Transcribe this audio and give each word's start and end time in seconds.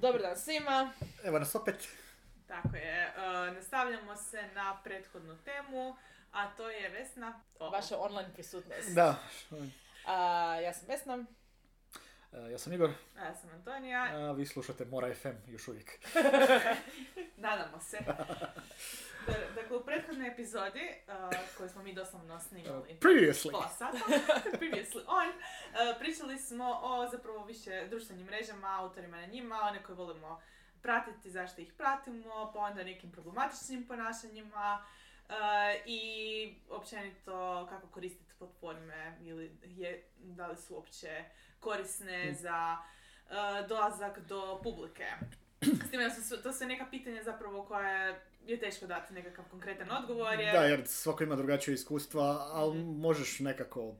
Dobar 0.00 0.22
dan 0.22 0.36
svima. 0.36 0.92
Evo 1.24 1.38
nas 1.38 1.54
opet. 1.54 1.88
Tako 2.46 2.76
je. 2.76 3.02
E, 3.04 3.50
nastavljamo 3.54 4.16
se 4.16 4.42
na 4.54 4.80
prethodnu 4.84 5.36
temu, 5.44 5.96
a 6.32 6.50
to 6.56 6.70
je 6.70 6.88
Vesna. 6.88 7.40
O, 7.58 7.70
Vaša 7.70 7.98
online 7.98 8.32
prisutnost. 8.34 8.94
Da. 8.94 9.16
A, 10.06 10.54
ja 10.54 10.74
sam 10.74 10.88
Vesna. 10.88 11.24
E, 12.32 12.50
Ja 12.50 12.58
sam 12.58 12.72
Igor, 12.72 12.90
a 13.16 13.24
ja 13.24 13.34
sam 13.34 13.50
Antonija. 13.50 14.02
a 14.04 14.32
vi 14.32 14.46
slušate 14.46 14.84
Mora 14.84 15.14
FM 15.14 15.28
još 15.46 15.68
uvijek. 15.68 15.90
Nadamo 17.36 17.80
se. 17.80 17.98
Da- 19.26 19.34
Dakle, 19.54 19.76
u 19.76 19.84
prethodnoj 19.84 20.28
epizodi, 20.28 20.80
uh, 21.06 21.14
koju 21.56 21.68
smo 21.68 21.82
mi 21.82 21.94
doslovno 21.94 22.40
snimali 22.40 22.94
Previously. 22.94 23.50
pola 23.50 23.68
sata, 23.68 23.98
previously 24.60 25.02
on, 25.06 25.28
uh, 25.28 25.34
pričali 25.98 26.38
smo 26.38 26.80
o 26.82 27.08
zapravo 27.08 27.44
više 27.44 27.86
društvenim 27.86 28.26
mrežama, 28.26 28.78
autorima 28.78 29.16
na 29.16 29.26
njima, 29.26 29.60
one 29.62 29.82
koje 29.82 29.96
volimo 29.96 30.40
pratiti, 30.82 31.30
zašto 31.30 31.60
ih 31.60 31.72
pratimo, 31.72 32.52
pa 32.54 32.60
onda 32.60 32.84
nekim 32.84 33.12
problematičnim 33.12 33.86
ponašanjima 33.86 34.84
uh, 35.24 35.34
i 35.86 36.00
općenito 36.70 37.32
kako 37.70 37.86
koristiti 37.86 38.27
platforme 38.38 39.16
ili 39.22 39.56
je, 39.62 40.04
da 40.16 40.46
li 40.46 40.56
su 40.56 40.74
uopće 40.74 41.24
korisne 41.60 42.30
Mm. 42.30 42.34
za 42.34 42.76
uh, 43.24 43.68
dolazak 43.68 44.18
do 44.18 44.60
publike. 44.62 45.06
S 45.60 45.90
time 45.90 46.04
da 46.04 46.10
su 46.10 46.42
to 46.42 46.52
sve 46.52 46.66
neka 46.66 46.86
pitanja 46.90 47.22
zapravo 47.22 47.64
koja 47.64 48.16
je 48.46 48.60
teško 48.60 48.86
dati 48.86 49.14
nekakav 49.14 49.44
konkretan 49.50 49.90
odgovor. 49.92 50.40
Jer... 50.40 50.52
Da, 50.52 50.64
jer 50.64 50.82
svako 50.86 51.24
ima 51.24 51.36
drugačije 51.36 51.74
iskustva, 51.74 52.22
ali 52.52 52.78
možeš 52.78 53.38
nekako 53.40 53.94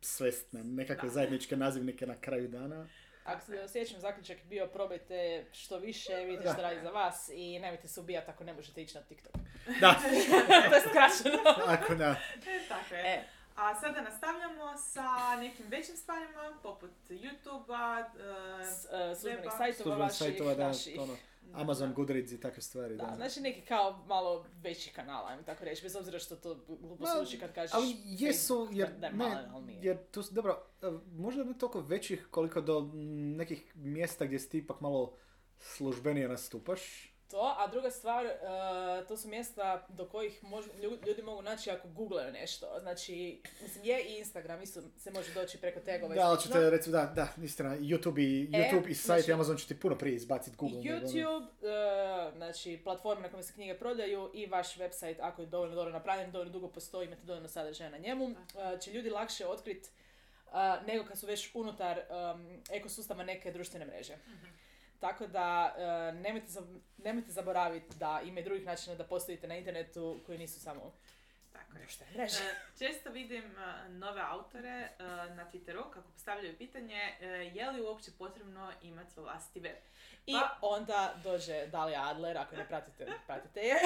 svest 0.00 0.52
na 0.52 0.62
nekakve 0.62 1.08
Da. 1.08 1.12
zajedničke 1.14 1.56
nazivnike 1.56 2.06
na 2.06 2.20
kraju 2.20 2.48
dana. 2.48 2.86
Ako 3.24 3.44
se 3.46 3.68
sjećam, 3.68 4.00
zaključak 4.00 4.38
je 4.38 4.44
bio 4.44 4.66
probajte 4.66 5.46
što 5.52 5.78
više, 5.78 6.14
vidite 6.16 6.48
što 6.52 6.62
radi 6.62 6.80
za 6.82 6.90
vas 6.90 7.30
i 7.34 7.58
nemojte 7.58 7.88
se 7.88 8.00
ubijati 8.00 8.30
ako 8.30 8.44
ne 8.44 8.52
možete 8.52 8.82
ići 8.82 8.94
na 8.94 9.02
TikTok. 9.02 9.32
Da, 9.80 9.94
to 10.70 10.74
je 10.74 10.80
skraćeno. 10.80 11.42
ako 11.66 11.94
da. 11.94 12.16
E, 12.46 12.68
tako 12.68 12.94
je. 12.94 13.00
E, 13.06 13.24
A 13.56 13.80
sada 13.80 14.00
nastavljamo 14.00 14.76
sa 14.76 15.36
nekim 15.40 15.66
većim 15.68 15.96
stvarima, 15.96 16.58
poput 16.62 16.90
YouTube-a, 17.08 17.98
e, 17.98 19.10
e, 19.10 19.14
službenih 19.14 19.50
sajtova 19.56 19.72
Službenih 19.72 19.98
vaših, 19.98 20.18
sajtova, 20.18 20.54
da, 20.54 20.66
naših. 20.66 21.00
ono, 21.00 21.16
Amazon, 21.54 21.94
Goodreads 21.94 22.32
i 22.32 22.40
takve 22.40 22.62
stvari. 22.62 22.96
Da, 22.96 23.04
Da, 23.04 23.16
znači 23.16 23.40
neki 23.40 23.60
kao 23.60 24.04
malo 24.06 24.46
veći 24.62 24.92
kanal, 24.92 25.26
ajmo 25.26 25.42
tako 25.42 25.64
reći, 25.64 25.82
bez 25.82 25.96
obzira 25.96 26.18
što 26.18 26.36
to 26.36 26.54
glupo 26.68 27.06
zvuči 27.06 27.38
kad 27.38 27.54
kažeš 27.54 27.74
Ali 27.74 27.96
jesu, 28.04 28.68
jer, 28.72 28.88
da 28.98 29.06
je 29.06 29.12
ne, 29.12 29.18
malen, 29.18 29.50
ali 29.52 29.64
nije. 29.64 29.80
jer 29.82 29.98
tu, 30.10 30.22
dobro, 30.30 30.62
e, 30.82 30.86
možda 31.12 31.44
ne 31.44 31.58
toliko 31.58 31.80
većih 31.80 32.28
koliko 32.30 32.60
do 32.60 32.90
nekih 33.36 33.76
mjesta 33.76 34.24
gdje 34.24 34.38
si 34.38 34.48
ti 34.48 34.58
ipak 34.58 34.80
malo 34.80 35.16
službenije 35.58 36.28
nastupaš. 36.28 37.09
To, 37.30 37.54
a 37.58 37.66
druga 37.66 37.90
stvar, 37.90 38.26
e, 38.26 38.30
to 39.08 39.16
su 39.16 39.28
mjesta 39.28 39.86
do 39.88 40.06
kojih 40.06 40.42
mož- 40.42 40.68
lju- 40.74 41.06
ljudi 41.06 41.22
mogu 41.22 41.42
naći 41.42 41.70
ako 41.70 41.88
googlaju 41.88 42.32
nešto. 42.32 42.76
Znači, 42.80 43.14
mislim, 43.62 43.84
je 43.84 44.04
i 44.04 44.18
Instagram, 44.18 44.62
isto 44.62 44.80
se 44.96 45.10
može 45.10 45.34
doći 45.34 45.58
preko 45.58 45.80
tegova 45.80 46.14
Da, 46.14 46.20
i 46.20 46.24
ali 46.24 46.40
ćete 46.40 46.70
recimo, 46.70 46.92
da, 46.92 47.06
da, 47.06 47.44
istina, 47.44 47.70
YouTube 47.70 48.20
i, 48.20 48.50
E, 48.52 48.58
YouTube 48.62 48.88
i 48.88 48.94
sajt 48.94 49.20
znači- 49.20 49.32
Amazon 49.32 49.56
će 49.56 49.66
ti 49.66 49.80
puno 49.80 49.98
prije 49.98 50.16
izbaciti 50.16 50.56
Google. 50.56 50.78
Ono. 50.78 50.88
YouTube, 51.00 51.46
e, 52.28 52.36
znači 52.36 52.80
platforme 52.84 53.22
na 53.22 53.28
kojima 53.28 53.42
se 53.42 53.52
knjige 53.52 53.74
prodaju 53.74 54.30
i 54.34 54.46
vaš 54.46 54.76
website, 54.76 55.16
ako 55.20 55.42
je 55.42 55.46
dovoljno 55.46 55.74
dobro 55.74 55.92
napravljen, 55.92 56.30
dovoljno 56.32 56.52
dugo 56.52 56.68
postoji, 56.68 57.06
imate 57.06 57.22
dovoljno 57.22 57.48
sadržaja 57.48 57.90
na 57.90 57.98
njemu, 57.98 58.30
e, 58.30 58.34
će 58.80 58.92
ljudi 58.92 59.10
lakše 59.10 59.46
otkriti 59.46 59.88
nego 60.86 61.04
kad 61.04 61.18
su 61.18 61.26
već 61.26 61.50
unutar 61.54 61.98
em, 61.98 62.06
ekosustava 62.70 63.24
neke 63.24 63.52
društvene 63.52 63.86
mreže. 63.86 64.16
Tako 65.00 65.26
da 65.26 65.74
e, 65.78 66.12
nemojte, 66.12 66.46
nemojte 66.98 67.32
zaboraviti 67.32 67.96
da 67.96 68.20
ima 68.24 68.40
i 68.40 68.44
drugih 68.44 68.66
načina 68.66 68.96
da 68.96 69.04
postojite 69.04 69.48
na 69.48 69.56
internetu 69.56 70.20
koji 70.26 70.38
nisu 70.38 70.60
samo 70.60 70.92
tako 71.52 71.78
je. 71.78 71.86
mreže. 72.14 72.44
E, 72.44 72.54
Često 72.78 73.10
vidim 73.10 73.44
e, 73.58 73.88
nove 73.88 74.20
autore 74.20 74.88
na 75.36 75.50
Twitteru 75.52 75.90
kako 75.90 76.10
postavljaju 76.12 76.58
pitanje 76.58 77.00
je 77.54 77.70
li 77.70 77.80
uopće 77.82 78.10
potrebno 78.18 78.72
imati 78.82 79.20
vlastiti 79.20 79.60
web. 79.60 79.76
I 80.26 80.32
Pa- 80.32 80.58
onda 80.62 81.14
dođe 81.24 81.66
Dalia 81.66 82.02
Adler, 82.08 82.38
ako 82.38 82.56
ne 82.56 82.68
pratite, 82.68 83.06
pratite 83.26 83.60
je, 83.60 83.76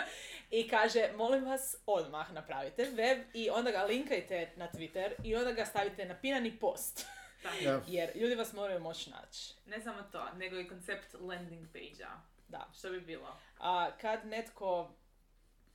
i 0.60 0.68
kaže, 0.68 1.12
molim 1.16 1.44
vas, 1.44 1.76
odmah 1.86 2.32
napravite 2.32 2.84
web 2.84 3.18
i 3.34 3.50
onda 3.50 3.70
ga 3.70 3.82
linkajte 3.82 4.50
na 4.56 4.68
Twitter 4.68 5.12
i 5.24 5.36
onda 5.36 5.52
ga 5.52 5.64
stavite 5.64 6.04
na 6.04 6.14
pinani 6.14 6.58
post. 6.58 7.06
Da. 7.42 7.80
Jer 7.86 8.16
ljudi 8.16 8.34
vas 8.34 8.52
moraju 8.52 8.80
moći 8.80 9.10
naći. 9.10 9.54
Ne 9.66 9.80
samo 9.80 10.02
to, 10.12 10.28
nego 10.36 10.58
i 10.58 10.68
koncept 10.68 11.14
landing 11.20 11.66
page-a. 11.72 12.20
Da. 12.48 12.68
Što 12.78 12.90
bi 12.90 13.00
bilo? 13.00 13.36
A 13.58 13.90
kad 14.00 14.26
netko 14.26 14.90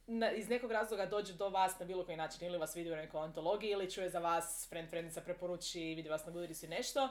na, 0.07 0.31
iz 0.31 0.49
nekog 0.49 0.71
razloga 0.71 1.05
dođe 1.05 1.33
do 1.33 1.49
vas 1.49 1.79
na 1.79 1.85
bilo 1.85 2.05
koji 2.05 2.17
način, 2.17 2.47
ili 2.47 2.57
vas 2.57 2.75
vidi 2.75 2.91
u 2.91 2.95
nekoj 2.95 3.21
antologiji, 3.21 3.71
ili 3.71 3.91
čuje 3.91 4.09
za 4.09 4.19
vas, 4.19 4.67
friend 4.69 4.89
friendica 4.89 5.21
preporuči, 5.21 5.79
vidi 5.79 6.09
vas 6.09 6.25
na 6.25 6.31
Goodreadsu 6.31 6.65
i 6.65 6.69
nešto, 6.69 7.09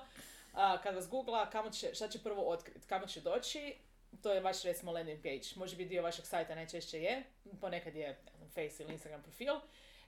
a, 0.53 0.83
kad 0.83 0.95
vas 0.95 1.09
googla, 1.09 1.51
kamo 1.51 1.71
će, 1.71 1.95
šta 1.95 2.09
će 2.09 2.23
prvo 2.23 2.51
otkriti, 2.51 2.87
kamo 2.87 3.07
će 3.07 3.21
doći, 3.21 3.75
to 4.23 4.33
je 4.33 4.41
vaš 4.41 4.63
recimo 4.63 4.93
landing 4.93 5.23
page. 5.23 5.47
Može 5.57 5.77
biti 5.77 5.89
dio 5.89 6.03
vašeg 6.03 6.25
sajta, 6.25 6.55
najčešće 6.55 7.03
je, 7.03 7.23
ponekad 7.61 7.95
je 7.95 8.09
ne 8.09 8.37
znam, 8.37 8.49
Face 8.49 8.83
ili 8.83 8.93
Instagram 8.93 9.23
profil. 9.23 9.55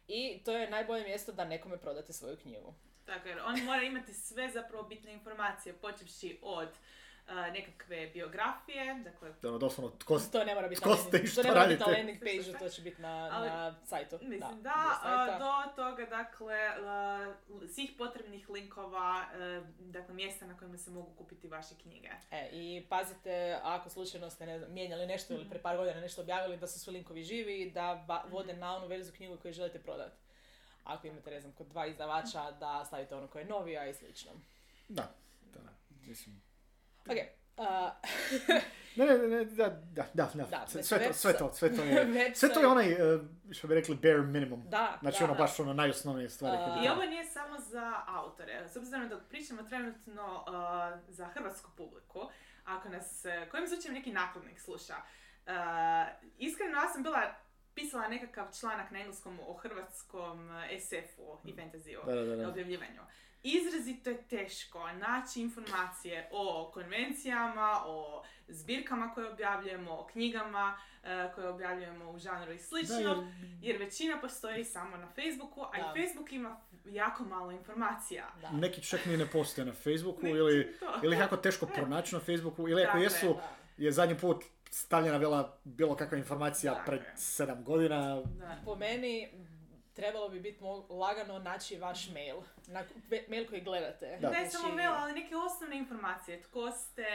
I 0.08 0.40
to 0.44 0.52
je 0.52 0.70
najbolje 0.70 1.04
mjesto 1.04 1.32
da 1.32 1.44
nekome 1.44 1.78
prodate 1.78 2.12
svoju 2.12 2.36
knjigu. 2.36 2.74
Tako 3.08 3.28
jer 3.28 3.40
on 3.46 3.64
mora 3.64 3.82
imati 3.82 4.14
sve 4.14 4.50
zapravo 4.50 4.82
bitne 4.82 5.12
informacije, 5.12 5.72
počevši 5.72 6.38
od 6.42 6.68
e, 7.28 7.50
nekakve 7.50 8.06
biografije, 8.06 8.94
dakle 9.04 9.32
Ono, 9.48 9.58
doslovno, 9.58 9.96
tko 9.98 10.18
To 10.18 10.44
ne 10.44 10.54
mora 10.54 10.68
biti 10.68 10.80
Tko 10.80 10.90
na 10.90 10.96
ste 10.96 11.18
i 11.18 11.26
što 11.26 11.42
to 11.42 11.48
ne 11.48 11.54
mora 11.54 11.66
biti 11.66 11.80
na 11.80 11.86
radite? 11.86 11.98
landing 12.00 12.18
page 12.20 12.58
to 12.58 12.68
će 12.68 12.82
biti 12.82 13.02
na, 13.02 13.30
Ali- 13.32 13.48
na 13.48 13.74
sajtu. 13.84 14.18
Mislim 14.22 14.62
da, 14.62 14.98
a, 15.02 15.38
do 15.38 15.82
toga 15.82 16.06
dakle 16.06 16.56
uh, 17.58 17.70
svih 17.70 17.90
potrebnih 17.98 18.50
linkova, 18.50 19.24
uh, 19.60 19.66
dakle 19.78 20.14
mjesta 20.14 20.46
na 20.46 20.56
kojima 20.56 20.78
se 20.78 20.90
mogu 20.90 21.14
kupiti 21.18 21.48
vaše 21.48 21.74
knjige. 21.82 22.08
E, 22.30 22.48
i 22.52 22.86
pazite, 22.88 23.58
ako 23.62 23.90
slučajno 23.90 24.30
ste 24.30 24.46
ne 24.46 24.58
znam, 24.58 24.72
mijenjali 24.72 25.06
nešto 25.06 25.34
ili 25.34 25.48
pre 25.48 25.58
par 25.62 25.76
godina 25.76 26.00
nešto 26.00 26.22
objavili, 26.22 26.56
da 26.56 26.66
su 26.66 26.80
svi 26.80 26.92
linkovi 26.92 27.22
živi 27.24 27.62
i 27.62 27.70
da 27.70 28.04
va- 28.08 28.24
vode 28.28 28.52
na 28.52 28.76
onu 28.76 28.86
verziju 28.86 29.14
knjigu 29.16 29.36
koju 29.36 29.52
želite 29.52 29.78
prodati. 29.78 30.16
Ako 30.88 31.06
imate, 31.06 31.30
ne 31.30 31.40
znam, 31.40 31.52
kod 31.52 31.66
dva 31.66 31.86
izdavača, 31.86 32.50
da 32.50 32.84
stavite 32.84 33.14
ono 33.14 33.26
koje 33.26 33.42
je 33.42 33.48
novija 33.48 33.86
i 33.86 33.94
slično. 33.94 34.30
Da, 34.88 35.14
da, 35.52 35.60
mislim. 36.06 36.42
Ok, 37.06 37.16
a, 37.56 37.90
Ne, 38.96 39.06
ne, 39.06 39.28
ne, 39.28 39.44
da, 39.44 39.68
da, 39.68 40.06
da, 40.14 40.30
da, 40.34 40.44
Da, 40.50 40.66
sve, 40.66 40.82
sve 40.82 40.98
to, 41.08 41.12
sve 41.12 41.38
to, 41.38 41.52
sve 41.52 41.76
to 41.76 41.82
je, 41.82 42.34
sve 42.40 42.48
to 42.48 42.60
je 42.60 42.66
onaj, 42.66 42.92
e, 42.92 43.18
što 43.50 43.68
bi 43.68 43.74
rekli, 43.74 43.94
bare 43.94 44.22
minimum. 44.22 44.64
da, 44.68 44.98
Znači 45.00 45.18
da, 45.18 45.24
ono, 45.24 45.34
da. 45.34 45.38
baš 45.38 45.60
ono 45.60 45.72
najosnovnije 45.72 46.28
stvari. 46.28 46.56
A, 46.56 46.84
I 46.84 46.88
ovo 46.88 47.02
nije 47.04 47.24
samo 47.24 47.58
za 47.58 47.92
autore. 48.06 48.68
S 48.68 48.76
obzirom 48.76 49.08
da 49.08 49.20
pričamo 49.20 49.62
trenutno 49.62 50.44
uh, 50.46 51.14
za 51.14 51.26
hrvatsku 51.26 51.70
publiku, 51.76 52.20
ako 52.64 52.88
nas, 52.88 53.24
uh, 53.24 53.50
kojim 53.50 53.68
slučajem 53.68 53.94
neki 53.94 54.12
nakladnik 54.12 54.60
sluša, 54.60 54.94
uh, 54.96 55.52
iskreno 56.38 56.78
ja 56.78 56.88
sam 56.88 57.02
bila 57.02 57.34
pisala 57.78 58.08
nekakav 58.08 58.46
članak 58.60 58.90
na 58.90 58.98
engleskom 58.98 59.38
o 59.46 59.54
hrvatskom 59.54 60.48
uh, 60.50 60.80
SF-u 60.80 61.38
i 61.44 61.52
da, 62.06 62.14
da, 62.14 62.36
da. 62.36 62.48
objavljivanju. 62.48 63.00
Izrazito 63.42 64.10
je 64.10 64.22
teško 64.22 64.92
naći 64.92 65.40
informacije 65.40 66.28
o 66.32 66.70
konvencijama, 66.74 67.82
o 67.86 68.22
zbirkama 68.48 69.14
koje 69.14 69.32
objavljujemo, 69.32 69.92
o 69.92 70.06
knjigama 70.06 70.78
uh, 71.02 71.34
koje 71.34 71.48
objavljujemo 71.48 72.10
u 72.10 72.18
žanru 72.18 72.52
i 72.52 72.58
slično. 72.58 73.32
Jer, 73.62 73.78
većina 73.78 74.20
postoji 74.20 74.64
samo 74.64 74.96
na 74.96 75.08
Facebooku, 75.14 75.62
a 75.62 75.70
Da. 75.76 75.78
i 75.96 76.02
Facebook 76.02 76.32
ima 76.32 76.60
jako 76.84 77.24
malo 77.24 77.52
informacija. 77.52 78.26
Da. 78.40 78.50
neki 78.50 78.82
čak 78.82 79.06
ni 79.06 79.16
ne 79.16 79.26
postoje 79.26 79.64
na 79.64 79.72
Facebooku 79.72 80.26
ili, 80.26 80.76
ili 81.02 81.16
jako 81.16 81.36
teško 81.36 81.66
pronaći 81.66 82.14
na 82.14 82.20
Facebooku 82.20 82.68
ili 82.68 82.82
ako 82.82 82.86
Dakle, 82.86 83.02
jesu, 83.02 83.34
Da. 83.34 83.56
je 83.76 83.92
zadnji 83.92 84.18
put 84.18 84.44
stavljena 84.70 85.18
bila 85.18 85.58
bilo 85.64 85.96
kakva 85.96 86.18
informacija 86.18 86.72
Tako 86.74 86.86
pred 86.86 87.00
sedam 87.16 87.64
godina. 87.64 88.22
Da. 88.22 88.56
Po 88.64 88.74
meni, 88.76 89.28
trebalo 89.94 90.28
bi 90.28 90.40
biti 90.40 90.64
lagano 90.88 91.38
naći 91.38 91.78
vaš 91.78 92.10
mail. 92.10 92.36
Na, 92.66 92.82
mail 93.28 93.48
koji 93.48 93.60
gledate. 93.60 94.18
Da. 94.20 94.30
Ne 94.30 94.38
Znači, 94.38 94.50
samo 94.50 94.74
mail, 94.74 94.92
ali 94.92 95.12
neke 95.12 95.36
osnovne 95.36 95.78
informacije. 95.78 96.42
Tko 96.42 96.70
ste, 96.70 97.06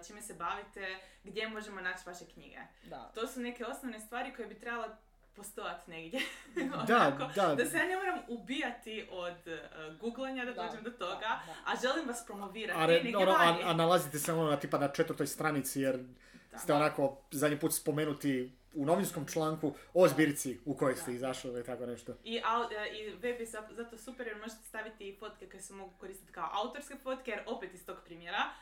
uh, 0.00 0.06
čime 0.06 0.22
se 0.22 0.34
bavite, 0.34 0.96
gdje 1.24 1.48
možemo 1.48 1.80
naći 1.80 2.02
vaše 2.06 2.24
knjige. 2.34 2.58
Da. 2.84 3.10
To 3.14 3.26
su 3.26 3.40
neke 3.40 3.64
osnovne 3.64 4.00
stvari 4.00 4.32
koje 4.36 4.48
bi 4.48 4.58
trebale 4.60 4.88
postojati 5.36 5.90
negdje. 5.90 6.20
Da, 6.54 6.96
Onako, 6.96 7.32
da. 7.34 7.54
Da 7.54 7.66
se 7.66 7.76
ja 7.76 7.84
ne 7.86 7.96
moram 7.96 8.18
ubijati 8.28 9.08
od 9.10 9.36
uh, 9.46 9.96
googlanja 10.00 10.44
da, 10.44 10.52
Da, 10.52 10.62
dođem 10.62 10.84
do 10.84 10.90
da, 10.90 10.96
toga, 10.98 11.20
da. 11.20 11.54
a 11.66 11.76
želim 11.82 12.08
vas 12.08 12.26
promovirati 12.26 12.80
A, 12.80 12.86
re- 12.86 12.94
negdje 12.94 13.16
ono, 13.16 13.32
a, 13.32 13.44
vani. 13.50 13.62
a 13.64 13.72
nalazite 13.72 14.18
se 14.18 14.32
ono 14.32 14.50
na, 14.50 14.56
tipa 14.56 14.78
na 14.78 14.88
četvrtoj 14.88 15.26
stranici 15.26 15.80
jer 15.80 15.96
Da. 15.96 16.31
Ste 16.58 16.74
onako 16.74 17.22
zadnji 17.30 17.58
put 17.58 17.74
spomenuti 17.74 18.52
u 18.74 18.86
novinskom 18.86 19.26
članku 19.26 19.74
o 19.94 20.08
zbirci 20.08 20.58
u 20.64 20.76
kojoj 20.76 20.96
ste 20.96 21.14
izašli 21.14 21.50
ili 21.50 21.64
tako 21.64 21.86
nešto. 21.86 22.14
I, 22.24 22.40
au, 22.44 22.62
e, 22.62 22.88
I 22.98 23.10
web 23.10 23.40
je 23.40 23.46
zato 23.46 23.98
super 23.98 24.26
jer 24.26 24.36
možete 24.36 24.62
staviti 24.62 25.08
i 25.08 25.16
fotke 25.16 25.48
koje 25.48 25.60
se 25.60 25.74
mogu 25.74 25.92
koristiti 25.98 26.32
kao 26.32 26.48
autorske 26.52 26.94
fotke, 27.02 27.30
jer 27.30 27.42
opet 27.46 27.74
iz 27.74 27.86
tog 27.86 27.96
primjera 28.04 28.52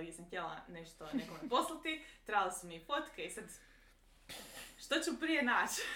gdje 0.00 0.12
sam 0.12 0.24
htjela 0.24 0.56
nešto 0.68 1.06
nekome 1.12 1.48
poslati, 1.48 2.04
trebala 2.26 2.52
su 2.52 2.66
mi 2.66 2.84
fotke 2.84 3.24
i 3.24 3.30
sad 3.30 3.44
što 4.78 4.94
ću 5.00 5.20
prije 5.20 5.42
naći? 5.42 5.82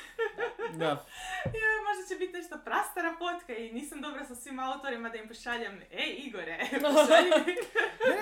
Da. 0.79 1.07
Joj, 1.45 1.79
možda 1.89 2.09
će 2.09 2.19
biti 2.19 2.33
nešto 2.33 2.59
prastara 2.65 3.15
fotka 3.19 3.55
i 3.55 3.73
nisam 3.73 4.01
dobra 4.01 4.25
sa 4.25 4.35
svim 4.35 4.59
autorima 4.59 5.09
da 5.09 5.17
im 5.17 5.29
pošaljem, 5.29 5.83
ej 5.91 6.15
Igore, 6.17 6.59
pošalji 6.83 7.31
mi. 7.47 7.53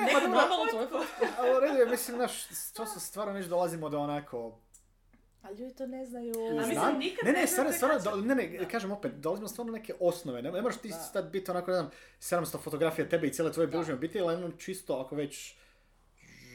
Ne, 0.00 0.12
pa 0.34 0.46
tvoju 0.46 0.88
fotku. 0.88 0.98
ali 1.38 1.56
u 1.56 1.60
redu 1.60 1.74
je, 1.74 1.86
mislim, 1.86 2.16
znaš, 2.16 2.32
to 2.72 2.86
su 2.86 3.00
stvarno 3.00 3.32
već 3.32 3.46
dolazimo 3.46 3.88
do 3.88 3.98
onako... 4.00 4.58
A 5.42 5.50
ljudi 5.50 5.74
to 5.74 5.86
ne 5.86 6.06
znaju. 6.06 6.32
A 6.50 6.54
mislim, 6.54 6.74
Znam. 6.74 6.98
nikad 6.98 7.26
ne, 7.26 7.32
ne 7.32 7.40
ne, 7.40 7.46
stvarno, 7.46 7.72
stvarno, 7.72 7.98
do- 8.00 8.16
ne, 8.16 8.34
ne, 8.34 8.46
Da. 8.48 8.68
kažem 8.68 8.92
opet, 8.92 9.12
dolazimo 9.12 9.48
stvarno 9.48 9.72
neke 9.72 9.94
osnove, 10.00 10.42
ne, 10.42 10.50
ne 10.52 10.62
moraš 10.62 10.76
ti 10.76 10.88
Da. 10.88 10.94
sad 10.94 11.30
biti 11.30 11.50
onako, 11.50 11.70
ne 11.70 11.76
znam, 11.76 11.90
700 12.20 12.58
fotografija 12.58 13.08
tebe 13.08 13.26
i 13.26 13.32
cijele 13.32 13.52
tvoje 13.52 13.66
bližnje 13.66 13.94
biti, 13.94 14.20
ali 14.20 14.34
ono 14.34 14.50
čisto 14.50 14.96
ako 14.96 15.14
već 15.16 15.54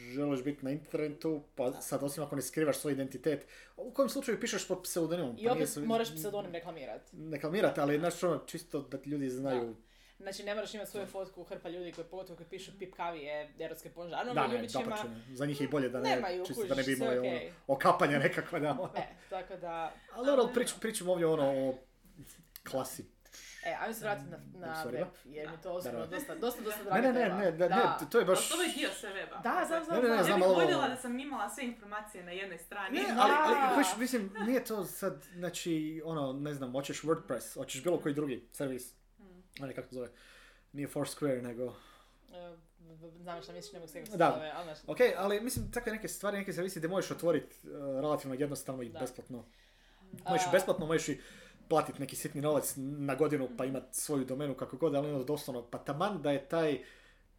želiš 0.08 0.44
biti 0.44 0.66
na 0.66 0.72
internetu, 0.72 1.44
pa 1.56 1.72
sad 1.74 2.04
osim 2.04 2.24
ako 2.24 2.36
ne 2.36 2.42
skrivaš 2.42 2.78
svoj 2.78 2.94
identitet, 2.94 3.46
u 3.78 3.92
kojem 3.92 4.10
slučaju 4.10 4.40
pišeš 4.40 4.68
pod 4.68 4.84
pseudonimom, 4.84 5.36
I 5.40 5.46
pa 5.46 5.52
opet 5.52 5.58
nije 5.58 5.68
se- 5.68 5.80
moraš 5.80 6.16
pseudonim 6.16 6.52
reklamirati. 6.52 7.18
Ne 7.18 7.32
reklamirate, 7.32 7.82
ali 7.82 8.00
znaš 8.00 8.24
ono, 8.24 8.38
čisto 8.38 8.82
da 8.82 8.98
ljudi 9.06 9.30
znaju. 9.30 9.76
Znači, 10.20 10.44
ne 10.44 10.56
moraš 10.56 10.74
imati 10.74 10.92
svoju 10.92 11.06
fotku 11.06 11.44
hrpa 11.44 11.70
ljudi 11.70 11.92
koji 11.92 12.06
pogotovo 12.06 12.38
koji 12.38 12.48
pišu 12.50 12.72
pipkavije 12.80 13.54
erotske 13.60 13.90
ponžarno, 13.90 14.34
Da, 14.34 14.42
da, 14.42 14.48
ne, 14.48 14.56
ljubićima. 14.56 14.98
za 15.30 15.46
njih 15.46 15.62
je 15.62 15.66
i 15.66 15.68
bolje 15.68 15.90
da 15.90 16.00
ne, 16.00 16.10
Nemaju, 16.10 16.46
čisto 16.46 16.64
da 16.64 16.76
ne 16.76 16.84
bi 16.84 16.86
kužiš, 16.86 16.98
imali 16.98 17.18
ono, 17.18 17.28
okej. 17.28 17.52
okapanja 17.68 18.20
nekakva, 18.20 18.60
da. 18.60 18.72
ono. 18.72 18.92
E, 18.96 19.02
tako 19.30 19.56
da... 19.56 19.94
Ali 20.14 20.54
prič, 20.54 20.74
pričamo 20.82 21.12
ovdje 21.12 21.28
ono 21.28 21.70
o 21.70 21.74
klasi. 22.72 23.06
E, 23.64 23.74
ajmo 23.74 23.94
se 23.94 24.02
vratiti 24.02 24.30
na, 24.30 24.38
na 24.60 24.76
Sorry, 24.76 24.92
web, 24.92 25.08
da? 25.16 25.30
jer 25.32 25.52
mi 25.52 25.58
to 25.58 25.72
osobno 25.72 26.06
dosta, 26.06 26.36
dosta, 26.36 26.62
dosta 26.62 26.80
Ne, 26.80 26.86
draga 26.86 27.02
ne, 27.02 27.14
ne, 27.14 27.20
tema. 27.22 27.38
ne, 27.38 27.52
da, 27.52 27.68
ne, 27.68 27.82
to 28.12 28.18
je 28.18 28.22
Ali 28.22 28.26
baš... 28.26 28.50
to 28.50 28.62
je 28.62 28.70
dio 28.70 28.90
sve 28.92 29.10
weba. 29.12 29.42
Da, 29.44 29.66
znam, 29.68 29.84
znam, 29.84 29.98
Ne, 29.98 30.10
ne, 30.10 30.16
ne, 30.16 30.24
znam. 30.24 30.40
Ja 30.42 30.46
ali 30.46 30.56
bih 30.56 30.66
voljela 30.66 30.88
da 30.88 30.96
sam 30.96 31.20
imala 31.20 31.50
sve 31.50 31.66
informacije 31.66 32.24
na 32.24 32.32
jednoj 32.32 32.58
strani. 32.58 33.00
Ne, 33.00 33.06
ali, 33.18 33.34
ali 33.38 33.76
hoćeš, 33.76 33.98
mislim, 33.98 34.34
nije 34.40 34.64
to 34.64 34.84
sad, 34.84 35.24
znači, 35.34 36.02
ono, 36.06 36.34
ne 36.34 36.54
znam, 36.54 36.72
hoćeš 36.72 37.02
WordPress, 37.02 37.54
hoćeš 37.54 37.84
bilo 37.84 38.00
koji 38.00 38.16
drugi 38.16 38.50
servis, 38.52 38.94
Hmm. 39.18 39.44
ne 39.60 39.74
kako 39.74 39.88
se 39.88 39.96
zove, 39.96 40.10
nije 40.74 40.88
Foursquare, 40.88 41.42
nego... 41.42 41.76
E, 42.34 42.56
Znam 43.18 43.42
šta 43.42 43.54
misliš, 43.54 43.74
ne 43.74 43.80
mogu 43.80 43.92
se 43.92 44.02
Da. 44.02 44.32
zove, 44.36 44.52
ali 44.56 44.64
znaš. 44.66 44.78
Ok, 44.88 44.98
ali 45.18 45.42
mislim, 45.42 45.72
takve 45.72 45.92
neke 45.92 46.08
stvari, 46.08 46.38
neke 46.38 46.54
servisi 46.54 46.80
gdje 46.80 46.90
možeš 46.90 47.12
otvoriti 47.12 47.56
uh, 47.64 47.72
relativno 47.96 48.36
jednostavno 48.36 48.84
i 48.84 48.90
Da. 48.90 49.00
besplatno. 49.00 49.46
Možeš 50.30 50.46
i 50.46 50.50
A- 50.50 50.52
besplatno, 50.52 50.86
možeš 50.86 51.10
i 51.10 51.22
platiti 51.70 52.00
neki 52.00 52.16
sitni 52.16 52.42
novac 52.42 52.74
na 52.78 53.16
godinu 53.16 53.50
pa 53.58 53.66
imat 53.66 53.84
svoju 53.92 54.26
domenu 54.26 54.54
kako 54.54 54.78
god, 54.78 54.96
ali 54.96 55.10
ono 55.10 55.24
doslovno, 55.24 55.68
pa 55.72 55.78
taman 55.78 56.22
da 56.22 56.32
je 56.32 56.46
taj, 56.50 56.80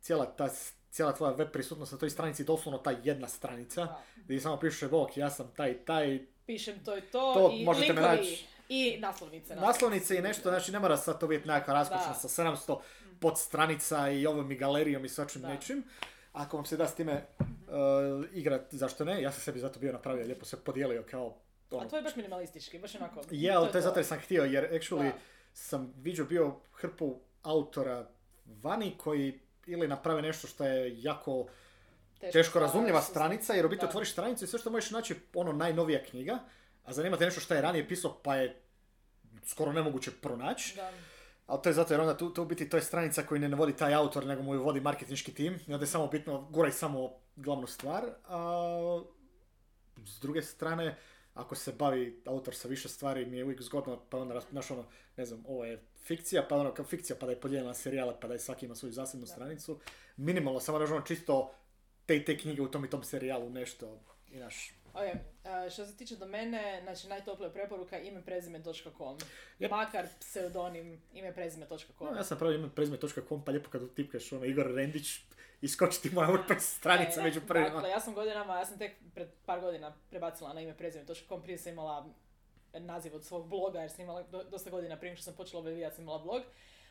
cijela 0.01 0.27
ta 0.27 0.49
cijela 0.91 1.13
tvoja 1.13 1.33
web 1.33 1.49
prisutnost 1.53 1.93
na 1.93 1.99
toj 1.99 2.11
stranici 2.11 2.45
doslovno 2.45 2.79
ta 2.79 2.91
jedna 3.03 3.29
stranica, 3.29 3.85
Da. 3.85 4.03
gdje 4.17 4.41
samo 4.41 4.57
piše, 4.57 4.89
bok, 4.89 5.17
ja 5.17 5.31
sam 5.31 5.51
taj, 5.57 5.85
taj, 5.85 6.27
Pišem 6.47 6.75
to 6.85 6.99
i 6.99 7.01
to, 7.01 7.35
To 7.35 7.51
i 7.55 7.65
možete 7.65 7.93
me 7.93 8.01
naći. 8.01 8.47
i 8.69 8.97
naslovnice. 9.01 9.57
naslovnice 9.57 10.17
i 10.19 10.23
nešto, 10.23 10.49
znači 10.51 10.73
ne 10.73 10.79
mora 10.79 10.97
sad 10.97 11.21
to 11.21 11.27
biti 11.27 11.49
nekakva 11.49 11.75
raskočna 11.75 12.15
sa 12.15 12.43
700 12.45 12.79
podstranica 13.21 14.11
i 14.11 14.27
ovom 14.27 14.53
i 14.53 14.57
galerijom 14.57 15.05
i 15.05 15.09
svačim 15.09 15.43
nečim. 15.43 15.83
Ako 16.33 16.57
vam 16.57 16.67
se 16.67 16.77
da 16.77 16.89
s 16.89 16.95
time 16.95 17.25
uh, 17.39 17.45
igrat, 18.33 18.63
zašto 18.71 19.05
ne? 19.05 19.23
Ja 19.23 19.33
sam 19.33 19.41
sebi 19.41 19.61
zato 19.61 19.81
bio 19.81 19.93
napravio, 19.93 20.25
lijepo 20.25 20.45
se 20.45 20.57
podijelio 20.57 21.05
kao 21.11 21.37
ono, 21.71 21.87
A 21.87 21.89
to 21.89 21.97
je 21.97 22.03
baš 22.03 22.17
minimalistički, 22.17 22.79
baš 22.79 22.95
onako. 22.95 23.21
Je, 23.31 23.53
ali 23.53 23.73
to 23.73 23.79
je 23.79 23.83
zato 23.83 23.99
jer 23.99 24.07
sam 24.07 24.19
htio, 24.19 24.45
jer 24.45 24.69
actually 24.73 25.03
Da. 25.05 25.19
sam 25.53 25.93
vidio 25.97 26.25
bio 26.25 26.61
hrpu 26.73 27.15
autora 27.43 28.09
vani 28.47 28.95
koji 28.99 29.41
ili 29.67 29.89
naprave 29.89 30.23
nešto 30.23 30.47
što 30.47 30.65
je 30.65 31.03
jako 31.03 31.47
teško 32.33 32.59
razumljiva 32.59 33.03
su- 33.03 33.11
stranica, 33.11 33.55
jer 33.55 33.67
u 33.67 33.69
biti 33.69 33.85
otvoriš 33.85 34.13
stranicu 34.13 34.45
i 34.45 34.49
sve 34.49 34.59
što 34.59 34.71
možeš 34.71 34.91
naći 34.91 35.15
ono 35.35 35.53
najnovija 35.53 36.05
knjiga, 36.05 36.39
a 36.85 36.93
zanimate 36.93 37.25
nešto 37.25 37.41
što 37.41 37.55
je 37.55 37.63
ranije 37.63 37.89
pisao 37.89 38.21
pa 38.23 38.37
je 38.37 38.61
skoro 39.45 39.73
nemoguće 39.73 40.11
pronaći. 40.23 40.77
Da. 40.77 40.91
Ali 41.47 41.63
to 41.63 41.69
je 41.69 41.73
zato 41.73 41.95
jer 41.95 42.01
onda 42.01 42.17
tu, 42.17 42.35
tu 42.35 42.43
u 42.43 42.47
biti 42.47 42.69
to 42.69 42.77
je 42.77 42.83
stranica 42.83 43.23
koju 43.23 43.41
ne 43.41 43.57
vodi 43.57 43.77
taj 43.77 43.95
autor, 43.95 44.27
nego 44.27 44.43
mu 44.43 44.55
ju 44.55 44.63
vodi 44.63 44.81
marketinški 44.81 45.35
tim. 45.35 45.59
I 45.67 45.73
onda 45.73 45.83
je 45.83 45.87
samo 45.89 46.07
bitno, 46.07 46.41
guraj 46.41 46.73
samo 46.73 47.11
glavnu 47.37 47.67
stvar. 47.67 48.05
A 48.25 49.03
s 50.07 50.21
druge 50.21 50.43
strane, 50.43 50.97
ako 51.39 51.55
se 51.55 51.73
bavi 51.73 52.23
autor 52.25 52.55
sa 52.55 52.69
više 52.69 52.89
stvari, 52.89 53.27
mi 53.27 53.37
je 53.37 53.45
uvijek 53.45 53.63
zgodno, 53.63 54.01
pa 54.11 54.19
onda, 54.19 54.41
znaš 54.51 54.71
ono, 54.71 54.85
ne 55.17 55.27
znam, 55.27 55.45
ovo 55.47 55.65
je 55.65 55.83
fikcija, 56.05 56.47
pa 56.49 56.57
ono, 56.57 56.75
kao 56.75 56.85
fikcija, 56.85 57.17
pa 57.21 57.27
da 57.27 57.33
je 57.33 57.41
podijeljena 57.41 57.69
na 57.69 57.75
serijale, 57.75 58.15
pa 58.21 58.29
da 58.29 58.35
je 58.35 58.41
svaki 58.41 58.67
ima 58.67 58.75
svoju 58.75 58.93
zasebnu 58.93 59.27
Da. 59.27 59.33
stranicu. 59.33 59.81
Minimalno, 60.17 60.61
samo 60.61 60.79
znaš 60.79 60.91
ono, 60.91 61.01
čisto 61.01 61.55
te 62.07 62.17
i 62.17 62.25
te 62.25 62.39
knjige 62.39 62.63
u 62.63 62.69
tom 62.71 62.85
i 62.85 62.91
tom 62.91 63.03
serijalu, 63.05 63.51
nešto, 63.51 64.01
i 64.31 64.39
naš... 64.39 64.75
Ok, 64.99 65.21
a, 65.45 65.71
što 65.71 65.87
se 65.87 65.97
tiče 65.97 66.17
do 66.17 66.27
mene, 66.27 66.81
znači 66.83 67.09
najtoplija 67.09 67.51
preporuka 67.51 67.99
imeprezime.com. 67.99 69.19
Yep. 69.61 69.71
Makar 69.71 70.07
pseudonim 70.21 71.03
imeprezime.com. 71.13 72.07
No, 72.11 72.17
ja 72.17 72.25
sam 72.25 72.39
pravio 72.39 72.59
ime 72.59 72.69
prezime.com, 72.75 73.45
pa 73.45 73.51
lijepo 73.51 73.71
kad 73.71 73.83
utipkaš 73.83 74.33
ono 74.33 74.45
Igor 74.45 74.75
Rendić, 74.75 75.21
iskoči 75.61 76.03
ti 76.03 76.11
moja 76.11 76.29
WordPress 76.29 76.61
stranica 76.79 77.21
E, 77.21 77.25
među 77.25 77.41
prvima. 77.49 77.69
Dakle, 77.71 77.91
ja 77.91 78.01
sam 78.01 78.15
godinama, 78.15 78.59
ja 78.59 78.65
sam 78.65 78.79
tek 78.79 78.93
pred 79.15 79.29
par 79.47 79.61
godina 79.61 79.97
prebacila 80.11 80.53
na 80.53 80.61
ime 80.61 80.77
prezime.com, 80.77 81.43
prije 81.43 81.59
sam 81.59 81.73
imala 81.73 82.07
naziv 82.73 83.15
od 83.15 83.25
svog 83.25 83.49
bloga, 83.49 83.81
jer 83.81 83.91
sam 83.91 84.01
imala 84.01 84.23
do- 84.23 84.45
dosta 84.45 84.71
godina 84.71 84.97
prije 84.97 85.17
što 85.17 85.25
sam 85.25 85.35
počela 85.35 85.61
objavljivati, 85.61 85.95
sam 85.97 86.03
imala 86.05 86.19
blog 86.19 86.43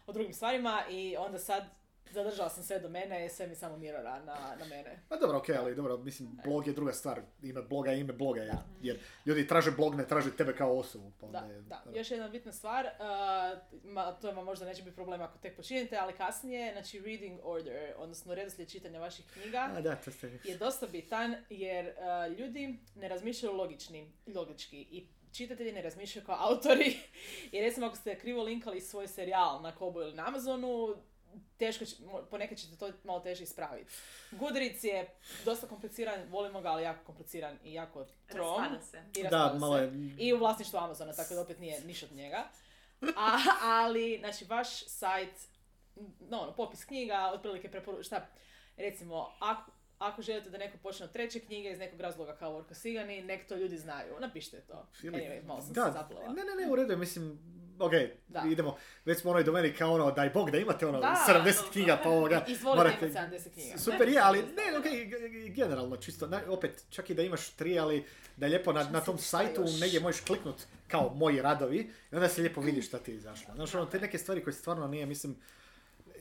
o 0.07 0.12
drugim 0.13 0.33
stvarima 0.33 0.83
i 0.89 1.15
onda 1.18 1.39
sad 1.39 1.63
zadržala 2.12 2.50
sam 2.50 2.63
sve 2.63 2.80
do 2.80 2.89
mene 2.89 3.30
sve 3.30 3.48
mi 3.48 3.56
samo 3.56 3.77
mirora 3.77 4.19
na, 4.24 4.56
na 4.59 4.65
mene. 4.65 5.00
Pa 5.09 5.15
dobro, 5.15 5.38
okej, 5.38 5.57
ali 5.57 5.75
dobro, 5.75 5.98
mislim, 5.98 6.39
blog 6.44 6.68
je 6.68 6.74
druga 6.74 6.94
stvar. 6.94 7.21
Ime 7.44 7.62
bloga 7.62 7.92
je 7.92 8.00
ime 8.00 8.13
bloga, 8.13 8.42
jer, 8.42 8.56
jer 8.81 9.00
ljudi 9.25 9.48
traže 9.48 9.71
blog, 9.71 9.95
ne 9.95 10.07
traže 10.07 10.36
tebe 10.36 10.56
kao 10.56 10.77
osobu. 10.77 11.12
Pa 11.19 11.27
Da, 11.27 11.39
je, 11.39 11.62
da. 11.62 11.83
Još 11.95 12.12
jedna 12.12 12.27
bitna 12.27 12.51
stvar, 12.51 12.86
uh, 12.86 13.81
ma, 13.83 14.12
to 14.12 14.31
vam 14.31 14.45
možda 14.45 14.65
neće 14.65 14.83
biti 14.83 14.95
problem 14.95 15.21
ako 15.21 15.38
tek 15.38 15.56
počinjete, 15.56 15.98
ali 15.98 16.13
kasnije, 16.13 16.74
znači 16.74 17.00
reading 17.00 17.39
order, 17.44 17.94
odnosno 17.98 18.36
redoslijed 18.36 18.69
čitanja 18.69 19.00
vaših 19.00 19.25
knjiga, 19.33 19.69
A, 19.75 19.81
da, 19.81 19.95
to 19.95 20.12
ste... 20.12 20.39
je 20.44 20.57
dosta 20.57 20.88
bitan 20.88 21.36
jer 21.50 21.86
uh, 21.86 22.38
ljudi 22.38 22.80
ne 22.95 23.07
razmišljaju 23.07 23.56
logični, 23.56 24.12
logički 24.27 24.88
i 24.92 25.07
čitatelji 25.38 25.71
ne 25.71 25.81
razmišljaju 25.81 26.25
kao 26.25 26.36
autori. 26.39 26.98
I 27.51 27.62
recimo 27.62 27.88
ako 27.88 27.95
ste 27.95 28.19
krivo 28.19 28.44
linkali 28.44 28.81
svoj 28.81 29.07
serijal 29.07 29.62
na 29.62 29.75
Kobo 29.75 30.01
ili 30.01 30.13
na 30.13 30.27
Amazonu, 30.27 30.96
teško 31.57 31.86
će, 31.86 31.96
ponekad 32.29 32.57
ćete 32.57 32.75
to 32.75 32.91
malo 33.03 33.19
teže 33.19 33.43
ispraviti. 33.43 33.91
Goodreads 34.31 34.84
je 34.84 35.07
dosta 35.46 35.67
kompliciran, 35.67 36.19
volimo 36.29 36.62
ga, 36.62 36.69
ali 36.69 36.84
jako 36.84 37.03
kompliciran 37.05 37.57
i 37.63 37.74
jako 37.74 38.05
trom. 38.27 38.62
Raspada 38.62 38.81
se. 38.81 39.03
I 39.15 39.24
Da, 39.24 39.29
raspada 39.29 39.60
malo 39.60 39.77
se. 39.77 39.84
je... 39.84 40.15
I 40.17 40.34
u 40.34 40.38
vlasništvu 40.38 40.77
Amazona, 40.77 41.13
tako 41.13 41.34
da 41.34 41.41
opet 41.41 41.60
nije 41.60 41.81
niš 41.81 42.03
od 42.03 42.12
njega. 42.12 42.43
A, 43.17 43.38
ali, 43.62 44.17
znači, 44.19 44.46
vaš 44.46 44.86
sajt, 44.88 45.34
no, 46.19 46.39
ono, 46.39 46.55
popis 46.55 46.86
knjiga, 46.86 47.31
otprilike 47.34 47.72
preporu... 47.72 48.03
šta, 48.03 48.27
recimo, 48.77 49.31
ako, 49.39 49.72
ako 49.98 50.22
želite 50.22 50.50
da 50.50 50.57
neko 50.57 50.77
počne 50.77 51.05
od 51.05 51.12
treće 51.12 51.39
knjige 51.39 51.72
iz 51.72 51.79
nekog 51.79 52.01
razloga 52.01 52.36
kao 52.36 52.51
Vorko 52.51 52.74
Sigani, 52.74 53.22
nek 53.22 53.48
to 53.48 53.55
ljudi 53.55 53.77
znaju. 53.77 54.15
Napišite 54.19 54.62
to. 54.62 54.88
Ili- 55.03 55.17
Anyway, 55.17 55.46
malo 55.46 55.62
sam 55.62 55.74
da, 55.74 55.86
se 55.86 55.91
zaplala. 55.91 56.27
ne, 56.27 56.43
ne, 56.43 56.65
ne, 56.65 56.72
u 56.72 56.75
redu 56.75 56.91
je, 56.93 56.98
mislim, 56.98 57.39
ok, 57.79 57.91
Da. 58.27 58.43
idemo, 58.48 58.75
već 59.05 59.19
smo 59.19 59.31
onoj 59.31 59.43
domeni 59.43 59.74
kao 59.74 59.93
ono, 59.93 60.12
daj 60.12 60.29
bog 60.29 60.51
da 60.51 60.57
imate 60.57 60.88
ono, 60.88 61.00
Da. 61.00 61.15
70 61.29 61.72
knjiga, 61.72 62.00
pa 62.03 62.10
ovoga, 62.10 62.46
Izvolite 62.48 62.77
morate- 62.79 63.05
imati 63.07 63.36
70 63.36 63.53
knjiga. 63.53 63.77
Super 63.77 64.10
je, 64.10 64.19
ali 64.19 64.39
ne, 64.39 64.77
ok, 64.79 64.86
generalno, 65.48 65.98
čisto, 65.98 66.27
na- 66.27 66.41
opet, 66.48 66.84
čak 66.89 67.10
i 67.10 67.13
da 67.13 67.22
imaš 67.22 67.50
tri, 67.50 67.79
ali 67.79 68.05
da 68.38 68.46
je 68.46 68.50
lijepo 68.50 68.74
na, 68.74 68.84
na 68.84 69.01
tom 69.01 69.17
sajtu 69.17 69.62
još? 69.62 69.79
negdje 69.79 70.00
možeš 70.00 70.22
kliknut 70.22 70.55
kao 70.88 71.13
moji 71.15 71.41
radovi 71.41 71.77
i 72.12 72.15
onda 72.15 72.27
se 72.27 72.41
lijepo 72.41 72.62
vidi 72.62 72.81
šta 72.81 72.98
ti 73.00 73.12
je 73.12 73.15
izašlo. 73.15 73.53
Znaš, 73.55 73.75
ono, 73.75 73.86
te 73.86 74.00
neke 74.00 74.17
stvari 74.17 74.43
koje 74.43 74.53
stvarno 74.53 74.88
nije, 74.88 75.05
mislim, 75.05 75.36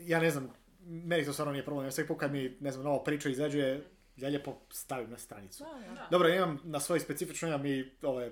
ja 0.00 0.20
ne 0.20 0.30
znam, 0.30 0.52
meni 0.80 1.25
to 1.25 1.32
stvarno 1.32 1.52
nije 1.52 1.64
problem, 1.64 1.86
ja 1.88 2.06
put 2.06 2.18
kad 2.18 2.32
mi, 2.32 2.56
ne 2.60 2.72
znam, 2.72 2.84
nova 2.84 3.04
priča 3.04 3.28
izađe, 3.28 3.80
ja 4.16 4.28
lijepo 4.28 4.56
stavim 4.70 5.10
na 5.10 5.18
stranicu. 5.18 5.64
Da. 5.86 6.06
Dobro, 6.10 6.28
imam 6.28 6.60
na 6.64 6.80
svoj 6.80 7.00
specifično, 7.00 7.48
imam 7.48 7.66
i 7.66 7.92
ove 8.02 8.26
e, 8.26 8.30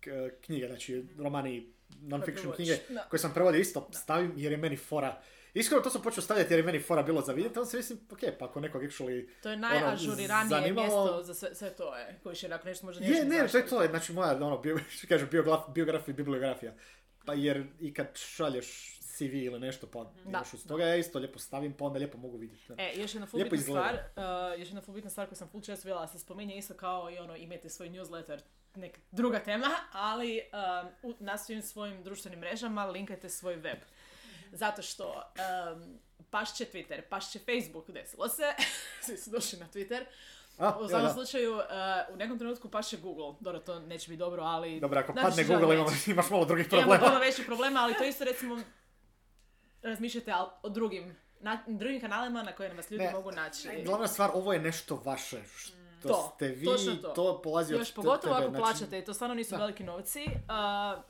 k- 0.00 0.08
knjige, 0.40 0.66
znači 0.66 1.04
romani, 1.18 1.72
non-fiction 1.90 2.54
knjige 2.54 2.78
Da. 2.88 3.00
koje 3.02 3.20
sam 3.20 3.34
prevodio 3.34 3.60
isto 3.60 3.88
stavim 3.92 4.32
jer 4.36 4.52
je 4.52 4.58
meni 4.58 4.76
fora. 4.76 5.20
Iskreno 5.54 5.82
to 5.82 5.90
sam 5.90 6.02
počeo 6.02 6.22
stavljati 6.22 6.52
jer 6.52 6.60
je 6.60 6.64
meni 6.66 6.80
fora 6.80 7.02
bilo 7.02 7.22
za 7.22 7.32
vidjeti, 7.32 7.58
onda 7.58 7.70
se 7.70 7.76
mislim, 7.76 7.98
ok, 8.12 8.18
pa 8.38 8.44
ako 8.44 8.60
nekog 8.60 8.82
actually... 8.82 9.28
To 9.42 9.50
je 9.50 9.56
najažuriranije 9.56 10.60
zanimalo- 10.60 10.74
mjesto 10.82 11.22
za 11.22 11.34
sve, 11.34 11.54
sve 11.54 11.70
to 11.70 11.96
je. 11.96 12.18
Koji 12.22 12.36
će, 12.36 12.48
ako 12.52 12.68
nešto 12.68 12.86
možda 12.86 13.04
Je, 13.04 13.24
ne, 13.24 13.48
to 13.48 13.58
je 13.58 13.66
to, 13.66 13.86
znači 13.90 14.12
moja, 14.12 14.36
ono, 14.36 14.58
bio, 14.58 14.78
što 14.98 15.06
kaže, 15.06 15.26
biograf, 15.26 15.60
biografija 15.68 16.12
i 16.12 16.16
bibliografija. 16.16 16.74
Pa 17.24 17.34
jer 17.34 17.66
i 17.80 17.94
kad 17.94 18.06
šalješ 18.16 18.98
CV 19.00 19.34
ili 19.34 19.60
nešto, 19.60 19.86
pa 19.86 20.12
imaš 20.26 20.54
uz 20.54 20.66
toga, 20.66 20.84
ja 20.84 20.96
isto 20.96 21.18
lijepo 21.18 21.38
stavim, 21.38 21.72
pa 21.72 21.84
onda 21.84 21.98
lijepo 21.98 22.18
mogu 22.18 22.36
vidjeti. 22.36 22.72
ne. 22.72 22.92
E, 22.92 23.00
još 23.00 23.14
jedna 23.14 23.26
full 23.26 23.42
bitna 23.42 23.58
stvar, 23.58 23.94
uh, 23.94 24.60
još 24.60 24.68
jedna 24.68 24.80
full 24.80 24.94
bitna 24.94 25.10
stvar 25.10 25.26
koju 25.26 25.36
sam 25.36 25.48
full 25.48 25.62
često 25.62 25.88
vidjela, 25.88 26.08
se 26.08 26.18
spominje 26.18 26.56
isto 26.56 26.74
kao 26.74 27.10
i 27.10 27.18
ono, 27.18 27.36
imate 27.36 27.68
svoj 27.68 27.88
newsletter, 27.90 28.40
neka 28.76 29.00
druga 29.10 29.38
tema, 29.38 29.70
ali 29.92 30.40
um, 31.02 31.14
na 31.20 31.38
svim 31.38 31.62
svojim 31.62 32.02
društvenim 32.02 32.40
mrežama 32.40 32.84
linkajte 32.84 33.28
svoj 33.28 33.56
web. 33.56 33.78
Zato 34.52 34.82
što 34.82 35.32
um, 35.74 35.98
pašće 36.30 36.64
Twitter, 36.64 37.00
pašće 37.00 37.38
Facebook, 37.38 37.90
desilo 37.90 38.28
se, 38.28 38.42
svi 39.06 39.16
su 39.16 39.30
došli 39.30 39.58
na 39.58 39.66
Twitter. 39.74 40.04
A, 40.58 40.78
U 40.78 40.88
svakom 40.88 41.10
slučaju, 41.10 41.54
uh, 41.54 41.62
u 42.14 42.16
nekom 42.16 42.38
trenutku 42.38 42.68
paše 42.68 42.96
Google. 42.96 43.34
Dobro, 43.40 43.60
to 43.60 43.80
neće 43.80 44.08
biti 44.08 44.18
dobro, 44.18 44.42
ali... 44.42 44.80
Dobro, 44.80 45.00
ako 45.00 45.14
padne 45.14 45.44
Google 45.44 45.76
reći? 45.76 46.10
imaš, 46.10 46.30
malo 46.30 46.44
drugih 46.44 46.66
Imamo 46.72 46.82
problema. 46.82 47.06
puno 47.06 47.20
većih 47.20 47.46
problema, 47.46 47.80
ali 47.80 47.94
to 47.94 48.04
isto 48.04 48.24
recimo 48.24 48.60
razmišljate 49.82 50.32
o 50.62 50.68
drugim, 50.68 51.16
na, 51.40 51.58
drugim 51.66 52.00
kanalima 52.00 52.42
na 52.42 52.52
kojima 52.52 52.74
vas 52.74 52.90
ljudi 52.90 53.04
Ne, 53.04 53.12
mogu 53.12 53.30
naći. 53.30 53.82
Glavna 53.84 54.08
stvar, 54.08 54.30
ovo 54.34 54.52
je 54.52 54.58
nešto 54.58 55.02
vaše. 55.04 55.42
Što 55.56 55.85
To, 56.08 56.32
ste 56.34 56.48
vi, 56.48 56.64
točno 56.64 56.94
to. 56.94 57.42
polazi 57.42 57.74
od 57.74 57.80
Još 57.80 57.88
te- 57.88 57.94
pogotovo 57.94 58.20
tebe, 58.34 58.46
ako 58.46 58.50
znači- 58.50 58.62
plaćate, 58.62 59.02
to 59.02 59.14
stvarno 59.14 59.34
nisu 59.34 59.50
Da. 59.50 59.56
veliki 59.56 59.84
novci. 59.84 60.20
a, 60.48 61.02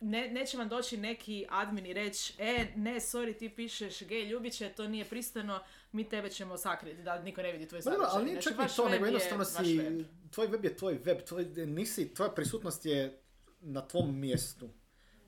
ne, 0.00 0.28
neće 0.28 0.56
vam 0.56 0.68
doći 0.68 0.96
neki 0.96 1.46
admin 1.50 1.86
i 1.86 1.92
reći, 1.92 2.34
e, 2.38 2.66
ne, 2.76 2.94
sorry, 2.94 3.38
ti 3.38 3.48
pišeš 3.48 4.02
gej 4.02 4.22
ljubiće, 4.22 4.68
to 4.68 4.88
nije 4.88 5.04
pristojno, 5.04 5.60
mi 5.92 6.04
tebe 6.04 6.30
ćemo 6.30 6.56
sakriti, 6.56 7.02
da 7.02 7.18
niko 7.18 7.42
ne 7.42 7.52
vidi 7.52 7.68
tvoj 7.68 7.78
Ma 7.78 7.82
sadržaj. 7.82 7.98
dobro, 7.98 8.10
ali 8.12 8.24
nije 8.24 8.34
Znači, 8.34 8.48
čak 8.48 8.58
vaš 8.58 8.76
to, 8.76 8.88
nego 8.88 9.04
je 9.04 9.08
jednostavno 9.08 9.44
si, 9.44 9.78
web. 9.78 10.00
tvoj 10.30 10.46
web 10.46 10.64
je 10.64 10.76
tvoj 10.76 10.94
web, 10.94 11.18
tvoj, 11.18 11.44
nisi, 11.56 12.14
tvoja 12.14 12.30
prisutnost 12.30 12.86
je 12.86 13.20
na 13.60 13.80
tvom 13.82 14.20
mjestu. 14.20 14.68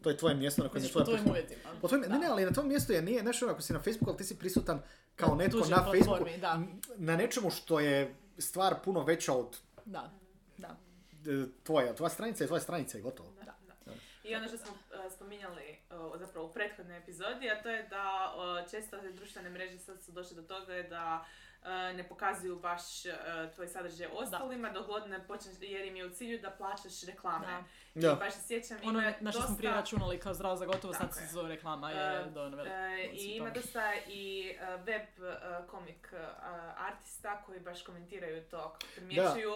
To 0.03 0.11
je 0.11 0.17
tvoje 0.17 0.35
mjesto 0.35 0.63
na 0.63 0.69
kojem 0.69 0.85
je 0.85 0.91
tvoja 0.91 1.05
prisutnost. 1.07 1.53
Po 1.81 1.89
tvojim, 1.89 2.05
ne, 2.09 2.19
ne, 2.19 2.27
ali 2.27 2.45
na 2.45 2.53
tvom 2.53 2.69
mjestu 2.69 2.93
je, 2.93 3.03
nije, 3.03 3.21
znaš, 3.23 3.43
ono, 3.43 3.53
ako 3.53 3.63
si 3.63 3.73
na 3.73 3.81
Facebooku, 3.81 4.11
ali 4.11 4.19
ti 4.19 4.25
si 4.25 4.39
prisutan 4.39 4.83
kao 5.17 5.35
netko 5.35 5.59
na 5.61 5.85
Facebooku, 5.85 6.25
da. 6.41 6.61
na 6.97 7.17
nečemu 7.17 7.51
što 7.51 7.81
je 7.81 8.15
stvar 8.39 8.75
puno 8.85 9.05
veća 9.05 9.35
od 9.35 9.59
Da, 9.85 10.11
da. 10.57 10.77
e, 11.27 11.47
tvoja. 11.63 11.95
Tvoja 11.95 12.11
stranica 12.11 12.45
je 12.45 12.49
tvoja 12.49 12.61
stranica 12.61 12.99
i 12.99 13.03
gotovo. 13.03 13.33
Da, 13.45 13.55
da. 13.85 13.93
I 14.25 14.35
ono 14.35 14.49
što 14.49 14.57
smo 14.57 14.71
uh, 14.73 15.13
spominjali 15.13 15.79
uh, 15.91 16.19
zapravo 16.19 16.47
u 16.47 16.53
prethodnoj 16.53 16.99
epizodi, 16.99 17.51
a 17.51 17.63
to 17.63 17.69
je 17.69 17.83
da 17.83 18.35
uh, 18.37 18.71
često 18.71 18.99
te 18.99 19.13
društvene 19.13 19.51
mreže 19.51 19.79
sad 19.79 20.03
su 20.03 20.13
došle 20.13 20.37
do 20.37 20.43
toga 20.43 20.75
je 20.75 20.83
da 20.83 21.25
uh, 21.25 21.48
ne 21.93 22.05
pokazuju 22.05 22.59
baš 22.59 22.83
uh, 23.05 23.13
tvoj 23.55 23.69
sadržaj 23.69 24.07
ostalima, 24.09 24.71
dok 24.71 24.87
god 24.87 25.09
ne 25.09 25.21
počneš, 25.21 25.55
jer 25.61 25.85
im 25.85 25.97
je 25.97 26.07
u 26.07 26.11
cilju 26.11 26.39
da 26.39 26.51
plaćaš 26.51 27.03
reklame. 27.03 27.47
Da. 27.47 27.63
I 27.95 28.01
Da. 28.01 28.15
baš 28.15 28.35
se 28.35 28.41
sjećam, 28.43 28.79
Ono 28.79 28.99
ima 29.01 29.13
na 29.21 29.33
što 29.33 29.41
smo 29.41 29.41
dosta- 29.43 29.59
prije 29.59 29.73
računali 29.73 30.19
kao 30.19 30.35
zdravo 30.35 30.57
za 30.57 30.67
gotovo, 30.67 30.95
sad 30.95 31.15
se 31.15 31.21
je. 31.21 31.27
zove 31.29 31.49
reklama, 31.49 31.91
je 31.91 32.21
E, 32.21 32.25
dovoljno 32.25 32.57
veliko. 32.57 32.75
E, 32.75 33.05
Znači, 33.05 33.17
I 33.19 33.37
ima 33.37 33.51
dosta 33.51 33.83
i 34.07 34.49
e, 34.51 34.77
web 34.77 35.03
e, 35.03 35.37
komik 35.67 36.13
e, 36.13 36.17
artista 36.79 37.43
koji 37.43 37.61
baš 37.61 37.83
komentiraju 37.83 38.45
to, 38.45 38.59
kako 38.63 38.79
primjećuju 38.97 39.55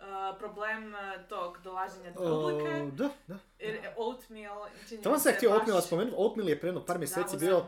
e, 0.00 0.38
problem 0.38 0.94
e, 0.94 0.98
tog 1.28 1.58
dolaženja 1.58 2.10
do 2.10 2.20
publike. 2.20 2.70
O, 2.72 2.86
da, 2.88 3.10
da. 3.26 3.38
Jer 3.58 3.78
Oatmeal, 3.96 4.66
mi 4.90 5.02
sam 5.02 5.18
se 5.18 5.32
htio 5.32 5.50
baš- 5.50 5.58
Oatmeal 5.58 5.80
spomenuti. 5.80 6.16
Oatmeal 6.18 6.48
je 6.48 6.60
prije 6.60 6.68
jedno 6.68 6.84
par 6.84 6.98
mjeseci 6.98 7.36
bio... 7.38 7.62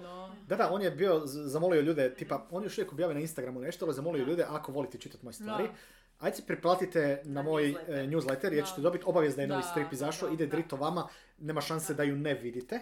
Da, 0.49 0.57
da, 0.57 0.71
on 0.71 0.83
je 0.83 0.91
bio, 0.91 1.21
zamolio 1.25 1.81
ljude, 1.81 2.15
tipa, 2.15 2.47
on 2.51 2.63
još 2.65 2.79
uvijek 2.79 2.93
objavio 2.93 3.15
na 3.15 3.21
Instagramu 3.21 3.61
nešto, 3.61 3.85
ali 3.85 3.95
zamolio 3.95 4.25
ljude, 4.25 4.45
ako 4.45 4.73
volite 4.73 4.99
čitati 4.99 5.25
moje 5.25 5.35
stvari, 5.35 5.65
Da. 5.65 5.73
ajde 6.21 6.37
se 6.37 6.47
preplatite 6.47 7.23
na 7.25 7.33
Na 7.33 7.43
moj 7.43 7.63
newsletter. 7.63 8.09
newsletter, 8.09 8.53
jer 8.53 8.67
ćete 8.67 8.81
dobiti 8.81 9.05
obavijest 9.07 9.37
da 9.37 9.43
je 9.43 9.49
novi 9.49 9.63
strip 9.63 9.93
izašao, 9.93 10.29
ide 10.29 10.47
drito 10.47 10.77
vama, 10.77 11.09
nema 11.39 11.61
šanse 11.61 11.95
da 11.95 12.03
ju 12.03 12.17
ne 12.17 12.35
vidite. 12.35 12.81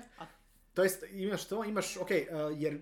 To 0.75 0.83
jest, 0.83 1.05
imaš 1.11 1.45
to, 1.45 1.65
imaš, 1.65 1.97
ok, 1.97 2.11
e, 2.11 2.27
jer 2.55 2.81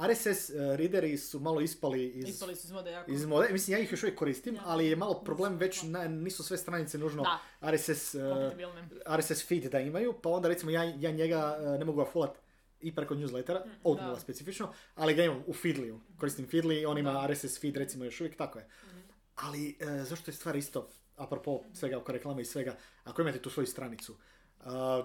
RSS 0.00 0.50
e, 0.50 0.76
readeri 0.76 1.18
su 1.18 1.40
malo 1.40 1.60
ispali 1.60 2.08
iz, 2.08 2.28
Ispali 2.28 2.56
su 2.56 2.66
iz 2.66 2.72
mode 2.72 2.90
jako. 2.90 3.10
iz 3.10 3.24
mode, 3.26 3.48
mislim 3.48 3.78
ja 3.78 3.82
ih 3.82 3.92
još 3.92 4.02
uvijek 4.02 4.18
koristim, 4.18 4.54
Ja. 4.54 4.62
ali 4.64 4.86
je 4.86 4.96
malo 4.96 5.14
problem 5.16 5.56
već, 5.56 5.82
na, 5.82 6.04
nisu 6.04 6.42
sve 6.42 6.56
stranice 6.58 6.98
nužno 6.98 7.22
Da, 7.22 7.70
RSS, 7.70 8.12
kompatibilni. 8.12 8.82
RSS 9.08 9.46
feed 9.46 9.64
da 9.64 9.80
imaju, 9.80 10.14
pa 10.22 10.28
onda 10.28 10.48
recimo 10.48 10.70
ja, 10.70 10.82
ja 10.84 11.10
njega 11.10 11.58
e, 11.60 11.78
ne 11.78 11.84
mogu 11.84 11.98
ga 11.98 12.10
follat 12.10 12.38
i 12.80 12.94
preko 12.94 13.14
newslettera, 13.14 13.60
Oatmeala 13.84 14.14
da. 14.14 14.20
specifično, 14.20 14.72
ali 14.94 15.14
ga 15.14 15.24
imam 15.24 15.42
u 15.46 15.52
Feedliju. 15.52 16.00
Koristim 16.18 16.48
Feedly, 16.48 16.86
on 16.86 16.98
ima 16.98 17.12
Da. 17.12 17.26
RSS 17.26 17.60
feed 17.60 17.76
recimo 17.76 18.04
još 18.04 18.20
uvijek, 18.20 18.36
tako 18.36 18.58
je. 18.58 18.68
Ali 19.36 19.76
e, 19.80 20.04
zašto 20.04 20.30
je 20.30 20.34
stvar 20.34 20.56
isto, 20.56 20.88
apropo 21.16 21.60
svega 21.72 21.98
oko 21.98 22.12
reklame 22.12 22.42
i 22.42 22.44
svega, 22.44 22.76
ako 23.04 23.22
imate 23.22 23.38
tu 23.38 23.50
svoju 23.50 23.66
stranicu, 23.66 24.16
a, 24.60 25.04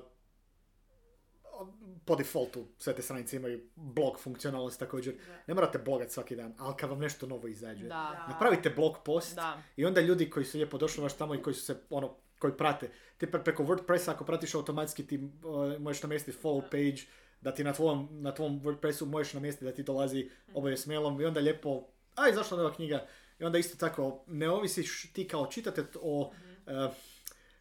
po 2.05 2.15
defaultu 2.15 2.65
sve 2.77 2.95
te 2.95 3.01
stranice 3.01 3.35
imaju 3.35 3.61
blog 3.75 4.19
funkcionalnost 4.19 4.79
također. 4.79 5.13
Da. 5.13 5.43
Ne 5.47 5.53
morate 5.53 5.77
blogat 5.77 6.11
svaki 6.11 6.35
dan, 6.35 6.53
ali 6.57 6.75
kad 6.77 6.89
vam 6.89 6.99
nešto 6.99 7.27
novo 7.27 7.47
izađe, 7.47 7.87
Da, 7.87 8.25
napravite 8.29 8.69
blog 8.69 8.97
post 9.05 9.35
da. 9.35 9.61
i 9.75 9.85
onda 9.85 10.01
ljudi 10.01 10.29
koji 10.29 10.45
su 10.45 10.57
lijepo 10.57 10.77
došli 10.77 11.01
baš 11.01 11.13
tamo 11.13 11.35
i 11.35 11.41
koji 11.41 11.53
su 11.53 11.61
se, 11.61 11.75
ono, 11.89 12.15
koji 12.39 12.57
prate. 12.57 12.89
Ti 13.17 13.27
pre- 13.27 13.43
preko 13.43 13.63
WordPressa 13.63 14.11
ako 14.11 14.25
pratiš 14.25 14.55
automatski 14.55 15.07
ti 15.07 15.17
uh, 15.17 15.81
možeš 15.81 16.03
namjestiti 16.03 16.37
follow 16.43 16.61
page, 16.61 17.01
da 17.41 17.53
ti 17.53 17.63
na 17.63 17.73
tvom, 17.73 18.07
na 18.11 18.33
tvom 18.33 18.61
WordPressu 18.61 19.05
možeš 19.05 19.33
namjestiti 19.33 19.65
da 19.65 19.71
ti 19.71 19.83
dolazi 19.83 20.29
obavijest 20.53 20.87
mailom 20.87 21.21
i 21.21 21.25
onda 21.25 21.39
lijepo, 21.39 21.83
a 22.15 22.29
izašla 22.29 22.57
nova 22.57 22.73
knjiga. 22.73 23.05
I 23.39 23.43
onda 23.43 23.57
isto 23.57 23.77
tako, 23.77 24.23
ne 24.27 24.49
ovisiš 24.49 25.13
ti 25.13 25.27
kao 25.27 25.45
čitate 25.45 25.83
o 26.01 26.21
uh, 26.21 26.93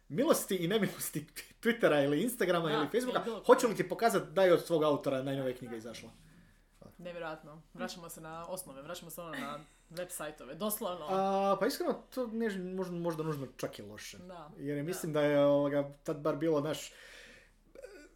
milosti 0.09 0.55
i 0.55 0.67
nemilosti 0.67 1.25
Twittera 1.61 2.03
ili 2.03 2.21
Instagrama 2.21 2.69
Da, 2.69 2.75
ili 2.75 2.87
Facebooka, 2.87 3.23
ili 3.27 3.41
hoće 3.45 3.67
li 3.67 3.75
ti 3.75 3.89
pokazati 3.89 4.31
da 4.31 4.43
je 4.43 4.53
od 4.53 4.65
svog 4.65 4.83
autora 4.83 5.23
najnovija 5.23 5.55
knjiga 5.55 5.75
izašla. 5.75 6.09
Nevjerojatno. 6.97 7.61
Vraćamo 7.73 8.09
se 8.09 8.21
na 8.21 8.47
osnove, 8.47 8.81
vraćamo 8.81 9.11
se 9.11 9.21
ono 9.21 9.31
na 9.31 9.59
web 9.89 10.07
sajtove, 10.09 10.55
doslovno. 10.55 11.05
A, 11.09 11.57
pa 11.59 11.67
iskreno, 11.67 11.93
to 12.09 12.27
ne, 12.27 12.49
možda, 12.57 12.93
možda 12.93 13.23
nužno 13.23 13.47
čak 13.57 13.79
i 13.79 13.83
loše. 13.83 14.17
Da. 14.17 14.49
Jer 14.57 14.77
je, 14.77 14.83
mislim 14.83 15.13
da 15.13 15.21
je 15.21 15.39
ovoga, 15.39 15.89
tad 16.03 16.17
bar 16.17 16.35
bilo 16.35 16.61
naš 16.61 16.91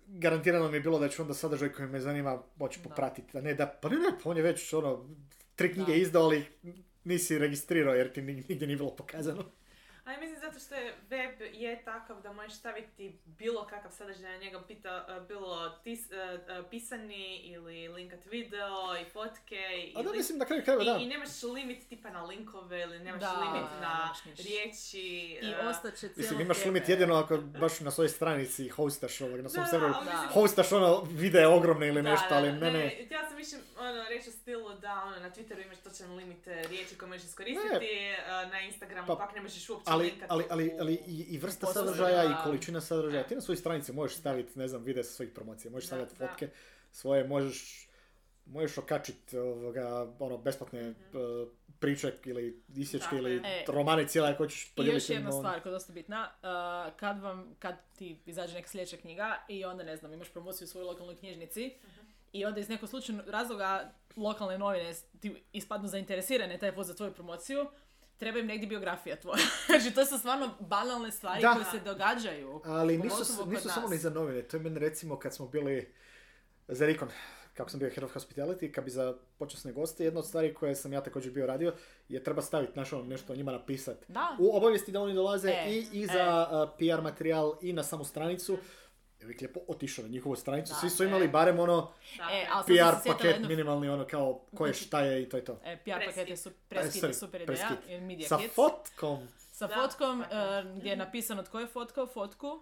garantirano 0.08 0.70
mi 0.70 0.78
je 0.78 0.82
bilo 0.82 1.00
da 1.00 1.10
ću 1.10 1.22
onda 1.22 1.34
sadržaj 1.34 1.70
koji 1.70 1.88
me 1.88 2.00
zanima 2.00 2.42
moći 2.56 2.80
Da. 2.80 2.90
popratiti. 2.90 3.38
A 3.38 3.42
ne 3.42 3.54
da, 3.54 3.68
pa 3.68 3.90
ne, 3.90 3.96
ne, 3.96 4.20
pa 4.24 4.30
on 4.30 4.38
je 4.38 4.44
već 4.44 4.74
ono, 4.74 5.10
tri 5.56 5.74
knjige 5.74 5.92
Da. 5.92 5.98
izdao, 5.98 6.24
ali 6.24 6.46
nisi 7.04 7.38
registrirao 7.40 7.96
jer 7.96 8.14
ti 8.14 8.22
nig- 8.22 8.50
nigdje 8.50 8.68
nije 8.68 8.78
bilo 8.78 8.96
pokazano. 8.96 9.44
Zato 10.58 10.66
što 10.66 10.76
je 10.76 10.94
web 11.10 11.42
je 11.54 11.84
takav 11.86 12.22
da 12.22 12.34
možeš 12.34 12.54
staviti 12.54 13.20
bilo 13.26 13.68
kakav 13.68 13.92
sadržaj 13.92 14.32
na 14.32 14.38
njega, 14.38 14.62
pita, 14.68 15.06
uh, 15.22 15.28
bilo 15.28 15.70
tis, 15.84 16.00
uh, 16.00 16.60
uh, 16.60 16.70
pisani 16.70 17.38
ili 17.38 17.88
linkat 17.88 18.26
video 18.26 18.98
i 19.02 19.06
fotke 19.06 19.56
i, 19.78 19.94
A 19.96 20.04
da, 20.04 20.12
mislim, 20.12 20.38
na 20.38 20.46
kraju 20.46 20.64
krajeva, 20.64 20.84
da. 20.84 20.98
i, 21.00 21.04
i 21.04 21.08
nemaš 21.08 21.44
limit 21.44 21.90
tipa 21.90 22.10
na 22.10 22.24
linkove 22.24 22.82
ili 22.82 23.00
nemaš 23.00 23.22
Da, 23.22 23.32
limit 23.32 23.70
na 23.82 24.14
nemaš 24.26 24.40
riječi. 24.40 25.40
I 25.42 25.54
uh, 25.62 25.70
ostaće 25.70 25.98
cijelo 25.98 26.14
Mislim, 26.18 26.42
imaš 26.42 26.66
limit 26.66 26.90
jedino 26.90 27.16
ako 27.16 27.38
baš 27.38 27.80
na 27.80 27.92
svojoj 27.92 28.10
stranici 28.10 28.70
hostaš 28.70 29.22
ovog, 29.22 29.40
na 29.40 29.50
svom 29.50 29.64
Da, 29.64 29.70
serveru. 29.70 29.94
Hostaš 30.34 30.72
ono 30.72 31.02
videe 31.02 31.48
ogromne 31.48 31.88
ili 31.88 32.02
Da, 32.02 32.12
nešto, 32.12 32.30
da, 32.30 32.36
ali 32.36 32.52
ne, 32.52 32.72
ne. 32.72 33.02
Htjela 33.06 33.28
sam 33.28 33.38
više 33.38 33.56
ono, 33.80 34.04
reći 34.10 34.30
u 34.30 34.32
stilu 34.32 34.74
da 34.74 35.04
ono, 35.08 35.20
na 35.20 35.30
Twitteru 35.32 35.66
imaš 35.66 35.78
točan 35.78 36.16
limit 36.16 36.48
e, 36.48 36.64
riječi 36.70 36.98
koje 36.98 37.10
možeš 37.10 37.24
iskoristiti, 37.26 37.86
e, 37.86 38.18
na 38.52 38.62
Instagramu 38.62 39.08
Pa, 39.08 39.16
pak 39.16 39.36
ne 39.36 39.42
možeš 39.42 39.70
uopće 39.70 39.92
Ali, 39.92 40.04
linkati 40.04 40.26
ali, 40.30 40.46
ali, 40.50 40.74
ali 40.80 40.94
i, 40.96 41.26
i 41.26 41.38
vrsta 41.38 41.68
sadržaja 41.68 42.24
i 42.24 42.44
količina 42.44 42.82
sadržaja. 42.82 43.24
Ti 43.24 43.36
na 43.36 43.42
svojoj 43.42 43.58
stranici 43.58 43.94
možeš 43.94 44.18
staviti, 44.18 44.60
ne 44.60 44.68
znam, 44.68 44.84
videe 44.84 45.04
sa 45.04 45.12
svojih 45.12 45.32
promocija, 45.32 45.72
možeš 45.72 45.88
staviti 45.88 46.16
fotke 46.16 46.50
svoje, 46.92 47.24
možeš, 47.24 47.90
možeš 48.46 48.78
okačiti 48.78 49.38
ovoga, 49.38 49.86
ono, 50.20 50.38
besplatne 50.38 50.82
Mhm. 50.82 50.92
uh, 51.14 51.48
priče 51.80 52.14
ili 52.26 52.62
isječke 52.76 53.16
ili. 53.16 53.36
E. 53.38 53.66
romane 53.68 54.08
cijele 54.08 54.30
ako 54.30 54.38
hoćeš 54.38 54.66
I 54.66 54.76
podijeliti. 54.76 55.04
još 55.04 55.10
jedna 55.10 55.30
ono- 55.30 55.40
stvar 55.40 55.62
koja 55.62 55.72
je 55.72 55.74
dosta 55.74 55.94
bitna, 55.94 56.30
uh, 56.34 56.96
kad 56.96 57.20
vam, 57.20 57.56
kad 57.60 57.76
ti 57.96 58.20
izađe 58.26 58.54
neka 58.54 58.68
sljedeća 58.68 58.98
knjiga 58.98 59.38
i 59.48 59.66
onda 59.66 59.84
ne 59.84 59.98
znam, 59.98 60.14
imaš 60.14 60.30
promociju 60.30 60.66
u 60.66 60.70
svojoj 60.70 60.86
lokalnoj 60.86 61.16
knjižnici 61.16 61.74
i 62.34 62.46
onda 62.46 62.60
iz 62.60 62.70
nekog 62.70 62.90
slučajnog 62.90 63.28
razloga 63.28 63.92
lokalne 64.16 64.58
novine 64.58 64.92
ti 65.20 65.44
ispadnu 65.54 65.88
zainteresirane 65.88 66.58
taj 66.58 66.76
put 66.76 66.86
za 66.86 66.94
tvoju 66.94 67.14
promociju, 67.14 67.66
treba 68.18 68.40
im 68.40 68.46
negdje 68.46 68.68
biografija 68.68 69.16
tvoja. 69.16 69.44
znači 69.68 69.92
to 69.96 70.06
su 70.06 70.18
stvarno 70.18 70.50
banalne 70.60 71.12
stvari 71.12 71.42
Da. 71.42 71.54
koje 71.54 71.66
se 71.66 71.80
događaju. 71.86 72.62
Ali 72.66 72.98
nisu, 72.98 73.46
nisu 73.46 73.70
samo 73.70 73.88
ni 73.88 73.98
za 73.98 74.10
novine. 74.10 74.42
To 74.42 74.58
je 74.58 74.64
meni 74.64 74.80
recimo 74.80 75.20
kad 75.20 75.34
smo 75.36 75.48
bili 75.48 75.94
za 76.68 76.86
Rikon, 76.86 77.10
kako 77.54 77.70
sam 77.70 77.80
bio 77.80 77.90
Head 77.90 78.04
of 78.04 78.16
Hospitality, 78.16 78.72
kad 78.72 78.84
bi 78.84 78.92
za 78.92 79.16
počasne 79.38 79.72
goste, 79.72 80.04
jedna 80.04 80.20
od 80.20 80.28
stvari 80.28 80.54
koje 80.54 80.76
sam 80.76 80.94
ja 80.94 81.02
također 81.02 81.32
bio 81.32 81.46
radio, 81.46 81.74
je 82.10 82.24
treba 82.24 82.42
staviti 82.42 82.72
naš 82.76 82.94
ono, 82.94 83.04
nešto 83.04 83.34
o 83.34 83.36
njima 83.36 83.52
napisati. 83.52 84.06
Da. 84.08 84.38
U 84.40 84.58
obavijesti 84.58 84.92
da 84.92 85.02
oni 85.02 85.14
dolaze 85.14 85.50
E, 85.50 85.70
i, 85.70 85.88
i 85.92 86.06
za 86.06 86.48
uh, 86.52 86.70
PR 86.78 87.02
materijal 87.02 87.54
i 87.62 87.74
na 87.74 87.84
samu 87.84 88.04
stranicu. 88.04 88.54
I 88.54 88.58
uvijek 89.28 89.42
lijepo 89.42 89.60
otišao 89.68 90.04
na 90.04 90.10
njihovu 90.10 90.36
stranicu. 90.36 90.70
Da, 90.70 90.76
Svi 90.76 90.90
su 90.90 91.04
e. 91.04 91.08
imali 91.08 91.28
barem 91.30 91.60
ono 91.60 91.92
E, 92.32 92.48
ali 92.52 92.78
sad 92.78 92.94
sam 92.94 92.96
se 92.96 93.04
PR 93.04 93.08
paket 93.10 93.32
jednu- 93.32 93.48
minimalni, 93.48 93.90
ono 93.90 94.06
kao 94.06 94.42
ko 94.56 94.66
je 94.66 94.74
šta 94.76 95.02
je 95.02 95.24
i 95.24 95.30
to 95.30 95.38
je 95.38 95.46
to. 95.46 95.60
E, 95.66 95.78
PR 95.78 95.84
Press 95.86 96.06
paket 96.08 96.18
je 96.20 96.26
kit. 96.28 96.40
su, 96.40 96.52
press 96.70 96.94
kit 96.94 97.04
E, 97.04 97.14
super 97.16 97.42
ideja, 97.42 97.70
media 98.00 98.28
Sa 98.28 98.40
fotkom. 98.48 99.28
Sa 99.52 99.68
Da, 99.68 99.76
fotkom 99.76 100.22
e, 100.22 100.26
gdje 100.72 100.90
je 100.90 100.96
napisano 100.98 101.44
tko 101.44 101.60
je 101.60 101.68
fotkao 101.68 102.08
fotku, 102.08 102.62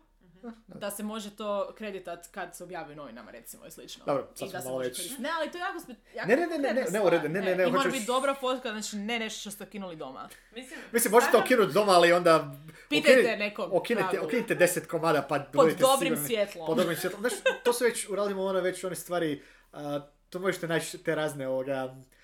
da 0.81 0.91
se 0.91 1.03
može 1.03 1.35
to 1.35 1.73
kreditat 1.77 2.27
kad 2.31 2.55
se 2.55 2.63
objavi 2.63 2.93
u 2.93 2.95
novinama 2.95 3.31
recimo 3.31 3.65
i 3.65 3.71
slično. 3.71 4.05
Dobro, 4.05 4.27
sad 4.35 4.49
I 4.49 4.51
da 4.51 4.61
se 4.61 4.65
malo 4.65 4.77
može 4.77 4.89
već-. 4.89 5.19
Ne, 5.19 5.29
ali 5.39 5.51
to 5.51 5.57
je 5.57 5.61
jako, 5.61 5.79
spe, 5.79 5.93
jako 6.15 6.29
Ne, 6.29 6.35
ne, 6.35 6.47
ne, 6.47 6.57
ne, 6.57 6.73
ne, 6.73 6.99
ne, 6.99 7.09
redu, 7.09 7.29
ne, 7.29 7.41
ne, 7.41 7.55
ne, 7.55 7.63
I 7.63 7.71
mora 7.71 7.77
hoćeš- 7.77 7.91
biti 7.91 8.05
dobra 8.05 8.33
fotka, 8.33 8.71
znači 8.71 8.95
ne 8.95 9.19
nešto 9.19 9.39
što 9.39 9.51
ste 9.51 9.65
kinuli 9.65 9.95
doma. 9.95 10.29
Mislim, 10.55 10.79
Mislim, 10.91 11.11
možete 11.11 11.37
okinuti 11.37 11.73
doma, 11.73 11.91
ali 11.91 12.13
onda... 12.13 12.55
Pitajte 12.89 13.37
nekog 13.37 13.73
Okinite, 13.73 14.19
okinite 14.19 14.55
deset 14.55 14.87
komada 14.87 15.21
pa 15.21 15.39
Pod 15.39 15.75
dobrim 15.79 16.15
sigurni. 16.15 16.27
svjetlom. 16.27 16.65
Pod 16.67 16.77
dobrim 16.77 16.97
svjetlom. 16.97 17.21
Znaš, 17.21 17.33
to 17.63 17.73
su 17.73 17.83
već, 17.83 18.09
uradimo 18.09 18.43
ono 18.43 18.59
već 18.61 18.83
one 18.83 18.95
stvari 18.95 19.41
A, 19.73 19.99
to 20.29 20.39
možete 20.39 20.67
naći 20.67 20.97
te 20.97 21.15
razne 21.15 21.47
ovoga, 21.47 21.85
uh, 21.85 22.14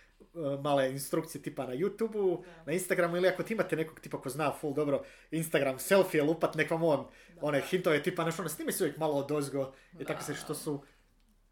male 0.62 0.92
instrukcije 0.92 1.42
tipa 1.42 1.66
na 1.66 1.74
youtube 1.74 2.42
Da. 2.42 2.64
na 2.66 2.74
Instagramu 2.74 3.18
ili 3.18 3.28
ako 3.28 3.44
ti 3.44 3.54
imate 3.54 3.76
nekog 3.76 4.00
tipa 4.00 4.22
ko 4.22 4.30
zna 4.30 4.52
full 4.52 4.74
dobro 4.74 5.02
Instagram 5.32 5.80
selfie 5.80 6.24
lupat 6.24 6.56
nek 6.56 6.72
vam 6.72 6.84
on 6.84 7.06
one 7.42 7.62
hintove 7.62 8.04
tipa 8.04 8.24
znaš 8.24 8.40
ono 8.40 8.50
snimi 8.50 8.72
se 8.72 8.84
uvijek 8.84 8.98
malo 8.98 9.14
od 9.14 9.32
ozgo 9.32 9.74
i 10.00 10.06
tako 10.06 10.24
se 10.24 10.36
što 10.36 10.54
su 10.56 10.84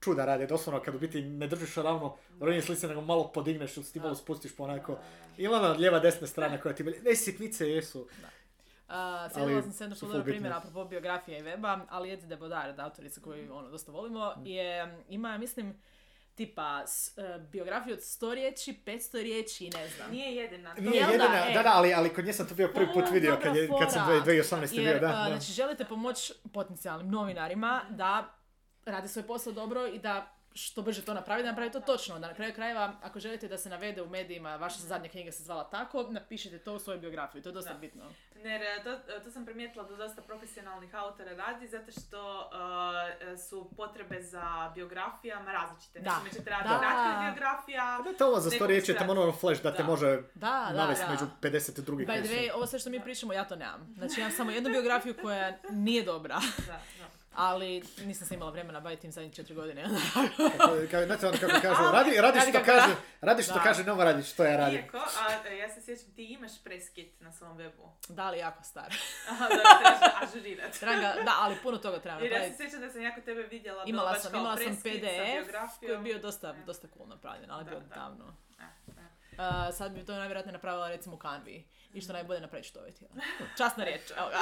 čuda 0.02 0.26
rade. 0.26 0.48
Doslovno 0.48 0.82
kad 0.82 0.96
u 0.96 1.00
biti 1.00 1.22
ne 1.22 1.48
držiš 1.48 1.76
ravno 1.76 2.16
ronje 2.40 2.62
slice 2.62 2.88
nego 2.88 3.02
malo 3.02 3.32
podigneš 3.32 3.78
ili 3.78 3.86
si 3.86 3.94
ti 3.94 4.00
malo 4.00 4.16
spustiš 4.16 4.56
pa 4.56 4.64
onako 4.64 4.98
ili 5.38 5.54
ona 5.54 5.68
lijeva 5.68 6.00
desna 6.00 6.28
strana 6.28 6.62
koja 6.62 6.76
ti 6.76 6.84
ne 6.84 7.16
sitnice 7.16 7.70
jesu. 7.70 8.00
Uh, 8.00 8.96
Sjedila 9.34 9.62
sam 9.62 9.72
se 9.72 9.84
jedno 9.84 9.96
što 9.96 10.06
dobro 10.08 10.24
primjera 10.24 10.56
bitne. 10.56 10.70
apropo 10.70 10.90
biografije 10.90 11.40
i 11.40 11.44
weba, 11.44 11.80
ali 11.90 12.12
Ed 12.12 12.20
de 12.20 12.36
Bodard, 12.38 12.80
autorica 12.80 13.22
koju 13.22 13.54
ono, 13.54 13.70
dosta 13.70 13.92
volimo, 13.92 14.34
Mm. 14.38 14.46
je, 14.46 14.98
ima, 15.10 15.38
mislim, 15.38 15.74
tipa 16.40 16.84
s- 16.88 17.18
e, 17.18 17.40
biografiju 17.42 17.94
od 17.94 18.00
100 18.02 18.34
riječi, 18.34 18.82
500 18.86 18.98
riječi 19.14 19.66
i 19.66 19.70
ne 19.70 19.88
znam. 19.88 20.12
Nije 20.12 20.36
jedina. 20.36 20.76
to- 20.76 20.82
Nije 20.82 20.92
da, 21.02 21.12
jedina, 21.12 21.46
e. 21.50 21.54
da, 21.54 21.64
da, 21.64 21.72
ali, 21.74 21.94
ali 21.94 22.10
kod 22.10 22.26
nje 22.26 22.34
sam 22.34 22.48
to 22.48 22.56
bio 22.56 22.68
prvi 22.68 22.88
put 22.94 23.04
vidio 23.12 23.38
kad, 23.44 23.56
je, 23.56 23.70
kad 23.80 23.92
sam 23.92 24.06
fora. 24.06 24.20
2018. 24.20 24.76
bio, 24.76 25.00
da. 25.00 25.08
a, 25.08 25.12
da. 25.20 25.26
Znači, 25.28 25.52
želite 25.52 25.86
pomoći 25.86 26.34
potencijalnim 26.54 27.10
novinarima 27.10 27.82
da 27.90 28.36
rade 28.86 29.08
svoj 29.08 29.24
posao 29.24 29.54
dobro 29.54 29.88
i 29.88 30.00
da 30.00 30.36
što 30.54 30.82
brže 30.82 31.02
to 31.02 31.14
napravi, 31.14 31.44
da 31.44 31.50
napravi 31.50 31.72
to 31.72 31.80
točno. 31.80 32.20
Da 32.20 32.28
na 32.28 32.34
kraju 32.34 32.54
krajeva, 32.54 32.94
ako 33.04 33.20
želite 33.20 33.48
da 33.48 33.58
se 33.58 33.70
navede 33.70 34.02
u 34.02 34.10
medijima, 34.10 34.56
vaša 34.56 34.80
zadnja 34.80 35.10
knjiga 35.10 35.32
se 35.32 35.44
zvala 35.44 35.64
tako, 35.64 36.04
napišite 36.04 36.60
to 36.60 36.74
u 36.74 36.80
svojoj 36.80 37.00
biografiji. 37.00 37.42
To 37.42 37.50
je 37.50 37.54
dosta 37.54 37.74
Da. 37.74 37.80
bitno. 37.80 38.04
Jer 38.36 38.62
e, 38.62 38.84
to, 38.84 38.98
to 39.24 39.32
sam 39.32 39.46
primijetila 39.46 39.84
da 39.84 39.96
dosta 39.96 40.22
profesionalnih 40.22 40.96
autora 40.96 41.34
radi 41.34 41.68
zato 41.68 41.92
što 41.92 42.50
e, 43.22 43.38
su 43.38 43.70
potrebe 43.78 44.22
za 44.22 44.72
biografijama 44.76 45.52
različite. 45.52 46.00
Da. 46.00 46.12
Nekome 46.12 46.30
ćete 46.32 46.50
raditi 46.50 46.70
Da. 46.70 47.22
biografija. 47.26 48.02
Da, 48.04 48.18
to 48.18 48.28
ovo 48.28 48.40
za 48.40 48.50
sto 48.52 48.68
riječi 48.68 48.94
tamo 48.94 49.12
ono 49.12 49.32
flash 49.32 49.64
da 49.64 49.72
te 49.76 49.84
Da. 49.84 49.88
može 49.90 50.22
Da, 50.36 50.68
da, 50.72 50.74
navesti 50.74 51.06
da. 51.06 51.12
među 51.12 51.26
50 51.42 51.82
drugih 51.82 52.08
By 52.08 52.24
the 52.26 52.34
way, 52.34 52.50
ovo 52.56 52.68
sve 52.68 52.80
što 52.80 52.90
mi 52.90 53.00
pričamo, 53.02 53.34
ja 53.34 53.48
to 53.48 53.56
nemam. 53.56 53.94
Znači, 53.98 54.20
imam 54.20 54.32
samo 54.32 54.52
jednu 54.52 54.70
biografiju 54.70 55.16
koja 55.22 55.58
nije 55.70 56.04
dobra, 56.04 56.40
Da, 56.68 56.74
da. 57.00 57.19
Ali 57.40 57.84
nisam 58.06 58.28
se 58.28 58.36
imala 58.36 58.52
vremena 58.52 58.80
baviti 58.80 59.02
tim 59.02 59.12
zadnjih 59.12 59.34
četiri 59.34 59.56
godine. 59.56 59.84
Kako, 60.58 60.74
kao, 60.92 61.06
znate 61.06 61.28
ono 61.28 61.38
kako 61.38 61.62
kažu, 61.62 61.82
radi, 61.98 62.22
radi 62.22 62.40
što 62.40 62.64
kaže, 62.66 62.96
radi. 63.22 63.44
što 63.44 63.54
Da. 63.54 63.60
kaže, 63.64 63.84
nova 63.84 64.04
radi 64.04 64.24
što 64.24 64.44
ja 64.44 64.58
radim. 64.58 64.80
Iako, 64.80 64.98
a, 64.98 65.48
e, 65.50 65.58
ja 65.58 65.70
se 65.70 65.82
sjećam, 65.82 66.16
ti 66.16 66.24
imaš 66.26 66.64
preskit 66.64 67.22
na 67.22 67.32
svom 67.32 67.58
webu. 67.58 67.90
da 68.10 68.30
li 68.30 68.38
jako 68.38 68.64
star. 68.64 68.94
Aha, 69.32 69.48
da, 69.48 69.56
trebaš 69.80 70.30
ažurirati. 70.30 70.86
Da, 71.26 71.34
ali 71.40 71.56
puno 71.64 71.78
toga 71.78 72.00
trebam 72.00 72.24
Jer 72.24 72.32
ja 72.32 72.38
se 72.38 72.50
napraviti. 72.50 72.64
sjećam 72.64 72.82
da 72.82 72.90
sam 72.92 73.02
jako 73.02 73.22
tebe 73.22 73.44
vidjela 73.44 73.84
Imala 73.86 74.12
baš 74.12 74.22
sam, 74.22 74.36
imala 74.36 74.58
sam 74.58 74.76
PDF 74.76 75.80
koji 75.80 75.92
je 75.92 75.98
bio 75.98 76.20
dosta, 76.20 76.56
dosta 76.66 76.88
cool 76.98 77.08
napravljen, 77.10 77.52
ali 77.52 77.64
Da, 77.64 77.70
bio 77.70 77.80
da. 77.80 77.96
davno. 77.96 78.36
E, 78.60 78.64
e. 78.64 78.92
Uh, 79.38 79.76
sad 79.76 79.92
bi 79.92 80.06
to 80.06 80.16
najvjerojatnije 80.16 80.54
napravila 80.54 80.90
recimo 80.90 81.16
u 81.16 81.20
Canvi. 81.20 81.68
I 81.94 82.02
što 82.02 82.14
najbolje 82.14 82.42
napraviti 82.42 82.70
što 82.70 82.80
ovaj 82.80 82.92
tijela. 82.92 83.14
Časna 83.58 83.84
riječ, 83.84 84.02
evo 84.18 84.30
ga. 84.30 84.40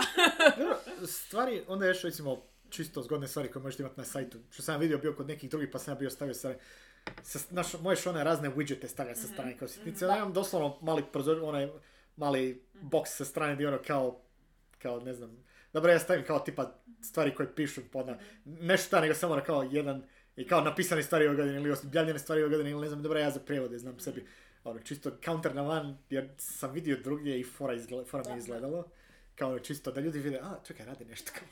Stvari, 1.08 1.64
onda 1.68 1.86
još 1.86 2.02
recimo 2.02 2.42
čisto 2.70 3.02
zgodne 3.02 3.28
stvari 3.28 3.52
koje 3.52 3.64
možete 3.64 3.84
imati 3.84 4.00
na 4.00 4.06
sajtu. 4.06 4.38
Što 4.50 4.62
sam 4.62 4.80
vidio 4.80 4.98
bio 4.98 5.14
kod 5.14 5.28
nekih 5.28 5.50
drugih 5.50 5.70
pa 5.72 5.80
sam 5.80 5.92
ja 5.92 6.00
bio 6.00 6.10
stavio 6.10 6.34
sa, 6.34 6.54
sa 7.24 7.40
naš, 7.50 7.74
možeš 7.82 8.08
one 8.08 8.24
razne 8.24 8.50
widgete 8.50 8.88
stavljati 8.88 9.20
sa 9.20 9.28
strane 9.28 9.58
kao 9.58 9.68
sitnice. 9.68 10.06
Ja 10.06 10.18
imam 10.18 10.34
doslovno 10.34 10.78
mali 10.82 11.04
prozor, 11.14 11.40
onaj 11.44 11.70
mali 12.16 12.64
box 12.82 13.06
sa 13.06 13.26
strane 13.26 13.56
gdje 13.56 13.68
ono 13.68 13.80
kao, 13.88 14.22
kao 14.82 15.00
ne 15.00 15.14
znam, 15.14 15.44
dobro 15.74 15.92
ja 15.92 16.00
stavim 16.00 16.26
kao 16.26 16.40
tipa 16.40 16.74
stvari 17.02 17.36
koje 17.36 17.56
pišu 17.56 17.82
pod 17.92 18.08
na, 18.08 18.18
nešto 18.46 18.88
šta, 18.88 19.02
nego 19.02 19.14
samo 19.14 19.34
ono 19.34 19.44
kao 19.44 19.64
jedan 19.72 20.04
i 20.36 20.48
kao 20.48 20.62
napisane 20.62 21.04
stvari 21.04 21.28
ove 21.28 21.36
godine 21.36 21.58
ili 21.58 21.72
objavljene 21.72 22.20
stvari 22.20 22.42
ove 22.42 22.50
godine 22.50 22.72
ili 22.72 22.82
ne 22.82 22.88
znam, 22.88 23.04
dobro 23.04 23.20
ja 23.20 23.32
za 23.32 23.40
prijevode 23.40 23.78
znam 23.78 24.00
sebi. 24.00 24.26
Ono, 24.64 24.80
čisto 24.80 25.12
counter 25.26 25.56
na 25.56 25.62
van, 25.62 25.98
jer 26.10 26.30
sam 26.38 26.72
vidio 26.72 26.98
drugdje 27.04 27.40
i 27.40 27.44
fora, 27.44 27.74
izgle, 27.74 28.06
fora 28.06 28.24
mi 28.28 28.36
je 28.36 28.38
izgledalo. 28.38 28.90
Kao 29.36 29.50
ono, 29.50 29.60
čisto 29.60 29.92
da 29.92 30.02
ljudi 30.02 30.20
vide, 30.20 30.40
a 30.44 30.60
čekaj, 30.64 30.86
radi 30.86 31.06
nešto 31.06 31.32
kao. 31.40 31.48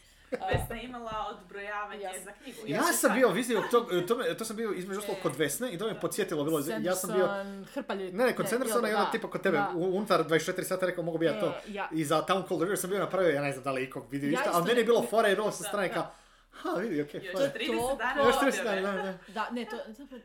Vesna 0.51 0.81
imala 0.81 1.11
odbrojavanje 1.31 2.01
Ja 2.01 2.13
sam- 2.13 2.23
za 2.23 2.31
knjigu. 2.31 2.57
Ja, 2.67 2.83
sam 2.83 2.93
sam 2.93 3.13
bio 3.13 3.29
vidio 3.29 3.63
to, 3.71 3.81
to, 4.07 4.15
me- 4.15 4.37
to 4.37 4.45
sam 4.45 4.55
bio 4.55 4.71
između 4.71 4.99
ostalog 4.99 5.21
kod 5.21 5.35
Vesne 5.35 5.71
i 5.73 5.77
to 5.77 5.87
me 5.87 5.99
podsjetilo 5.99 6.43
bilo. 6.43 6.59
Ja 6.59 6.95
sam 6.95 7.11
bio, 7.13 7.25
Sanderson, 7.27 7.65
hrpa 7.73 7.93
ljudi. 7.93 8.11
ne, 8.11 8.25
ne, 8.25 8.35
kod 8.35 8.49
Sandersona 8.49 8.87
i 8.87 8.91
jel 8.91 8.97
ono 8.97 9.05
da, 9.05 9.11
tipa 9.11 9.29
kod 9.29 9.41
tebe, 9.41 9.57
da. 9.57 9.71
unutar 9.75 10.23
24 10.23 10.63
sata 10.63 10.85
rekao 10.85 11.03
mogu 11.03 11.17
bi 11.17 11.25
ja 11.25 11.39
to. 11.39 11.47
E, 11.47 11.51
ja. 11.67 11.89
I 11.91 12.05
za 12.05 12.21
Town 12.21 12.43
Called 12.47 12.61
River 12.63 12.77
sam 12.77 12.89
bio 12.89 12.99
napravio, 12.99 13.29
ja 13.29 13.41
ne 13.41 13.51
znam 13.51 13.63
da 13.63 13.71
li 13.71 13.81
je 13.81 13.85
iko 13.85 14.05
vidio 14.11 14.27
Ja 14.27 14.39
isto, 14.39 14.49
ali 14.53 14.65
meni 14.65 14.79
je 14.79 14.85
bilo 14.85 15.05
fora 15.09 15.27
jer 15.27 15.41
ovo 15.41 15.51
sa 15.51 15.63
strane 15.63 15.93
kao, 15.93 16.11
ha 16.75 16.79
vidi, 16.79 17.01
okej, 17.01 17.21
Još 17.23 17.33
fora. 17.33 17.45
30 17.45 17.67
Toliko- 17.67 17.95
dana 17.95 18.21
Još 18.21 18.35
objave. 18.35 18.51
30 18.53 18.63
dana, 18.65 18.91
da, 18.93 19.01
da. 19.03 19.17
Da, 19.29 19.49
ne, 19.51 19.65
to, 19.65 19.77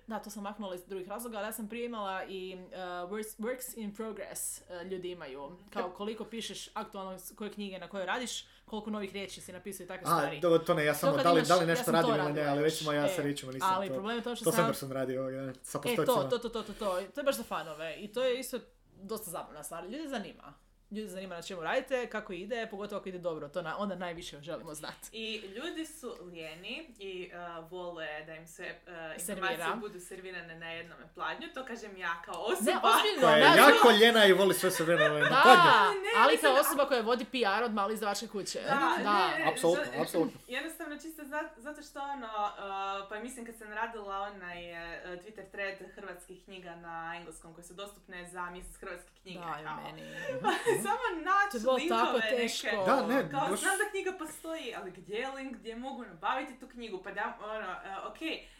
da, 0.07 0.18
to 0.18 0.31
sam 0.31 0.42
maknula 0.42 0.74
iz 0.74 0.85
drugih 0.85 1.09
razloga, 1.09 1.38
ali 1.38 1.46
ja 1.46 1.53
sam 1.53 1.68
prije 1.68 1.87
imala 1.87 2.24
i 2.24 2.57
uh, 2.57 2.72
works, 3.11 3.38
works 3.38 3.76
in 3.76 3.94
progress 3.94 4.40
uh, 4.61 4.83
ljudi 4.83 5.11
imaju. 5.11 5.57
Kao 5.70 5.90
koliko 5.90 6.24
pišeš 6.24 6.68
aktualno, 6.70 7.18
koje 7.35 7.50
knjige 7.50 7.79
na 7.79 7.88
koje 7.88 8.07
radiš, 8.07 8.31
koliko 8.64 8.90
novih 8.90 9.12
riječi 9.12 9.40
si 9.40 9.53
napisao 9.53 9.85
i 9.85 9.88
takve 9.88 10.05
A, 10.05 10.11
stvari. 10.11 10.40
dobro, 10.40 10.59
to 10.59 10.74
ne, 10.74 10.85
ja 10.85 10.94
samo, 10.94 11.16
da 11.16 11.33
li, 11.33 11.42
da 11.42 11.55
li 11.55 11.62
ja 11.62 11.66
nešto 11.66 11.85
sam 11.85 11.94
to 11.94 12.09
radim 12.09 12.24
ili 12.24 12.33
ne, 12.35 12.42
ali 12.42 12.59
još. 12.59 12.64
recimo 12.64 12.92
ja 12.92 13.09
sa 13.09 13.20
E, 13.20 13.24
riječima 13.24 13.53
nisam 13.53 13.68
Ali 13.70 13.88
to. 13.88 13.94
problem 13.94 14.16
je 14.16 14.22
to 14.22 14.37
što 14.37 14.44
To 14.44 14.50
sam... 14.50 14.57
Sanderson 14.57 14.92
radi 14.92 15.18
ovoga, 15.18 15.53
sa 15.62 15.79
E, 15.79 15.83
postocima. 15.83 16.05
to, 16.20 16.38
to, 16.38 16.38
to, 16.40 16.48
to, 16.50 16.62
to, 16.64 16.72
to. 16.74 17.00
To 17.05 17.20
je 17.20 17.24
baš 17.24 17.37
za 17.37 17.42
fanove. 17.44 17.96
I 17.96 18.09
to 18.09 18.24
je 18.24 18.40
isto 18.40 18.59
dosta 18.94 19.31
zabavna 19.31 19.62
stvar. 19.62 19.85
Ljudi 19.85 20.09
zanima. 20.09 20.55
Ljudi 20.90 21.09
zanima 21.09 21.35
na 21.35 21.42
čemu 21.42 21.62
radite, 21.62 22.07
kako 22.07 22.33
ide, 22.35 22.66
pogotovo 22.66 22.98
ako 22.98 23.09
ide 23.09 23.18
dobro. 23.18 23.48
To 23.48 23.62
na, 23.62 23.76
onda 23.79 23.94
najviše 23.96 24.40
želimo 24.40 24.74
znati. 24.74 25.09
I 25.12 25.37
ljudi 25.38 25.87
su 25.87 26.16
lijeni 26.22 26.94
i 26.98 27.31
uh, 27.59 27.70
vole 27.70 28.07
da 28.20 28.35
im 28.35 28.46
sve 28.46 28.79
uh, 28.79 28.92
Servira. 29.18 29.50
informacije 29.50 29.76
budu 29.79 30.00
servirane 30.00 30.55
na 30.57 30.68
jednom 30.68 30.98
pladnju. 31.14 31.48
To 31.48 31.64
kažem 31.64 31.96
ja 31.96 32.22
kao 32.24 32.35
Ne, 32.35 32.40
osoba. 32.44 32.88
ozbiljno, 32.88 33.20
Koja 33.20 33.37
je 33.37 33.50
ne, 33.50 33.57
jako 33.59 33.90
ljena 33.92 34.26
i 34.26 34.33
voli 34.33 34.55
sve 34.55 34.70
se 34.70 34.85
vremena 34.85 35.14
na 35.14 35.20
Da, 35.20 35.40
pladnju. 35.42 36.00
ne, 36.00 36.09
ali 36.18 36.37
kao 36.37 36.55
osoba 36.55 36.87
koja 36.87 37.00
vodi 37.03 37.24
PR 37.26 37.64
od 37.64 37.74
male 37.74 37.94
izdavačke 37.94 38.26
kuće. 38.29 38.61
Da, 38.61 38.96
ne, 38.96 39.05
ne, 39.38 39.50
apsolutno, 39.53 39.85
za- 39.87 40.03
apsolutno. 40.03 40.40
Jednostavno 40.48 40.96
čisto 40.96 41.24
za- 41.24 41.48
zato 41.57 41.83
što 41.83 42.00
ono, 42.00 42.26
uh, 42.26 43.09
pa 43.09 43.18
mislim 43.18 43.46
kad 43.46 43.57
sam 43.57 43.72
radila 43.72 44.16
onaj 44.18 44.72
uh, 44.72 44.79
Twitter 45.16 45.50
thread 45.50 45.74
hrvatskih 45.94 46.44
knjiga 46.44 46.74
na 46.76 47.14
engleskom 47.16 47.55
koje 47.55 47.64
su 47.64 47.74
dostupne 47.74 48.26
za 48.26 48.50
mjesec 48.50 48.76
hrvatskih 48.76 49.20
knjiga. 49.22 49.40
Kao. 49.64 49.76
meni. 49.85 50.03
Samo 50.82 51.04
naći 51.24 51.50
To 51.52 51.56
je 51.56 51.60
bilo 51.60 51.74
linkove 51.74 52.00
tako 52.04 52.18
neke. 52.18 52.36
teško. 52.36 52.84
Da, 52.86 53.06
ne, 53.06 53.30
Kao, 53.30 53.48
baš- 53.48 53.60
znam 53.60 53.78
da 53.78 53.90
knjiga 53.90 54.12
postoji, 54.18 54.74
ali 54.76 54.90
gdje 54.90 55.14
je 55.16 55.30
link, 55.30 55.56
gdje 55.56 55.76
mogu 55.76 56.04
nabaviti 56.04 56.60
tu 56.60 56.68
knjigu, 56.68 57.02
pa 57.02 57.10
da, 57.12 57.38
ono, 57.44 57.70
uh, 57.70 58.10
ok, 58.10 58.18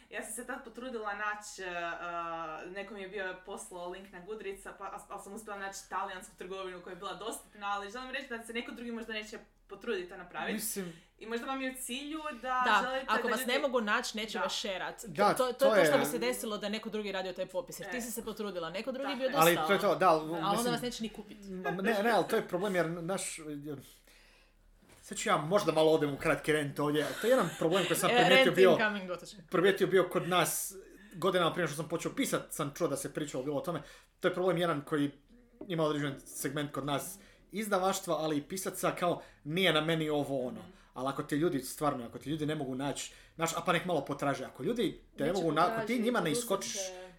ja 0.09 0.23
sam 0.23 0.33
se 0.33 0.47
tad 0.47 0.63
potrudila 0.63 1.13
naći, 1.13 1.61
uh, 1.63 2.71
neko 2.71 2.93
mi 2.93 3.01
je 3.01 3.07
bio 3.07 3.35
poslao 3.45 3.89
link 3.89 4.11
na 4.11 4.19
Goodreadsa, 4.19 4.73
pa, 4.77 4.99
ali 5.09 5.21
sam 5.23 5.33
uspjela 5.33 5.59
naći 5.59 5.89
talijansku 5.89 6.35
trgovinu 6.37 6.81
koja 6.81 6.91
je 6.91 6.95
bila 6.95 7.13
dostupna, 7.13 7.67
ali 7.69 7.91
želim 7.91 8.11
reći 8.11 8.27
da 8.29 8.43
se 8.43 8.53
neko 8.53 8.71
drugi 8.71 8.91
možda 8.91 9.13
neće 9.13 9.37
potruditi 9.71 10.09
to 10.09 10.17
napraviti. 10.17 10.53
Mislim, 10.53 10.93
I 11.19 11.25
možda 11.25 11.45
vam 11.45 11.61
je 11.61 11.71
u 11.71 11.75
cilju 11.75 12.19
da, 12.41 12.63
Da, 12.65 12.79
želite 12.83 13.05
ako 13.09 13.23
da 13.23 13.29
vas 13.29 13.39
ljudi... 13.39 13.51
ne 13.51 13.59
mogu 13.59 13.81
naći, 13.81 14.17
neće 14.17 14.37
Da. 14.37 14.43
vas 14.43 14.53
šerat. 14.53 15.05
Da, 15.05 15.33
to, 15.33 15.45
to, 15.45 15.53
to 15.53 15.75
je 15.75 15.83
to 15.83 15.89
što 15.89 15.97
bi 15.99 16.05
se 16.05 16.19
desilo 16.19 16.57
da 16.57 16.69
neko 16.69 16.89
drugi 16.89 17.11
radio 17.11 17.33
taj 17.33 17.45
popis. 17.45 17.79
Jer 17.79 17.91
ti 17.91 17.97
E. 17.97 18.01
si 18.01 18.11
se 18.11 18.25
potrudila, 18.25 18.69
neko 18.69 18.91
drugi 18.91 19.07
Tako 19.07 19.17
bio 19.17 19.25
je. 19.25 19.31
dostao. 19.31 19.47
ali 19.47 19.67
to 19.67 19.73
je 19.73 19.79
to, 19.79 19.95
da, 19.95 20.09
ali, 20.09 20.21
Ali 20.21 20.33
onda 20.35 20.51
mislim, 20.51 20.73
vas 20.73 20.81
neće 20.81 21.03
ni 21.03 21.09
kupiti. 21.09 21.47
Ne, 21.49 21.71
ne, 22.03 22.11
ali 22.11 22.25
to 22.27 22.35
je 22.35 22.47
problem 22.47 22.75
jer 22.75 22.89
naš... 22.89 23.39
Sad 25.01 25.17
ću 25.17 25.29
ja 25.29 25.37
možda 25.37 25.71
malo 25.71 25.91
odem 25.91 26.13
u 26.13 26.17
kratki 26.17 26.53
rent 26.53 26.79
ovdje. 26.79 27.07
To 27.21 27.27
je 27.27 27.31
jedan 27.31 27.49
problem 27.59 27.85
koji 27.87 27.97
sam 27.97 28.09
E, 28.11 28.15
primijetio 28.25 28.51
bio, 28.51 28.77
primijetio 29.49 29.87
bio 29.87 30.09
kod 30.09 30.27
nas 30.27 30.73
godinama 31.15 31.53
prije 31.53 31.67
što 31.67 31.75
sam 31.75 31.87
počeo 31.89 32.11
pisat, 32.15 32.41
sam 32.49 32.71
čuo 32.75 32.87
da 32.87 32.97
se 32.97 33.13
pričalo 33.13 33.43
bilo 33.43 33.57
o 33.57 33.61
tome. 33.61 33.81
To 34.19 34.27
je 34.27 34.33
problem 34.33 34.57
jedan 34.57 34.81
koji 34.81 35.11
ima 35.67 35.83
određen 35.83 36.15
segment 36.25 36.71
kod 36.71 36.85
nas 36.85 37.19
izdavaštva, 37.51 38.15
ali 38.15 38.37
i 38.37 38.41
pisaca 38.41 38.95
kao 38.99 39.21
nije 39.43 39.73
na 39.73 39.81
meni 39.81 40.09
ovo 40.09 40.47
ono. 40.47 40.61
Ali 40.93 41.09
ako 41.09 41.23
ti 41.23 41.35
ljudi, 41.35 41.59
stvarno, 41.59 42.05
ako 42.05 42.17
ti 42.17 42.29
ljudi 42.29 42.45
ne 42.45 42.55
mogu 42.55 42.75
naći, 42.75 43.13
znaš, 43.35 43.53
a 43.57 43.61
pa 43.65 43.73
nek 43.73 43.85
malo 43.85 44.05
potraže. 44.05 44.45
Ako 44.45 44.63
ljudi 44.63 45.01
te 45.17 45.23
ne 45.23 45.33
mogu, 45.33 45.51
na, 45.51 45.67
ako 45.67 45.87
ti 45.87 45.99
njima 45.99 46.21
ne 46.21 46.31
iskočiš 46.31 46.75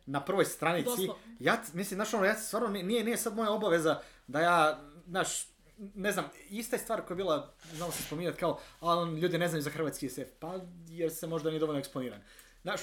na 0.07 0.25
prvoj 0.25 0.45
stranici, 0.45 0.85
Doslovno. 0.85 1.15
ja, 1.41 1.63
mislim, 1.73 1.97
znaš 1.97 2.15
ono, 2.15 2.25
ja 2.25 2.35
stvarno, 2.35 2.69
nije, 2.69 3.05
nije 3.05 3.17
sad 3.17 3.37
moja 3.37 3.51
obaveza 3.51 4.01
da 4.27 4.41
ja, 4.41 4.81
znaš, 5.07 5.47
ne 5.95 6.13
znam, 6.13 6.25
ista 6.51 6.77
je 6.77 6.81
stvar 6.81 7.01
koja 7.01 7.15
je 7.15 7.17
bila, 7.17 7.55
znamo 7.75 7.93
se 7.93 8.03
spominjati 8.03 8.39
kao, 8.39 8.59
a 8.81 8.99
on, 8.99 9.17
ljudi 9.19 9.39
ne 9.39 9.49
znaju 9.49 9.63
za 9.63 9.71
hrvatski 9.71 10.09
SF, 10.09 10.31
pa 10.39 10.61
jer 10.89 11.13
se 11.13 11.27
možda 11.27 11.51
nije 11.51 11.61
dovoljno 11.61 11.81
eksponiran. 11.81 12.21
Znaš, 12.63 12.81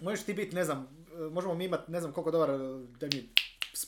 možeš 0.00 0.24
ti 0.24 0.34
biti, 0.34 0.54
ne 0.54 0.64
znam, 0.64 1.06
možemo 1.30 1.54
mi 1.54 1.64
imati, 1.64 1.92
ne 1.92 2.00
znam 2.00 2.12
koliko 2.12 2.30
dobar, 2.30 2.48
da 3.00 3.06
mi, 3.06 3.28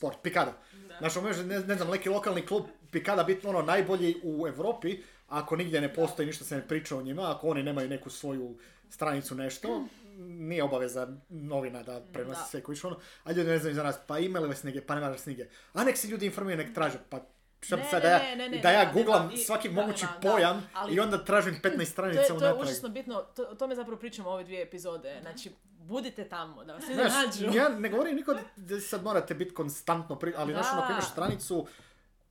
sport, 0.03 0.19
Pikada. 0.23 0.53
Da. 1.01 1.21
Može, 1.21 1.45
ne, 1.45 1.61
ne 1.61 1.75
znam, 1.75 1.91
neki 1.91 2.09
lokalni 2.09 2.47
klub 2.47 2.65
Pikada 2.91 3.25
biti 3.25 3.47
ono 3.47 3.63
najbolji 3.63 4.17
u 4.23 4.49
Europi, 4.49 4.99
ako 5.29 5.57
nigdje 5.57 5.81
ne 5.81 5.95
postoji, 5.95 6.27
ništa 6.27 6.45
se 6.45 6.57
ne 6.57 6.69
priča 6.69 6.97
o 6.97 7.03
njima, 7.03 7.31
ako 7.37 7.49
oni 7.49 7.63
nemaju 7.63 7.89
neku 7.89 8.11
svoju 8.11 8.59
stranicu 8.91 9.35
nešto, 9.35 9.85
nije 10.19 10.63
obaveza 10.63 11.09
novina 11.29 11.83
da 11.83 12.01
prenosi 12.13 12.51
sve 12.51 12.61
koji 12.63 12.79
ono, 12.85 12.99
a 13.25 13.33
ljudi 13.33 13.51
ne 13.51 13.59
znaju 13.59 13.75
za 13.75 13.83
nas, 13.83 13.97
pa 14.07 14.19
imali 14.19 14.49
vas 14.49 14.63
negdje, 14.63 14.87
pa 14.87 14.95
nema 14.95 15.09
nas 15.09 15.27
nigdje. 15.27 15.51
A 15.73 15.85
nek 15.85 15.97
se 15.97 16.09
ljudi 16.09 16.27
informiraju, 16.27 16.67
nek 16.67 16.75
traže, 16.75 16.99
pa 17.09 17.21
šta 17.61 17.77
bi 17.77 17.83
Ne, 17.83 17.89
sad, 17.91 18.03
da 18.03 18.09
ja, 18.09 18.19
ne, 18.19 18.37
ne, 18.37 18.49
ne, 18.49 18.59
da 18.59 18.71
ja 18.71 18.93
googlam 18.93 19.31
svaki 19.47 19.69
mogući 19.69 20.07
pojam 20.23 20.69
Ali- 20.75 20.95
i 20.95 21.01
onda 21.01 21.25
tražim 21.25 21.55
15 21.63 21.77
To 21.77 21.81
je, 21.81 21.87
stranica 21.87 22.27
to 22.27 22.33
je 22.33 22.37
unatrag. 22.37 22.61
užasno 22.61 22.89
bitno, 22.89 23.23
to, 23.37 23.43
o 23.43 23.55
tome 23.55 23.75
zapravo 23.75 23.99
pričamo 23.99 24.29
u 24.31 24.33
ove 24.33 24.45
dvije 24.45 24.63
epizode. 24.63 25.19
Znači, 25.23 25.51
budite 25.83 26.25
tamo, 26.25 26.65
da 26.65 26.73
vas 26.75 26.83
ljudi 26.83 26.95
Znaš, 26.95 27.13
nađu. 27.43 27.57
ja 27.57 27.69
ne 27.71 27.89
govorim 27.89 28.17
niko 28.17 28.35
da 28.57 28.81
sad 28.81 29.03
morate 29.03 29.35
biti 29.35 29.55
konstantno, 29.55 30.17
pri... 30.17 30.33
ali 30.37 30.53
znaš, 30.53 30.67
ono, 30.73 30.81
Da. 30.81 30.89
imaš 30.89 31.05
stranicu, 31.07 31.67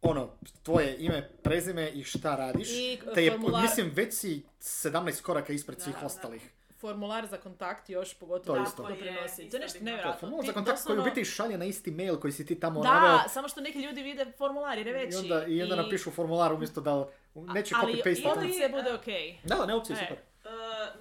ono, 0.01 0.29
tvoje 0.63 0.95
ime, 0.99 1.29
prezime 1.33 1.89
i 1.89 2.03
šta 2.03 2.35
radiš, 2.35 2.69
I 2.69 2.99
te 3.15 3.25
je, 3.25 3.31
formular- 3.31 3.61
mislim, 3.61 3.91
već 3.91 4.13
si 4.13 4.43
17 4.59 5.21
koraka 5.21 5.53
ispred 5.53 5.77
Da, 5.77 5.83
svih 5.83 5.95
da. 5.95 6.05
ostalih. 6.05 6.49
Formular 6.77 7.27
za 7.27 7.37
kontakt 7.37 7.89
još 7.89 8.13
pogotovo 8.13 8.57
To 8.57 8.63
to 8.63 8.69
isto. 8.69 8.83
doprinosi. 8.83 9.41
Je, 9.41 9.49
To 9.49 9.57
je 9.57 9.61
nešto 9.61 9.79
nevjerojatno. 9.79 10.19
Formular 10.19 10.45
za 10.45 10.53
kontakt 10.53 10.77
koji 10.77 10.93
u 10.93 10.95
doslovno- 10.95 11.03
biti 11.05 11.25
šalje 11.25 11.57
na 11.57 11.65
isti 11.65 11.91
mail 11.91 12.17
koji 12.17 12.31
si 12.33 12.45
ti 12.45 12.59
tamo 12.59 12.81
Da, 12.81 12.89
naveo 12.91 13.29
samo 13.29 13.47
što 13.47 13.61
neki 13.61 13.79
ljudi 13.79 14.01
vide 14.03 14.25
formular 14.31 14.77
jer 14.77 14.87
je 14.87 14.93
veći. 14.95 15.15
i 15.15 15.19
onda, 15.19 15.45
i 15.45 15.63
onda 15.63 15.75
napišu 15.75 16.11
formular 16.11 16.53
umjesto 16.53 16.81
da 16.81 17.07
neće 17.35 17.75
copy-paste. 17.75 18.27
ali 18.27 18.45
ili- 18.45 18.53
sve 18.53 18.69
bude 18.69 18.93
okej. 18.93 19.37
Da, 19.43 19.65
ne 19.65 19.73
opcije, 19.75 19.93
E. 19.93 19.99
super. 19.99 20.17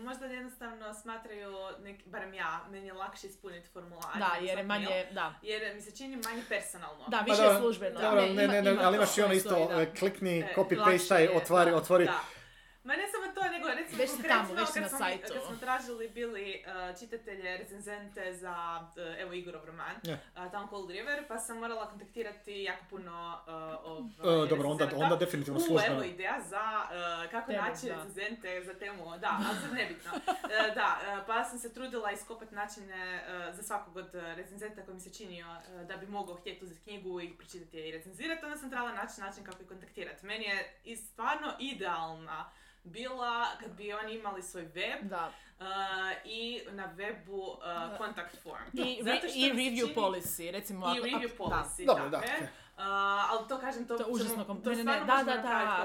Možda 0.00 0.26
jednostavno 0.26 0.94
smatraju, 0.94 1.56
neki, 1.82 2.08
barem 2.08 2.34
ja, 2.34 2.60
meni 2.70 2.86
je 2.86 2.92
lakše 2.92 3.26
ispuniti 3.26 3.68
formular. 3.68 4.18
Da, 4.18 4.30
jer 4.40 4.58
je 4.58 4.64
slati 4.64 4.68
mail, 4.68 4.82
manje, 4.82 5.06
da. 5.10 5.34
Jer 5.42 5.74
mi 5.74 5.80
se 5.82 5.96
čini 5.96 6.16
manje 6.16 6.42
personalno. 6.48 7.04
Da, 7.08 7.18
Pa 7.18 7.24
više 7.24 7.42
je 7.42 7.58
službeno. 7.58 8.00
Dobro, 8.00 8.26
ne, 8.26 8.48
ne, 8.48 8.62
ne, 8.62 8.70
ima 8.70 8.82
ali 8.82 8.96
imaš 8.96 9.18
i 9.18 9.22
ono 9.22 9.34
isto, 9.34 9.68
da. 9.68 9.82
e, 9.82 9.94
klikni, 9.94 10.38
E, 10.40 10.54
je, 11.18 11.36
otvori, 11.36 11.70
da, 11.70 11.76
otvori. 11.76 12.04
Da. 12.04 12.20
Ma 12.84 12.96
ne 12.96 13.02
samo 13.12 13.34
to, 13.34 13.50
nego 13.50 13.68
recimo 13.68 13.98
Već 13.98 14.10
konkretno 14.10 14.36
tamo, 14.38 14.54
već 14.54 14.68
kad 14.74 14.82
na 14.82 14.88
smo, 14.88 14.98
sajtu. 14.98 15.32
Kad 15.32 15.42
smo 15.46 15.56
tražili 15.56 16.08
bili 16.08 16.64
uh, 16.66 16.98
čitatelje, 17.00 17.56
recenzente 17.58 18.34
za, 18.34 18.80
uh, 18.82 19.20
evo 19.20 19.32
Igorov 19.32 19.64
roman, 19.64 19.96
Je. 20.02 20.12
uh, 20.36 20.42
Town 20.52 20.68
Cold 20.70 20.90
River, 20.90 21.24
pa 21.28 21.38
sam 21.38 21.58
morala 21.58 21.90
kontaktirati 21.90 22.52
jako 22.62 22.84
puno 22.90 23.38
uh, 23.46 23.90
ov, 23.90 23.98
E, 24.44 24.48
dobro, 24.48 24.68
onda, 24.68 24.88
onda 24.96 25.16
definitivno 25.16 25.58
U, 25.58 25.62
službeno. 25.62 25.94
evo 25.94 26.04
ideja 26.04 26.40
za 26.48 26.82
uh, 26.84 27.30
kako 27.30 27.52
Temu, 27.52 27.62
naći 27.62 27.86
da. 27.86 27.94
recenzente 27.94 28.62
za 28.64 28.74
temu, 28.74 29.18
da, 29.18 29.38
ali 29.48 29.58
sad 29.60 29.72
nebitno. 29.74 30.10
Uh, 30.14 30.74
da, 30.78 30.98
uh, 31.18 31.26
pa 31.26 31.44
sam 31.44 31.58
se 31.58 31.74
trudila 31.74 32.12
iskopati 32.12 32.54
načine 32.54 33.22
uh, 33.48 33.54
za 33.56 33.62
svakog 33.62 33.96
od 33.96 34.10
recenzenta 34.14 34.82
koji 34.84 34.94
mi 34.94 35.00
se 35.00 35.12
činio 35.12 35.46
uh, 35.46 35.86
da 35.86 35.96
bi 35.96 36.06
mogao 36.06 36.34
htjeti 36.34 36.64
uzeti 36.64 36.80
knjigu 36.82 37.20
i 37.20 37.36
pročitati 37.36 37.76
je 37.78 37.88
i 37.88 37.92
recenzirati, 37.92 38.44
onda 38.44 38.56
sam 38.56 38.70
trebala 38.70 38.92
naći 38.92 39.20
način 39.20 39.44
kako 39.44 39.62
ih 39.62 39.68
kontaktirati. 39.68 40.26
Meni 40.26 40.44
je 40.44 40.74
i 40.84 40.96
stvarno 40.96 41.52
idealna 41.58 42.50
bila 42.84 43.46
kad 43.60 43.76
bi 43.76 43.92
oni 43.92 44.14
imali 44.14 44.42
svoj 44.42 44.62
web 44.62 45.08
Da. 45.08 45.32
Uh, 45.60 45.66
i 46.24 46.40
na 46.70 46.88
webu 46.88 47.48
uh, 47.48 47.58
contact 47.98 48.36
form. 48.36 48.62
I, 48.74 48.98
Zato 48.98 49.10
re- 49.12 49.28
što 49.28 49.38
i 49.38 49.42
review 49.44 49.86
čini- 49.86 49.94
policy, 49.94 50.50
recimo. 50.50 50.86
I 50.86 50.90
ako- 50.90 51.06
review 51.06 51.34
ako- 51.34 51.44
policy, 51.44 51.86
Dobro, 51.86 52.08
da, 52.08 52.16
je. 52.16 52.22
okej. 52.24 52.46
Uh, 52.76 52.86
ali 53.30 53.48
to 53.48 53.58
kažem, 53.58 53.84
to, 53.84 53.88
To 53.88 54.02
je 54.02 54.04
ćemo- 54.04 54.14
užasno 54.14 54.44
kom- 54.44 54.62
to 54.62 54.70
ne, 54.70 54.76
ne, 54.76 54.84
da, 54.84 55.04
da, 55.06 55.22
da, 55.24 55.36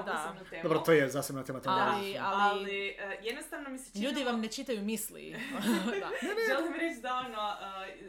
da. 0.06 0.36
temu. 0.50 0.64
Dobro, 0.64 0.80
to 0.80 0.92
je 0.92 1.10
zasebna 1.10 1.44
tema. 1.44 1.60
tema. 1.60 1.76
Da. 1.76 1.82
da. 1.82 1.92
Ali- 1.92 2.18
ali, 2.20 2.98
uh, 3.00 3.26
jednostavno 3.26 3.70
mi 3.70 3.78
se 3.78 3.92
činilo... 3.92 4.12
Ljudi 4.12 4.24
vam 4.24 4.42
ne 4.42 4.48
čitaju 4.48 4.82
misli. 4.84 5.32
da. 6.02 6.10
Želim 6.48 6.74
reći 6.76 7.02
da 7.02 7.14
ono, 7.16 7.54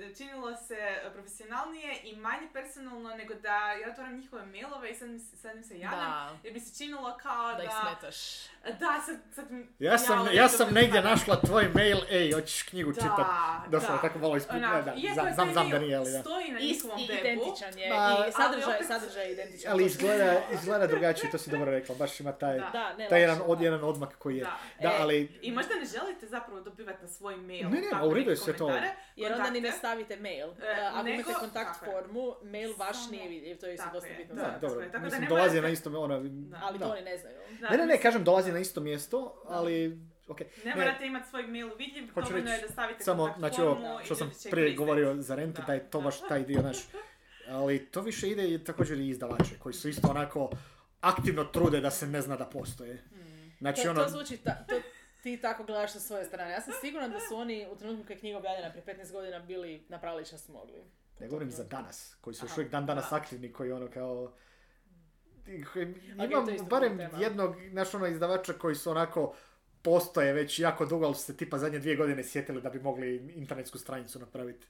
uh, 0.00 0.16
činilo 0.16 0.56
se 0.58 0.76
profesionalnije 1.12 2.00
i 2.02 2.16
manje 2.16 2.48
personalno 2.52 3.08
nego 3.10 3.34
da 3.34 3.48
ja 3.72 3.90
otvaram 3.90 4.16
njihove 4.16 4.46
mailove 4.46 4.90
i 4.90 4.94
sad, 4.94 5.08
mi 5.08 5.18
sad 5.18 5.56
im 5.56 5.64
se 5.64 5.78
javljam. 5.78 6.00
Da. 6.00 6.36
Jer 6.44 6.52
mi 6.54 6.60
se 6.60 6.78
činilo 6.78 7.16
kao 7.16 7.48
da... 7.48 7.56
Da 7.56 7.62
ih 7.62 7.70
smetaš. 7.82 8.16
Da, 8.64 9.00
sad, 9.06 9.16
sad 9.34 9.44
Ja 9.78 9.98
sam, 9.98 10.26
ja 10.26 10.32
redu 10.32 10.48
sam 10.48 10.68
negdje 10.70 11.02
našla 11.02 11.36
tvoj 11.36 11.55
mail, 11.64 11.98
ej, 12.10 12.32
hoćeš 12.32 12.62
knjigu 12.62 12.92
Da, 12.92 13.00
čitat. 13.00 13.26
Doslovno, 13.68 13.96
da. 13.96 14.02
tako 14.02 14.18
malo 14.18 14.36
ispod, 14.36 14.60
da, 14.60 14.82
znam, 15.14 15.48
je 15.48 15.52
znam, 15.52 15.70
da 15.70 15.78
nije, 15.78 15.96
ali 15.96 16.12
da. 16.12 16.20
Stoji 16.20 16.48
na 16.48 16.58
I, 16.60 16.66
njihovom 16.66 16.98
i 16.98 17.02
webu. 17.02 17.20
identičan 17.20 17.78
je. 17.78 17.88
Ma, 17.90 18.24
I 18.28 18.32
sadržaj, 18.32 18.84
sadržaj 18.84 19.24
je 19.24 19.32
identičan. 19.32 19.72
Ali 19.72 19.84
izgleda, 19.86 20.40
izgleda 20.54 20.86
drugačije, 20.86 21.30
to 21.30 21.38
si 21.38 21.50
dobro 21.50 21.70
rekla, 21.70 21.94
baš 21.94 22.20
ima 22.20 22.32
taj, 22.32 22.58
Da. 22.58 22.70
Da, 22.72 22.92
ne, 22.94 23.08
taj 23.08 23.20
jedan, 23.20 23.40
od, 23.46 23.58
da. 23.58 23.64
jedan 23.64 23.84
odmak 23.84 24.16
koji 24.18 24.36
je. 24.36 24.44
Da. 24.44 24.56
Da, 24.82 24.88
E, 24.88 24.96
ali, 25.00 25.38
I 25.42 25.52
možda 25.52 25.74
ne 25.74 25.84
želite 25.86 26.26
zapravo 26.26 26.60
dobivati 26.60 27.02
na 27.02 27.08
svoj 27.08 27.36
mail 27.36 27.64
Ne, 27.64 27.76
ne, 27.76 27.86
tako 27.90 28.08
u 28.08 28.14
redu 28.14 28.30
je 28.30 28.36
sve 28.36 28.56
to. 28.56 28.70
Jer 29.16 29.32
onda 29.32 29.50
ni 29.50 29.60
ne 29.60 29.72
stavite 29.72 30.16
mail. 30.16 30.48
E, 30.48 30.54
Ako 30.84 31.02
nego- 31.02 31.14
imate 31.20 31.34
kontakt 31.34 31.84
formu, 31.84 32.34
mail 32.42 32.74
vaš 32.78 32.96
nije 33.10 33.28
vidljiv, 33.28 33.58
to 33.58 33.66
je 33.66 33.74
isto 33.74 33.84
Tako 33.84 33.94
dosta 33.94 34.08
je, 34.08 34.16
bitno. 34.16 34.34
da. 34.34 34.58
dobro, 34.60 34.84
mislim, 34.94 35.22
ne 35.22 35.28
dolazi 35.28 35.60
na 35.60 35.68
isto, 35.68 35.90
ono, 35.92 36.14
Ali 36.62 36.78
to 36.78 36.84
oni 36.86 37.02
ne 37.02 37.18
znaju. 37.18 37.36
Ne, 37.70 37.76
ne, 37.76 37.86
ne, 37.86 37.98
kažem 37.98 38.24
dolazi 38.24 38.52
na 38.52 38.58
isto 38.58 38.80
mjesto, 38.80 39.42
ali, 39.46 39.98
okej. 40.28 40.46
Ne 40.64 40.74
morate 40.76 41.06
imati 41.06 41.28
svoj 41.28 41.46
mail 41.46 41.70
vidljiv, 41.78 42.12
Hoću 42.14 42.28
dovoljno 42.28 42.50
je 42.50 42.56
reći, 42.56 42.66
da 42.66 42.72
stavite 42.72 43.04
Samo, 43.04 43.22
kontakt 43.22 43.38
znači 43.38 43.56
formu 43.56 43.86
ovo 43.86 44.04
što 44.04 44.14
sam 44.14 44.30
prije 44.50 44.74
govorio 44.74 45.22
za 45.22 45.34
rente, 45.34 45.62
Da, 45.62 45.66
da 45.66 45.74
je 45.74 45.90
to 45.90 45.98
da. 45.98 46.04
baš 46.04 46.20
taj 46.28 46.44
dio, 46.44 46.60
znaš. 46.60 46.78
Ali 47.48 47.86
to 47.86 48.00
više 48.00 48.30
ide 48.30 48.54
i 48.54 48.64
također 48.64 49.00
i 49.00 49.08
izdavače, 49.08 49.58
koji 49.58 49.72
su 49.72 49.88
isto 49.88 50.08
onako 50.08 50.50
aktivno 51.00 51.44
trude 51.44 51.80
da 51.80 51.90
se 51.90 52.06
ne 52.06 52.20
zna 52.20 52.36
da 52.36 52.44
postoje. 52.44 53.02
Znači 53.58 53.82
To, 53.82 53.90
ono, 53.90 54.02
to 54.02 54.08
zvuči, 54.08 54.36
ta, 54.36 54.64
to, 54.68 54.74
ti 55.22 55.40
tako 55.40 55.64
gledaš 55.64 55.92
sa 55.92 56.00
svoje 56.00 56.24
strane. 56.24 56.50
Ja 56.50 56.60
sam 56.60 56.72
sigurna 56.80 57.08
da 57.08 57.20
su 57.20 57.36
oni 57.36 57.66
u 57.72 57.76
trenutku 57.76 58.02
kad 58.06 58.16
je 58.16 58.20
knjiga 58.20 58.38
objavljena 58.38 58.70
prije 58.70 58.96
15 58.96 59.12
godina 59.12 59.38
bili 59.38 59.86
napravili 59.88 60.24
što 60.24 60.38
su 60.38 60.52
mogli. 60.52 60.84
ne 61.20 61.28
govorim 61.28 61.50
za 61.50 61.64
danas, 61.64 62.16
koji 62.20 62.34
su 62.34 62.46
još 62.46 62.56
uvijek 62.56 62.70
dan 62.72 62.86
danas 62.86 63.10
da. 63.10 63.16
aktivni, 63.16 63.52
koji 63.52 63.72
ono 63.72 63.90
kao... 63.90 64.32
Imam 66.14 66.44
to 66.44 66.50
je 66.50 66.56
isto 66.56 66.66
barem 66.66 67.00
jednog, 67.20 67.56
znaš 67.70 67.94
ono, 67.94 68.06
izdavača 68.06 68.52
koji 68.52 68.74
su 68.74 68.90
onako 68.90 69.34
postoje 69.86 70.32
već 70.32 70.58
jako 70.58 70.86
dugo, 70.86 71.06
ali 71.06 71.14
su 71.14 71.22
se 71.22 71.36
tipa 71.36 71.58
zadnje 71.58 71.78
dvije 71.78 71.96
godine 71.96 72.24
sjetili 72.24 72.60
da 72.60 72.70
bi 72.70 72.80
mogli 72.80 73.32
internetsku 73.36 73.78
stranicu 73.78 74.18
napraviti. 74.18 74.66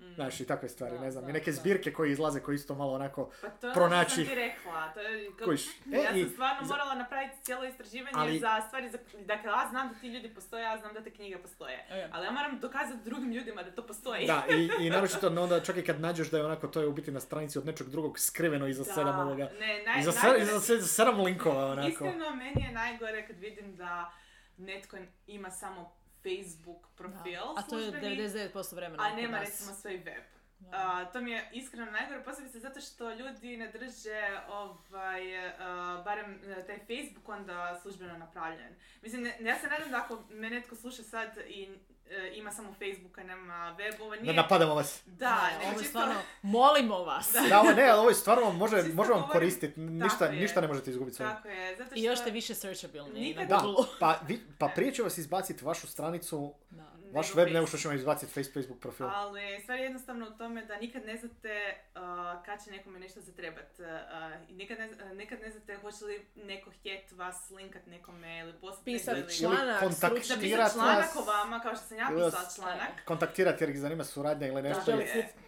Mm. 0.00 0.14
Znaš, 0.14 0.40
i 0.40 0.46
takve 0.46 0.68
stvari, 0.68 0.94
Da, 0.94 1.00
ne 1.00 1.10
znam. 1.10 1.24
da, 1.24 1.30
I 1.30 1.32
neke 1.32 1.50
da. 1.50 1.56
zbirke 1.56 1.92
koje 1.92 2.10
izlaze, 2.10 2.40
koji 2.40 2.54
isto 2.54 2.74
malo 2.74 2.92
onako 2.92 3.30
Pa 3.42 3.48
to 3.50 3.66
je 3.68 3.74
pronaći 3.74 3.94
ono 3.96 4.10
što 4.10 4.20
ih. 4.22 4.26
sam 4.26 4.34
ti 4.34 4.40
rekla. 4.40 4.88
To 4.88 5.00
je, 5.00 5.26
kao- 5.28 5.44
Kojiš. 5.44 5.66
E, 5.66 5.70
ja 5.94 6.10
sam 6.10 6.18
i 6.18 6.24
stvarno 6.24 6.62
za- 6.62 6.68
morala 6.68 6.94
napraviti 6.94 7.34
cijelo 7.42 7.64
istraživanje 7.64 8.14
Ali- 8.14 8.38
za 8.38 8.60
stvari 8.60 8.90
za... 8.90 8.98
Dakle, 9.20 9.50
ja 9.50 9.66
znam 9.70 9.88
da 9.88 9.94
ti 9.94 10.08
ljudi 10.08 10.28
postoje, 10.30 10.62
ja 10.62 10.78
znam 10.78 10.94
da 10.94 11.02
te 11.02 11.10
knjige 11.10 11.38
postoje. 11.38 11.86
E, 11.90 12.08
Ali 12.12 12.26
ja 12.26 12.32
moram 12.32 12.60
dokazati 12.60 13.04
drugim 13.04 13.32
ljudima 13.32 13.62
da 13.62 13.70
to 13.70 13.82
postoji. 13.82 14.26
Da, 14.26 14.42
i, 14.50 14.70
i 14.80 14.90
naročito 14.90 15.26
onda 15.28 15.60
čak 15.60 15.76
i 15.76 15.82
kad 15.82 16.00
nađeš 16.00 16.30
da 16.30 16.38
je 16.38 16.44
onako 16.44 16.66
to 16.68 16.80
je 16.80 16.86
u 16.86 16.92
biti 16.92 17.10
na 17.10 17.20
stranici 17.20 17.58
od 17.58 17.66
nečeg 17.66 17.86
drugog 17.86 18.18
skriveno 18.18 18.66
iza 18.68 18.84
Da. 18.84 18.92
sedam 18.92 19.18
ovoga. 19.20 19.50
Ne, 19.60 19.82
naj, 19.84 20.00
Iza, 20.00 20.10
najgore- 20.12 20.36
se, 20.36 20.42
iza 20.42 20.60
se- 20.60 20.82
sedam 20.84 21.20
linkova 21.20 21.66
onako. 21.66 21.88
Iskreno, 21.88 22.30
meni 22.32 22.62
je 22.62 22.72
najgore 22.72 23.26
kad 23.26 23.38
vidim 23.38 23.76
da 23.76 24.12
netko 24.56 24.96
ima 25.26 25.50
samo 25.50 25.92
Facebook 26.22 26.88
profil 26.96 27.42
A 27.56 27.62
to 27.62 27.78
je 27.78 27.90
službeni, 27.90 28.16
99% 28.16 28.74
vremena. 28.74 29.02
a 29.02 29.16
nema 29.16 29.38
recimo 29.38 29.74
svoj 29.74 29.96
web. 29.96 30.22
Da. 30.58 30.76
A, 30.76 31.04
to 31.12 31.20
mi 31.20 31.30
je 31.30 31.50
iskreno 31.52 31.90
najgore, 31.90 32.24
posebice 32.24 32.60
zato 32.60 32.80
što 32.80 33.12
ljudi 33.12 33.56
ne 33.56 33.68
drže 33.68 34.40
ovaj, 34.48 35.48
a, 35.48 36.02
barem 36.04 36.40
e, 36.44 36.66
taj 36.66 36.78
Facebook 36.78 37.28
onda 37.28 37.78
službeno 37.82 38.18
napravljen. 38.18 38.74
Mislim, 39.02 39.22
ne, 39.22 39.36
ja 39.40 39.58
se 39.58 39.68
nadam 39.68 39.90
da 39.90 39.96
ako 39.96 40.22
me 40.30 40.50
netko 40.50 40.76
sluša 40.76 41.02
sad 41.02 41.38
i 41.46 41.68
ima 42.34 42.52
samo 42.52 42.68
Facebook, 42.70 43.18
a 43.18 43.22
nema 43.22 43.70
web, 43.70 43.94
ovo 44.00 44.10
Da 44.10 44.22
nije... 44.22 44.34
napadamo 44.34 44.74
vas. 44.74 45.02
Da, 45.06 45.34
Ne, 45.42 45.58
nego 45.58 45.70
ovo 45.70 45.80
je 45.80 45.84
stvarno, 45.84 46.14
molimo 46.42 46.98
vas. 46.98 47.32
Da, 47.48 47.60
ovo 47.60 47.72
ne, 47.72 47.84
ali 47.84 48.00
ovo 48.00 48.08
je 48.08 48.14
stvarno 48.14 48.52
može, 48.52 48.82
može 48.84 49.12
vam 49.12 49.28
koristiti. 49.28 49.80
Ništa, 49.80 50.24
je. 50.26 50.32
ništa 50.32 50.60
ne 50.60 50.68
možete 50.68 50.90
izgubiti 50.90 51.16
sve. 51.16 51.26
Tako 51.26 51.48
je, 51.48 51.76
zato 51.76 51.86
što... 51.86 51.96
I 51.96 52.02
još 52.02 52.18
ste 52.18 52.30
više 52.30 52.54
searchabilni 52.54 53.20
Nikad- 53.20 53.40
na 53.40 53.56
Da, 53.56 53.62
Google. 53.62 53.84
pa, 54.00 54.18
vi, 54.28 54.40
pa 54.58 54.68
prije 54.68 54.92
će 54.92 55.02
vas 55.02 55.18
izbaciti 55.18 55.64
vašu 55.64 55.86
stranicu, 55.86 56.54
Da. 56.70 56.93
Vaš 57.14 57.34
web 57.34 57.46
Facebook. 57.46 57.68
što 57.68 57.78
će 57.78 57.88
vam 57.88 57.96
izbaciti 57.96 58.32
face- 58.32 58.52
Facebook 58.54 58.80
profil. 58.80 59.06
Ali 59.08 59.60
stvar 59.62 59.78
je 59.78 59.84
jednostavno 59.84 60.26
u 60.26 60.38
tome 60.38 60.64
da 60.64 60.76
nikad 60.76 61.04
ne 61.04 61.16
znate 61.16 61.54
uh, 61.94 62.00
kad 62.44 62.64
će 62.64 62.70
nekome 62.70 62.98
nešto 62.98 63.20
zatrebat. 63.20 63.70
Uh, 63.78 63.86
I 64.50 64.54
nikad 64.54 64.78
ne, 64.78 64.88
uh, 65.04 65.10
nikad 65.12 65.40
ne 65.40 65.50
znate 65.50 65.76
hoće 65.76 66.04
li 66.04 66.26
neko 66.36 66.70
htjet 66.70 67.12
vas 67.12 67.50
linkat 67.50 67.86
nekome 67.86 68.38
ili 68.38 68.52
poslati 68.52 68.84
Pisati 68.84 69.20
ili- 69.20 69.34
članak, 69.34 69.82
Ili 69.82 69.92
stručni 69.92 70.08
Napisat 70.08 70.28
kontaktirat 70.28 70.72
članak 70.72 70.96
vas. 70.98 71.16
o 71.16 71.24
vama, 71.24 71.60
kao 71.60 71.74
što 71.74 71.84
sam 71.84 71.96
ja 71.98 72.06
pisala 72.08 72.48
članak. 72.56 73.04
Kontaktirati 73.04 73.64
jer 73.64 73.70
ih 73.70 73.78
zanima 73.78 74.04
suradnja 74.04 74.46
ili 74.46 74.62
nešto. 74.62 74.92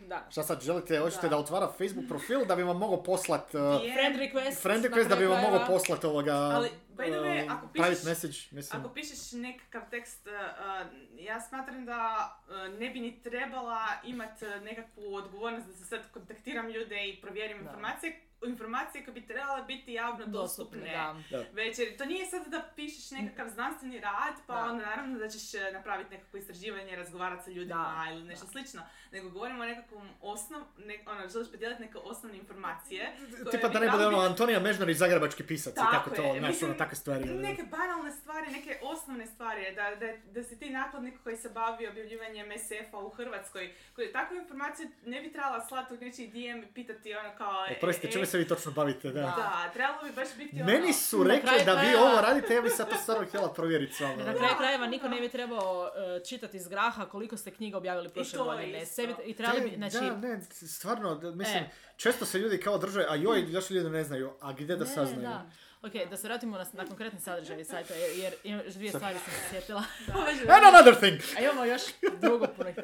da. 0.00 0.26
Šta 0.30 0.42
sad 0.42 0.62
želite, 0.62 0.98
hoćete 0.98 1.22
Da. 1.22 1.28
da 1.28 1.36
otvara 1.36 1.66
Facebook 1.68 2.08
profil 2.08 2.44
da 2.44 2.56
bi 2.56 2.62
vam 2.62 2.78
mogao 2.78 3.02
poslat 3.02 3.54
uh. 3.54 3.60
Friend 3.94 4.16
request. 4.16 4.62
friend 4.62 4.84
request 4.84 5.08
da 5.08 5.16
bi 5.16 5.26
vam 5.26 5.40
mogao 5.42 5.66
poslat 5.66 6.04
ovoga 6.04 6.32
Ali, 6.34 6.70
by 6.96 7.06
the 7.06 7.20
way, 7.20 7.46
uh, 7.46 7.52
ako 7.52 7.66
pišeš- 7.68 8.04
message, 8.04 8.38
mislim. 8.50 8.80
Ako 8.80 8.88
pišeš 8.90 9.32
nekakav 9.34 9.90
tekst, 9.90 10.26
uh, 10.26 10.32
uh, 10.32 10.86
ja 11.20 11.40
smatram 11.40 11.84
da 11.84 12.00
uh, 12.42 12.78
ne 12.78 12.90
bi 12.90 13.00
ni 13.00 13.22
trebala 13.22 13.80
imat 14.04 14.42
uh, 14.42 14.62
nekakvu 14.62 15.14
odgovornost 15.14 15.66
da 15.66 15.72
se 15.74 15.84
sad 15.84 16.10
kontaktiram 16.10 16.68
ljude 16.68 17.08
i 17.08 17.20
provjerim 17.20 17.56
Da. 17.56 17.62
informacije, 17.62 18.20
informacije 18.46 19.04
koje 19.04 19.14
bi 19.14 19.26
trebale 19.26 19.62
biti 19.64 19.92
javno 19.92 20.26
dostupne. 20.26 20.80
Dostupne, 20.80 21.24
da. 21.30 21.44
Već, 21.52 21.76
to 21.98 22.04
nije 22.04 22.26
sad 22.26 22.46
da 22.48 22.70
pišeš 22.76 23.10
nekakav 23.10 23.48
znanstveni 23.48 24.00
rad, 24.00 24.34
pa 24.46 24.54
Da. 24.54 24.64
onda 24.64 24.84
naravno 24.84 25.18
da 25.18 25.28
ćeš 25.28 25.54
e, 25.54 25.72
napraviti 25.72 26.10
nekakvo 26.10 26.38
istraživanje, 26.38 26.96
razgovarati 26.96 27.44
sa 27.44 27.50
ljudima 27.50 28.04
Da, 28.06 28.12
ili 28.12 28.24
nešto 28.24 28.46
da. 28.46 28.52
slično. 28.52 28.82
Nego 29.12 29.30
govorimo 29.30 29.62
o 29.62 29.66
nekakvom 29.66 30.08
osnov, 30.20 30.62
ne, 30.78 30.98
ono, 31.06 31.28
želiš 31.28 31.50
podijeliti 31.50 31.82
neke 31.82 31.98
osnovne 31.98 32.38
informacije. 32.38 33.12
koje 33.42 33.50
Tipa 33.50 33.68
da 33.68 33.78
ne 33.78 33.90
bude 33.90 34.06
ono 34.06 34.18
Antonija 34.18 34.60
Mežnarić, 34.60 34.96
zagrebački 34.96 35.42
pisac 35.42 35.72
i 35.72 35.76
Tako 35.76 35.92
tako 35.92 36.10
to, 36.10 36.22
je, 36.22 36.38
znaš, 36.38 36.50
mislim, 36.50 36.70
ono, 36.70 36.78
takve 36.78 36.96
stvari. 36.96 37.24
Neke 37.24 37.62
banalne 37.62 38.12
stvari, 38.12 38.50
neke 38.50 38.78
osnovne 38.82 39.26
stvari, 39.26 39.74
da, 39.74 40.06
da, 40.06 40.32
da 40.32 40.42
si 40.42 40.58
ti 40.58 40.70
nakladnik 40.70 41.14
koji 41.22 41.36
se 41.36 41.48
bavi 41.48 41.86
objavljivanjem 41.88 42.46
SF-a 42.58 42.98
u 42.98 43.10
Hrvatskoj, 43.10 43.74
koji 43.94 44.12
takvu 44.12 44.36
informaciju 44.36 44.88
ne 45.04 45.20
bi 45.20 45.32
trebala 45.32 45.66
slati 45.66 45.94
u 45.94 45.96
nečiji 45.96 46.28
DM 46.28 46.62
i 46.62 46.72
pitati 46.74 47.14
ono 47.14 47.36
kao... 47.38 47.66
e, 47.68 47.74
Oprostite, 47.76 48.08
e, 48.08 48.25
čime 48.26 48.32
se 48.32 48.38
vi 48.38 48.48
točno 48.48 48.72
bavite, 48.72 49.10
da. 49.10 49.20
Da. 49.20 49.70
Trebalo 49.72 50.02
bi 50.02 50.12
baš 50.12 50.28
biti 50.36 50.56
ono... 50.56 50.64
Meni 50.66 50.92
su 50.92 51.24
rekli 51.24 51.64
da 51.64 51.72
vi 51.72 51.78
krajeva- 51.78 52.02
ovo 52.02 52.20
radite, 52.20 52.54
ja 52.54 52.62
bi 52.62 52.70
sad 52.70 52.88
to 52.90 52.96
stvarno 52.96 53.26
htjela 53.26 53.52
provjeriti 53.52 53.92
s 53.94 54.00
vama. 54.00 54.16
Na 54.16 54.34
kraju 54.34 54.54
krajeva 54.58 54.86
niko 54.86 55.08
ne 55.08 55.20
bi 55.20 55.28
trebao 55.28 55.90
e, 56.18 56.24
čitati 56.24 56.56
iz 56.56 56.68
graha 56.68 57.04
koliko 57.06 57.36
ste 57.36 57.50
knjiga 57.50 57.76
objavili 57.76 58.08
prošle 58.08 58.38
godine. 58.38 58.86
Sebi, 58.86 59.14
I 59.24 59.34
trebali 59.34 59.60
bi, 59.60 59.68
E, 59.68 59.76
znači, 59.76 59.96
Da, 59.96 60.16
ne, 60.18 60.40
stvarno, 60.68 61.14
mislim, 61.24 61.56
E. 61.56 61.70
često 61.96 62.24
se 62.24 62.38
ljudi 62.38 62.60
kao 62.60 62.78
drže, 62.78 63.04
a 63.08 63.14
joj, 63.14 63.46
još 63.48 63.70
ljudi 63.70 63.90
ne 63.90 64.04
znaju, 64.04 64.32
a 64.40 64.52
gdje 64.52 64.76
da 64.76 64.84
Ne, 64.84 64.86
saznaju? 64.86 65.22
da. 65.22 65.46
Ok, 65.82 66.10
da 66.10 66.16
se 66.16 66.28
vratimo 66.28 66.58
na, 66.58 66.66
na 66.72 66.86
konkretni 66.86 67.20
sadržaj 67.20 67.64
sajta, 67.64 67.94
jer, 67.94 68.18
jer 68.18 68.34
imam 68.44 68.64
još 68.64 68.74
dvije 68.74 68.90
stvari 68.90 69.18
sam 69.18 69.32
se 69.32 69.50
sjetila. 69.50 69.82
And 70.54 70.64
another 70.66 70.94
thing! 70.94 71.20
A 71.36 71.40
imamo 71.42 71.64
još 71.64 71.82
drugo 72.20 72.46
puno 72.46 72.68
ih 72.70 72.76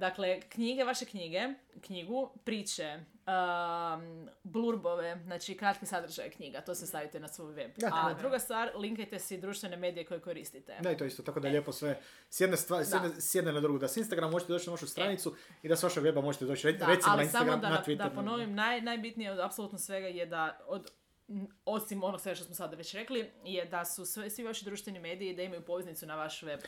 dakle, 0.00 0.40
knjige, 0.40 0.84
vaše 0.84 1.04
knjige, 1.04 1.40
knjigu, 1.80 2.30
priče, 2.44 3.00
um, 3.26 4.28
blurbove, 4.42 5.20
znači 5.24 5.56
kratki 5.56 5.86
sadržaj 5.86 6.30
knjiga, 6.30 6.60
to 6.60 6.74
se 6.74 6.86
stavite 6.86 7.20
na 7.20 7.28
svoj 7.28 7.52
web. 7.52 7.70
Da, 7.76 7.90
A 7.92 8.14
druga 8.14 8.38
stvar, 8.38 8.70
linkajte 8.76 9.18
si 9.18 9.38
društvene 9.38 9.76
medije 9.76 10.04
koje 10.04 10.20
koristite. 10.20 10.76
Da, 10.80 10.90
i 10.92 10.96
to 10.96 11.04
isto, 11.04 11.22
tako 11.22 11.40
da 11.40 11.48
je 11.48 11.52
lijepo 11.52 11.72
sve 11.72 12.00
s 12.30 12.40
jedne, 12.40 12.56
stva, 12.56 12.84
s 12.84 12.92
jedne, 12.92 13.20
s 13.20 13.34
jedne 13.34 13.52
na 13.52 13.60
drugu. 13.60 13.78
Da 13.78 13.88
s 13.88 13.96
Instagram 13.96 14.30
možete 14.30 14.52
doći 14.52 14.66
na 14.66 14.72
vašu 14.72 14.86
stranicu 14.86 15.34
i 15.62 15.68
da 15.68 15.76
s 15.76 15.82
vašeg 15.82 16.04
weba 16.04 16.22
možete 16.22 16.44
doći 16.44 16.66
recimo 16.66 16.86
na 16.86 17.12
ali 17.12 17.22
Instagram, 17.22 17.48
samo 17.48 17.62
da, 17.62 17.68
na 17.68 17.76
da, 17.76 17.84
Twitter. 17.84 18.08
da 18.08 18.10
ponovim, 18.10 18.54
naj, 18.54 18.80
najbitnije 18.80 19.32
od 19.32 19.38
apsolutno 19.38 19.78
svega 19.78 20.06
je 20.06 20.26
da 20.26 20.60
od 20.66 20.90
osim 21.64 22.02
onog 22.02 22.20
svega 22.20 22.36
što 22.36 22.44
smo 22.44 22.54
sada 22.54 22.76
već 22.76 22.94
rekli, 22.94 23.30
je 23.44 23.64
da 23.64 23.84
su 23.84 24.06
sve, 24.06 24.30
svi 24.30 24.44
vaši 24.44 24.64
društveni 24.64 24.98
mediji 24.98 25.36
da 25.36 25.42
imaju 25.42 25.62
poveznicu 25.62 26.06
na 26.06 26.16
vaš 26.16 26.42
web. 26.42 26.60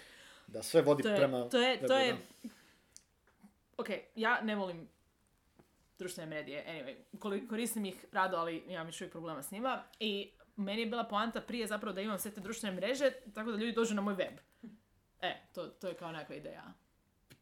Da 0.46 0.62
sve 0.62 0.82
vodi 0.82 1.02
To 1.02 1.08
je, 1.08 1.16
prema 1.16 1.48
to 1.48 1.60
je, 1.60 1.86
to 1.86 1.98
je. 1.98 2.16
Ok, 3.82 3.88
ja 4.16 4.40
ne 4.40 4.56
volim 4.56 4.88
društvene 5.98 6.36
medije, 6.36 6.64
anyway, 6.68 7.48
koristim 7.48 7.84
ih 7.84 8.04
rado, 8.12 8.36
ali 8.36 8.56
imam 8.56 8.86
još 8.86 9.00
uvijek 9.00 9.12
problema 9.12 9.42
s 9.42 9.50
njima 9.50 9.82
i 10.00 10.30
meni 10.56 10.82
je 10.82 10.86
bila 10.86 11.04
poanta 11.04 11.40
prije 11.40 11.66
zapravo 11.66 11.94
da 11.94 12.00
imam 12.00 12.18
sve 12.18 12.30
te 12.30 12.40
društvene 12.40 12.76
mreže, 12.76 13.12
tako 13.34 13.50
da 13.50 13.56
ljudi 13.56 13.72
dođu 13.72 13.94
na 13.94 14.02
moj 14.02 14.14
web. 14.14 14.34
E, 15.20 15.36
to, 15.52 15.66
to 15.66 15.88
je 15.88 15.94
kao 15.94 16.12
nekakva 16.12 16.36
ideja. 16.36 16.72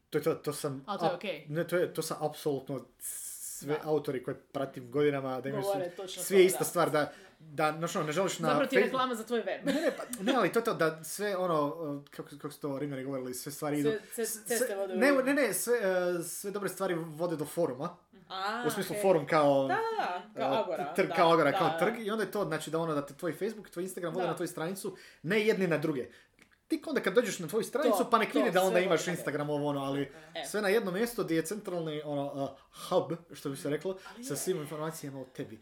To 0.09 0.19
to, 0.19 0.33
to 0.35 0.53
sam... 0.53 0.83
Ali 0.87 0.99
to 0.99 1.05
je 1.05 1.15
okej. 1.15 1.45
Ne, 1.49 1.67
to, 1.67 1.77
je, 1.77 1.93
to 1.93 2.01
sam 2.01 2.17
apsolutno 2.21 2.85
sve 3.61 3.73
Da. 3.73 3.89
autori 3.89 4.23
koje 4.23 4.35
pratim 4.35 4.91
godinama, 4.91 5.41
da 5.41 5.49
imaju 5.49 5.63
Govore 5.63 5.91
svi, 6.07 6.45
ista 6.45 6.59
da. 6.59 6.65
stvar, 6.65 6.89
da, 6.89 7.11
da 7.39 7.67
ono, 7.95 8.03
ne 8.03 8.11
želiš 8.11 8.39
na 8.39 8.47
Zapravo 8.47 8.69
ti 8.69 8.75
je 8.75 8.83
reklama 8.83 9.15
za 9.15 9.23
tvoj 9.23 9.39
web. 9.39 9.65
Ne, 9.65 9.73
ne, 9.73 9.91
pa, 9.97 10.03
ne, 10.23 10.33
ali 10.35 10.51
to 10.51 10.59
je 10.59 10.63
to 10.63 10.73
da 10.73 11.03
sve 11.03 11.37
ono, 11.37 11.65
uh, 11.67 12.03
kako, 12.11 12.29
kako 12.41 12.51
su 12.51 12.59
to 12.59 12.79
Rimljani 12.79 13.03
govorili, 13.03 13.33
sve 13.33 13.51
stvari 13.51 13.79
idu... 13.79 13.91
Sve- 14.13 14.25
s- 14.25 14.31
sve- 14.31 14.57
ceste 14.57 14.75
vode 14.75 14.93
u 14.93 14.97
ne, 14.97 15.11
ne, 15.11 15.33
ne, 15.33 15.53
sve, 15.53 15.73
uh, 15.75 16.25
sve 16.25 16.51
dobre 16.51 16.69
stvari 16.69 16.93
vode 16.95 17.35
do 17.35 17.45
foruma. 17.45 17.97
A, 18.29 18.63
u 18.67 18.71
smislu 18.71 18.93
okej. 18.93 19.01
forum 19.01 19.27
kao... 19.27 19.67
Da, 19.67 19.77
kao 20.37 20.51
uh, 20.51 20.57
Agora. 20.59 20.93
Trg, 20.93 21.07
da, 21.07 21.15
kao 21.15 21.31
Agora, 21.31 21.51
da, 21.51 21.57
kao 21.57 21.79
trg 21.79 21.99
i 21.99 22.11
onda 22.11 22.23
je 22.23 22.31
to, 22.31 22.45
znači 22.45 22.71
da 22.71 22.79
ono 22.79 22.93
da 22.93 23.05
te 23.05 23.13
tvoj 23.13 23.33
Facebook, 23.33 23.69
tvoj 23.69 23.83
Instagram 23.83 24.13
vode 24.13 24.27
na 24.27 24.35
tvoju 24.35 24.47
stranicu, 24.47 24.95
ne 25.23 25.41
jedni 25.41 25.67
na 25.67 25.77
druge. 25.77 26.07
Tik 26.71 26.87
onda 26.87 27.01
kad 27.01 27.13
dođeš 27.13 27.39
na 27.39 27.47
tvoju 27.47 27.63
stranicu, 27.63 27.97
To, 27.97 28.09
pa 28.09 28.17
nek 28.17 28.33
vidi 28.33 28.51
da 28.51 28.63
onda 28.63 28.79
imaš 28.79 29.07
Instagram 29.07 29.49
ovo 29.49 29.67
ono, 29.67 29.79
ali 29.79 30.11
E. 30.35 30.45
sve 30.45 30.61
na 30.61 30.67
jedno 30.69 30.91
mjesto 30.91 31.23
gdje 31.23 31.35
je 31.35 31.45
centralni 31.45 32.01
ono, 32.05 32.33
uh, 32.33 32.49
hub, 32.89 33.13
što 33.33 33.49
bi 33.49 33.57
se 33.57 33.69
reklo, 33.69 33.97
sa 34.27 34.35
svim 34.35 34.57
informacijama 34.57 35.21
o 35.21 35.25
tebi. 35.25 35.59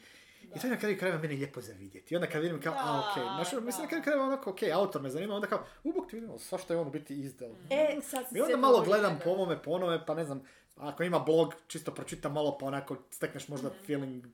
I 0.56 0.60
to 0.60 0.67
je 0.67 0.72
na 0.72 0.80
kraju 0.80 0.98
krajeva 0.98 1.19
meni 1.22 1.36
lijepo 1.36 1.62
za 1.62 1.74
vidjeti. 1.74 2.13
I 2.13 2.17
onda 2.17 2.28
kad 2.28 2.41
vidim 2.41 2.62
kao, 2.62 2.74
a 2.74 2.84
Da, 2.84 3.12
okej, 3.12 3.24
znaš, 3.24 3.54
ono, 3.54 3.62
mislim 3.62 3.82
na 3.82 3.86
da. 3.86 3.89
kraju 3.89 4.04
krajeva 4.04 4.26
onako, 4.26 4.50
okej, 4.50 4.72
autor 4.74 5.02
me 5.02 5.10
zanima, 5.10 5.36
onda 5.36 5.48
kao, 5.48 5.65
u 5.84 5.93
bok 5.93 6.10
ti 6.10 6.15
vidimo, 6.15 6.39
svašta 6.39 6.74
je 6.74 6.80
on 6.80 6.88
u 6.88 6.91
biti 6.91 7.19
izdao. 7.19 7.50
E, 7.69 8.00
sad 8.04 8.26
I 8.36 8.41
onda 8.41 8.58
malo 8.58 8.82
gledam 8.82 9.19
po 9.24 9.30
ovome, 9.30 9.63
po 9.63 9.72
onome, 9.72 10.06
pa 10.06 10.13
ne 10.13 10.26
znam, 10.26 10.41
ako 10.76 11.04
ima 11.04 11.19
blog, 11.19 11.54
čisto 11.67 11.91
pročitam 11.91 12.34
malo, 12.34 12.58
pa 12.58 12.65
onako 12.65 12.98
stekneš 13.12 13.48
možda 13.48 13.69
feeling 13.86 14.26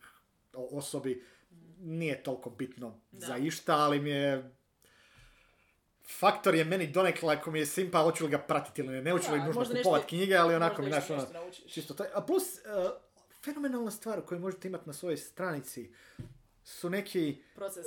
o 0.54 0.78
osobi. 0.78 1.24
Nije 1.80 2.24
toliko 2.24 2.50
bitno 2.50 3.00
Da. 3.12 3.28
za 3.28 3.38
išta, 3.38 3.76
ali 3.76 4.00
mi 4.00 4.10
je... 4.10 4.55
Faktor 6.10 6.56
je 6.56 6.64
meni 6.66 6.88
donekle, 6.88 7.36
ako 7.36 7.52
mi 7.52 7.60
je 7.60 7.66
simpa, 7.66 8.00
hoću 8.00 8.24
li 8.26 8.32
ga 8.32 8.38
pratiti 8.38 8.82
ili 8.82 8.94
ne, 8.94 9.02
ne 9.02 9.12
hoću 9.12 9.32
li 9.32 9.40
Da, 9.40 9.46
nužno 9.46 9.60
možda 9.60 9.76
kupovat 9.76 10.06
knjige, 10.06 10.36
ali 10.36 10.56
onako 10.56 10.82
mi, 10.82 10.90
znaš, 10.90 11.10
nešto- 11.10 11.40
ono, 11.42 11.52
čisto 11.68 11.94
taj. 11.94 12.08
A 12.14 12.22
plus, 12.22 12.44
uh, 12.44 12.92
fenomenalna 13.44 13.92
stvar 13.92 14.22
koju 14.22 14.40
možete 14.40 14.68
imati 14.68 14.84
na 14.88 14.94
svojoj 14.94 15.18
stranici 15.18 15.92
su 16.64 16.90
neki 16.90 17.42
Proces. 17.56 17.86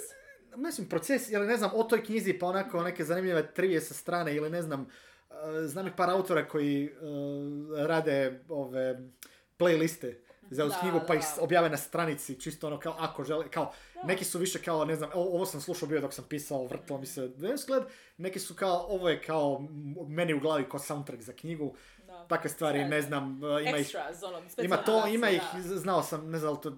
mislim, 0.57 0.89
proces, 0.89 1.31
ili 1.31 1.47
ne 1.47 1.57
znam, 1.57 1.71
o 1.75 1.83
toj 1.85 2.05
knjizi 2.05 2.33
pa 2.33 2.47
onako 2.47 2.83
neke 2.83 3.05
zanimljive 3.05 3.55
trivije 3.55 3.81
sa 3.81 3.95
strane, 3.95 4.35
ili 4.37 4.51
ne 4.51 4.63
znam, 4.63 4.81
uh, 4.81 5.37
znam 5.65 5.87
i 5.87 5.97
par 5.97 6.11
autora 6.11 6.49
koji 6.49 6.91
uh, 6.93 6.99
rade 7.87 8.45
ove 8.49 8.99
playliste 9.59 10.15
za 10.51 10.65
Da, 10.67 10.81
knjigu 10.81 11.01
pa 11.07 11.15
ih 11.15 11.21
da. 11.37 11.43
objave 11.43 11.71
na 11.71 11.77
stranici, 11.77 12.41
čisto 12.41 12.67
ono 12.67 12.79
kao 12.79 12.95
ako 12.99 13.25
žele, 13.25 13.49
kao, 13.49 13.73
neki 14.05 14.25
su 14.25 14.39
više 14.39 14.59
kao, 14.59 14.85
ne 14.85 14.97
znam, 14.97 15.11
ovo 15.15 15.47
sam 15.47 15.61
slušao 15.61 15.89
bio 15.89 16.01
dok 16.01 16.15
sam 16.15 16.25
pisao, 16.25 16.67
vrtilo 16.67 16.99
mi 16.99 17.07
se 17.07 17.31
Vesgled, 17.37 17.83
neki 18.17 18.39
su 18.39 18.55
kao, 18.55 18.87
ovo 18.89 19.09
je 19.09 19.23
kao 19.23 19.67
meni 20.09 20.35
u 20.35 20.41
glavi 20.41 20.69
kao 20.71 20.81
soundtrack 20.81 21.23
za 21.23 21.33
knjigu, 21.33 21.75
Da. 22.07 22.27
takve 22.27 22.51
stvari, 22.51 22.85
ne 22.85 23.03
znam, 23.03 23.25
uh, 23.35 23.63
ima 23.63 23.77
ih 23.79 23.95
ono, 24.25 24.43
ima 24.59 24.77
to, 24.77 25.07
ima 25.07 25.31
ih, 25.31 25.43
da. 25.55 25.63
z- 25.63 25.77
znao 25.77 26.03
sam, 26.03 26.31
ne 26.31 26.39
znam, 26.39 26.57
to, 26.57 26.77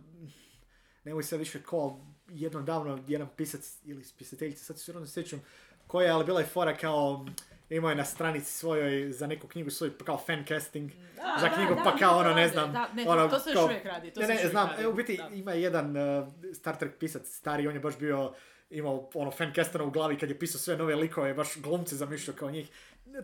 nemoj 1.05 1.23
se 1.23 1.37
više 1.37 1.63
ko, 1.63 2.01
jedno 2.29 2.63
davno, 2.63 2.99
jedan 3.09 3.29
pisac 3.37 3.79
ili 3.85 4.05
pisateljica, 4.19 4.65
sad 4.65 4.81
se 4.81 4.93
sjećam, 5.07 5.43
koja 5.87 6.05
je, 6.07 6.13
ali 6.13 6.25
bila 6.25 6.41
je 6.41 6.47
fora 6.47 6.77
kao, 6.77 7.27
imao 7.71 7.91
je 7.91 7.97
na 7.97 8.05
stranici 8.05 8.53
svojoj 8.53 9.13
za 9.13 9.27
neku 9.27 9.49
knjigu 9.49 9.71
svoj 9.71 9.91
kao 10.05 10.19
fan 10.19 10.45
casting 10.49 10.93
Da, 11.17 11.37
za 11.41 11.49
knjigu, 11.49 11.75
da, 11.75 11.83
pa 11.83 11.97
kao 11.97 12.19
ono, 12.19 12.35
ne 12.35 12.49
znam, 12.49 12.73
da, 12.73 12.89
ne, 12.95 13.09
ono, 13.09 13.29
to 13.29 13.39
se 13.39 13.51
još 13.51 13.65
uvijek 13.65 13.85
radi, 13.85 14.11
to 14.11 14.21
ne, 14.21 14.27
ne, 14.27 14.35
uvijek 14.35 14.51
znam, 14.51 14.69
radi, 14.69 14.83
e, 14.83 14.87
u 14.87 14.95
biti 14.95 15.17
da. 15.17 15.29
ima 15.35 15.53
jedan 15.53 15.97
uh, 15.97 16.29
Star 16.55 16.77
Trek 16.77 16.99
pisac 16.99 17.29
stari, 17.29 17.69
on 17.69 17.75
je 17.75 17.81
baš 17.81 17.99
bio, 17.99 18.33
imao 18.71 19.11
ono 19.15 19.31
fan 19.31 19.53
castera 19.55 19.85
u 19.85 19.91
glavi 19.91 20.19
kad 20.19 20.29
je 20.29 20.39
pisao 20.39 20.59
sve 20.61 20.77
nove 20.77 20.95
likove, 20.95 21.35
baš 21.35 21.57
glumce 21.57 21.97
zamišljao 21.97 22.37
kao 22.37 22.51
njih. 22.51 22.71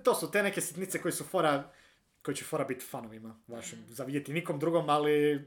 To 0.03 0.15
su 0.15 0.31
te 0.31 0.43
neke 0.43 0.61
sitnice 0.61 1.03
koji 1.03 1.13
su 1.13 1.25
fora, 1.25 1.71
koji 2.23 2.35
će 2.35 2.45
fora 2.45 2.65
biti 2.65 2.85
fanovima 2.85 3.41
vašim, 3.47 3.79
za 3.89 4.05
vidjeti 4.05 4.33
nikom 4.33 4.59
drugom, 4.59 4.91
ali 4.91 5.47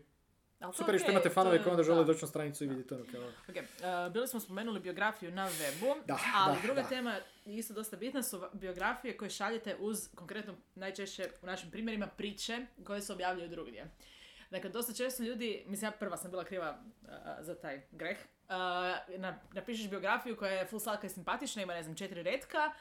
Ali 0.60 0.74
super 0.74 0.95
je 0.95 1.00
što 1.00 1.06
okej, 1.06 1.13
imate 1.13 1.30
fanove 1.30 1.63
koji 1.63 1.72
onda 1.72 1.84
žele 1.84 2.06
doći 2.06 2.22
na 2.22 2.28
stranicu 2.28 2.63
i 2.63 2.67
vidjeti 2.67 2.93
ono 2.93 3.06
kao... 3.12 3.22
Ok, 3.50 3.56
uh, 3.56 4.13
bili 4.13 4.28
smo 4.28 4.39
spomenuli 4.39 4.80
biografiju 4.80 5.32
na 5.32 5.50
webu, 5.50 5.95
Da, 6.06 6.19
ali 6.36 6.56
da, 6.56 6.62
druga 6.62 6.82
da. 6.82 6.88
tema 6.88 7.15
isto 7.45 7.74
dosta 7.74 7.98
bitna 7.98 8.24
su 8.24 8.43
biografije 8.54 9.17
koje 9.17 9.30
šaljete 9.30 9.76
uz, 9.80 10.10
konkretno 10.15 10.56
najčešće 10.76 11.30
u 11.41 11.45
našim 11.45 11.72
primjerima, 11.72 12.08
priče 12.08 12.65
koje 12.84 13.02
se 13.02 13.13
objavljuju 13.13 13.50
drugdje. 13.50 13.86
Dakle, 14.52 14.69
dosta 14.69 14.93
često 14.93 15.24
ljudi, 15.24 15.63
mislim 15.67 15.88
ja 15.88 15.91
prva 15.91 16.17
sam 16.17 16.32
bila 16.32 16.43
kriva 16.43 16.80
uh, 17.02 17.10
za 17.39 17.56
taj 17.56 17.82
greh, 17.91 18.17
uh, 18.17 19.19
na- 19.19 19.39
napišeš 19.54 19.89
biografiju 19.89 20.38
koja 20.38 20.52
je 20.52 20.65
full 20.67 20.80
slatka 20.80 21.08
i 21.08 21.10
simpatična, 21.10 21.62
ima 21.62 21.74
ne 21.74 21.84
znam 21.84 21.95
četiri 21.95 22.24
retka 22.24 22.72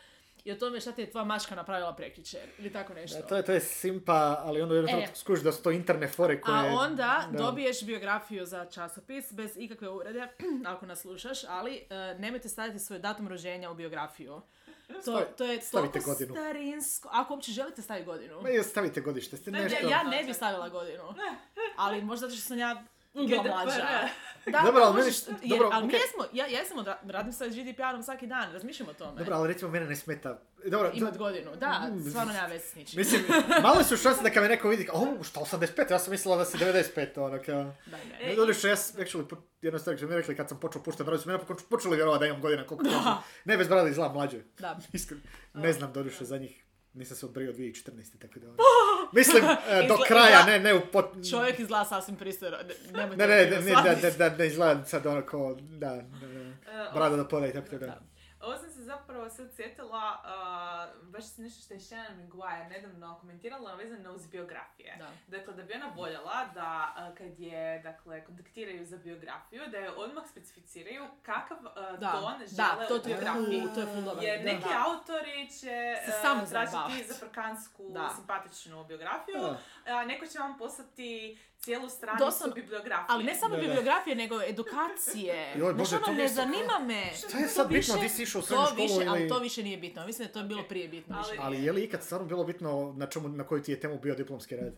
i 0.48 0.52
o 0.52 0.56
tome 0.56 0.80
šta 0.80 0.92
ti 0.92 1.00
je 1.00 1.10
tvoja 1.10 1.24
maška 1.24 1.54
napravila 1.54 1.94
prekjučer 1.94 2.40
ili 2.58 2.72
tako 2.72 2.94
nešto. 2.94 3.18
Da, 3.18 3.26
to 3.26 3.36
je, 3.36 3.42
to 3.42 3.52
je 3.52 3.60
simpa, 3.60 4.42
ali 4.44 4.62
onda 4.62 4.74
jednostavno 4.74 5.04
E. 5.04 5.14
skužiš 5.14 5.44
da 5.44 5.52
su 5.52 5.62
to 5.62 5.70
interne 5.70 6.08
fore 6.08 6.40
koje... 6.40 6.70
A 6.70 6.74
onda 6.74 7.28
da. 7.32 7.38
dobiješ 7.38 7.82
biografiju 7.84 8.46
za 8.46 8.64
časopis 8.64 9.32
bez 9.32 9.50
ikakve 9.56 9.88
urede, 9.88 10.28
ako 10.72 10.86
nas 10.86 11.00
slušaš, 11.00 11.44
ali 11.44 11.86
e, 11.90 12.14
nemojte 12.18 12.48
staviti 12.48 12.78
svoj 12.78 12.98
datum 12.98 13.28
rođenja 13.28 13.70
u 13.70 13.74
biografiju. 13.74 14.40
To, 14.88 15.12
Stavi- 15.12 15.36
to 15.36 15.44
je 15.44 15.60
stavite 15.60 15.92
toliko 15.92 16.10
godinu. 16.10 16.34
starinsko. 16.34 17.08
Ako 17.12 17.34
uopće 17.34 17.52
želite 17.52 17.82
staviti 17.82 18.06
godinu. 18.06 18.42
Ma 18.42 18.50
i 18.50 18.62
stavite 18.62 19.00
godište, 19.00 19.36
ste 19.36 19.50
Ne, 19.50 19.62
nešto... 19.62 19.78
Ja, 19.82 19.90
ja 19.90 20.02
ne 20.02 20.24
bi 20.24 20.34
stavila 20.34 20.68
godinu. 20.68 21.02
Ali 21.76 22.02
možda 22.02 22.26
zato 22.26 22.38
što 22.38 22.48
sam 22.48 22.58
ja 22.58 22.84
GDPR. 23.14 23.48
mlađa. 23.48 24.08
Da, 24.46 24.60
Dobro, 24.64 24.80
da, 24.80 24.86
ali 24.86 24.96
možeš, 24.96 25.16
jer, 25.42 25.50
dobro, 25.50 25.68
ali 25.72 25.86
mi 25.86 25.88
okej. 25.88 26.00
jesmo, 26.00 26.24
ja, 26.32 26.46
ja 26.46 26.58
jesmo, 26.58 26.82
da, 26.82 27.00
radim 27.06 27.32
sa 27.32 27.46
GDPR-om 27.46 28.02
svaki 28.02 28.26
dan, 28.26 28.52
razmišljam 28.52 28.88
o 28.88 28.92
tome. 28.92 29.18
Dobro, 29.18 29.34
ali 29.36 29.48
recimo 29.48 29.70
mene 29.70 29.86
ne 29.86 29.96
smeta... 29.96 30.40
Dobro, 30.66 30.90
Imat 30.94 31.12
to- 31.12 31.18
godinu, 31.18 31.56
da, 31.56 31.90
Mm, 31.90 32.10
stvarno 32.10 32.32
nema 32.32 32.46
veze 32.46 32.64
s 32.66 32.74
ničim. 32.74 32.98
Mislim, 32.98 33.22
malo 33.62 33.84
su 33.84 33.96
šanse 33.96 34.22
da 34.22 34.30
kad 34.30 34.42
me 34.42 34.48
neko 34.48 34.68
vidi, 34.68 34.88
o, 34.92 35.24
šta 35.24 35.40
85, 35.40 35.90
ja 35.90 35.98
sam 35.98 36.10
mislila 36.10 36.36
da 36.36 36.44
si 36.44 36.58
95, 36.58 37.18
ono 37.18 37.42
kao... 37.46 37.74
Da, 37.86 37.96
ne. 37.96 38.26
Ne, 38.26 38.34
doduše, 38.36 38.68
ja 38.68 38.76
sam, 38.76 39.00
actually, 39.00 39.36
jedno 39.62 39.78
stvar 39.78 39.96
mi 40.02 40.16
rekli 40.16 40.36
kad 40.36 40.48
sam 40.48 40.60
počeo 40.60 40.82
puštati 40.82 41.04
bradu, 41.04 41.22
su 41.22 41.28
mi 41.28 41.32
napokon 41.32 41.56
počeli 41.70 41.96
vjerovati 41.96 42.20
da 42.20 42.26
imam 42.26 42.40
godina 42.40 42.66
koliko 42.66 42.84
kažem. 42.94 43.12
Ne, 43.44 43.56
bez 43.56 43.68
brada 43.68 43.88
izgledam 43.88 44.14
mlađe. 44.14 44.40
Da. 44.58 44.78
Iskreno. 44.92 45.22
Ne 45.54 45.72
znam, 45.72 45.92
doduše, 45.92 46.24
za 46.24 46.38
njih 46.38 46.64
nisam 46.94 47.16
se 47.16 47.26
odbrio 47.26 47.52
2014. 47.52 48.18
tako 48.20 48.40
da... 48.40 48.46
ono. 48.46 48.56
Mislim, 49.12 49.44
e, 49.70 49.86
do 49.88 49.96
kraja, 49.98 50.46
ne, 50.46 50.58
ne 50.58 50.74
u 50.74 50.80
pot... 50.92 51.06
Čovjek 51.30 51.58
izgleda 51.58 51.84
sasvim 51.84 52.16
pristojno, 52.16 52.56
ne- 52.92 53.06
Ne, 53.06 53.16
ne, 53.18 53.26
ne, 53.46 53.60
ne, 53.60 53.72
da, 53.74 54.10
da, 54.10 54.28
da, 54.28 54.36
ne 54.36 54.46
izgledam 54.46 54.84
sad 54.86 55.06
ono 55.06 55.22
ko, 55.22 55.56
da, 55.60 55.88
da, 55.88 55.94
da, 55.94 56.90
brada 56.94 57.16
do 57.16 57.28
poda 57.28 57.46
i 57.46 57.52
tako 57.52 57.70
da. 57.70 57.86
Da. 57.86 57.98
Zapravo 58.88 59.30
sad 59.30 59.48
sjetila, 59.52 60.04
uh, 60.16 61.04
baš 61.04 61.24
se 61.26 61.42
nešto 61.42 61.62
što 61.62 61.74
je 61.74 61.80
Shannon 61.80 62.16
McGuire 62.18 62.68
nedavno 62.70 63.18
komentirala 63.20 63.74
vezano 63.74 64.12
uz 64.12 64.26
biografije. 64.26 64.96
Da. 64.98 65.08
Dakle, 65.28 65.54
da 65.54 65.62
bi 65.62 65.74
ona 65.74 65.92
voljela 65.96 66.44
da 66.54 66.70
uh, 67.02 67.18
kad 67.18 67.40
je, 67.40 67.78
dakle, 67.80 68.24
kontaktiraju 68.24 68.86
za 68.86 68.96
biografiju, 68.98 69.62
da 69.66 69.76
je 69.78 69.90
odmah 69.92 70.24
specificiraju 70.26 71.06
kakav 71.22 71.58
uh, 71.58 71.98
Da, 71.98 72.12
ton 72.12 72.38
da, 72.40 72.46
žele 72.48 72.88
to 72.88 72.94
u 72.94 72.98
ti 72.98 73.10
je, 73.10 73.14
biografiji. 73.14 73.62
to 73.74 73.80
je 73.80 73.86
full 73.86 74.02
dobro. 74.02 74.22
Jer 74.22 74.38
Da, 74.38 74.44
neki 74.44 74.68
da. 74.68 74.84
autori 74.86 75.50
će 75.52 75.76
uh, 75.98 76.14
samo 76.22 76.46
tražiti 76.46 77.04
zaprkansku, 77.04 77.90
Da. 77.90 78.10
simpatičnu 78.10 78.84
biografiju, 78.84 79.36
Da. 79.38 79.58
a 79.88 80.04
neko 80.04 80.26
će 80.26 80.38
vam 80.38 80.58
poslati 80.58 81.38
cijelu 81.58 81.88
stranicu 81.90 82.24
Doslovno- 82.24 82.54
bibliografije. 82.54 83.06
Ali 83.08 83.24
ne 83.24 83.34
samo 83.34 83.50
Da, 83.50 83.56
da. 83.56 83.62
bibliografije, 83.62 84.16
nego 84.16 84.42
edukacije. 84.42 85.52
Joj, 85.56 85.74
Bože, 85.74 85.96
ono, 85.96 86.04
to 86.06 86.12
ne 86.12 86.28
zanima 86.28 86.78
me. 86.80 87.04
Šta 87.18 87.38
je 87.38 87.48
sad 87.48 87.68
bitno, 87.68 87.94
više- 87.94 88.02
di 88.02 88.08
si 88.08 88.22
išao 88.22 88.38
u 88.38 88.44
srednju 88.44 88.64
više, 88.78 89.08
Ali 89.08 89.20
ili- 89.20 89.28
to 89.28 89.38
više 89.38 89.62
nije 89.62 89.78
bitno. 89.78 90.06
Mislim 90.06 90.18
da 90.18 90.30
je 90.30 90.34
to 90.34 90.42
bilo 90.44 90.60
Ok. 90.62 90.68
prije 90.68 90.88
bitno. 90.88 91.16
Ali-. 91.18 91.38
Ali 91.40 91.64
je 91.64 91.72
li 91.72 91.84
ikad 91.84 92.02
stvarno 92.02 92.26
bilo 92.26 92.44
bitno 92.44 92.94
na, 92.96 93.06
čemu, 93.06 93.28
na 93.28 93.44
koju 93.44 93.62
ti 93.62 93.72
je 93.72 93.80
temu 93.80 93.98
bio 93.98 94.14
diplomski 94.14 94.56
rad? 94.56 94.72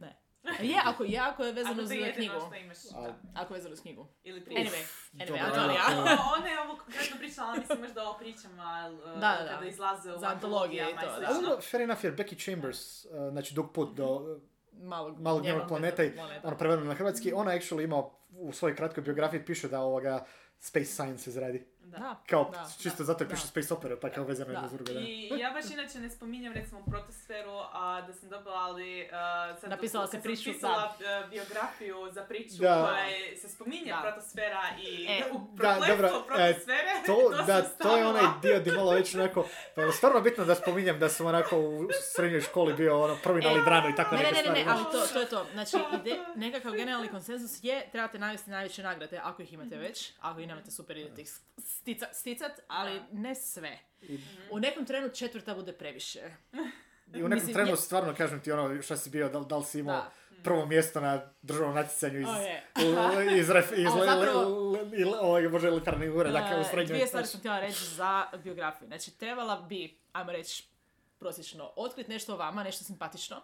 Ne. 0.00 0.18
Je, 0.62 0.76
ako 0.84 1.04
je, 1.04 1.18
ako 1.20 1.44
je 1.44 1.52
vezano 1.52 1.74
Ako 1.74 1.84
za 1.84 1.94
je 1.94 2.14
knjigu. 2.14 2.34
što 2.40 2.54
imaš. 2.56 2.78
A- 2.94 3.00
da. 3.02 3.14
Ako 3.34 3.54
je 3.54 3.58
vezano 3.58 3.72
uz 3.72 3.80
knjigu. 3.80 4.06
Ili 4.22 4.44
prije. 4.44 4.60
Anyway, 4.60 4.84
anyway, 5.14 5.44
Antonija. 5.44 5.82
ajde. 5.88 6.00
O, 6.00 6.36
Ona 6.38 6.48
je 6.48 6.60
ovo 6.60 6.76
konkretno 6.76 7.16
pričala, 7.18 7.54
mislim 7.54 7.80
možda 7.80 8.10
o 8.10 8.18
pričama 8.18 8.90
uh, 8.94 9.10
Da, 9.10 9.36
da, 9.38 9.44
da. 9.44 9.48
kada 9.48 9.66
izlaze 9.66 10.12
u 10.12 10.18
Za 10.18 10.26
antologije 10.26 10.82
i 10.84 10.94
to, 10.94 11.00
da. 11.00 11.06
Ali 11.08 11.24
slično. 11.26 11.42
dobro, 11.42 11.60
fair 11.62 11.82
enough, 11.82 12.04
jer 12.04 12.14
Becky 12.14 12.44
Chambers, 12.44 13.04
uh, 13.04 13.10
znači 13.30 13.54
dug 13.54 13.72
put 13.72 13.94
do 13.94 14.38
Malog, 14.72 15.20
malog 15.20 15.42
njenog 15.42 15.68
planeta 15.68 16.04
i 16.04 16.10
ono 16.42 16.56
prevedeno 16.56 16.88
na 16.88 16.94
hrvatski, 16.94 17.32
ona 17.32 17.50
actually 17.50 17.84
ima 17.84 18.02
u 18.30 18.52
svojoj 18.52 18.76
kratkoj 18.76 19.02
biografiji 19.02 19.44
piše 19.44 19.68
da 19.68 19.80
ovoga 19.80 20.24
Space 20.60 20.84
Science 20.86 21.30
izradi. 21.30 21.66
Da. 21.88 21.98
Da. 21.98 22.16
Kao, 22.26 22.50
Da, 22.52 22.68
čisto 22.74 22.98
da, 22.98 23.04
zato 23.04 23.24
je 23.24 23.28
da. 23.28 23.34
piše 23.34 23.46
Space 23.46 23.74
Opera, 23.74 23.96
pa 23.96 24.10
kao 24.10 24.24
vezano 24.24 24.46
Da. 24.46 24.54
jedno 24.54 24.68
s 24.68 24.72
drugo, 24.72 24.92
da. 24.92 25.00
I 25.00 25.28
ja 25.36 25.50
baš 25.52 25.64
inače 25.66 25.98
ne 25.98 26.10
spominjem 26.10 26.52
recimo 26.52 26.80
protosferu, 26.82 27.50
a 27.72 28.00
da 28.00 28.12
sam 28.12 28.28
dobila 28.28 28.56
ali 28.56 29.02
uh, 29.02 29.10
sad 29.60 29.70
Napisala 29.70 30.06
sam 30.06 30.22
priču, 30.22 30.42
pisala 30.44 30.94
uh, 31.24 31.30
biografiju 31.30 32.08
za 32.10 32.22
priču 32.22 32.56
Da. 32.56 32.84
koja 32.84 32.98
je- 33.00 33.36
se 33.36 33.48
spominje 33.48 33.92
Da. 33.92 34.00
protosfera 34.02 34.62
i 34.80 35.06
E, 35.06 35.22
u 35.32 35.38
da, 35.52 35.78
e, 35.84 35.96
protosfere, 35.98 36.92
To, 37.06 37.16
sam 37.36 37.46
da, 37.46 37.62
to 37.62 37.96
je 37.96 38.06
onaj 38.06 38.24
dio 38.42 38.60
di 38.60 38.70
malo 38.72 38.90
već 38.92 39.14
onako, 39.14 39.44
pa 39.74 39.82
je 39.82 39.92
stvarno 39.92 40.20
bitno 40.20 40.44
da 40.44 40.54
spominjem 40.54 40.98
da 40.98 41.08
sam 41.08 41.26
onako 41.26 41.58
u 41.58 41.88
srednjoj 42.06 42.40
školi 42.40 42.74
bio 42.74 43.02
ono 43.02 43.16
prvi 43.16 43.42
na 43.42 43.50
E, 43.50 43.54
lidranu 43.54 43.88
i 43.88 43.94
tako 43.94 44.14
Ne, 44.14 44.22
ne, 44.22 44.30
neke 44.30 44.36
ne, 44.38 44.48
ne, 44.48 44.54
ne, 44.54 44.60
stvari. 44.60 44.80
ali 44.80 44.92
to, 44.98 45.06
to 45.08 45.20
je 45.20 45.28
to. 45.28 45.46
Znači, 45.52 45.76
ide, 45.96 46.16
nekakav 46.36 46.72
generalni 46.72 47.08
konsenzus 47.08 47.58
je, 47.62 47.88
trebate 47.92 48.18
navesti 48.18 48.50
najveće 48.50 48.82
nagrade, 48.82 49.18
ako 49.18 49.42
ih 49.42 49.52
imate 49.52 49.76
već. 49.76 50.12
Ako 50.20 50.40
ih 50.40 50.48
nemate, 50.48 50.70
super, 50.70 50.96
idete 50.96 51.22
ih 51.22 51.28
stica, 51.80 52.06
sticat, 52.12 52.52
ali 52.68 53.02
ne 53.12 53.34
sve. 53.34 53.78
I, 54.02 54.18
U 54.50 54.58
nekom 54.58 54.84
trenu 54.84 55.08
četvrta 55.10 55.54
bude 55.54 55.72
previše. 55.74 56.20
I 56.52 56.58
u 57.14 57.28
nekom 57.28 57.30
Mislim, 57.30 57.54
trenu 57.54 57.70
je- 57.70 57.76
stvarno 57.78 58.14
kažem 58.14 58.40
ti 58.40 58.52
ono 58.52 58.82
šta 58.82 58.96
si 58.96 59.10
bio, 59.10 59.28
da, 59.28 59.40
da 59.40 59.56
li 59.56 59.64
si 59.64 59.78
imao 59.80 59.96
Da. 59.96 60.10
prvo 60.42 60.66
mjesto 60.66 61.00
na 61.00 61.12
državnom 61.42 61.74
natjecanju 61.74 62.20
iz, 62.20 62.26
O, 62.28 62.34
je. 62.34 62.64
u- 62.76 63.30
iz, 63.30 63.50
ref, 63.50 63.72
iz 63.72 63.86
le, 63.96 64.06
zapravo- 64.06 64.70
le, 64.72 64.82
le, 64.82 65.04
le, 65.06 65.18
ovog 65.18 65.50
bože 65.50 65.70
literarnih 65.70 66.10
uredaka 66.12 66.58
u 66.58 66.64
srednjoj. 66.64 66.86
Dvije 66.86 67.06
stvari 67.06 67.26
sam 67.26 67.38
htjela 67.40 67.60
reći 67.60 67.84
za 67.86 68.12
biografiju. 68.34 68.88
Znači, 68.88 69.10
trebala 69.12 69.56
bi, 69.58 69.98
ajmo 70.12 70.32
reći, 70.32 70.68
prosječno, 71.18 71.72
otkriti 71.76 72.10
nešto 72.10 72.34
o 72.34 72.38
vama, 72.38 72.62
nešto 72.62 72.84
simpatično. 72.84 73.42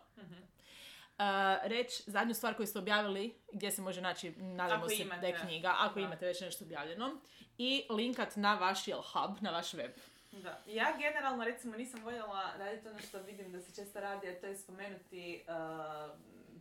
Uh, 1.14 1.24
reći 1.64 2.02
zadnju 2.06 2.34
stvar 2.34 2.54
koju 2.54 2.66
ste 2.66 2.78
objavili, 2.78 3.34
gdje 3.52 3.70
se 3.70 3.82
može 3.82 4.00
naći, 4.00 4.30
nadamo 4.32 4.74
Ako 4.76 4.88
se 4.88 4.96
imate. 4.96 5.20
da 5.20 5.26
je 5.26 5.38
knjiga, 5.38 5.74
ako 5.78 5.94
Da. 5.94 6.00
imate 6.00 6.26
već 6.26 6.40
nešto 6.40 6.64
objavljeno. 6.64 7.10
I 7.58 7.86
linkat 7.90 8.36
na 8.36 8.54
vaš 8.54 8.88
jel, 8.88 9.00
hub, 9.02 9.36
na 9.40 9.50
vaš 9.50 9.74
web. 9.74 9.90
Da. 10.32 10.60
Ja 10.66 10.86
generalno 10.98 11.44
recimo 11.44 11.76
nisam 11.76 12.02
voljela 12.02 12.52
raditi 12.58 12.88
ono 12.88 12.98
što 12.98 13.18
vidim 13.20 13.52
da 13.52 13.60
se 13.60 13.74
često 13.74 14.00
radi, 14.00 14.28
a 14.28 14.40
to 14.40 14.46
je 14.46 14.56
spomenuti 14.56 15.44
uh, 15.48 16.16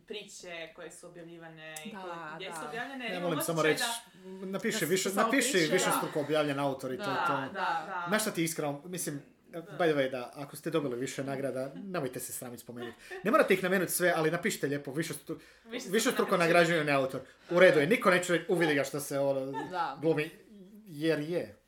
priče 0.06 0.68
koje 0.76 0.90
su 0.90 1.06
objavljivane 1.06 1.74
i 1.84 1.92
Da, 1.92 2.00
koje, 2.00 2.14
gdje 2.36 2.48
da. 2.48 2.54
su 2.54 2.60
objavljene. 2.68 3.08
Ne 3.08 3.20
molim 3.20 3.40
samo 3.40 3.62
reći, 3.62 3.82
da- 4.14 4.46
napiši, 4.46 4.80
Da 4.80 4.86
više, 4.86 5.08
napiši 5.10 5.58
više 5.58 5.90
struko 5.98 6.20
objavljen 6.20 6.58
autor 6.60 6.92
i 6.92 6.98
to 6.98 7.04
to. 7.04 7.10
da, 7.10 7.48
da. 7.52 8.04
Znaš 8.08 8.22
šta 8.22 8.30
ti 8.30 8.44
iskreno, 8.44 8.80
mislim, 8.84 9.22
by 9.54 9.90
the 9.90 9.94
way, 9.94 10.10
da, 10.10 10.32
ako 10.34 10.56
ste 10.56 10.70
dobili 10.70 10.96
više 10.96 11.24
nagrada, 11.24 11.72
nemojte 11.74 12.20
se 12.20 12.32
sramiti 12.32 12.62
spomenuti. 12.62 12.96
Ne 13.24 13.30
morate 13.30 13.54
ih 13.54 13.62
namenuti 13.62 13.92
sve, 13.92 14.12
ali 14.16 14.30
napišite 14.30 14.66
lijepo, 14.66 14.92
više, 14.92 15.14
stru, 15.14 15.38
Više 15.64 15.86
više 15.88 16.00
struko 16.00 16.14
struko 16.14 16.36
nagrađuje. 16.36 16.84
ne 16.84 16.92
autor. 16.92 17.20
U 17.50 17.60
redu 17.60 17.80
je, 17.80 17.86
niko 17.86 18.10
neće 18.10 18.44
uvidi 18.48 18.74
ga 18.74 18.84
što 18.84 19.00
se 19.00 19.18
ono, 19.18 19.52
glumi, 20.00 20.30
jer 20.86 21.20
je. 21.20 21.58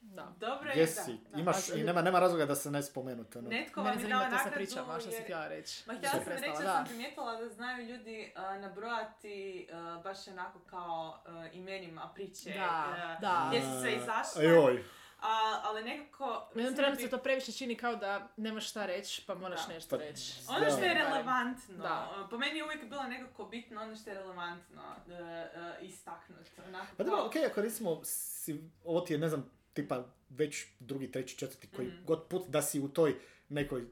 da. 0.00 0.32
Dobro 0.40 0.70
je, 0.70 0.80
Jesi, 0.80 1.12
da, 1.12 1.34
da. 1.36 1.40
imaš, 1.40 1.68
i 1.68 1.82
nema, 1.84 2.02
nema 2.02 2.18
razloga 2.20 2.46
da 2.46 2.54
se 2.54 2.70
ne 2.70 2.82
spomenuti. 2.82 3.38
Ono. 3.38 3.48
Netko 3.48 3.82
vam 3.82 3.98
je 4.00 4.08
dao 4.08 4.20
nagradu 4.20 4.50
pričama, 4.54 5.00
što 5.00 5.10
si 5.10 5.22
htjela 5.22 5.48
reći. 5.48 5.82
Ma 5.86 5.94
htjela 5.94 6.14
sam 6.24 6.32
reći 6.32 6.48
da 6.48 6.56
sam 6.56 6.84
primijetila 6.84 7.36
da 7.40 7.48
znaju 7.48 7.86
ljudi 7.86 8.32
uh, 8.36 8.60
nabrojati 8.60 9.68
uh, 9.70 10.02
baš 10.04 10.28
onako 10.28 10.58
kao 10.58 11.22
uh, 11.26 11.56
imenima 11.56 12.10
priče. 12.14 12.50
Da, 12.50 12.86
uh, 13.14 13.20
da. 13.20 13.44
Gdje 13.48 13.60
su 13.60 13.80
sve 13.80 13.92
izašle. 13.96 14.44
Joj. 14.44 14.84
A, 15.22 15.60
ali 15.62 15.82
nekako... 15.84 16.24
U 16.24 16.28
jednom 16.28 16.54
mislim 16.56 16.76
trenu 16.76 16.90
da 16.92 17.00
se 17.00 17.10
to 17.10 17.18
previše 17.18 17.52
čini 17.52 17.76
kao 17.76 17.96
da 17.96 18.28
nemaš 18.36 18.70
šta 18.70 18.86
reći, 18.86 19.22
pa 19.26 19.34
moraš 19.34 19.60
Da. 19.60 19.72
nešto 19.74 19.90
Pa, 19.90 20.02
reći. 20.02 20.32
Ono 20.48 20.66
što 20.66 20.80
je 20.80 20.94
Da. 20.94 21.00
relevantno, 21.00 21.76
Da. 21.78 22.26
po 22.30 22.38
meni 22.38 22.58
je 22.58 22.64
uvijek 22.64 22.84
bilo 22.84 23.02
nekako 23.02 23.44
bitno 23.44 23.82
ono 23.82 23.96
što 23.96 24.10
je 24.10 24.14
relevantno 24.14 24.82
uh, 24.98 25.12
uh, 25.12 25.88
istaknuti. 25.88 26.50
Onako 26.60 26.86
Pa 26.96 27.04
dobro, 27.04 27.18
kao- 27.18 27.26
okej, 27.26 27.46
ako 27.46 27.60
recimo, 27.62 28.00
si, 28.04 28.54
ovo 28.84 29.00
ti 29.00 29.12
je, 29.12 29.18
ne 29.18 29.28
znam, 29.28 29.50
tipa 29.72 30.04
već 30.30 30.66
drugi, 30.80 31.10
treći, 31.10 31.38
četvrti, 31.38 31.68
koji 31.68 31.88
Mhm. 31.88 32.04
god 32.04 32.22
put 32.24 32.48
da 32.48 32.62
si 32.62 32.80
u 32.80 32.88
toj 32.88 33.14
nekoj, 33.48 33.84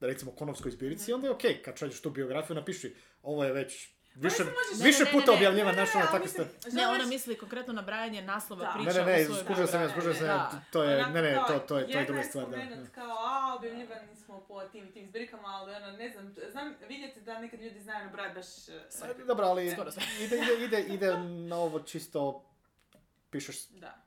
recimo, 0.00 0.30
konovskoj 0.32 0.70
zbirci, 0.70 1.04
Mhm. 1.04 1.14
onda 1.14 1.26
je 1.26 1.32
okej, 1.32 1.62
kad 1.62 1.76
šalješ 1.76 2.00
tu 2.00 2.10
biografiju, 2.10 2.56
napiši, 2.56 2.94
ovo 3.22 3.44
je 3.44 3.52
već 3.52 3.88
više, 4.16 4.42
možeš- 4.44 4.84
više 4.84 4.98
Ne, 4.98 5.04
ne, 5.04 5.12
ne, 5.12 5.20
puta 5.20 5.30
ne, 5.30 5.36
objavljivan, 5.36 5.74
Ne, 5.74 5.80
ne, 5.80 5.86
znaš, 5.86 6.72
ne, 6.72 6.88
ona 6.88 7.06
misli 7.06 7.38
konkretno 7.38 7.72
nabrajanje 7.72 8.22
naslova 8.22 8.64
Da. 8.64 8.72
priča 8.74 9.04
Ne, 9.04 9.12
ne, 9.12 9.18
ne, 9.18 9.24
skužio 9.44 9.66
sam 9.66 9.82
ja, 9.82 9.88
skužio 9.90 10.14
sam 10.14 10.26
ja, 10.26 10.50
to 10.70 10.82
je, 10.82 11.06
ne, 11.06 11.22
ne, 11.22 11.34
to, 11.48 11.58
to 11.58 11.78
je, 11.78 11.92
to 11.92 11.98
je 11.98 12.04
druga 12.04 12.22
stvar, 12.22 12.44
da. 12.44 12.56
spomenut 12.56 12.88
kao, 12.94 13.16
a, 13.18 13.54
objavljivani 13.58 14.16
smo 14.24 14.40
po 14.40 14.60
tim 14.64 14.92
tim 14.92 15.06
zbirkama, 15.08 15.48
ali 15.48 15.74
ono, 15.74 15.90
ne 15.92 16.10
znam, 16.10 16.34
znam 16.50 16.74
vidjeti 16.88 17.20
da 17.20 17.40
nekad 17.40 17.60
ljudi 17.60 17.80
znaju 17.80 18.04
nabrojati 18.04 18.34
baš 18.34 18.46
sve. 18.88 19.08
A, 19.20 19.24
Dobro, 19.26 19.46
ali 19.46 19.66
ide, 20.20 20.36
ide, 20.36 20.64
ide, 20.64 20.80
ide 20.94 21.18
na 21.48 21.56
ovo 21.56 21.80
čisto, 21.80 22.44
pišeš, 23.30 23.68
Da. 23.68 24.06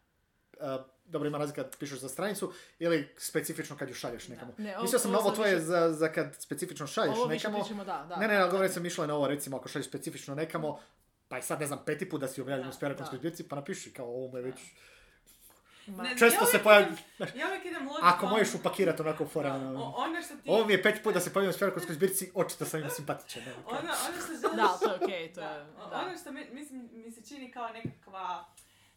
Dobro 1.09 1.27
ima 1.27 1.37
razlika 1.37 1.63
kad 1.63 1.77
pišeš 1.77 1.99
za 1.99 2.09
stranicu 2.09 2.51
ili 2.79 3.09
specifično 3.17 3.77
kad 3.77 3.89
ju 3.89 3.95
šalješ 3.95 4.27
nekamo. 4.27 4.53
Ne, 4.57 4.73
ovo- 4.73 4.81
Mislio 4.81 4.99
sam 4.99 5.11
na 5.11 5.19
ovo 5.19 5.31
tvoje 5.31 5.51
više- 5.51 5.61
za, 5.61 5.91
za 5.91 6.07
kad 6.09 6.35
specifično 6.35 6.87
šalješ 6.87 7.15
Ovo 7.15 7.25
više 7.25 7.37
nekamo. 7.37 7.59
pričamo, 7.59 7.83
da, 7.85 8.05
da. 8.05 8.15
ne, 8.15 8.27
ne, 8.27 8.35
ali 8.35 8.51
govorim 8.51 8.71
sam 8.71 8.85
išla 8.85 9.07
na 9.07 9.15
ovo, 9.15 9.27
recimo 9.27 9.57
ako 9.57 9.69
šalješ 9.69 9.87
specifično 9.87 10.35
nekamo, 10.35 10.79
pa 11.27 11.37
i 11.37 11.41
sad 11.41 11.59
ne 11.59 11.67
znam, 11.67 11.79
peti 11.85 12.09
put 12.09 12.21
da 12.21 12.27
si 12.27 12.41
objavljen 12.41 12.63
Da, 12.63 12.69
u 12.69 12.73
spjerakonskoj 12.73 13.15
da. 13.15 13.19
zbirci, 13.19 13.43
pa 13.45 13.55
napiši 13.55 13.91
kao 13.91 14.05
ovo 14.07 14.31
me 14.31 14.41
već... 14.41 14.55
Ma- 15.87 16.03
Ne, 16.03 16.09
Često 16.11 16.41
ja 16.41 16.47
se 16.47 16.59
pojavi, 16.59 16.85
Ja 17.35 17.47
uvijek 17.47 17.65
idem 17.65 17.81
logikom... 17.83 18.07
ako 18.07 18.25
možeš 18.27 18.53
upakirati 18.55 19.01
onako 19.01 19.25
fora, 19.27 19.51
O- 19.51 19.57
ono, 19.57 19.85
Ono 19.87 20.21
što 20.21 20.33
ti... 20.35 20.41
ovo 20.45 20.65
mi 20.65 20.73
je 20.73 20.83
peti 20.83 21.03
put 21.03 21.13
da 21.13 21.19
se 21.19 21.33
pojavim 21.33 21.49
u 21.49 21.53
spjerakonskoj 21.53 21.95
zbirci, 21.95 22.31
očito 22.33 22.65
sam 22.65 22.79
im 22.79 22.89
simpatičan. 22.89 23.43
ono. 23.43 23.77
Ono, 23.79 23.89
što 23.93 24.33
želiš... 24.33 24.55
Da, 24.55 24.77
to 24.79 24.89
je 24.89 24.95
okej, 24.97 25.33
to 25.33 25.41
Da, 25.41 25.47
je, 25.49 25.65
da. 25.89 25.99
Ono 25.99 26.17
što 26.17 26.31
mi, 26.31 26.45
mislim, 26.51 26.89
mi 26.93 27.11
se 27.11 27.21
čini 27.23 27.51
kao 27.51 27.69
nekakva 27.69 28.45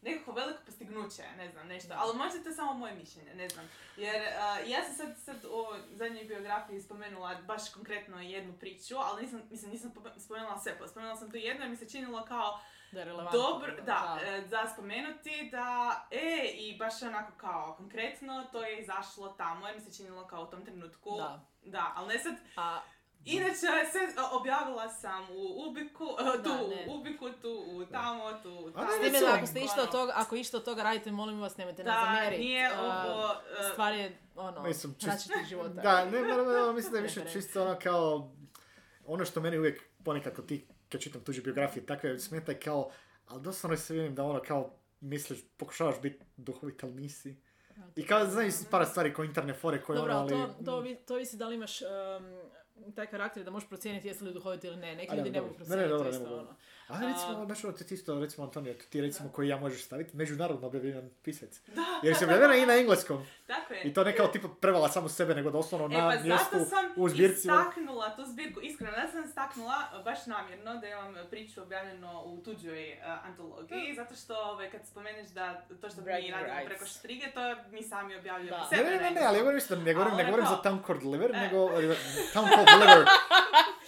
nekako 0.03 0.33
veliko 0.33 0.59
postignuće, 0.67 1.23
ne 1.37 1.51
znam, 1.51 1.67
nešto. 1.67 1.95
Ali 1.97 2.17
možda 2.17 2.43
to 2.43 2.49
je 2.49 2.55
samo 2.55 2.75
moje 2.75 2.95
mišljenje, 2.95 3.35
ne 3.35 3.49
znam. 3.49 3.69
Jer 3.97 4.23
a, 4.41 4.59
ja 4.59 4.85
sam 4.85 4.95
sad, 4.95 5.17
sad 5.19 5.45
u 5.45 5.49
ovoj 5.49 5.79
zadnjoj 5.93 6.25
biografiji 6.25 6.81
spomenula 6.81 7.35
baš 7.47 7.73
konkretno 7.75 8.21
jednu 8.21 8.53
priču, 8.61 8.95
ali 8.97 9.23
nisam, 9.23 9.43
mislim, 9.51 9.71
nisam 9.71 9.93
spomenula 10.19 10.59
sve. 10.59 10.79
Spomenula 10.89 11.17
sam 11.17 11.31
tu 11.31 11.37
jednu 11.37 11.63
jer 11.63 11.71
mi 11.71 11.77
se 11.77 11.89
činilo 11.89 12.25
kao 12.25 12.61
Da 12.93 12.99
je 12.99 13.05
relevantno. 13.05 13.41
dobro, 13.41 13.77
da, 13.87 14.19
e, 14.25 14.43
za 14.47 14.67
spomenuti 14.73 15.49
da, 15.51 16.07
e, 16.11 16.47
i 16.55 16.79
baš 16.79 17.03
onako 17.03 17.33
kao 17.37 17.75
konkretno 17.77 18.45
to 18.53 18.65
je 18.65 18.81
izašlo 18.81 19.29
tamo 19.29 19.67
jer 19.67 19.77
mi 19.77 19.83
se 19.83 19.97
činilo 19.97 20.27
kao 20.27 20.43
u 20.43 20.47
tom 20.47 20.65
trenutku. 20.65 21.17
Da. 21.17 21.47
Da, 21.65 21.93
ali 21.97 22.09
ne 22.15 22.19
sad, 22.23 22.35
A, 22.57 22.81
Inače, 23.25 23.57
sve 23.93 24.01
objavila 24.33 24.89
sam 24.91 25.27
u 25.31 25.69
Ubiku, 25.69 26.07
tu, 26.07 26.43
Da, 26.43 26.57
ne. 26.57 26.87
u 26.89 26.95
Ubiku, 26.95 27.31
tu, 27.33 27.65
u 27.69 27.87
tamo, 27.87 28.33
tu, 28.33 28.71
tamo. 28.73 28.85
ne, 28.85 28.93
s 28.93 28.97
time 28.97 29.09
recimo- 29.09 29.27
da 29.27 29.35
ako 29.35 29.47
ste 29.47 29.61
išta 29.61 29.75
od 29.75 29.89
Ono, 29.89 29.93
toga, 29.93 30.13
ako 30.17 30.37
išta 30.37 30.57
od 30.57 30.65
toga 30.65 30.83
radite, 30.83 31.13
molim 31.13 31.41
vas, 31.41 31.57
nemojte 31.57 31.85
nas 31.85 31.95
Da, 31.97 32.05
zamjeriti. 32.07 32.43
nije 32.43 32.67
A, 32.69 32.81
ovo... 33.07 33.33
e, 33.61 33.73
Stvar 33.73 33.95
je, 33.95 34.19
ono, 34.37 34.63
Mislim, 34.63 34.95
čist- 34.95 35.49
života. 35.49 35.69
Da, 35.73 36.05
ne, 36.05 36.21
moram, 36.21 36.51
evo, 36.51 36.73
mislim 36.73 36.93
da 36.93 36.99
je 36.99 37.03
više 37.03 37.21
čisto 37.33 37.63
ono 37.63 37.79
kao, 37.79 38.33
ono 39.07 39.25
što 39.25 39.41
meni 39.41 39.59
uvijek 39.59 39.83
ponekad 40.05 40.35
kod 40.35 40.47
ti, 40.47 40.67
kad 40.89 41.01
čitam 41.01 41.21
tuđe 41.21 41.43
biografije, 41.43 41.87
takve 41.87 42.19
smeta 42.19 42.53
je 42.53 42.61
kao, 42.61 42.91
ali 43.27 43.43
doslovno 43.43 43.77
se 43.77 43.95
vidim 43.95 44.15
da 44.15 44.25
ono 44.25 44.41
kao, 44.41 44.71
misliš, 45.01 45.39
pokušavaš 45.57 46.01
biti 46.01 46.25
duhovit, 46.37 46.85
ali 46.85 46.93
nisi. 46.93 47.37
I 47.97 48.07
kao, 48.07 48.27
znaš, 48.27 48.53
par 48.71 48.87
stvari 48.87 49.15
kao 49.15 49.25
interne 49.25 49.55
fore 49.55 49.83
koje 49.83 49.97
Dobro, 49.97 50.13
ono, 50.13 50.21
ali 50.23 50.35
ali... 50.35 50.53
to, 50.55 50.65
to, 50.65 50.81
vi- 50.81 50.97
to 50.97 51.15
visi 51.15 51.37
da 51.37 51.49
li 51.49 51.55
imaš 51.55 51.81
um, 51.83 51.89
taj 52.95 53.07
karakter 53.07 53.45
da 53.45 53.51
možeš 53.51 53.69
procijeniti 53.69 54.09
jesi 54.09 54.25
li 54.25 54.33
duhovit 54.33 54.65
ili 54.65 54.77
ne. 54.77 54.97
Neki 54.97 55.17
ljudi 55.17 55.31
ne 55.31 55.41
mogu 55.41 55.55
Ne, 55.69 55.77
ne, 55.77 55.89
procijeniti 55.89 56.09
isto, 56.09 56.39
ono. 56.39 56.55
Ali 56.89 57.07
recimo, 57.07 57.45
znaš 57.47 57.65
ono, 57.65 57.73
ti 57.75 57.95
isto, 57.95 58.21
recimo 58.21 58.47
Antonio, 58.47 58.75
ti 58.85 59.01
recimo 59.01 59.29
koji 59.29 59.49
ja 59.49 59.57
možeš 59.57 59.85
staviti, 59.85 60.17
međunarodno 60.17 60.67
objavljen 60.67 61.11
pisac. 61.23 61.61
Da, 61.67 61.85
Jer 62.03 62.17
si 62.17 62.25
objavljena 62.25 62.57
i 62.57 62.67
na 62.67 62.75
engleskom. 62.75 63.27
tako 63.47 63.75
je. 63.75 63.83
I 63.83 63.95
to 63.95 64.05
ne 64.05 64.17
kao 64.17 64.27
tipa 64.27 64.49
prevala 64.51 64.89
samo 64.89 65.09
sebe, 65.09 65.35
nego 65.35 65.51
doslovno 65.51 65.87
E 65.89 66.01
na 66.01 66.11
pa 66.11 66.23
mjestu 66.23 66.57
sam 66.71 66.85
u 66.97 67.09
zbirci. 67.09 67.51
ono. 67.51 67.61
istaknula 67.61 68.17
tu 68.17 68.25
zbirku, 68.25 68.61
iskreno, 68.63 68.93
ja 68.95 69.09
sam 69.09 69.25
istaknula 69.25 69.75
baš 70.05 70.27
namjerno 70.27 70.75
da 70.75 70.87
imam 70.89 71.15
priču 71.31 71.63
objavljeno 71.63 72.23
u 72.23 72.39
tuđoj 72.39 72.93
uh, 72.93 73.27
antologiji, 73.27 73.95
zato 73.97 74.15
što 74.15 74.35
ovaj, 74.37 74.71
kad 74.71 74.87
spomeneš 74.87 75.29
da 75.29 75.45
to 75.73 75.91
što 75.91 76.01
mi 76.01 76.05
Bragging 76.05 76.33
radimo 76.33 76.55
rights. 76.55 76.69
preko 76.69 76.87
štrige, 76.87 77.27
to 77.27 77.41
mi 77.67 77.83
sami 77.83 78.17
objavljujemo 78.17 78.57
Da. 78.59 78.67
sebe. 78.67 78.83
Ne, 78.85 78.91
ne, 78.91 79.03
ne, 79.03 79.11
ne, 79.11 79.21
ali 79.21 79.39
ja 79.39 79.43
govorim 79.43 79.61
ne 79.85 79.95
govorim, 79.95 80.15
A 80.15 80.17
ne 80.17 80.25
govorim 80.25 80.47
za 80.47 80.57
Town 80.61 80.79
Called 80.87 81.03
Liver, 81.05 81.31
E. 81.31 81.39
nego 81.39 81.69
Town 82.35 82.49
Called 82.49 82.69
Liver. 82.81 83.07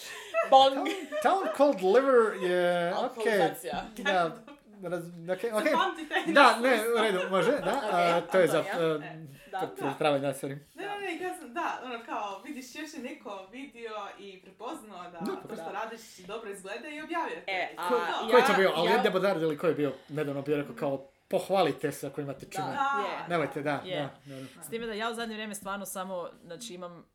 Bong. 0.51 0.89
Town 1.23 1.43
Called 1.57 1.83
Liver 1.85 2.43
je, 2.43 2.93
ok. 2.93 2.99
Alkoholizacija. 2.99 3.85
Da, 3.97 4.37
raz, 4.83 5.05
ok, 5.05 5.39
ok. 5.59 5.65
Zapamtite. 5.65 6.15
Da, 6.27 6.57
ne, 6.57 6.79
u 6.91 7.03
redu, 7.03 7.19
može, 7.31 7.51
da. 7.53 7.81
a, 7.93 8.19
Ok, 8.19 8.31
to 8.33 8.39
je 8.39 8.49
za... 8.49 8.61
Uh, 8.61 9.03
Da. 9.51 9.87
je 9.87 9.95
trava, 9.99 10.19
da, 10.19 10.29
sorry. 10.31 10.59
Ne, 10.75 10.85
ne, 10.85 10.99
ne, 11.01 11.19
ja 11.19 11.35
sam, 11.35 11.55
da, 11.55 11.81
ono 11.85 12.05
kao, 12.05 12.43
vidiš 12.43 12.75
još 12.75 12.95
je 12.95 13.01
neko 13.01 13.49
vidio 13.53 13.91
i 14.19 14.43
prepoznao 14.43 15.03
da 15.03 15.11
Da, 15.11 15.37
to 15.39 15.55
što 15.55 15.65
da. 15.65 15.71
radiš 15.73 16.01
dobro 16.19 16.51
izgleda 16.51 16.89
i 16.89 17.01
objavio 17.01 17.37
te. 17.37 17.53
E, 17.53 17.75
a 17.77 17.89
Ko, 17.89 17.95
ja- 17.97 18.31
ko 18.31 18.37
je 18.37 18.47
to 18.47 18.53
bio? 18.53 18.73
Ali 18.77 18.91
ja- 18.91 18.97
ja... 18.97 19.03
Debodard 19.03 19.43
ili 19.43 19.59
ko 19.59 19.67
je 19.67 19.75
bio 19.75 19.93
nedavno 20.09 20.43
bio 20.43 20.57
rekao 20.57 20.75
kao 20.75 20.99
pohvalite 21.29 21.93
se 21.93 22.07
ako 22.07 22.21
imate 22.21 22.47
čime. 22.47 22.67
Da, 22.67 22.73
Da. 22.73 23.03
je. 23.03 23.29
Nemojte, 23.29 23.63
da, 23.63 23.81
Je. 23.85 23.97
da, 24.25 24.35
da. 24.57 24.63
S 24.63 24.71
time 24.71 24.87
da 24.87 24.93
ja 24.93 25.11
u 25.11 25.15
zadnje 25.15 25.35
vrijeme 25.35 25.55
stvarno 25.55 25.87
samo, 25.87 26.29
znači 26.45 26.75
imam, 26.75 27.07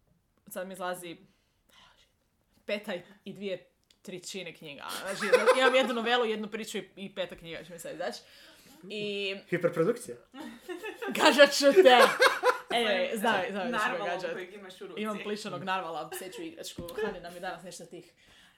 sad 0.47 0.67
mi 0.67 0.73
izlazi 0.73 1.17
peta 2.69 2.93
i- 3.25 3.33
dvije 3.33 3.65
trećine 4.01 4.53
knjiga. 4.53 4.87
Znači, 5.01 5.21
imam 5.59 5.75
jednu 5.75 5.93
novelu, 5.93 6.25
jednu 6.25 6.47
priču 6.47 6.77
i- 6.95 7.15
peta 7.15 7.35
knjiga 7.35 7.63
će 7.63 7.73
mi 7.73 7.79
sad 7.79 7.93
izaći. 7.93 8.19
I 8.89 9.35
Hiperprodukcija. 9.49 10.15
gađat 11.17 11.51
ću 11.51 11.65
te. 11.73 11.97
Ću 13.47 13.53
me 13.53 13.69
Narvalom 13.69 14.07
gađat. 14.07 14.33
kojeg 14.33 14.53
imaš 14.53 14.81
u 14.81 14.87
ruci. 14.87 15.01
Imam 15.01 15.17
plišanog 15.23 15.63
narvala, 15.63 16.09
pseću 16.09 16.41
igračku, 16.41 16.81
Hani 17.03 17.19
nam 17.19 17.33
je 17.33 17.39
danas 17.39 17.63
nešto 17.63 17.85
tih 17.85 18.13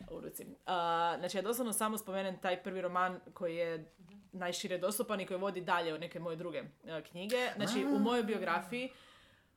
u 0.10 0.22
ruci. 0.22 0.46
A, 0.66 1.16
znači, 1.20 1.38
ja 1.38 1.42
doslovno 1.42 1.74
samo 1.74 1.98
spomenem 1.98 2.40
taj 2.40 2.64
prvi 2.64 2.82
roman 2.82 3.20
koji 3.34 3.56
je 3.56 3.86
najšire 4.32 4.78
dostupan 4.78 5.22
i 5.22 5.26
koji 5.26 5.40
vodi 5.40 5.62
dalje 5.62 5.94
u 5.94 5.98
neke 5.98 6.20
moje 6.20 6.36
druge 6.36 6.58
e, 6.58 6.64
knjige. 7.04 7.50
Znači, 7.56 7.86
u 7.86 8.00
mojoj 8.00 8.24
biografiji 8.24 8.90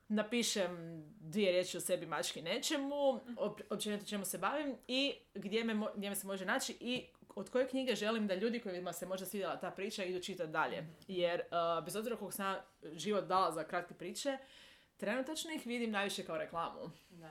napišem 0.09 1.03
dvije 1.21 1.53
riječi 1.53 1.77
o 1.77 1.81
sebi, 1.81 2.07
mački, 2.07 2.43
nečemu, 2.43 2.95
op- 3.37 3.61
općenito 3.71 4.07
čemu 4.07 4.25
se 4.25 4.39
bavim 4.39 4.77
i 4.89 5.15
gdje 5.35 5.65
me, 5.65 5.75
mo- 5.75 5.91
gdje 5.97 6.09
me 6.11 6.17
se 6.17 6.27
može 6.27 6.45
naći 6.45 6.77
i 6.81 7.05
od 7.35 7.51
koje 7.51 7.69
knjige 7.69 7.95
želim 7.95 8.27
da 8.27 8.35
ljudi 8.35 8.61
kojima 8.61 8.93
se 8.93 9.07
možda 9.07 9.27
svidjela 9.27 9.61
ta 9.61 9.71
priča 9.71 10.05
idu 10.05 10.21
čitati 10.21 10.51
dalje. 10.53 10.87
Jer, 11.09 11.41
uh, 11.41 11.85
bez 11.85 11.97
obzira 11.97 12.17
koliko 12.17 12.33
sam 12.33 12.57
život 12.93 13.25
dala 13.25 13.53
za 13.53 13.65
kratke 13.65 13.95
priče, 13.95 14.39
trenutačno 14.97 15.53
ih 15.53 15.67
vidim 15.67 15.91
najviše 15.91 16.25
kao 16.25 16.39
reklamu. 16.39 16.91
Da. 17.11 17.31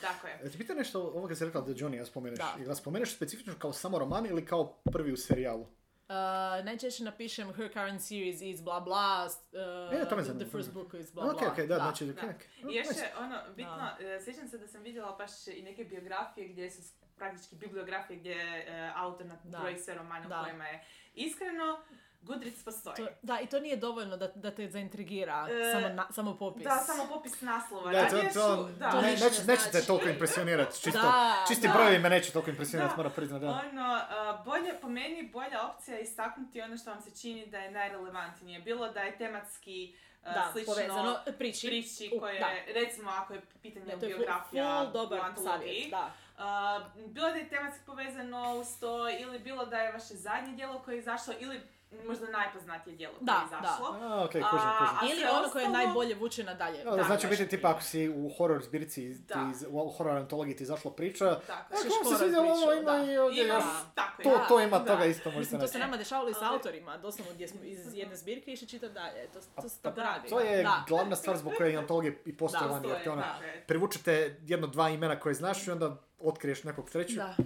Tako 0.00 0.26
je. 0.26 0.40
E, 0.44 0.50
Ti 0.50 0.58
pita 0.58 0.74
nešto 0.74 1.00
ovoga 1.02 1.34
si 1.34 1.44
rekla 1.44 1.60
da 1.60 1.72
Johnny 1.72 1.94
ja 1.96 2.04
spomeneš. 2.04 2.38
Da. 2.38 2.54
Ili 2.56 2.66
ga 2.66 2.74
spomeneš 2.74 3.16
specifično 3.16 3.54
kao 3.58 3.72
samo 3.72 3.98
roman 3.98 4.26
ili 4.26 4.44
kao 4.46 4.64
prvi 4.92 5.12
u 5.12 5.16
serijalu? 5.16 5.66
Uh, 6.12 6.64
najčešće 6.64 7.04
napišem 7.04 7.52
her 7.52 7.68
current 7.68 8.00
series 8.00 8.40
is 8.42 8.62
bla 8.62 8.80
bla, 8.80 9.26
uh, 9.26 9.94
E, 9.94 10.08
to 10.08 10.16
me 10.16 10.22
the 10.24 10.46
first 10.46 10.72
book 10.72 10.94
is 10.94 11.12
bla 11.12 11.24
bla. 11.24 11.48
ok, 11.48 11.58
da, 11.58 11.76
znači, 11.76 12.10
ok, 12.10 12.16
Da. 12.16 12.28
ok. 12.28 12.42
I 12.64 12.76
još 12.76 12.88
Nice. 12.88 13.00
je 13.00 13.12
ono, 13.18 13.38
bitno, 13.56 13.88
e, 14.00 14.20
sjećam 14.20 14.48
se 14.48 14.58
da 14.58 14.66
sam 14.66 14.82
vidjela 14.82 15.12
baš 15.12 15.30
i 15.46 15.62
neke 15.62 15.84
biografije 15.84 16.48
gdje 16.48 16.70
su 16.70 16.82
praktički 17.16 17.56
bibliografije 17.56 18.18
gdje 18.18 18.34
e, 18.34 18.64
autor 18.96 19.26
nabroji 19.26 19.78
sve 19.78 19.94
romane 19.94 20.28
Da. 20.28 20.40
u 20.40 20.44
kojima 20.44 20.66
je. 20.66 20.84
Iskreno, 21.14 21.78
Goodreads 22.22 22.62
postoji. 22.64 22.96
To, 22.96 23.06
da, 23.22 23.40
i 23.40 23.46
to 23.46 23.60
nije 23.60 23.76
dovoljno 23.76 24.16
da, 24.16 24.28
da 24.28 24.50
te 24.50 24.68
zaintrigira 24.68 25.46
E, 25.50 25.72
samo, 25.72 25.88
na, 25.88 26.06
samo 26.10 26.36
popis. 26.36 26.64
Da, 26.64 26.76
samo 26.76 27.06
popis 27.06 27.40
naslova. 27.40 27.92
Da, 27.92 28.04
to, 28.04 28.16
to, 28.16 28.22
ću- 28.24 28.78
da. 28.78 28.90
To 28.90 29.00
ne, 29.00 29.08
neće, 29.08 29.24
ne 29.24 29.30
neće 29.46 29.62
te 29.62 29.70
znači. 29.70 29.86
toliko 29.86 30.08
impresionirati. 30.08 30.74
Čisto, 30.74 30.90
Da, 30.92 31.44
čisti 31.48 31.66
da. 31.68 31.72
brojevi 31.74 31.98
me 31.98 32.10
neće 32.10 32.32
toliko 32.32 32.50
impresionirati, 32.50 32.92
Da. 32.92 32.96
moram 32.96 33.12
priznati, 33.12 33.44
da. 33.44 33.62
Ono, 33.64 33.82
a, 34.00 34.42
bolje, 34.44 34.80
po 34.80 34.88
meni 34.88 35.22
bolja 35.24 35.66
opcija 35.66 35.96
je 35.96 36.02
istaknuti 36.02 36.60
ono 36.60 36.76
što 36.76 36.90
vam 36.90 37.00
se 37.00 37.10
čini 37.12 37.46
da 37.46 37.58
je 37.58 37.70
najrelevantnije. 37.70 38.60
Bilo 38.60 38.88
da 38.88 39.00
je 39.00 39.18
tematski 39.18 39.94
da, 40.24 40.48
slično 40.52 40.74
povezano 40.74 41.16
priči. 41.38 41.66
priči 41.66 42.12
koje, 42.20 42.40
da. 42.40 42.46
recimo 42.74 43.10
ako 43.10 43.34
je 43.34 43.40
pitanje 43.62 43.86
Ne, 43.86 43.92
to 43.92 44.06
je 44.06 44.12
full, 44.12 44.18
biografija 44.18 44.80
full 44.82 44.92
dobar 44.94 45.20
savjet, 45.36 45.90
da. 45.90 46.10
A, 46.42 46.80
bilo 47.06 47.28
da 47.28 47.34
je 47.34 47.48
tematski 47.48 47.82
povezano 47.86 48.54
uz 48.54 48.66
to 48.80 48.92
ili 49.10 49.38
bilo 49.38 49.66
da 49.66 49.76
je 49.76 49.92
vaše 49.92 50.14
zadnje 50.16 50.52
djelo 50.52 50.78
koje 50.78 50.94
je 50.94 50.98
izašlo 50.98 51.34
ili 51.40 51.60
možda 52.06 52.26
najpoznatije 52.28 52.96
djelo 52.96 53.14
koje 53.14 53.24
Da, 53.24 53.32
je 53.32 53.46
izašlo. 53.46 53.86
A, 53.92 54.24
ok, 54.24 54.30
kužim, 54.30 54.44
A, 54.44 54.76
kužim. 54.78 54.96
a 55.00 55.12
Ili 55.12 55.24
ono 55.32 55.48
koje 55.48 55.62
je 55.62 55.68
ostalo- 55.68 55.72
najbolje 55.74 56.14
vuče 56.14 56.44
nadalje. 56.44 56.78
Da, 56.78 56.90
da, 56.90 56.96
da, 56.96 57.02
znači 57.02 57.26
biti 57.26 57.48
tipa 57.48 57.70
ako 57.70 57.82
si 57.82 58.08
u 58.08 58.30
horror 58.38 58.62
zbirci, 58.62 58.94
ti 59.18 59.34
Da. 59.34 59.48
iz, 59.50 59.66
u 59.68 59.90
horror 59.90 60.16
antologiji 60.16 60.56
ti 60.56 60.62
izašla 60.62 60.90
priča, 60.90 61.34
Tako. 61.36 61.52
ako 61.64 61.76
Ćeš 61.76 61.92
vam 61.94 62.12
se 62.12 62.18
svidjelo 62.18 62.44
ovo, 62.44 62.66
priču, 62.66 62.82
ima 62.82 62.92
da. 62.92 63.04
i 63.04 63.18
ovdje 63.18 63.46
još. 63.46 63.64
tako. 63.94 64.22
To, 64.22 64.30
Da, 64.30 64.44
to 64.46 64.60
ima 64.60 64.78
da. 64.78 64.84
toga 64.84 65.04
isto 65.04 65.24
možete 65.26 65.38
Mislim, 65.40 65.60
to 65.60 65.66
se 65.66 65.78
naći. 65.78 65.86
nama 65.86 65.96
dešavalo 65.96 66.28
i 66.30 66.34
s 66.34 66.42
autorima, 66.42 66.96
doslovno 66.98 67.32
gdje 67.34 67.48
smo 67.48 67.60
iz 67.62 67.94
jedne 67.94 68.16
zbirke 68.16 68.52
išli 68.52 68.68
čitati 68.68 68.92
dalje. 68.94 69.26
To, 69.26 69.40
to 69.56 69.68
se 69.68 69.80
tako 69.80 70.00
radi. 70.00 70.28
To 70.28 70.40
je 70.40 70.62
da. 70.62 70.84
glavna 70.88 71.16
stvar 71.16 71.36
zbog 71.36 71.52
koje 71.52 71.70
je 71.70 71.78
antologije 71.78 72.22
i 72.24 72.36
postoje 72.36 72.62
Da, 72.62 72.66
vani, 72.68 72.88
jer 72.88 72.96
te 72.96 73.04
Postoje, 73.04 73.12
ono, 73.14 73.24
privučete 73.66 74.12
jedno, 74.42 74.66
dva 74.66 74.88
imena 74.88 75.20
koje 75.20 75.34
znaš 75.34 75.66
i 75.66 75.70
onda 75.70 75.96
otkriješ 76.22 76.64
nekog 76.64 76.90
trećeg. 76.90 77.16
Da. 77.16 77.36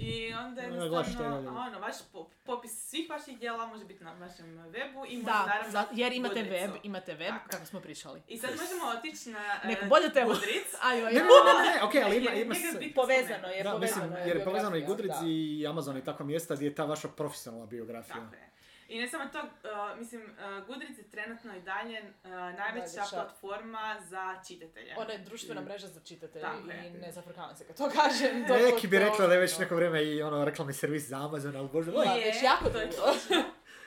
I 0.00 0.34
onda 0.34 0.60
šta 0.62 0.70
je 0.72 0.80
jednostavno, 0.80 1.30
dalje. 1.32 1.48
ono, 1.48 1.78
vaš 1.80 1.94
po- 2.12 2.28
popis 2.44 2.72
svih 2.80 3.10
vaših 3.10 3.38
djela 3.38 3.66
može 3.66 3.84
biti 3.84 4.04
na 4.04 4.12
vašem 4.14 4.46
webu 4.46 5.04
i 5.08 5.22
Da, 5.22 5.46
naravno 5.46 5.70
za- 5.72 5.84
jer 5.92 6.12
imate 6.12 6.34
Goodreadsu. 6.34 6.72
web, 6.72 6.80
imate 6.84 7.14
web, 7.14 7.28
Tako 7.28 7.44
je. 7.44 7.50
kako 7.50 7.66
smo 7.66 7.80
pričali. 7.80 8.22
I 8.28 8.38
sad 8.38 8.50
možemo 8.52 8.98
otići 8.98 9.30
na 9.30 9.38
e, 9.64 9.66
Neku 9.66 9.86
bolju 9.86 10.10
temu. 10.10 10.26
Goodreads. 10.26 10.74
Ajoj, 10.82 11.02
Ne, 11.04 11.12
ne, 11.12 11.26
ne, 11.48 11.70
ne, 11.70 11.82
ok, 11.82 11.94
ali 11.96 12.16
ima, 12.16 12.30
Jer 12.30 12.46
ima 12.46 12.54
se- 12.54 12.92
Povezano 12.94 13.48
je, 13.48 13.62
Da, 13.62 13.78
mislim, 13.78 14.00
povezano 14.00 14.18
jer 14.18 14.36
je 14.36 14.44
povezano 14.44 14.76
i 14.76 14.80
da. 14.80 14.86
i 15.26 15.66
Amazon 15.66 15.96
i 15.96 16.04
takva 16.04 16.26
mjesta 16.26 16.54
gdje 16.54 16.66
je 16.66 16.74
ta 16.74 16.84
vaša 16.84 17.08
profesionalna 17.08 17.66
biografija. 17.66 18.14
Tako 18.16 18.34
je. 18.34 18.50
I 18.88 18.98
ne 18.98 19.08
samo 19.08 19.24
to, 19.26 19.38
uh, 19.38 19.48
mislim, 19.98 20.22
uh, 20.22 20.66
Goodreads 20.66 20.98
je 20.98 21.04
trenutno 21.04 21.56
i 21.56 21.60
dalje 21.62 22.00
uh, 22.00 22.30
najveća 22.30 22.58
Najveća. 22.58 23.02
platforma 23.10 23.96
za 24.00 24.34
čitatelje. 24.48 24.94
Ona 24.96 25.12
je 25.12 25.18
društvena 25.18 25.60
mreža 25.60 25.86
za 25.86 26.00
čitatelje 26.00 26.42
Tako 26.42 26.70
je. 26.70 26.86
i 26.86 26.90
ne 26.92 27.12
zafrkavam 27.12 27.56
se 27.56 27.64
kad 27.66 27.76
to 27.76 27.90
kažem. 27.90 28.40
Neki 28.64 28.86
bi 28.86 28.96
to- 28.96 29.04
rekla 29.04 29.26
da 29.26 29.34
je 29.34 29.40
već 29.40 29.58
neko 29.58 29.76
vrijeme 29.76 30.04
i 30.04 30.22
ono 30.22 30.44
reklamni 30.44 30.72
servis 30.72 31.02
za 31.02 31.16
Amazon, 31.18 31.56
ali 31.56 31.68
bože 31.68 31.90
moj. 31.90 32.04
Da, 32.04 32.14
već 32.14 32.42
jako 32.42 32.68
to 32.70 32.78
je 32.78 32.90
točno. 32.90 33.36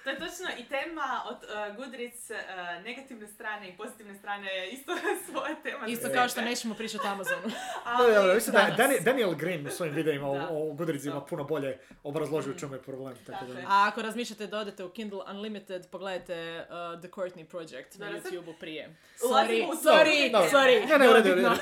To 0.09 0.13
je 0.13 0.29
točno 0.29 0.47
i 0.59 0.63
tema 0.63 1.21
od 1.29 1.37
uh, 1.37 1.75
Goodreads 1.75 2.29
uh, 2.29 2.37
negativne 2.83 3.27
strane 3.27 3.69
i 3.69 3.77
pozitivne 3.77 4.15
strane 4.15 4.55
je 4.55 4.69
isto 4.69 4.91
svoja 5.29 5.55
tema. 5.63 5.87
Isto 5.87 6.09
kao 6.13 6.29
što 6.29 6.41
nećemo 6.41 6.75
pričati 6.75 7.07
o 7.07 7.09
Amazonu. 7.09 7.41
Ali, 7.85 8.13
Da, 8.15 8.33
mislim 8.35 8.55
Daniel 9.03 9.35
Green 9.35 9.67
u 9.67 9.69
svojim 9.69 9.95
videima 9.95 10.27
Da. 10.33 10.47
o, 10.49 10.69
o 10.69 10.73
Goodreadsima 10.73 11.21
puno 11.21 11.43
bolje 11.43 11.77
obrazložio 12.03 12.53
u 12.53 12.59
čemu 12.59 12.73
je 12.73 12.81
problem. 12.81 13.15
Tako 13.25 13.45
da. 13.45 13.59
A 13.59 13.87
ako 13.87 14.01
razmišljate 14.01 14.47
da 14.47 14.59
odete 14.59 14.83
u 14.83 14.89
Kindle 14.89 15.19
Unlimited, 15.31 15.87
pogledajte 15.91 16.65
uh, 16.69 17.01
The 17.01 17.09
Courtney 17.09 17.43
Project 17.43 17.97
na 17.97 18.11
YouTubeu 18.11 18.59
prije. 18.59 18.95
Sorry, 19.19 19.69
u 19.71 19.75
sorry, 19.75 20.31
sorry. 20.51 20.89
Ne, 20.89 20.97
ne, 20.97 21.09
u 21.09 21.13
redu, 21.13 21.35
Bitno. 21.35 21.55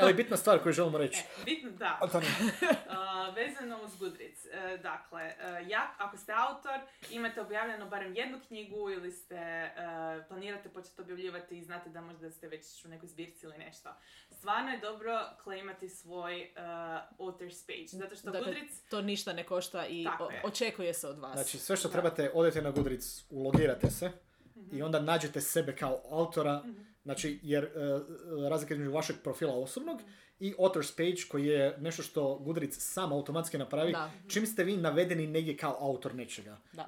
ali, 0.00 0.14
bitna 0.14 0.36
stvar 0.36 0.58
koju 0.58 0.72
želimo 0.72 0.98
reći. 0.98 1.18
E, 1.18 1.44
bitno, 1.44 1.70
da. 1.70 1.98
Uh, 2.02 2.10
vezano 3.36 3.82
uz 3.84 3.96
Goodreads. 3.96 4.45
Uh, 4.56 4.80
dakle, 4.80 5.34
uh, 5.60 5.68
ja, 5.68 5.94
ako 5.98 6.16
ste 6.16 6.32
autor, 6.34 6.80
imate 7.10 7.40
objavljeno 7.40 7.86
barem 7.86 8.14
jednu 8.14 8.40
knjigu 8.40 8.90
ili 8.90 9.12
ste, 9.12 9.70
uh, 10.16 10.26
planirate 10.26 10.68
početi 10.68 11.00
objavljivati 11.00 11.58
i 11.58 11.62
znate 11.62 11.90
da 11.90 12.00
možda 12.00 12.30
ste 12.30 12.48
već 12.48 12.84
u 12.84 12.88
nekoj 12.88 13.08
zbirci 13.08 13.46
ili 13.46 13.58
nešto. 13.58 13.88
Stvarno 14.30 14.70
je 14.70 14.78
dobro 14.80 15.12
claimati 15.42 15.88
svoj 15.88 16.42
uh, 16.42 16.58
author's 17.18 17.66
page, 17.66 17.86
zato 17.88 18.16
što 18.16 18.26
Dakle, 18.26 18.40
Goodreads... 18.42 18.82
to 18.82 19.02
ništa 19.02 19.32
ne 19.32 19.44
košta 19.44 19.86
i 19.86 20.06
o- 20.20 20.30
je. 20.30 20.40
očekuje 20.44 20.94
se 20.94 21.08
od 21.08 21.18
vas. 21.18 21.32
Znači, 21.34 21.58
sve 21.58 21.76
što 21.76 21.88
Da. 21.88 21.92
trebate, 21.92 22.30
odete 22.34 22.62
na 22.62 22.70
Goodreads, 22.70 23.24
ulogirate 23.30 23.90
se 23.90 24.10
i 24.72 24.82
onda 24.82 25.00
nađete 25.00 25.40
sebe 25.40 25.76
kao 25.76 26.02
autora, 26.10 26.58
Mhm. 26.58 26.72
znači, 27.02 27.40
jer 27.42 27.64
uh, 27.64 27.70
razlika 28.48 28.74
između 28.74 28.92
vašeg 28.92 29.16
profila 29.24 29.54
osobnog 29.54 30.00
i 30.40 30.54
author's 30.58 30.96
page 30.96 31.28
koji 31.28 31.46
je 31.46 31.76
nešto 31.80 32.02
što 32.02 32.34
Goodreads 32.34 32.78
sam 32.78 33.12
automatski 33.12 33.58
napravi, 33.58 33.92
Da. 33.92 34.10
čim 34.28 34.46
ste 34.46 34.64
vi 34.64 34.76
navedeni 34.76 35.26
negdje 35.26 35.56
kao 35.56 35.76
autor 35.80 36.14
nečega. 36.14 36.58
Da. 36.72 36.86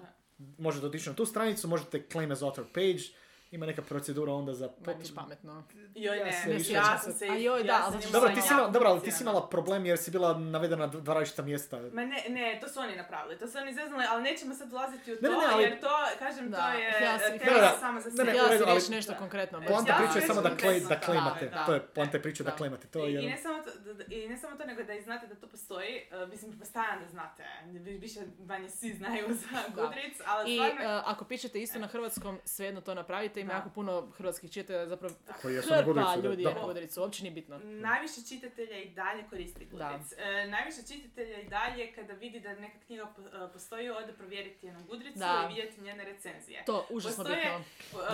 Možete 0.58 0.86
otići 0.86 1.08
na 1.08 1.14
tu 1.14 1.26
stranicu, 1.26 1.68
možete 1.68 2.06
claim 2.12 2.30
as 2.30 2.42
author 2.42 2.64
page, 2.74 3.02
ima 3.50 3.66
neka 3.66 3.82
procedura 3.82 4.32
onda 4.32 4.54
za... 4.54 4.70
Manje 4.86 5.04
pametno. 5.14 5.62
Joj, 5.94 6.18
Ja 6.18 6.24
ne, 6.24 6.32
se 6.34 6.48
ne, 6.48 6.54
više- 6.54 6.72
ja 6.72 6.98
sam 6.98 7.12
se... 7.12 7.26
A 7.26 7.34
joj, 7.36 7.62
da, 7.62 7.68
ja 7.68 7.74
ali 7.76 7.82
sam 7.82 7.92
znači- 7.92 8.12
Dobro, 8.12 8.28
ti 8.30 8.42
si 8.42 8.52
imala, 8.52 8.68
dobro, 8.68 8.88
ali 8.88 9.00
ti 9.00 9.12
si 9.12 9.22
imala 9.22 9.48
problem 9.48 9.86
jer 9.86 9.98
si 9.98 10.10
bila 10.10 10.38
navedena 10.38 10.86
na 10.86 10.92
dva 10.92 11.14
različita 11.14 11.42
mjesta. 11.42 11.76
Ma 11.82 12.04
ne, 12.04 12.24
ne, 12.28 12.58
to 12.60 12.68
su 12.68 12.80
oni 12.80 12.96
napravili, 12.96 13.38
to 13.38 13.48
su 13.48 13.58
oni 13.58 13.74
zeznuli, 13.74 14.04
ali 14.10 14.22
nećemo 14.22 14.54
sad 14.54 14.72
ulaziti 14.72 15.12
u 15.12 15.16
to, 15.16 15.22
Ne, 15.22 15.28
ne, 15.30 15.36
ne, 15.36 15.44
ali- 15.46 15.62
jer 15.62 15.80
to, 15.80 15.88
kažem, 16.18 16.50
Da, 16.50 16.56
to 16.62 16.78
je 16.78 16.92
sam- 16.92 17.02
e, 17.04 17.28
Da, 17.28 17.28
da, 17.30 17.38
tema 17.40 17.58
da. 17.60 17.76
sama 17.80 18.00
za 18.00 18.10
Ne, 18.10 18.16
sebe. 18.16 18.24
ne, 18.24 18.38
redu, 18.44 18.58
si 18.58 18.64
ali- 18.64 18.74
reći 18.74 18.90
nešto 18.90 19.14
konkretno. 19.14 19.60
bez 19.60 19.68
Poanta 19.68 19.92
Ja 19.92 19.98
priče 19.98 20.18
je 20.18 20.22
sam 20.22 20.28
samo 20.28 20.40
da, 20.40 20.48
klej, 20.50 20.58
konkretno, 20.58 20.88
da 20.90 21.00
claimate. 21.02 21.46
da, 21.48 21.64
To 21.66 21.72
je 21.72 21.80
da. 21.80 21.86
poanta 21.86 22.16
je 22.16 22.22
priče 22.22 22.44
da 22.44 22.50
Da. 22.50 22.56
claimate. 22.56 22.86
To 22.88 22.98
I, 23.00 23.12
je 23.14 23.22
i, 23.22 23.26
ne 23.26 23.36
samo 23.36 23.58
to, 23.58 23.70
da- 23.76 23.94
da- 23.94 24.04
I 24.08 24.28
ne 24.28 24.38
samo 24.38 24.56
to, 24.56 24.64
nego 24.64 24.82
da 24.82 24.92
i 24.94 25.02
znate 25.02 25.26
da 25.26 25.34
to 25.34 25.46
postoji, 25.48 25.92
uh, 26.14 26.28
mislim, 26.28 26.50
pretpostavljam 26.50 26.98
da 27.00 27.08
znate, 27.08 27.42
vi- 27.64 27.98
više 27.98 28.20
manje 28.40 28.70
svi 28.70 28.92
znaju 28.92 29.26
za 29.32 29.48
Goodreads, 29.70 30.18
ali 30.26 30.44
I 30.46 30.56
stvarno... 30.56 30.96
uh, 30.96 31.02
ako 31.06 31.24
pišete 31.24 31.60
isto 31.60 31.78
na 31.78 31.86
hrvatskom, 31.88 32.38
svejedno 32.44 32.80
to 32.80 32.94
napravite. 32.94 33.37
Ima 33.40 33.48
Da. 33.48 33.56
jako 33.56 33.70
puno 33.70 34.08
hrvatskih 34.10 34.52
čitatelja, 34.52 34.86
zapravo 34.86 35.14
Koji 35.42 35.54
jesu 35.54 35.70
na 35.70 35.76
hrpa 35.76 35.92
da. 35.92 36.16
ljudi 36.18 36.42
Da. 36.42 36.48
je 36.48 36.54
na 36.54 36.62
Goodreadsu, 36.62 37.00
uopće 37.00 37.22
nije 37.22 37.32
bitno. 37.32 37.58
Najviše 37.58 38.20
čitatelja 38.22 38.76
i 38.76 38.90
dalje 38.90 39.24
koristi 39.30 39.64
Goodreads. 39.66 40.12
E, 40.12 40.46
najviše 40.46 40.82
čitatelja 40.84 41.38
i 41.38 41.48
dalje 41.48 41.92
kada 41.92 42.12
vidi 42.14 42.40
da 42.40 42.54
neka 42.54 42.78
knjiga 42.80 43.02
e, 43.02 43.52
postoji, 43.52 43.90
ode 43.90 44.12
provjeriti 44.12 44.66
je 44.66 44.72
na 44.72 44.80
Da. 45.16 45.42
i 45.44 45.48
vidjeti 45.48 45.80
njene 45.80 46.04
recenzije. 46.04 46.64
To, 46.64 46.86
užasno 46.90 47.24
Postoje- 47.24 47.42
bitno. 47.42 47.58
Uh, 47.94 48.08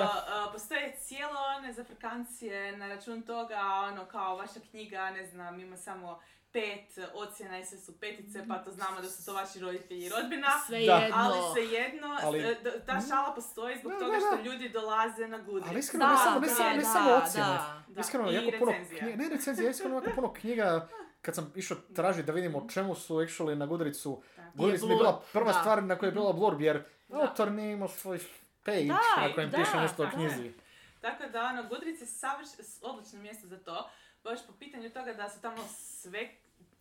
postoje 0.53 0.97
cijelo 0.99 1.39
one 1.59 1.73
zafrkancije 1.73 2.77
na 2.77 2.87
račun 2.87 3.23
toga, 3.23 3.61
ono 3.85 4.07
kao 4.07 4.37
vaša 4.37 4.61
knjiga, 4.71 5.11
ne 5.11 5.27
znam, 5.27 5.61
ima 5.61 5.77
samo 5.77 6.21
pet 6.55 6.89
ocjena 7.15 7.59
i 7.59 7.65
sve 7.65 7.79
su 7.79 7.93
petice, 7.95 8.45
pa 8.49 8.55
to 8.57 8.71
znamo 8.71 9.01
da 9.01 9.09
su 9.09 9.25
to 9.25 9.33
vaši 9.33 9.61
roditelji 9.61 10.01
i 10.01 10.09
rodbina. 10.11 10.49
Sve 10.67 10.79
Da. 10.81 10.95
jedno. 10.95 11.17
Ali 11.17 11.39
svejedno, 11.55 12.19
Ali- 12.23 12.41
s- 12.41 12.63
d- 12.63 12.81
ta 12.87 13.01
šala 13.03 13.35
postoji 13.35 13.79
zbog 13.79 13.93
Da, 13.93 13.99
toga 13.99 14.13
da, 14.13 14.19
što 14.21 14.37
da. 14.37 14.43
ljudi 14.43 14.69
dolaze 14.71 15.29
na 15.29 15.39
Goodreads. 15.39 15.69
Ali 15.69 15.79
iskreno, 15.79 16.07
ne 16.07 16.17
samo, 16.19 16.41
ne 16.41 16.47
da, 16.49 16.55
samo, 16.55 16.71
ne 16.71 16.77
da, 16.77 16.85
samo 16.85 17.11
ocjene. 17.13 17.47
Da. 17.89 18.01
Iskreno, 18.01 18.31
I 18.31 18.35
jako 18.35 18.59
puno 18.59 18.73
recenzija. 18.73 18.99
knjiga, 19.01 19.17
ne 19.17 19.29
recenzija, 19.29 19.71
iskreno 19.71 19.95
jako 19.97 20.11
puno 20.13 20.33
knjiga, 20.33 20.89
kad 21.23 21.35
sam 21.35 21.53
išao 21.57 21.77
tražiti 21.95 22.23
da 22.23 22.33
vidimo 22.33 22.59
o 22.59 22.69
čemu 22.69 22.95
su 22.95 23.15
actually 23.17 23.55
na 23.55 23.67
Goodreadsu, 23.67 24.23
Tako. 24.37 24.49
Goodreads 24.55 24.83
mi 24.83 24.91
je 24.91 24.97
bila 24.97 25.23
prva 25.33 25.53
da. 25.53 25.61
stvar 25.61 25.83
na 25.83 25.97
kojoj 25.97 26.09
je 26.09 26.15
bila 26.15 26.33
blurb, 26.33 26.61
jer 26.61 26.85
Da. 27.09 27.21
autor 27.21 27.51
nije 27.51 27.73
imao 27.73 27.89
svoj 27.89 28.19
page 28.65 28.85
Da, 28.85 28.99
na 29.19 29.35
kojem 29.35 29.51
da, 29.51 29.57
piše 29.57 29.77
nešto 29.77 30.03
o 30.03 30.09
knjizi. 30.09 30.53
Tako 31.01 31.27
da, 31.27 31.43
ono, 31.43 31.63
Goodreads 31.65 32.01
je 32.01 32.07
savrš- 32.09 32.79
odlično 32.83 33.19
mjesto 33.19 33.47
za 33.47 33.59
to, 33.59 33.91
baš 34.25 34.47
po 34.47 34.53
pitanju 34.55 34.91
toga 34.91 35.13
da 35.13 35.29
su 35.29 35.41
tamo 35.41 35.57
sve, 35.69 36.29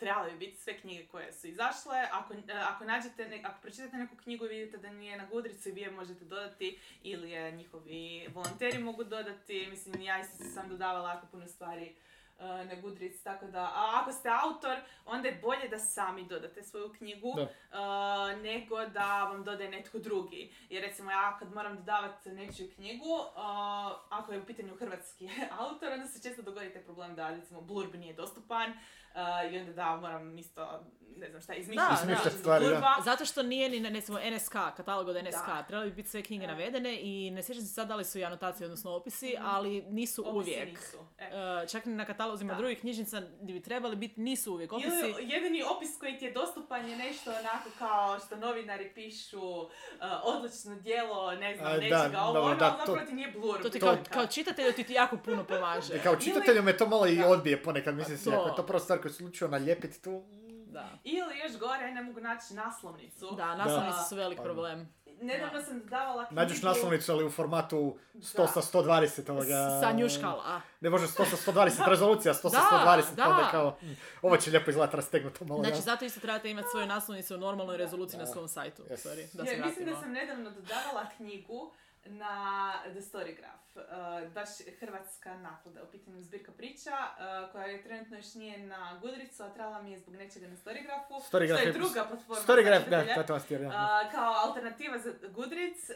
trebale 0.04 0.32
bi 0.32 0.38
biti 0.38 0.58
sve 0.58 0.78
knjige 0.78 1.06
koje 1.08 1.34
su 1.34 1.47
izašle. 1.47 2.08
Ako, 2.12 2.34
e, 2.34 2.39
ako 2.70 2.84
nađete, 2.86 3.41
ako 3.43 3.62
pročitate 3.62 3.97
neku 3.97 4.16
knjigu 4.16 4.45
i 4.45 4.47
vidite 4.47 4.78
da 4.78 4.89
nije 4.89 5.18
na 5.18 5.26
Goodreadsu 5.26 5.70
i 5.70 5.72
vi 5.72 5.82
je 5.82 5.91
možete 5.91 6.26
dodati 6.26 6.80
ili 7.04 7.32
je 7.32 7.51
njihovi 7.51 8.28
volonteri 8.34 8.80
mogu 8.80 9.04
dodati. 9.04 9.68
Mislim, 9.70 10.01
ja 10.01 10.20
isto 10.20 10.43
sam 10.43 10.70
dodavala 10.70 11.10
jako 11.10 11.28
puno 11.32 11.47
stvari 11.47 11.95
na 12.39 12.75
Goodreads, 12.75 13.23
tako 13.23 13.45
da, 13.47 13.59
a 13.61 13.99
ako 14.01 14.11
ste 14.11 14.29
autor, 14.43 14.75
onda 15.05 15.27
je 15.27 15.36
bolje 15.36 15.67
da 15.67 15.79
sami 15.79 16.25
dodate 16.25 16.63
svoju 16.63 16.93
knjigu, 16.93 17.34
Da. 17.36 17.41
e, 17.41 18.36
nego 18.38 18.86
da 18.86 19.23
vam 19.23 19.43
dodaje 19.43 19.69
netko 19.69 19.99
drugi. 19.99 20.53
Jer 20.69 20.84
recimo 20.84 21.11
ja 21.11 21.38
kad 21.39 21.53
moram 21.53 21.75
dodavati 21.75 22.29
nečiju 22.31 22.71
knjigu, 22.75 23.05
e, 23.05 23.39
ako 24.09 24.31
je 24.31 24.39
u 24.39 24.45
pitanju 24.45 24.75
hrvatski 24.75 25.29
autor, 25.59 25.91
onda 25.91 26.07
se 26.07 26.21
često 26.21 26.41
dogodi 26.41 26.73
taj 26.73 26.84
problem 26.84 27.15
da 27.15 27.29
recimo 27.29 27.61
blurb 27.61 27.95
nije 27.95 28.13
dostupan 28.13 28.71
e, 28.71 28.75
i 29.51 29.59
onda 29.59 29.73
da 29.73 29.95
moram 29.97 30.38
isto, 30.38 30.84
ne 31.17 31.29
znam 31.29 31.41
šta, 31.41 31.53
izmišljati 31.53 32.05
stvari, 32.31 32.65
da. 32.65 32.95
Zato 33.01 33.25
što 33.25 33.43
nije 33.43 33.69
ni 33.69 33.79
na 33.79 33.89
recimo 33.89 34.19
NSK, 34.31 34.51
katalog 34.51 35.07
od 35.07 35.15
NSK, 35.17 35.47
Da. 35.47 35.63
trebali 35.63 35.89
bi 35.89 35.95
biti 35.95 36.09
sve 36.09 36.23
knjige 36.23 36.45
Da. 36.45 36.51
navedene 36.51 36.99
i 37.01 37.31
ne 37.31 37.43
sjećam 37.43 37.61
se 37.61 37.69
sad 37.69 37.88
da 37.88 37.95
li 37.95 38.05
su 38.05 38.19
i 38.19 38.25
anotacije, 38.25 38.65
odnosno 38.65 38.91
opisi, 38.91 39.34
Mhm. 39.34 39.45
ali 39.45 39.81
nisu 39.84 40.21
Opisi 40.21 40.34
uvijek. 40.51 40.69
nisu, 40.69 40.97
e. 41.17 41.25
E, 41.25 41.67
čak 41.67 41.86
ni 41.86 41.93
na 41.93 42.05
katalozima 42.24 42.53
Da. 42.53 42.57
drugih 42.57 42.80
knjižnica 42.80 43.21
gdje 43.41 43.53
bi 43.53 43.61
trebali 43.61 43.95
biti, 43.95 44.21
nisu 44.21 44.53
uvijek 44.53 44.74
opisi. 44.74 44.88
Ili 45.09 45.30
jedini 45.30 45.63
opis 45.65 45.97
koji 45.99 46.17
ti 46.17 46.26
je 46.26 46.32
dostupan 46.32 46.89
je 46.89 46.97
nešto 46.97 47.32
onako 47.32 47.69
kao 47.80 48.19
što 48.19 48.36
novinari 48.38 48.91
pišu 48.95 49.41
uh, 49.41 49.67
odlično 50.24 50.76
djelo, 50.76 51.32
ne 51.32 51.55
znam, 51.55 51.71
nečega, 51.74 52.21
ovo, 52.21 52.41
ono, 52.41 52.55
da, 52.55 52.65
ali 52.65 52.78
to- 52.78 52.86
zapravo 52.86 53.07
ti 53.07 53.13
nije 53.13 53.32
blurb. 53.32 53.61
To 53.61 53.69
ti 53.69 53.80
kao, 53.80 53.97
kao 54.09 54.28
čitatelju 54.28 54.74
ti, 54.74 54.84
ti 54.84 54.93
jako 54.93 55.17
puno 55.17 55.43
pomaže. 55.43 55.95
I 55.95 55.99
kao 55.99 56.15
čitatelju 56.15 56.63
me 56.63 56.78
to 56.78 56.88
malo 56.88 57.07
i 57.07 57.24
odbije 57.24 57.63
ponekad, 57.63 57.95
mislim 57.95 58.17
si, 58.17 58.30
ako 58.30 58.47
je 58.47 58.55
to 58.55 58.63
prva 58.63 58.80
stvar 58.80 59.01
koju 59.01 59.11
se 59.13 59.24
odlučio 59.24 59.47
nalijepiti 59.47 60.01
tu, 60.01 60.24
Da. 60.84 60.97
Ili 61.03 61.38
još 61.39 61.59
gore, 61.59 61.91
ne 61.91 62.01
mogu 62.01 62.19
naći 62.21 62.53
naslovnicu. 62.53 63.31
Da, 63.31 63.55
naslovnice 63.55 63.97
Da. 63.97 64.03
su 64.03 64.15
velik 64.15 64.38
Pa, 64.38 64.43
problem. 64.43 64.93
Nedavno 65.21 65.53
Da. 65.53 65.61
sam 65.61 65.79
dodavala 65.79 66.25
knjigu... 66.25 66.41
nađeš 66.41 66.61
naslovnicu 66.61 67.11
ali 67.11 67.25
u 67.25 67.29
formatu 67.29 67.97
100 68.15 68.38
Da. 68.38 68.47
sa 68.47 68.61
120 68.61 69.31
ovoga... 69.31 69.79
Sa 69.81 69.91
njuškala. 69.91 70.61
Ne 70.81 70.89
može 70.89 71.07
100 71.07 71.25
sa 71.25 71.51
120, 71.51 71.89
rezolucija 71.89 72.34
100 72.34 72.41
sa 72.41 72.49
Da, 72.49 73.01
120, 73.01 73.15
da. 73.15 73.29
onda 73.29 73.47
kao, 73.51 73.77
mm, 73.81 73.95
ovo 74.21 74.38
će 74.38 74.51
lijepo 74.51 74.69
izgledati 74.69 74.95
rastegnuto 74.97 75.45
malo. 75.45 75.63
Znači, 75.63 75.81
zato 75.81 76.05
isto 76.05 76.19
trebate 76.19 76.49
imati 76.51 76.67
svoju 76.71 76.86
naslovnicu 76.88 77.36
u 77.36 77.39
normalnoj 77.39 77.77
rezoluciji 77.77 78.19
na 78.19 78.25
svom 78.25 78.47
sajtu. 78.47 78.84
Yes. 78.84 79.07
Sorry, 79.07 79.34
da 79.34 79.43
Ja, 79.43 79.55
se 79.55 79.61
mislim 79.61 79.86
da 79.86 79.95
sam 79.95 80.11
nedavno 80.11 80.49
dodavala 80.51 81.09
knjigu 81.17 81.71
na 82.06 82.34
The 82.84 83.01
Storygraph, 83.01 83.64
uh, 83.76 83.82
baš 84.30 84.49
hrvatska 84.80 85.38
naklada, 85.38 85.84
u 85.84 85.88
pitanju 85.88 86.22
zbirka 86.22 86.51
priča, 86.51 86.91
uh, 86.91 87.51
koja 87.51 87.66
je 87.66 87.84
trenutno 87.84 88.18
još 88.18 88.34
nije 88.34 88.58
na 88.60 88.99
Goodreadsu, 89.01 89.43
a 89.43 89.49
trebala 89.49 89.82
mi 89.82 89.91
je 89.91 89.99
zbog 89.99 90.16
nečega 90.16 90.47
na 90.47 90.56
Storygraphu, 90.56 91.14
Storygraph 91.24 91.47
što 91.49 91.58
je 91.58 91.66
je- 91.66 91.72
druga 91.72 92.06
platforma 92.06 92.41
Storygraph, 92.43 92.89
da, 92.89 93.01
čitatelje. 93.01 93.28
to 93.58 93.60
da. 93.60 94.01
Uh, 94.06 94.12
kao 94.12 94.34
alternativa 94.38 94.97
za 94.97 95.12
Goodreads, 95.24 95.89
uh, 95.89 95.95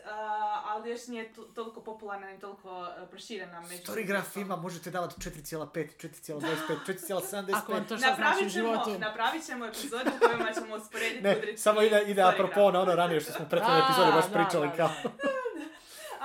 ali 0.65 0.89
još 0.89 1.07
nije 1.07 1.33
to- 1.33 1.43
toliko 1.43 1.83
popularna 1.83 2.33
i 2.33 2.39
toliko 2.39 2.71
uh, 2.81 3.09
proširena 3.09 3.61
među 3.61 3.83
Storygraph 3.83 4.37
ima, 4.37 4.55
možete 4.55 4.91
davati 4.91 5.15
4,5, 5.19 5.67
4,25, 5.99 6.39
4,75. 6.87 7.55
Ako 7.55 7.71
vam 7.71 7.81
to 7.81 7.97
šta 7.97 8.07
znači 8.07 8.11
u 8.11 8.23
Napravit 8.23 8.53
ćemo, 8.53 8.73
životu. 8.73 8.99
napravit 8.99 9.45
ćemo 9.45 9.65
epizodu 9.65 10.09
u 10.15 10.27
kojima 10.27 10.53
ćemo 10.53 10.75
usporediti 10.75 11.21
Goodreads 11.23 11.61
samo 11.61 11.81
ide, 11.81 12.03
ide 12.03 12.21
apropo 12.23 12.71
na 12.71 12.81
ono 12.81 12.95
ranije 12.95 13.21
što 13.21 13.31
smo 13.31 13.45
u 13.45 13.49
prethodnoj 13.49 13.81
A, 13.81 13.85
epizodi 13.85 14.11
baš 14.11 14.25
da, 14.25 14.33
pričali 14.33 14.67
da, 14.67 14.75
kao. 14.75 14.89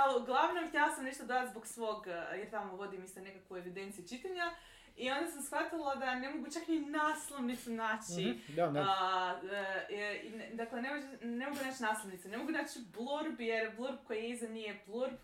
Ali 0.02 0.22
uglavnom 0.22 0.68
htjela 0.68 0.90
sam 0.90 1.04
nešto 1.04 1.22
dodati 1.22 1.50
zbog 1.50 1.66
svog, 1.66 2.06
eh, 2.06 2.36
jer 2.38 2.50
tamo 2.50 2.76
vodim 2.76 3.04
isto 3.04 3.20
nekakvu 3.20 3.56
evidenciju 3.56 4.08
čitanja. 4.08 4.50
I 4.96 5.10
onda 5.10 5.30
sam 5.30 5.42
shvatila 5.42 5.94
da 5.94 6.14
ne 6.14 6.30
mogu 6.30 6.50
čak 6.50 6.68
ni 6.68 6.80
naslovnicu 6.80 7.70
naći. 7.70 8.22
Mhm, 8.30 8.54
Da, 8.56 8.66
da. 8.66 8.80
A, 8.80 9.34
e, 9.90 9.96
e, 9.96 10.30
ne- 10.30 10.50
dakle, 10.52 10.82
ne, 10.82 10.94
može- 10.94 11.18
ne 11.22 11.46
mogu 11.46 11.60
naći 11.64 11.82
naslovnicu, 11.82 12.28
ne 12.28 12.36
mogu 12.38 12.50
naći 12.52 12.78
blurb 12.92 13.40
jer 13.40 13.76
blurb 13.76 13.96
koji 14.06 14.18
je 14.18 14.30
iza 14.30 14.48
nije 14.48 14.82
blurb. 14.86 15.14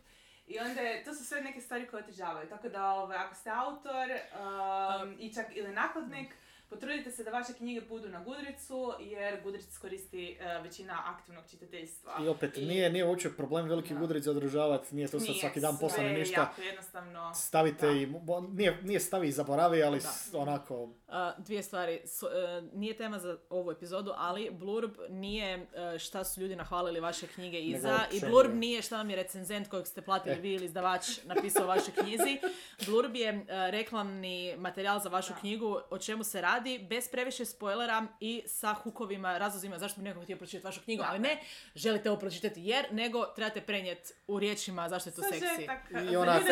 I 0.47 0.59
onda 0.59 0.81
je, 0.81 1.05
to 1.05 1.14
su 1.14 1.24
sve 1.24 1.41
neke 1.41 1.61
stvari 1.61 1.87
koje 1.87 2.03
otežavaju. 2.03 2.49
Tako 2.49 2.68
da 2.68 2.91
ovaj, 2.93 3.16
ako 3.18 3.35
ste 3.35 3.51
autor 3.51 4.09
um, 4.11 5.16
i 5.20 5.35
čak 5.35 5.47
ili 5.51 5.72
nakladnik, 5.72 6.35
potrudite 6.71 7.11
se 7.11 7.25
da 7.25 7.31
vaše 7.31 7.53
knjige 7.53 7.81
budu 7.81 8.09
na 8.09 8.21
Goodreadsu 8.21 8.93
jer 9.01 9.43
Goodreads 9.43 9.79
koristi 9.79 10.37
e, 10.41 10.61
većina 10.61 11.03
aktivnog 11.07 11.45
čitateljstva. 11.51 12.12
I 12.21 12.29
opet, 12.29 12.57
nije, 12.57 12.91
nije 12.91 13.05
uopće 13.05 13.31
problem 13.31 13.69
veliki 13.69 13.95
Da. 13.95 14.01
Goodreads 14.01 14.25
zadržavati, 14.25 14.95
nije 14.95 15.09
to 15.09 15.19
sad 15.19 15.29
Nije, 15.29 15.41
svaki 15.41 15.61
dan 15.61 15.73
sve 15.73 15.81
poslane 15.81 16.09
je 16.09 16.19
ništa. 16.19 16.41
jako 16.41 16.62
jednostavno. 16.62 17.35
Stavite 17.35 17.87
Da. 17.87 17.93
i, 17.93 18.09
nije, 18.51 18.83
nije 18.83 19.01
stavi 19.01 19.29
i 19.29 19.33
zaboravi, 19.33 19.83
ali 19.83 20.01
Da. 20.33 20.39
onako, 20.39 20.89
A, 21.09 21.33
dvije 21.39 21.62
stvari. 21.62 22.01
S- 22.05 22.23
e, 22.23 22.27
nije 22.73 22.97
tema 22.97 23.19
za 23.19 23.39
ovu 23.51 23.71
epizodu, 23.71 24.12
ali 24.16 24.51
blurb 24.51 24.91
nije 25.11 25.55
e, 25.95 25.99
šta 25.99 26.25
su 26.25 26.41
ljudi 26.41 26.57
nahvalili 26.57 27.01
vaše 27.01 27.27
knjige 27.27 27.61
iza 27.61 27.89
i 27.91 28.05
općenito. 28.05 28.29
blurb 28.29 28.55
nije 28.55 28.83
šta 28.83 28.97
vam 28.97 29.11
je 29.11 29.16
recenzent 29.16 29.69
kojeg 29.69 29.87
ste 29.87 30.03
platili 30.03 30.35
E. 30.35 30.41
vi 30.41 30.53
ili 30.53 30.64
izdavač 30.64 31.05
napisao 31.25 31.64
u 31.64 31.69
vašoj 31.69 31.95
knjizi. 31.95 32.41
Blurb 32.87 33.16
je 33.16 33.45
reklamni 33.71 34.29
materijal 34.59 35.01
za 35.01 35.09
vašu 35.09 35.33
Da. 35.33 35.39
knjigu 35.39 35.81
o 35.91 35.99
čemu 35.99 36.25
se 36.25 36.41
radi, 36.41 36.58
bez 36.81 37.09
previše 37.09 37.45
spoilera 37.45 38.07
i 38.21 38.43
sa 38.47 38.75
hukovima, 38.75 39.39
razlozima 39.39 39.79
zašto 39.79 40.01
bi 40.01 40.05
neko 40.05 40.21
htio 40.21 40.37
pročitati 40.37 40.67
vašu 40.67 40.81
knjigu, 40.81 41.03
ali 41.07 41.19
ne 41.19 41.39
želite 41.75 42.11
ovo 42.11 42.19
pročitati 42.21 42.63
jer, 42.63 42.87
nego 42.91 43.25
trebate 43.27 43.61
prenijeti 43.61 44.13
u 44.27 44.39
riječima 44.39 44.89
zašto 44.89 45.11
je 45.11 45.15
to 45.15 45.23
seksi. 45.23 45.41
Sažetak, 45.41 45.79
I 46.03 46.17
onako- 46.17 46.45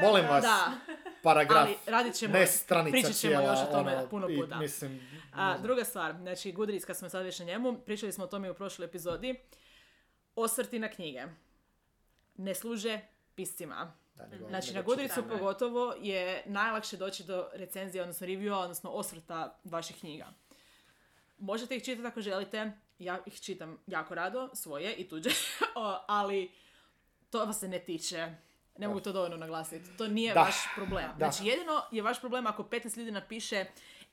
Molim 0.00 0.26
vas, 0.26 0.42
Da, 0.42 0.72
paragraf, 1.22 1.58
ali 1.58 1.76
radit 1.86 2.14
ćemo, 2.14 2.32
ne 2.34 2.46
stranica 2.46 2.92
pričat 2.92 3.12
ćemo 3.12 3.30
cijela, 3.30 3.50
još 3.52 3.60
o 3.60 3.72
tome 3.72 3.96
ono, 3.96 4.08
puno 4.08 4.28
i 4.28 4.36
puta. 4.36 4.58
mislim, 4.58 5.00
A, 5.34 5.58
druga 5.58 5.84
stvar, 5.84 6.12
znači 6.12 6.52
Goodreads, 6.52 6.84
kad 6.84 6.96
smo 6.96 7.08
sad 7.08 7.24
već 7.24 7.38
na 7.38 7.44
njemu, 7.44 7.78
pričali 7.78 8.12
smo 8.12 8.24
o 8.24 8.28
tome 8.28 8.50
u 8.50 8.54
prošloj 8.54 8.86
epizodi, 8.86 9.40
osvrti 10.34 10.78
na 10.78 10.88
knjige. 10.88 11.22
Ne 12.34 12.54
služe 12.54 13.00
piscima. 13.34 14.01
Da, 14.22 14.36
nego- 14.36 14.48
Znači 14.48 14.66
nego 14.68 14.76
na 14.76 14.82
Goodreadsu 14.82 15.28
pogotovo 15.28 15.94
je 16.00 16.42
najlakše 16.46 16.96
doći 16.96 17.24
do 17.24 17.48
recenzije, 17.52 18.02
odnosno 18.02 18.26
reviewa, 18.26 18.54
odnosno 18.54 18.90
osvrta 18.90 19.58
vaših 19.64 19.96
knjiga. 19.96 20.26
Možete 21.38 21.76
ih 21.76 21.84
čitati 21.84 22.06
ako 22.06 22.20
želite, 22.20 22.72
ja 22.98 23.18
ih 23.26 23.40
čitam 23.40 23.78
jako 23.86 24.14
rado, 24.14 24.50
svoje 24.54 24.94
i 24.94 25.08
tuđe, 25.08 25.30
ali 26.06 26.50
to 27.30 27.44
vas 27.44 27.60
se 27.60 27.68
ne 27.68 27.78
tiče. 27.78 28.34
Ne 28.78 28.88
mogu 28.88 29.00
to 29.00 29.12
dovoljno 29.12 29.36
naglasiti. 29.36 29.96
To 29.96 30.08
nije 30.08 30.34
Da. 30.34 30.40
vaš 30.40 30.54
problem. 30.76 31.04
Da. 31.08 31.30
Znači 31.30 31.48
jedino 31.48 31.82
je 31.90 32.02
vaš 32.02 32.20
problem 32.20 32.46
ako 32.46 32.62
15 32.62 32.98
ljudi 32.98 33.10
napiše 33.10 33.64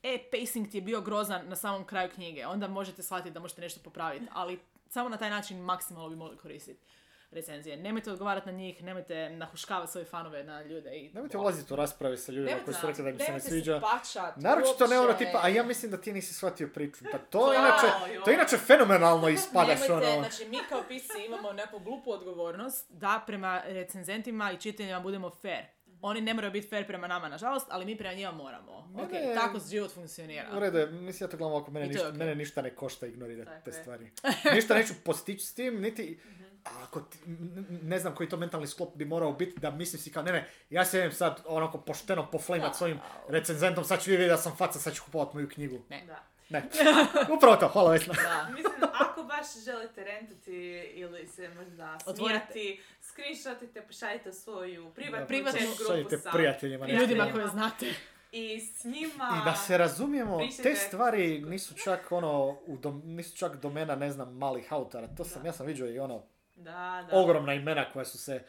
e, 0.04 0.18
pacing 0.32 0.72
ti 0.72 0.78
je 0.78 0.82
bio 0.82 1.02
grozan 1.02 1.48
na 1.48 1.56
samom 1.56 1.86
kraju 1.86 2.10
knjige. 2.10 2.48
Onda 2.48 2.68
možete 2.68 3.04
shvatiti 3.04 3.32
da 3.32 3.40
možete 3.40 3.62
nešto 3.62 3.80
popraviti. 3.84 4.26
Ali 4.32 4.60
samo 4.88 5.10
na 5.10 5.18
taj 5.18 5.30
način 5.30 5.60
maksimalno 5.60 6.10
bi 6.10 6.16
mogli 6.16 6.38
koristiti 6.38 6.80
recenzije. 7.32 7.78
Nemojte 7.78 8.12
odgovarati 8.12 8.46
na 8.46 8.52
njih, 8.52 8.84
nemojte 8.84 9.30
nahuškavati 9.30 9.92
svoje 9.92 10.06
fanove 10.06 10.44
na 10.44 10.62
ljude. 10.64 10.90
I 10.92 11.12
Nemojte 11.14 11.38
ulaziti 11.38 11.74
u 11.74 11.76
rasprave 11.76 12.18
sa 12.18 12.32
ljudima 12.32 12.46
Nemojte 12.48 12.66
koji 12.66 12.76
su 12.76 12.88
rekli 12.88 13.04
da 13.04 13.10
im 13.10 13.20
se 13.20 13.32
ne 13.32 13.40
sviđa. 13.40 13.82
Naročito 14.36 14.88
ne 14.88 15.00
ono 15.00 15.14
tipa, 15.14 15.40
a 15.44 15.48
ja 15.48 15.64
mislim 15.64 15.92
da 15.92 15.98
ti 15.98 16.14
nisi 16.14 16.34
shvatio 16.34 16.70
priču. 16.74 17.06
Pa 17.12 17.18
to 17.20 17.54
inače, 17.54 17.88
to 18.26 18.32
inače 18.32 18.58
fenomenalno 18.58 19.30
ispadaš 19.30 19.80
Nemojte, 19.80 20.08
ono. 20.10 20.20
znači 20.20 20.46
mi 20.46 20.58
kao 20.70 20.84
pisci 20.88 21.26
imamo 21.26 21.54
neku 21.54 21.80
glupu 21.80 22.12
odgovornost 22.12 22.92
da 22.92 23.24
prema 23.28 23.62
recenzentima 23.66 24.52
i 24.52 24.58
čiteljima 24.58 25.00
budemo 25.00 25.30
fair. 25.32 25.64
Oni 26.02 26.22
ne 26.22 26.34
moraju 26.34 26.52
biti 26.52 26.68
fair 26.68 26.88
prema 26.88 27.08
nama, 27.08 27.30
nažalost, 27.30 27.68
ali 27.70 27.86
mi 27.86 27.98
prema 27.98 28.14
njima 28.14 28.32
moramo. 28.32 28.88
Mene 28.88 29.04
Ok, 29.04 29.14
je- 29.14 29.36
tako 29.36 29.60
život 29.62 29.92
funkcionira. 29.92 30.50
U 30.56 30.60
redu 30.60 30.78
je, 30.78 30.86
mislim 30.88 31.28
ja 31.28 31.32
to 31.32 31.38
gledam 31.38 31.54
ovako, 31.54 31.72
mene, 31.72 31.88
ništa, 31.88 32.08
okej. 32.08 32.18
mene 32.18 32.36
ništa 32.36 32.62
ne 32.62 32.76
košta 32.76 33.08
ignorirati 33.08 33.52
te 33.66 33.72
stvari. 33.74 34.12
Ništa 34.54 34.74
neću 34.74 34.94
postići 35.04 35.46
s 35.46 35.54
tim, 35.54 35.82
niti, 35.82 36.20
ako 36.80 37.02
ti- 37.02 37.18
ne 37.84 38.00
znam 38.00 38.16
koji 38.16 38.30
to 38.30 38.38
mentalni 38.38 38.68
sklop 38.68 38.96
bi 38.96 39.06
morao 39.06 39.34
biti 39.34 39.60
da 39.60 39.72
mislim 39.72 40.02
si 40.02 40.12
kao 40.12 40.24
ne 40.24 40.32
ne, 40.32 40.50
ja 40.70 40.86
se 40.86 40.98
idem 40.98 41.12
sad 41.12 41.42
onako 41.46 41.78
pošteno 41.78 42.28
poflamat 42.32 42.76
s 42.76 42.82
ovim 42.82 43.00
recenzentom, 43.30 43.84
sad 43.84 44.04
ću 44.04 44.10
vi 44.10 44.18
vidjeti 44.18 44.32
da 44.32 44.38
sam 44.38 44.56
faca, 44.56 44.80
sad 44.80 44.94
ću 44.94 45.04
kupovat 45.06 45.34
moju 45.34 45.50
knjigu. 45.50 45.80
Ne. 45.90 46.04
Da. 46.08 46.24
Ne, 46.50 46.64
upravo 47.38 47.56
to, 47.56 47.68
hvala 47.68 47.92
Vesna. 47.92 48.14
Da. 48.14 48.48
Mislim, 48.56 48.74
ako 49.02 49.24
baš 49.24 49.64
želite 49.66 50.04
rentati 50.04 50.56
ili 50.94 51.28
se 51.28 51.50
možda 51.50 51.98
smijati, 52.16 52.82
screenshotite, 53.02 53.82
pošaljite 53.82 54.34
svoju 54.34 54.90
privatnu, 54.90 55.28
Privatnu- 55.28 55.76
grupu 55.98 56.18
sa 56.18 56.32
prijateljima. 56.32 56.88
Ljudima 56.88 57.28
koje 57.34 57.48
znate. 57.48 57.86
I 58.32 58.60
s 58.62 58.84
njima... 58.84 59.42
I 59.42 59.46
da 59.46 59.56
se 59.58 59.78
razumijemo, 59.78 60.40
te 60.64 60.76
stvari 60.78 61.42
nisu 61.42 61.74
čak 61.76 62.12
ono, 62.12 62.44
u 62.66 62.78
dom- 62.78 63.02
nisu 63.06 63.38
čak 63.38 63.56
domena, 63.56 63.96
ne 63.96 64.12
znam, 64.12 64.34
malih 64.34 64.74
autora. 64.74 65.08
To 65.08 65.24
sam, 65.24 65.42
Da. 65.42 65.48
ja 65.48 65.54
sam 65.54 65.66
vidio 65.66 65.88
i 65.88 66.00
ono, 66.00 66.24
Da, 66.60 67.08
da. 67.10 67.18
ogromna 67.18 67.54
imena 67.54 67.92
koja 67.94 68.06
su 68.06 68.18
se, 68.18 68.44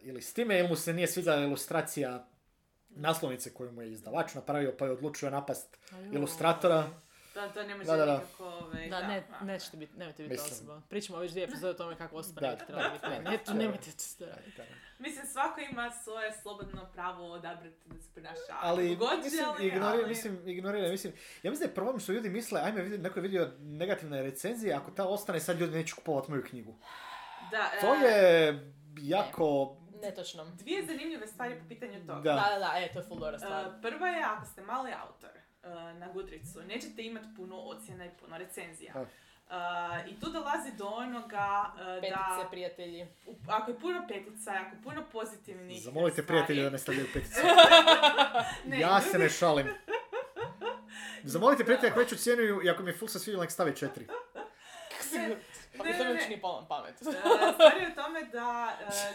ili 0.00 0.22
s 0.22 0.34
time, 0.34 0.58
ili 0.58 0.68
mu 0.68 0.76
se 0.76 0.92
nije 0.92 1.06
svidjela 1.06 1.40
ilustracija 1.40 2.26
naslovnice 2.90 3.54
koju 3.54 3.72
mu 3.72 3.82
je 3.82 3.90
izdavač 3.92 4.34
napravio, 4.34 4.74
pa 4.78 4.84
je 4.84 4.90
odlučio 4.90 5.30
napast 5.30 5.78
ilustratora. 6.12 6.84
Da, 7.34 7.48
to 7.48 7.62
ne 7.62 7.74
može 7.74 7.86
Da, 7.86 7.96
da, 7.96 8.06
da. 8.06 8.14
nikako... 8.14 8.44
ovaj, 8.44 8.88
Da, 8.88 9.06
ne, 9.08 9.24
da. 9.30 9.44
nećete 9.46 9.76
biti, 9.76 9.98
nemojte 9.98 10.22
biti 10.22 10.32
Mislim. 10.32 10.52
osoba. 10.52 10.82
Pričamo 10.88 11.18
već 11.18 11.30
dvije 11.30 11.44
epizode 11.44 11.70
o 11.70 11.74
tome 11.74 11.96
kako 11.98 12.16
osoba 12.16 12.40
Da, 12.40 12.50
ne 12.50 12.56
bi 12.56 12.64
trebala 12.66 12.88
biti. 12.88 13.06
Ne, 13.06 13.18
ne, 13.30 13.38
da. 13.46 13.52
nemojte 13.54 13.90
to 14.18 14.26
raditi. 14.26 14.62
Mislim, 14.98 15.26
svako 15.26 15.60
ima 15.60 15.90
svoje 15.90 16.32
slobodno 16.32 16.88
pravo 16.92 17.32
odabrati 17.32 17.76
da 17.86 18.00
se 18.02 18.08
ponaša 18.14 18.40
Ali, 18.60 18.96
kako 18.98 19.06
god 19.06 19.24
mislim, 19.24 19.44
ignorira, 19.60 19.86
ali- 19.86 20.06
mislim, 20.06 20.48
ignorira, 20.48 20.88
mislim, 20.88 21.12
ja 21.42 21.50
mislim 21.50 21.66
da 21.66 21.70
je 21.70 21.74
problem 21.74 22.00
što 22.00 22.12
ljudi 22.12 22.30
misle, 22.30 22.60
ajme, 22.60 22.82
neko 22.84 23.18
je 23.18 23.22
vidio 23.22 23.50
negativne 23.60 24.22
recenzije, 24.22 24.74
ako 24.74 24.90
ta 24.90 25.04
ostane, 25.06 25.40
sad 25.40 25.60
ljudi 25.60 25.74
neće 25.76 25.94
kupovati 25.94 26.30
moju 26.30 26.44
knjigu. 26.44 26.74
Da, 27.52 27.70
To 27.80 27.94
e, 27.94 27.98
je 27.98 28.72
jako, 29.00 29.76
Netočno. 30.02 30.44
Dvije 30.44 30.86
zanimljive 30.86 31.26
stvari 31.26 31.58
po 31.62 31.68
pitanju 31.68 32.06
toga. 32.06 32.20
Da. 32.20 32.34
Da, 32.34 32.46
da, 32.52 32.58
da, 32.58 32.72
e, 32.78 32.92
to 32.92 32.98
je 32.98 33.04
full 33.04 33.20
dobra 33.20 33.38
stvar. 33.38 33.64
E, 33.64 33.68
prva 33.82 34.08
je, 34.08 34.22
ako 34.24 34.46
ste 34.46 34.62
mali 34.62 34.92
autor 34.92 35.30
e, 35.62 35.68
na 35.94 36.08
Goodreadsu, 36.14 36.62
nećete 36.62 37.02
imati 37.02 37.26
puno 37.36 37.56
ocjena 37.56 38.04
i 38.04 38.10
puno 38.20 38.38
recenzija. 38.38 38.92
Da. 38.94 39.00
E, 40.06 40.10
I 40.10 40.20
tu 40.20 40.30
dolazi 40.30 40.72
do 40.76 40.86
onoga 40.86 41.72
e, 41.96 42.00
Petice, 42.00 42.42
da 42.42 42.48
prijatelji. 42.50 43.06
u- 43.26 43.36
ako 43.48 43.70
je 43.70 43.78
puno 43.78 44.04
petica, 44.08 44.50
ako 44.66 44.76
je 44.76 44.82
puno 44.82 45.04
pozitivnih 45.12 45.82
zamolite 45.82 46.22
stvari- 46.22 46.26
prijatelje 46.26 46.62
da 46.62 46.70
ne 46.70 46.78
stavljaju 46.78 47.06
peticu. 47.12 47.40
Ne, 48.64 48.80
ja 48.80 49.00
se 49.00 49.18
ne 49.18 49.28
šalim. 49.28 49.66
Zamolite 51.24 51.64
prijatelja 51.64 51.90
ako 51.90 52.00
već 52.00 52.12
ocjenjuju 52.12 52.60
i 52.64 52.70
ako 52.70 52.82
mi 52.82 52.90
je 52.90 52.96
full 52.96 53.08
sa 53.08 53.18
nek 53.40 53.50
stavi 53.50 53.76
četiri. 53.76 54.06
Ne, 55.84 55.98
Pa 55.98 56.04
ne, 56.04 56.14
ne, 56.14 56.14
ne. 56.14 56.28
nije 56.28 56.40
palo 56.40 56.60
na 56.60 56.68
pamet. 56.68 57.02
E, 57.02 57.04
Stvar 57.54 57.76
je 57.82 57.88
u 57.92 57.94
tome 57.94 58.22
da 58.22 58.72
e, 58.80 59.12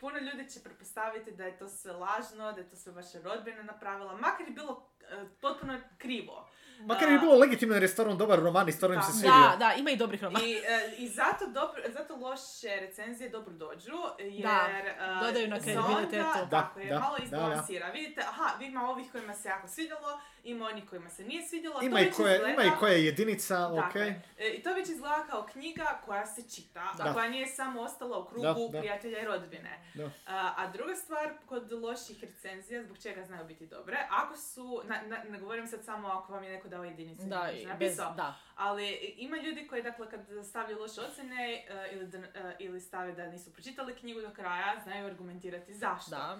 puno 0.00 0.18
ljudi 0.18 0.50
će 0.50 0.62
pretpostaviti 0.62 1.32
da 1.32 1.44
je 1.44 1.58
to 1.58 1.68
sve 1.68 1.92
lažno, 1.92 2.52
da 2.52 2.60
je 2.60 2.68
to 2.68 2.76
sve 2.76 2.92
vaša 2.92 3.18
rodbina 3.24 3.62
napravila, 3.62 4.16
makar 4.16 4.46
je 4.48 4.52
bilo 4.52 4.90
e, 5.00 5.24
potpuno 5.40 5.78
krivo. 5.98 6.48
Makar 6.80 7.08
je 7.12 7.18
bilo 7.18 7.38
legitimno 7.38 7.74
jer 7.74 7.82
je 7.82 7.88
stvarno 7.88 8.14
dobar 8.14 8.38
roman 8.38 8.68
i 8.68 8.72
stvarno 8.72 8.96
im 8.96 9.02
se 9.02 9.12
svidio. 9.12 9.30
Da, 9.30 9.56
da, 9.58 9.74
ima 9.78 9.90
i 9.90 9.96
dobrih 9.96 10.22
romana. 10.22 10.44
I, 10.44 10.52
e, 10.52 10.94
i 10.98 11.08
zato, 11.08 11.46
dobro, 11.46 11.82
zato 11.88 12.16
loše 12.16 12.76
recenzije 12.80 13.30
dobro 13.30 13.52
dođu, 13.52 13.92
jer 14.18 14.42
Da, 14.42 15.20
dodaju 15.26 15.48
na 15.48 15.60
kredibilitetu. 15.60 16.38
Da, 16.40 16.46
tako 16.50 16.80
je, 16.80 16.86
da, 16.86 16.98
malo 16.98 17.16
da, 17.18 17.24
izbalansira. 17.24 17.90
Vidite, 17.90 18.20
aha, 18.20 18.64
ima 18.64 18.90
ovih 18.90 19.12
kojima 19.12 19.34
se 19.34 19.48
jako 19.48 19.68
svidjelo, 19.68 20.20
ima 20.44 20.66
onih 20.66 20.84
kojima 20.86 21.10
se 21.10 21.24
nije 21.24 21.42
svidjelo. 21.42 21.82
Ima 21.82 21.96
to 21.96 22.02
i, 22.02 22.04
već 22.04 22.16
koje, 22.16 22.34
izgleda- 22.34 22.52
ima 22.52 22.64
i 22.64 22.78
koja 22.78 22.92
je 22.92 23.04
jedinica, 23.04 23.68
Dakle, 23.68 24.02
ok. 24.02 24.16
e, 24.38 24.48
I 24.48 24.62
to 24.62 24.74
već 24.74 24.88
izgleda 24.88 25.24
kao 25.24 25.42
knjiga 25.44 26.00
koja 26.04 26.26
se 26.26 26.42
čita, 26.44 26.92
Da. 26.96 27.12
koja 27.12 27.28
nije 27.28 27.46
samo 27.46 27.80
ostala 27.80 28.18
u 28.18 28.24
krugu 28.24 28.42
Da, 28.42 28.54
da. 28.68 28.78
prijatelja 28.78 29.20
i 29.20 29.24
rodbine. 29.24 29.78
Da. 29.94 30.04
A, 30.26 30.54
a 30.56 30.66
druga 30.68 30.94
stvar 30.94 31.32
kod 31.46 31.72
loših 31.72 32.20
recenzija, 32.22 32.82
zbog 32.82 32.98
čega 32.98 33.24
znaju 33.24 33.44
biti 33.44 33.66
dobre, 33.66 33.96
ako 34.10 34.36
su, 34.36 34.82
na, 34.84 35.02
na- 35.02 35.24
ne 35.24 35.38
govorim 35.38 35.66
sad 35.66 35.84
samo 35.84 36.08
ako 36.08 36.32
vam 36.32 36.44
je 36.44 36.50
neko 36.50 36.68
dao 36.68 36.84
jedinicu, 36.84 37.22
Da, 37.24 37.46
nešto 37.46 37.68
i 37.70 37.76
bez, 37.78 37.96
da. 37.96 38.34
ali 38.56 38.88
ima 39.16 39.36
ljudi 39.36 39.66
koji, 39.66 39.82
dakle, 39.82 40.10
kad 40.10 40.20
stavljaju 40.44 40.80
loše 40.80 41.00
ocjene 41.02 41.54
e, 41.54 41.88
ili, 41.92 42.06
da, 42.06 42.18
e, 42.18 42.56
ili 42.58 42.80
stave 42.80 43.12
da 43.12 43.26
nisu 43.26 43.52
pročitali 43.52 43.94
knjigu 43.94 44.20
do 44.20 44.30
kraja, 44.30 44.80
znaju 44.82 45.06
argumentirati 45.06 45.74
zašto. 45.74 46.10
Da. 46.10 46.38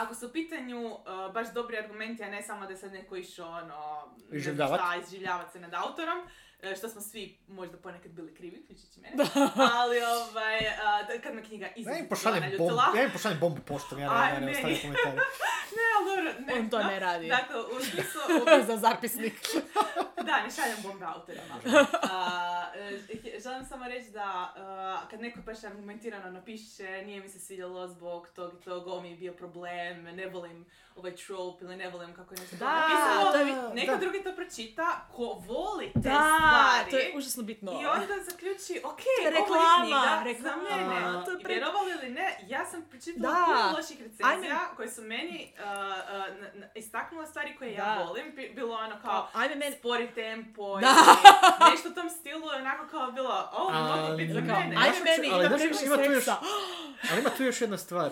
Ako 0.00 0.14
su 0.14 0.26
u 0.26 0.32
pitanju 0.32 0.86
e, 0.86 1.32
baš 1.32 1.52
dobri 1.54 1.78
argumenti, 1.78 2.24
a 2.24 2.30
ne 2.30 2.42
samo 2.42 2.66
da 2.66 2.70
je 2.70 2.76
sad 2.76 2.92
neko 2.92 3.16
išao 3.16 3.48
ono, 3.48 4.14
šta, 4.40 4.96
izživljavat 5.02 5.52
se 5.52 5.60
nad 5.60 5.74
autorom, 5.74 6.18
što 6.74 6.88
smo 6.88 7.00
svi 7.00 7.38
možda 7.48 7.76
ponekad 7.76 8.12
bili 8.12 8.34
krivi, 8.34 8.58
uključujući 8.58 9.00
mene, 9.00 9.24
ali 9.74 9.96
ovaj, 10.02 10.58
a, 10.68 11.02
da- 11.02 11.20
kad 11.22 11.34
me 11.34 11.44
knjiga 11.44 11.66
Ja 11.66 12.04
pošaljem 12.08 12.40
naljutila, 12.40 12.68
bombu, 12.84 12.96
ja 12.96 13.04
im 13.04 13.10
pošaljem 13.12 13.38
bombu 13.40 13.60
poštom, 13.62 13.98
ja 13.98 14.08
ne, 14.10 14.14
ja 14.26 14.40
ne 14.40 14.50
ostavim 14.50 14.78
komentare. 14.78 15.16
ne, 15.76 15.84
ali 15.96 16.06
dobro, 16.06 16.46
ne, 16.46 16.54
On 16.54 16.70
to 16.70 16.78
ne 16.80 16.98
radi. 16.98 17.28
Dakle, 17.28 17.60
u 17.60 17.80
smislu, 17.80 18.20
u 18.62 18.66
Za 18.66 18.76
zapisnik. 18.76 19.34
da, 20.26 20.42
ne 20.42 20.50
šaljem 20.52 20.76
bombe 20.82 21.04
autorima. 21.06 21.54
A, 22.02 22.66
e, 22.76 22.98
želim 23.40 23.64
samo 23.64 23.84
reći 23.86 24.10
da 24.10 24.22
a, 24.56 25.02
kad 25.10 25.20
neko 25.20 25.40
baš 25.42 25.64
argumentirano 25.64 26.30
napiše 26.30 27.02
nije 27.02 27.20
mi 27.20 27.28
se 27.28 27.40
svidjelo 27.40 27.88
zbog 27.88 28.28
tog 28.28 28.52
i 28.54 28.64
tog, 28.64 28.86
ovo 28.86 29.00
mi 29.00 29.10
je 29.10 29.16
bio 29.16 29.32
problem, 29.32 30.02
ne 30.04 30.26
volim 30.26 30.66
ovaj 30.96 31.16
trope 31.16 31.64
ili 31.64 31.76
ne 31.76 31.90
volim 31.90 32.14
kako 32.14 32.34
je 32.34 32.40
nešto 32.40 32.56
Da, 32.56 32.64
napisano, 32.66 33.32
to 33.32 33.38
je- 33.38 33.74
neko 33.74 33.92
da. 33.92 33.98
drugi 33.98 34.22
to 34.22 34.32
pročita 34.34 34.84
ko 35.12 35.24
voli 35.38 35.90
te 35.94 35.98
Da, 36.00 36.10
stvari. 36.50 36.90
to 36.90 36.96
je 36.98 37.12
užasno 37.16 37.42
bitno. 37.42 37.72
I 37.72 37.86
onda 37.86 38.14
zaključi, 38.22 38.80
ok, 38.84 38.96
To 38.96 39.10
je 39.12 39.18
ovo 39.18 39.26
je 39.26 39.30
reklama, 39.32 39.82
knjiga 39.82 40.22
reklama, 40.24 40.68
za 40.68 40.76
mene. 40.76 41.24
to 41.24 41.30
je 41.30 41.36
I 41.36 41.44
pre- 41.44 41.48
vjerovali 41.48 41.90
ili 41.92 42.10
ne, 42.10 42.38
ja 42.44 42.66
sam 42.66 42.82
pročitala 42.82 43.34
puno 43.46 43.72
loših 43.72 43.98
recenzija 43.98 44.28
Ajme. 44.28 44.76
koje 44.76 44.88
su 44.90 45.02
meni 45.02 45.52
uh, 45.54 45.60
uh, 45.60 45.68
na- 46.34 46.50
na- 46.54 46.68
istaknule 46.74 47.26
stvari 47.26 47.56
koje 47.56 47.70
Da. 47.70 47.76
ja 47.78 47.98
volim. 47.98 48.34
Bi- 48.34 48.48
Bilo 48.50 48.74
ono 48.76 48.96
kao, 49.02 49.28
Ajme 49.32 49.54
meni, 49.56 49.76
spori 49.76 50.08
tempo 50.14 50.78
Da. 50.78 50.86
ili 51.60 51.70
nešto 51.70 51.88
u 51.88 51.94
tom 51.94 52.10
stilu 52.10 52.46
je 52.46 52.56
onako 52.56 52.86
kao 52.88 53.12
bilo, 53.12 53.50
o, 53.52 53.68
A, 53.70 53.96
moglo 53.96 54.16
biti 54.16 54.32
za 54.32 54.40
mene. 54.40 54.76
Ajme 54.76 55.00
meni, 55.06 55.26
ima 55.28 55.56
previše 55.56 55.84
ima 55.84 55.96
tu 55.96 56.02
još- 56.02 56.14
seksa. 56.14 56.36
Ali 57.10 57.20
ima 57.20 57.30
tu 57.30 57.42
još 57.42 57.60
jedna 57.60 57.78
stvar. 57.78 58.10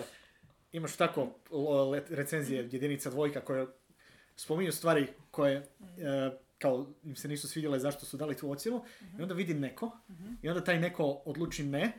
Imaš 0.71 0.95
tako 0.95 1.27
recenzije 2.09 2.59
jedinica 2.61 3.09
dvojka 3.09 3.41
koje 3.41 3.67
spominju 4.35 4.71
stvari 4.71 5.07
koje 5.31 5.55
e, 5.55 5.63
kao 6.57 6.87
im 7.03 7.15
se 7.15 7.27
nisu 7.27 7.47
svidjele 7.47 7.79
zašto 7.79 8.05
su 8.05 8.17
dali 8.17 8.37
tu 8.37 8.51
ocjenu 8.51 8.83
i 9.19 9.21
onda 9.21 9.33
vidi 9.33 9.53
neko 9.53 9.97
i 10.41 10.49
onda 10.49 10.63
taj 10.63 10.79
neko 10.79 11.21
odluči 11.25 11.63
ne 11.63 11.91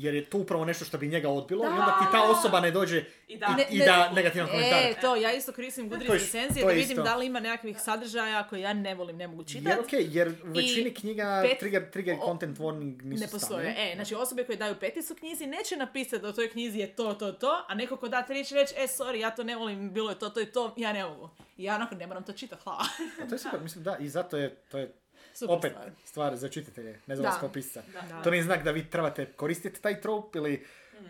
jer 0.00 0.14
je 0.14 0.24
to 0.24 0.38
upravo 0.38 0.64
nešto 0.64 0.84
što 0.84 0.98
bi 0.98 1.08
njega 1.08 1.28
odbilo 1.30 1.64
i 1.64 1.68
onda 1.68 1.96
ti 1.98 2.04
ta 2.06 2.18
Da. 2.18 2.22
osoba 2.24 2.60
ne 2.60 2.70
dođe 2.70 3.04
I 3.28 3.38
da, 3.38 3.46
i, 3.48 3.54
Ne, 3.54 3.66
i 3.70 3.78
ne, 3.78 3.84
da 3.84 4.10
negativan 4.10 4.48
komentar. 4.48 4.78
E, 4.80 4.94
to, 4.96 5.16
ja 5.16 5.32
isto 5.32 5.52
koristim 5.52 5.88
Goodreads 5.88 6.14
je- 6.14 6.18
recenzije 6.40 6.66
da 6.66 6.72
vidim 6.72 6.90
isto. 6.90 7.02
da 7.02 7.16
li 7.16 7.26
ima 7.26 7.40
nekakvih 7.40 7.80
sadržaja 7.80 8.42
koje 8.44 8.60
ja 8.60 8.72
ne 8.74 8.94
volim, 8.94 9.16
ne 9.16 9.28
mogu 9.28 9.44
čitati. 9.44 9.68
Jer, 9.68 9.80
okej, 9.80 10.06
jer 10.10 10.28
u 10.28 10.48
većini 10.48 10.90
knjiga 10.92 11.24
pet- 11.44 11.58
trigger, 11.58 11.90
trigger 11.90 12.16
o- 12.16 12.26
content 12.26 12.58
warning 12.58 13.02
nisu 13.02 13.20
ne 13.20 13.28
postoje. 13.28 13.74
E, 13.78 13.94
znači 13.94 14.14
osobe 14.14 14.44
koje 14.44 14.56
daju 14.56 14.74
peticu 14.76 15.14
knjizi 15.14 15.46
neće 15.48 15.76
napisati 15.76 16.22
da 16.22 16.28
u 16.28 16.32
toj 16.32 16.50
knjizi 16.50 16.78
je 16.78 16.86
to, 16.88 17.14
to, 17.14 17.32
to, 17.32 17.64
a 17.68 17.74
neko 17.74 17.96
ko 17.96 18.08
da 18.08 18.22
tri 18.22 18.38
reći, 18.50 18.74
e, 18.76 18.86
sorry, 18.88 19.14
ja 19.14 19.30
to 19.30 19.44
ne 19.44 19.56
volim, 19.56 19.92
bilo 19.92 20.10
je 20.10 20.18
to, 20.18 20.28
to 20.28 20.40
i 20.40 20.46
to, 20.46 20.74
ja 20.76 20.92
ne 20.92 21.04
mogu. 21.04 21.28
I 21.56 21.64
ja 21.64 21.74
onako 21.74 21.94
ne 21.94 22.06
moram 22.06 22.24
to 22.24 22.32
čitati, 22.32 22.62
hvala. 22.64 22.84
A 23.22 23.28
to 23.28 23.34
je 23.34 23.38
super, 23.38 23.60
mislim 23.60 23.84
da, 23.84 23.96
i 23.96 24.08
zato 24.08 24.36
je, 24.36 24.54
to 24.62 24.78
je 24.78 24.92
Super 25.34 25.56
opet 25.56 25.72
stvar. 25.72 25.90
stvar 26.04 26.36
za 26.36 26.48
čitatelje, 26.48 27.00
ne 27.06 27.16
za 27.16 27.22
Da. 27.22 27.28
vas 27.28 27.40
kao 27.40 27.48
pisca. 27.48 27.82
Da. 27.92 28.00
Da. 28.08 28.22
To 28.22 28.30
nije 28.30 28.42
znak 28.42 28.64
da 28.64 28.70
vi 28.70 28.90
trebate 28.90 29.26
koristiti 29.26 29.82
taj 29.82 30.00
trop 30.00 30.36
ili 30.36 30.66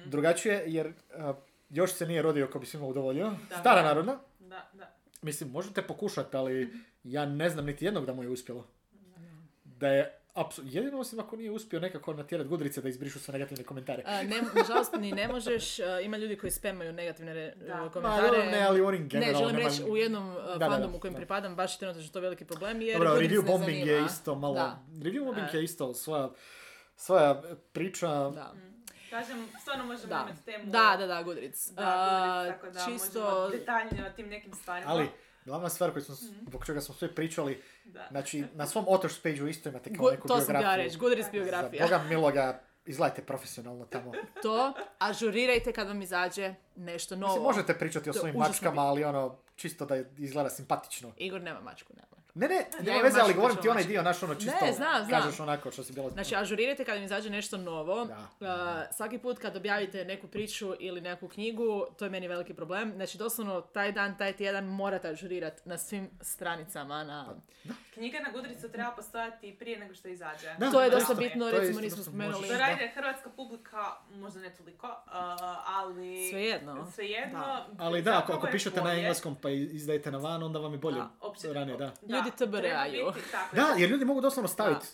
drugačije, 0.06 0.62
jer 0.66 0.92
a, 1.14 1.34
još 1.70 1.92
se 1.92 2.06
nije 2.06 2.22
rodio 2.22 2.48
ko 2.48 2.58
bi 2.58 2.66
svima 2.66 2.86
udovoljio. 2.86 3.32
Da. 3.48 3.58
Stara 3.58 3.82
narodna, 3.82 4.18
Da, 4.38 4.70
da. 4.72 4.94
mislim, 5.22 5.50
možete 5.50 5.82
pokušati, 5.82 6.36
ali 6.36 6.72
ja 7.04 7.26
ne 7.26 7.50
znam 7.50 7.66
niti 7.66 7.84
jednog 7.84 8.06
da 8.06 8.14
mu 8.14 8.22
je 8.22 8.28
uspjelo. 8.28 8.66
Da 9.64 9.88
je, 9.88 10.19
apsu- 10.34 10.62
jedino 10.64 10.98
osim 10.98 11.20
ako 11.20 11.36
nije 11.36 11.50
uspio 11.50 11.80
nekako 11.80 12.14
natjerati 12.14 12.48
Gudrice 12.48 12.80
da 12.80 12.88
izbrišu 12.88 13.18
sve 13.18 13.32
negativne 13.32 13.64
komentare. 13.64 14.02
A, 14.06 14.22
ne, 14.22 14.42
nažalost, 14.54 14.92
ni 14.94 15.12
ne 15.12 15.28
možeš, 15.28 15.78
a, 15.78 16.00
ima 16.00 16.16
ljudi 16.16 16.36
koji 16.36 16.50
spemaju 16.50 16.92
negativne 16.92 17.34
re- 17.34 17.54
Da. 17.58 17.76
Ma, 17.76 17.90
komentare. 17.90 18.22
dobro, 18.22 18.44
ne, 18.44 18.60
ali 18.60 18.80
onim 18.80 19.02
Ne, 19.02 19.08
generalno 19.08 19.38
želim 19.40 19.56
nema- 19.56 19.68
reći, 19.68 19.84
u 19.84 19.96
jednom 19.96 20.28
uh, 20.28 20.58
Da, 20.58 20.68
fandomu 20.68 20.96
u 20.96 21.00
kojem 21.00 21.14
da. 21.14 21.18
pripadam, 21.18 21.56
baš 21.56 21.74
je 21.74 21.78
trenutno 21.78 22.02
to 22.04 22.20
veliki 22.20 22.44
problem, 22.44 22.80
jer 22.82 22.98
Dobro, 22.98 23.14
review 23.14 23.46
bombing 23.46 23.86
je 23.86 24.04
isto 24.06 24.34
malo... 24.34 24.54
Da. 24.54 24.78
Review 24.90 25.24
bombing 25.24 25.46
E. 25.46 25.56
je 25.56 25.64
isto 25.64 25.94
svoja, 25.94 26.30
svoja 26.96 27.42
priča. 27.72 28.08
Da. 28.08 28.54
Kažem, 29.10 29.48
stvarno 29.60 29.84
možemo 29.84 30.08
Da. 30.08 30.26
imati 30.26 30.44
temu. 30.44 30.64
Da, 30.66 30.96
da, 30.98 31.06
da, 31.06 31.22
Goodreads. 31.22 31.68
Da, 31.68 31.82
Goodreads, 31.82 32.54
tako 32.54 32.66
da 32.68 32.84
čisto, 32.86 33.20
možemo 33.20 33.48
detaljnije 33.50 34.06
o 34.06 34.12
tim 34.12 34.28
nekim 34.28 34.54
stvarima. 34.54 34.90
Ali, 34.90 35.06
glavna 35.50 35.68
stvar 35.68 35.90
koju 35.92 36.02
smo, 36.02 36.14
Mhm. 36.14 36.46
zbog 36.46 36.66
čega 36.66 36.80
smo 36.80 36.94
sve 36.94 37.08
pričali, 37.10 37.62
Da. 37.84 38.06
znači, 38.10 38.44
na 38.54 38.66
svom 38.66 38.84
authors 38.86 39.18
page-u 39.18 39.48
isto 39.48 39.68
imate 39.68 39.90
kao 39.90 40.04
Gu- 40.04 40.10
neku 40.10 40.28
to 40.28 40.36
sam 40.36 40.46
biografiju. 40.46 40.70
ja 40.70 40.76
reći, 40.76 40.98
Goodreads 40.98 41.26
Za 41.26 41.32
biografija. 41.32 41.82
Boga 41.82 41.98
miloga, 42.00 42.60
izgledajte 42.86 43.22
profesionalno 43.22 43.84
tamo. 43.86 44.12
To, 44.42 44.72
ažurirajte 45.00 45.72
kad 45.72 45.88
vam 45.88 46.02
izađe 46.02 46.54
nešto 46.76 47.16
novo. 47.16 47.32
Mislim, 47.32 47.42
možete 47.44 47.74
pričati 47.74 48.10
o 48.10 48.12
To 48.12 48.18
svojim 48.18 48.36
mačkama, 48.36 48.82
ali 48.82 49.04
ono, 49.04 49.36
čisto 49.56 49.86
da 49.86 49.96
izgleda 50.18 50.50
simpatično. 50.50 51.12
Igor 51.16 51.40
nema 51.40 51.60
mačku, 51.60 51.92
nema. 51.94 52.19
Ne, 52.34 52.48
ne, 52.48 52.66
nema 52.80 52.96
ima 52.96 53.02
veze, 53.02 53.20
ali 53.20 53.34
govorim 53.34 53.56
ti 53.56 53.68
onaj 53.68 53.84
dio, 53.84 54.02
naš 54.02 54.22
ono 54.22 54.34
čisto, 54.34 54.64
Ne, 54.64 54.72
znam, 54.72 55.04
znam. 55.04 55.22
kažeš 55.22 55.40
onako 55.40 55.70
što 55.70 55.82
si 55.82 55.92
bilo... 55.92 56.10
Znači, 56.10 56.36
ažurirajte 56.36 56.84
kad 56.84 56.94
vam 56.94 57.04
izađe 57.04 57.30
nešto 57.30 57.56
novo. 57.56 58.04
Da. 58.04 58.28
Uh, 58.40 58.96
svaki 58.96 59.18
put 59.18 59.38
kad 59.38 59.56
objavite 59.56 60.04
neku 60.04 60.26
priču 60.26 60.74
ili 60.78 61.00
neku 61.00 61.28
knjigu, 61.28 61.86
to 61.98 62.04
je 62.04 62.10
meni 62.10 62.28
veliki 62.28 62.54
problem. 62.54 62.92
Znači, 62.96 63.18
doslovno 63.18 63.60
taj 63.60 63.92
dan, 63.92 64.18
taj 64.18 64.32
tjedan 64.32 64.64
morate 64.64 65.08
ažurirati 65.08 65.62
na 65.64 65.78
svim 65.78 66.10
stranicama. 66.20 67.04
Na... 67.04 67.34
knjiga 68.00 68.18
na 68.20 68.30
Gudricu 68.32 68.68
treba 68.72 68.90
postojati 68.90 69.56
prije 69.58 69.78
nego 69.78 69.94
što 69.94 70.08
izađe. 70.08 70.54
Da, 70.58 70.70
To 70.70 70.82
je 70.82 70.90
dosta 70.90 71.14
bitno, 71.14 71.50
recimo 71.50 71.80
nismo 71.80 72.02
spomenuli. 72.02 72.48
To 72.48 72.58
radi 72.58 72.88
hrvatska 72.94 73.30
publika, 73.30 73.84
možda 74.14 74.40
ne 74.40 74.54
toliko, 74.54 74.86
uh, 74.86 75.12
ali... 75.66 76.28
Svejedno. 76.30 76.90
Svejedno. 76.94 77.38
Da. 77.38 77.66
Ali 77.78 78.02
da, 78.02 78.18
ako, 78.18 78.32
ako 78.32 78.46
pišete 78.46 78.76
na 78.76 78.82
bolje. 78.82 78.96
engleskom 78.98 79.36
pa 79.42 79.50
izdajete 79.50 80.10
na 80.10 80.18
van, 80.18 80.42
onda 80.42 80.58
vam 80.58 80.72
je 80.72 80.78
bolje 80.78 80.96
Da, 80.96 81.10
Opće- 81.20 81.52
ranije, 81.52 81.76
da. 81.76 81.84
Ljudi 82.08 82.30
treba 82.36 82.58
TBR-aju. 82.58 83.12
Da, 83.52 83.74
jer 83.78 83.90
ljudi 83.90 84.04
mogu 84.04 84.20
doslovno 84.20 84.48
staviti, 84.48 84.86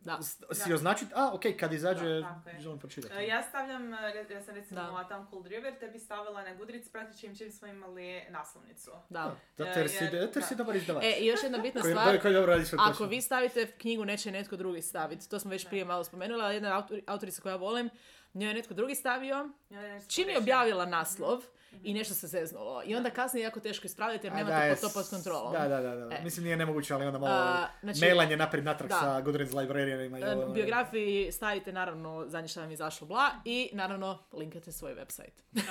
Da. 0.00 0.22
si 0.22 0.68
Da. 0.68 0.74
označiti, 0.74 1.12
a 1.14 1.30
ok, 1.34 1.42
kad 1.52 1.72
izađe, 1.72 2.20
Da, 2.20 2.42
želim 2.58 2.78
pročitati. 2.78 3.14
E, 3.14 3.26
Ja 3.26 3.42
stavljam, 3.42 3.94
e, 3.94 3.96
ja 4.30 4.42
sam 4.42 4.54
recimo 4.54 4.80
Da. 4.82 5.04
Tom 5.06 5.26
Cold 5.30 5.46
River, 5.46 5.74
te 5.74 5.88
bi 5.88 5.98
stavila 5.98 6.42
na 6.42 6.54
Gudrici 6.54 6.90
praktički 6.90 7.26
im 7.26 7.36
čim 7.36 7.52
smo 7.52 7.68
imali 7.68 8.22
naslovnicu. 8.30 8.90
Da. 9.08 9.36
Zato 9.56 9.70
jer 9.70 9.88
si, 9.88 9.96
jer- 9.96 10.12
zato 10.16 10.38
jer 10.38 10.44
si 10.44 10.54
da. 10.54 10.58
dobar 10.58 10.76
izdavač. 10.76 11.04
E, 11.04 11.16
još 11.20 11.42
jedna 11.42 11.58
bitna 11.58 11.80
koji, 11.82 11.92
stvar. 11.92 12.20
koji 12.20 12.34
dobro 12.34 12.52
radi 12.52 12.64
svoj 12.64 12.78
Ako 12.80 12.90
posao. 12.90 13.06
vi 13.06 13.20
stavite 13.20 13.66
knjigu, 13.68 14.04
neće 14.04 14.30
netko 14.30 14.56
drugi 14.56 14.82
staviti. 14.82 15.28
To 15.28 15.38
smo 15.38 15.50
već 15.50 15.66
prije 15.66 15.84
malo 15.84 16.04
spomenuli, 16.04 16.42
ali 16.42 16.54
jedna 16.54 16.70
autor- 16.72 17.02
autorica 17.06 17.42
koja 17.42 17.56
volim, 17.56 17.90
njoj 18.34 18.50
je 18.50 18.54
netko 18.54 18.74
drugi 18.74 18.94
stavio, 18.94 19.48
Ja 19.70 20.00
čim 20.00 20.28
je 20.28 20.38
objavila 20.38 20.86
naslov 20.86 21.42
i 21.82 21.94
nešto 21.94 22.14
se 22.14 22.26
zeznulo. 22.26 22.82
I 22.84 22.94
onda 22.94 23.10
kasnije 23.10 23.42
je 23.42 23.44
jako 23.44 23.60
teško 23.60 23.86
ispraviti 23.86 24.26
jer 24.26 24.34
nemate 24.34 24.80
to 24.80 24.90
pod 24.94 25.10
kontrolom. 25.10 25.52
Da, 25.52 25.68
da, 25.68 25.80
da, 25.80 25.94
da. 25.96 26.16
E. 26.16 26.20
Mislim 26.24 26.44
nije 26.44 26.56
nemoguće, 26.56 26.94
ali 26.94 27.06
onda 27.06 27.18
malo 27.18 27.32
A, 27.34 27.68
znači- 27.82 28.00
mailanje 28.00 28.36
naprijed 28.36 28.64
natrag 28.64 28.90
sa 28.90 29.20
Goodreads 29.20 29.52
librarianima. 29.52 30.18
E, 30.18 30.36
U 30.36 30.42
ono. 30.42 30.52
biografiji 30.52 31.32
stavite 31.32 31.72
naravno 31.72 32.24
zadnje 32.28 32.48
što 32.48 32.60
vam 32.60 32.70
je 32.70 32.74
izašlo 32.74 33.06
bla 33.06 33.30
i 33.44 33.70
naravno 33.72 34.18
linkate 34.32 34.72
svoj 34.72 34.94
website. 34.94 35.42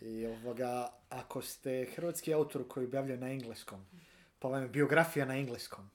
I 0.00 0.26
ovoga, 0.26 0.88
ako 1.08 1.42
ste 1.42 1.86
hrvatski 1.96 2.34
autor 2.34 2.68
koji 2.68 2.86
objavljuje 2.86 3.16
na 3.18 3.28
engleskom, 3.30 3.86
pa 4.38 4.48
vam 4.48 4.62
je 4.62 4.68
biografija 4.68 5.24
na 5.24 5.36
engleskom, 5.36 5.90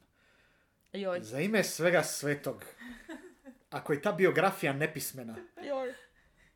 Joj. 0.93 1.21
za 1.21 1.39
ime 1.39 1.63
svega 1.63 2.03
svetog, 2.03 2.65
ako 3.69 3.93
je 3.93 4.01
ta 4.01 4.11
biografija 4.11 4.73
nepismena. 4.73 5.35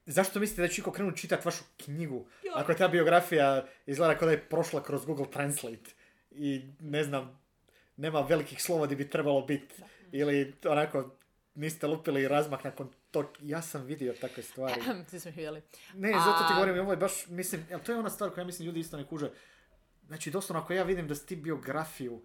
Zašto 0.06 0.40
mislite 0.40 0.62
da 0.62 0.68
će 0.68 0.82
iko 0.82 0.92
krenut 0.92 1.18
čitati 1.18 1.42
vašu 1.46 1.64
knjigu? 1.78 2.26
Joj. 2.44 2.54
Ako 2.56 2.72
je 2.72 2.78
ta 2.78 2.88
biografija 2.88 3.66
izgleda 3.86 4.18
kao 4.18 4.26
da 4.26 4.32
je 4.32 4.50
prošla 4.50 4.84
kroz 4.84 5.06
Google 5.06 5.32
Translate 5.32 5.92
i 6.32 6.62
ne 6.80 7.04
znam, 7.04 7.42
nema 7.98 8.22
velikih 8.22 8.62
slova 8.62 8.86
gdje 8.86 8.96
bi 8.96 9.10
trebalo 9.10 9.42
biti. 9.42 9.76
Ili 10.12 10.54
onako, 10.66 11.16
niste 11.56 11.88
lupili 11.88 12.28
razmah 12.28 12.66
nakon 12.66 12.90
to. 13.12 13.34
Ja 13.42 13.62
sam 13.62 13.86
vidio 13.86 14.14
takve 14.22 14.44
stvari. 14.44 14.82
Svi 15.10 15.20
smo 15.20 15.32
vidjeli. 15.32 15.62
Ne, 15.94 16.12
zato 16.12 16.48
ti 16.48 16.54
govorim, 16.54 16.80
ovo 16.80 16.92
je 16.92 16.98
baš, 16.98 17.28
mislim, 17.28 17.66
to 17.86 17.92
je 17.92 17.98
ona 17.98 18.10
stvar 18.10 18.30
koja 18.30 18.46
mislim 18.46 18.66
ljudi 18.66 18.80
isto 18.80 18.98
ne 18.98 19.08
kuže. 19.08 19.30
Znači, 20.08 20.32
doslovno, 20.32 20.64
ako 20.64 20.74
ja 20.74 20.84
vidim 20.84 21.08
da 21.08 21.16
si 21.16 21.26
ti 21.26 21.36
biografiju, 21.36 22.22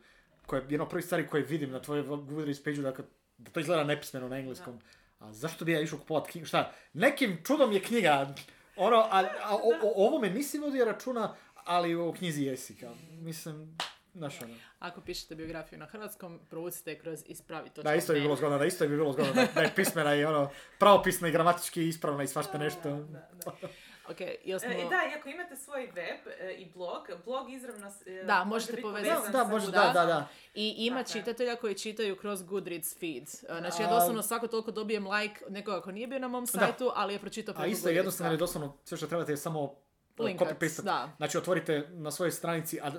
koja 0.47 0.61
je 0.61 0.67
jedna 0.69 0.85
od 0.85 0.91
prvih 0.91 1.05
stvari 1.05 1.27
koje 1.27 1.43
vidim 1.43 1.71
na 1.71 1.83
tvojoj 1.83 2.07
Goodreads 2.07 2.63
page 2.63 2.83
dakle, 2.83 3.05
da 3.39 3.51
to 3.51 3.61
izgleda 3.61 3.85
nepismeno 3.85 4.29
na 4.29 4.39
engleskom. 4.39 4.81
A 5.19 5.33
zašto 5.33 5.65
bi 5.65 5.73
ja 5.73 5.81
išao 5.81 5.99
kupovat 5.99 6.31
knjigu? 6.31 6.47
Šta? 6.47 6.73
Nekim 6.93 7.39
čudom 7.47 7.73
je 7.73 7.83
knjiga, 7.83 8.35
ono, 8.77 8.97
a, 8.97 9.25
a 9.43 9.55
o, 9.55 9.73
o 9.83 10.07
ovome 10.07 10.31
nisi 10.31 10.59
vodio 10.59 10.85
računa, 10.85 11.35
ali 11.55 11.95
u 11.95 12.13
knjizi 12.13 12.43
jesi, 12.43 12.77
kao. 12.77 12.95
Mislim, 13.11 13.77
znaš 14.15 14.43
ono. 14.43 14.55
Ako 14.79 15.01
pišete 15.01 15.35
biografiju 15.35 15.79
na 15.79 15.87
hrvatskom, 15.87 16.41
provucite 16.51 16.99
kroz 16.99 17.23
ispravi 17.27 17.71
to. 17.71 17.83
Da, 17.83 17.95
isto 17.95 18.13
bi 18.13 18.21
bilo 18.21 18.37
zgodno, 18.37 18.59
da 18.59 18.65
isto 18.65 18.89
bi 18.89 18.97
bilo 18.97 19.13
zgodno, 19.13 19.33
da, 19.33 19.47
da 19.55 19.61
je 19.61 19.73
pismena 19.77 20.15
i 20.15 20.25
ono, 20.25 20.51
pravopisna 20.79 21.29
i 21.29 21.33
gramatički 21.33 21.89
ispravna 21.89 22.23
i 22.23 22.29
svašta 22.29 22.59
nešto. 22.59 22.91
Da, 22.91 23.29
da. 23.45 23.69
Ok, 24.11 24.21
jel 24.45 24.59
smo... 24.59 24.71
E, 24.71 24.75
da, 24.75 25.01
i 25.13 25.19
ako 25.19 25.29
imate 25.29 25.57
svoj 25.57 25.87
web 25.87 26.21
e, 26.41 26.53
i 26.53 26.67
blog, 26.75 27.09
blog 27.25 27.53
izravno... 27.53 27.91
e, 28.07 28.25
Da, 28.25 28.45
može 28.45 28.49
možete 28.49 28.83
povezati. 28.83 29.33
Da, 29.33 29.45
može, 29.45 29.67
da, 29.67 29.91
da, 29.95 30.05
da. 30.07 30.29
I 30.55 30.75
ima 30.79 30.99
je. 30.99 31.05
čitatelja 31.05 31.57
koji 31.57 31.75
čitaju 31.75 32.17
kroz 32.17 32.43
Goodreads 32.43 32.99
feed. 32.99 33.23
E, 33.23 33.59
Znači 33.61 33.83
ja 33.83 33.89
A- 33.89 33.91
doslovno 33.91 34.23
svako 34.23 34.47
toliko 34.47 34.71
dobijem 34.71 35.07
like 35.07 35.45
nekoga 35.49 35.81
ko 35.81 35.93
nije 35.93 36.07
bio 36.07 36.19
na 36.19 36.29
mom 36.29 36.47
sajtu, 36.47 36.91
ali 36.95 37.13
je 37.15 37.19
pročitao 37.19 37.53
A 37.53 37.57
preko 37.57 37.71
isto 37.71 37.89
je 37.89 37.95
jednostavno 37.95 38.33
jer 38.33 38.39
Goodreadsa. 38.39 38.59
doslovno 38.59 38.79
sve 38.85 38.97
što 38.97 39.07
trebate 39.07 39.33
je 39.33 39.37
samo 39.37 39.75
Linkat, 40.19 40.49
copy 40.49 40.61
paste. 40.61 40.83
da. 40.83 41.11
Znači 41.17 41.39
otvorite 41.39 41.89
na 41.91 42.11
svojoj 42.11 42.31
stranici, 42.31 42.81
a, 42.83 42.87
e, 42.87 42.91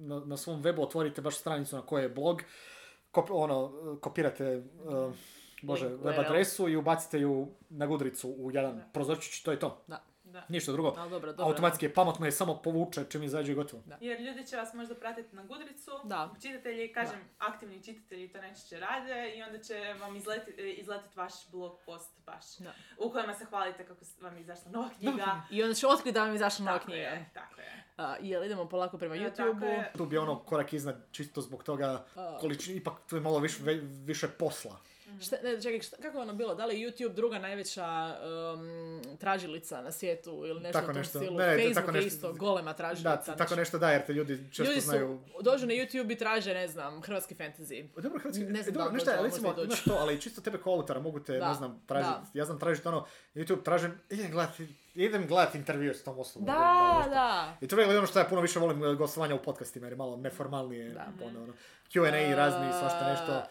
na, 0.00 0.20
na 0.20 0.36
svom 0.36 0.62
webu 0.62 0.82
otvorite 0.82 1.20
baš 1.20 1.36
stranicu 1.36 1.76
na 1.76 1.82
kojoj 1.82 2.04
je 2.04 2.08
blog, 2.08 2.42
kop, 3.10 3.30
ono, 3.30 3.72
e, 3.96 4.00
kopirate 4.00 4.44
e, 4.44 4.62
bože, 5.62 5.88
Link 5.88 6.04
web 6.04 6.18
adresu 6.18 6.68
i 6.68 6.76
ubacite 6.76 7.20
ju 7.20 7.48
na 7.70 7.86
Gudricu 7.86 8.28
u 8.28 8.50
jedan 8.50 8.76
Da. 8.76 8.84
prozorčić, 8.92 9.42
to 9.42 9.50
je 9.50 9.58
to. 9.58 9.82
Da. 9.86 10.02
Da. 10.32 10.42
Ništa 10.48 10.72
drugo. 10.72 10.94
Ali 10.98 11.10
dobro, 11.10 11.32
dobro. 11.32 11.44
Automatski 11.46 11.86
je 11.86 11.94
pametno 11.94 12.26
je 12.26 12.32
samo 12.32 12.54
povuče 12.56 13.04
čim 13.04 13.22
izađe 13.22 13.52
i 13.52 13.56
gotovo. 13.56 13.82
Da. 13.86 13.98
Jer 14.00 14.20
ljudi 14.20 14.46
će 14.46 14.56
vas 14.56 14.74
možda 14.74 14.94
pratiti 14.94 15.36
na 15.36 15.42
Gudricu, 15.44 15.90
Da. 16.04 16.30
čitatelji, 16.42 16.92
kažem, 16.92 17.18
aktivni 17.38 17.84
čitatelji 17.84 18.28
to 18.28 18.38
najčešće 18.38 18.80
rade 18.80 19.30
i 19.30 19.42
onda 19.42 19.58
će 19.58 19.74
vam 20.00 20.16
izletiti 20.16 20.62
izletit 20.62 21.16
vaš 21.16 21.48
blog 21.48 21.78
post 21.86 22.10
baš. 22.26 22.56
Da. 22.56 22.72
U 22.98 23.10
kojima 23.10 23.34
se 23.34 23.44
hvalite 23.44 23.86
kako 23.86 24.00
vam 24.20 24.36
je 24.36 24.40
izašla 24.40 24.70
nova 24.70 24.88
knjiga. 24.98 25.42
I 25.50 25.62
onda 25.62 25.74
će 25.74 25.86
otkriti 25.86 26.12
da 26.12 26.20
vam 26.20 26.30
je 26.30 26.34
izašla 26.34 26.64
nova 26.64 26.78
knjiga. 26.78 27.00
je, 27.00 27.30
tako 27.34 27.60
je. 27.60 27.84
A, 27.96 28.16
jel 28.20 28.44
idemo 28.44 28.68
polako 28.68 28.98
prema 28.98 29.14
E, 29.14 29.18
YouTube-u? 29.20 29.64
je. 29.66 29.92
Tu 29.96 30.06
bi 30.06 30.18
ono 30.18 30.38
korak 30.38 30.72
iznad 30.72 31.06
čisto 31.10 31.40
zbog 31.40 31.62
toga 31.62 32.04
količini, 32.40 32.76
ipak 32.76 32.94
tu 33.08 33.16
je 33.16 33.20
malo 33.20 33.38
više, 33.38 33.58
više 34.04 34.28
posla. 34.28 34.76
Šta, 35.20 35.36
ne, 35.42 35.62
čekaj, 35.62 35.80
šta, 35.80 35.96
kako 35.96 36.18
je 36.18 36.22
ono 36.22 36.32
bilo? 36.34 36.54
Da 36.54 36.66
li 36.66 36.80
je 36.80 36.88
YouTube 36.88 37.14
druga 37.14 37.38
najveća 37.38 38.16
um, 38.54 39.18
tražilica 39.18 39.80
na 39.82 39.92
svijetu 39.92 40.30
ili 40.46 40.60
nešto 40.60 40.72
Tako 40.72 40.84
u 40.84 40.94
tom 40.94 40.96
nešto. 40.96 41.18
stilu? 41.18 41.38
Ne, 41.38 41.56
Facebook 41.56 41.74
tako 41.74 41.88
je 41.88 41.92
nešto- 41.94 42.06
isto 42.08 42.32
golema 42.32 42.72
tražilica. 42.72 43.08
Da, 43.10 43.16
tako 43.16 43.36
znači, 43.36 43.56
nešto 43.56 43.78
da, 43.78 43.90
jer 43.90 44.06
te 44.06 44.12
ljudi 44.12 44.38
često 44.52 44.62
Ljudi 44.64 44.80
su, 44.80 44.86
znaju... 44.86 45.20
dođu 45.40 45.66
na 45.66 45.72
YouTube 45.72 46.12
i 46.12 46.16
traže, 46.16 46.54
ne 46.54 46.68
znam, 46.68 47.02
hrvatski 47.02 47.34
fantasy. 47.34 47.88
Dobro, 47.96 48.18
hrvatski, 48.18 48.44
Ne 48.44 48.62
znam 48.62 48.74
e, 48.74 48.78
dobro, 48.78 48.84
da 48.84 48.88
li 48.88 48.94
nešto, 48.94 49.22
recimo, 49.22 49.54
imaš 49.64 49.84
to, 49.84 49.96
ali 50.00 50.20
čisto 50.20 50.40
tebe 50.40 50.58
kao 50.58 50.72
autora 50.72 51.00
mogu 51.00 51.20
te, 51.20 51.38
Da, 51.38 51.48
ne 51.48 51.54
znam, 51.54 51.82
tražiti. 51.86 52.14
Ja 52.34 52.44
znam 52.44 52.58
tražiti 52.58 52.88
ono, 52.88 53.06
YouTube 53.34 53.62
tražim, 53.62 53.98
idem 54.10 54.30
gledat, 54.30 54.54
idem 54.94 55.26
gledat 55.26 55.54
intervju 55.54 55.94
s 55.94 56.04
tom 56.04 56.18
osobom. 56.18 56.46
Da, 56.46 57.06
da. 57.10 57.56
I 57.60 57.68
to 57.68 57.80
je 57.80 57.98
ono 57.98 58.06
što 58.06 58.18
ja 58.18 58.24
puno 58.24 58.40
više 58.40 58.58
volim 58.58 58.96
gostovanja 58.96 59.34
u 59.34 59.42
podcastima, 59.42 59.86
jer 59.86 59.92
je 59.92 59.96
malo 59.96 60.16
neformalnije, 60.16 60.90
Da. 60.94 61.06
pa 61.18 61.24
ono, 61.24 61.46
Q&A 61.92 62.34
razni, 62.36 62.72
svašta 62.80 63.10
nešto. 63.10 63.42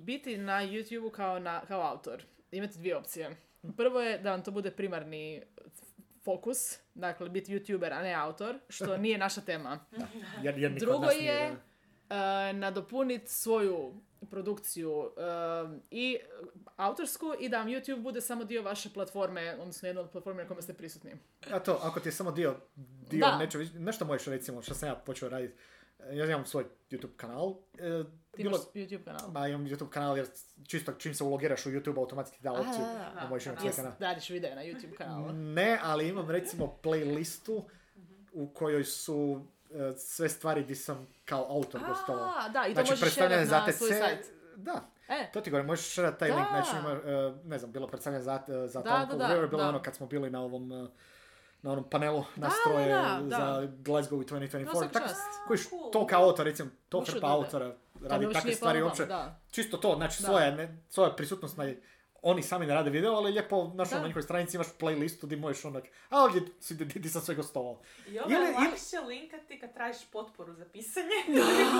Biti 0.00 0.36
na 0.36 0.66
YouTube 0.66 1.10
kao, 1.10 1.38
na, 1.38 1.60
kao 1.68 1.82
autor. 1.82 2.22
Imate 2.50 2.78
dvije 2.78 2.96
opcije. 2.96 3.36
Prvo 3.76 4.00
je 4.00 4.18
da 4.18 4.30
vam 4.30 4.42
to 4.42 4.50
bude 4.50 4.70
primarni 4.70 5.42
fokus, 6.24 6.78
dakle 6.94 7.28
biti 7.28 7.54
YouTuber, 7.54 7.92
a 7.92 8.02
ne 8.02 8.14
autor, 8.14 8.58
što 8.68 8.96
nije 9.04 9.18
naša 9.18 9.40
tema. 9.40 9.78
Jer, 10.42 10.58
jer 10.58 10.72
Drugo 10.72 11.06
nije, 11.06 11.32
je 11.32 11.50
uh, 11.52 11.56
nadopuniti 12.58 13.32
svoju 13.32 13.94
produkciju 14.30 14.90
um, 14.92 15.82
i 15.90 16.18
autorsku 16.76 17.26
i 17.40 17.48
da 17.48 17.58
vam 17.58 17.66
YouTube 17.68 18.02
bude 18.02 18.20
samo 18.20 18.44
dio 18.44 18.62
vaše 18.62 18.90
platforme, 18.94 19.56
odnosno 19.60 19.88
jedna 19.88 20.00
od 20.00 20.10
platforme 20.10 20.42
na 20.42 20.48
kojima 20.48 20.62
ste 20.62 20.74
prisutni. 20.74 21.12
A 21.50 21.58
to, 21.58 21.80
ako 21.82 22.00
ti 22.00 22.08
je 22.08 22.12
samo 22.12 22.32
dio, 22.32 22.56
dio 23.10 23.26
Da. 23.26 23.48
nešto 23.78 24.04
možeš 24.04 24.26
recimo, 24.26 24.62
što 24.62 24.74
sam 24.74 24.88
ja 24.88 24.94
počeo 24.94 25.28
raditi, 25.28 25.54
ja 26.12 26.26
imam 26.26 26.46
svoj 26.46 26.64
YouTube 26.90 27.16
kanal, 27.16 27.56
e, 27.78 28.04
Ti 28.38 28.42
bilo, 28.42 28.56
imaš 28.56 28.66
YouTube 28.74 29.04
kanal. 29.04 29.30
ma 29.30 29.48
imam 29.48 29.66
YouTube 29.66 29.88
kanal 29.88 30.16
jer 30.16 30.26
čisto 30.66 30.92
čim 30.92 31.14
se 31.14 31.24
ulogiraš 31.24 31.66
u 31.66 31.70
YouTube 31.70 31.98
automatski 31.98 32.36
da 32.40 32.52
opciju 32.52 32.72
da, 32.78 32.86
da, 32.88 33.10
da 33.14 33.20
da. 33.20 33.28
možeš 33.28 33.46
imati 33.46 33.60
svoj 33.62 33.72
kanal. 33.74 33.92
radiš 34.00 34.30
videa 34.30 34.54
na 34.54 34.62
YouTube 34.62 34.94
kanalu. 34.94 35.32
Ne, 35.32 35.78
ali 35.82 36.08
imam 36.08 36.30
recimo 36.30 36.78
playlistu 36.82 37.62
u 38.32 38.48
kojoj 38.48 38.84
su 38.84 39.40
e, 39.70 39.92
sve 39.92 40.28
stvari 40.28 40.62
gdje 40.62 40.76
sam 40.76 41.06
kao 41.24 41.46
autor 41.50 41.80
gostovao. 41.88 42.32
Da, 42.48 42.64
i 42.66 42.68
to 42.68 42.74
Znači, 42.74 42.90
možeš 42.90 43.00
predstavljanje 43.00 43.40
na 43.40 43.46
za 43.66 43.72
svoj 43.72 43.90
TC, 43.90 43.98
sajt. 43.98 44.26
da, 44.56 44.80
E, 45.10 45.30
to 45.32 45.40
ti 45.40 45.50
govorim, 45.50 45.66
možeš 45.66 45.86
šerat 45.86 46.18
taj 46.18 46.28
Da. 46.28 46.34
link, 46.36 46.48
znači 46.48 46.70
ima, 46.76 46.90
e, 46.92 47.32
ne 47.44 47.58
znam, 47.58 47.72
bilo 47.72 47.86
predstavljanje 47.86 48.24
za, 48.24 48.40
za 48.66 48.82
Da, 48.82 49.06
da, 49.10 49.16
da, 49.16 49.26
River, 49.28 49.48
bilo 49.48 49.62
da. 49.62 49.68
ono 49.68 49.82
kad 49.82 49.94
smo 49.94 50.06
bili 50.06 50.30
na 50.30 50.40
ovom, 50.42 50.72
e, 50.74 50.86
na 51.62 51.72
onom 51.72 51.84
panelu 51.84 52.24
nastroje 52.36 52.88
da, 52.88 53.20
da, 53.22 53.36
za 53.36 53.68
Glasgow 53.74 54.22
i 54.22 54.26
2024. 54.26 54.64
No, 54.64 54.72
svaka 54.72 54.88
Tako, 54.90 55.08
kojiš, 55.46 55.68
Cool. 55.68 55.90
to 55.90 56.06
kao 56.06 56.24
autor, 56.24 56.46
recimo, 56.46 56.70
to 56.88 57.04
hrpa 57.04 57.26
autora 57.28 57.70
to 57.70 57.76
radi 58.02 58.32
takve 58.32 58.54
stvari 58.54 58.82
uopće. 58.82 59.06
Čisto 59.50 59.76
to, 59.76 59.94
znači 59.96 60.22
svoja, 60.22 60.50
ne, 60.50 60.78
svoja 60.88 61.10
prisutnost 61.10 61.56
na 61.56 61.72
oni 62.22 62.42
sami 62.42 62.66
ne 62.66 62.74
rade 62.74 62.90
video, 62.90 63.12
ali 63.12 63.32
lijepo, 63.32 63.70
znaš, 63.74 63.90
Da. 63.90 63.96
na 63.96 64.06
njihovoj 64.06 64.22
stranici 64.22 64.56
imaš 64.56 64.66
playlistu 64.70 65.26
gdje 65.26 65.36
možeš 65.36 65.64
onak, 65.64 65.84
a 66.08 66.22
ovdje 66.22 66.42
si, 66.60 66.74
di, 66.74 67.00
di 67.00 67.08
sam 67.08 67.22
sve 67.22 67.34
gostovao. 67.34 67.80
I 68.08 68.18
ovo 68.18 68.30
je 68.30 68.36
Ili- 68.36 68.44
ili- 68.46 68.54
lakše 68.66 68.98
linkati 68.98 69.60
kad 69.60 69.74
tražiš 69.74 70.06
potporu 70.06 70.54
za 70.54 70.64
pisanje. 70.64 71.08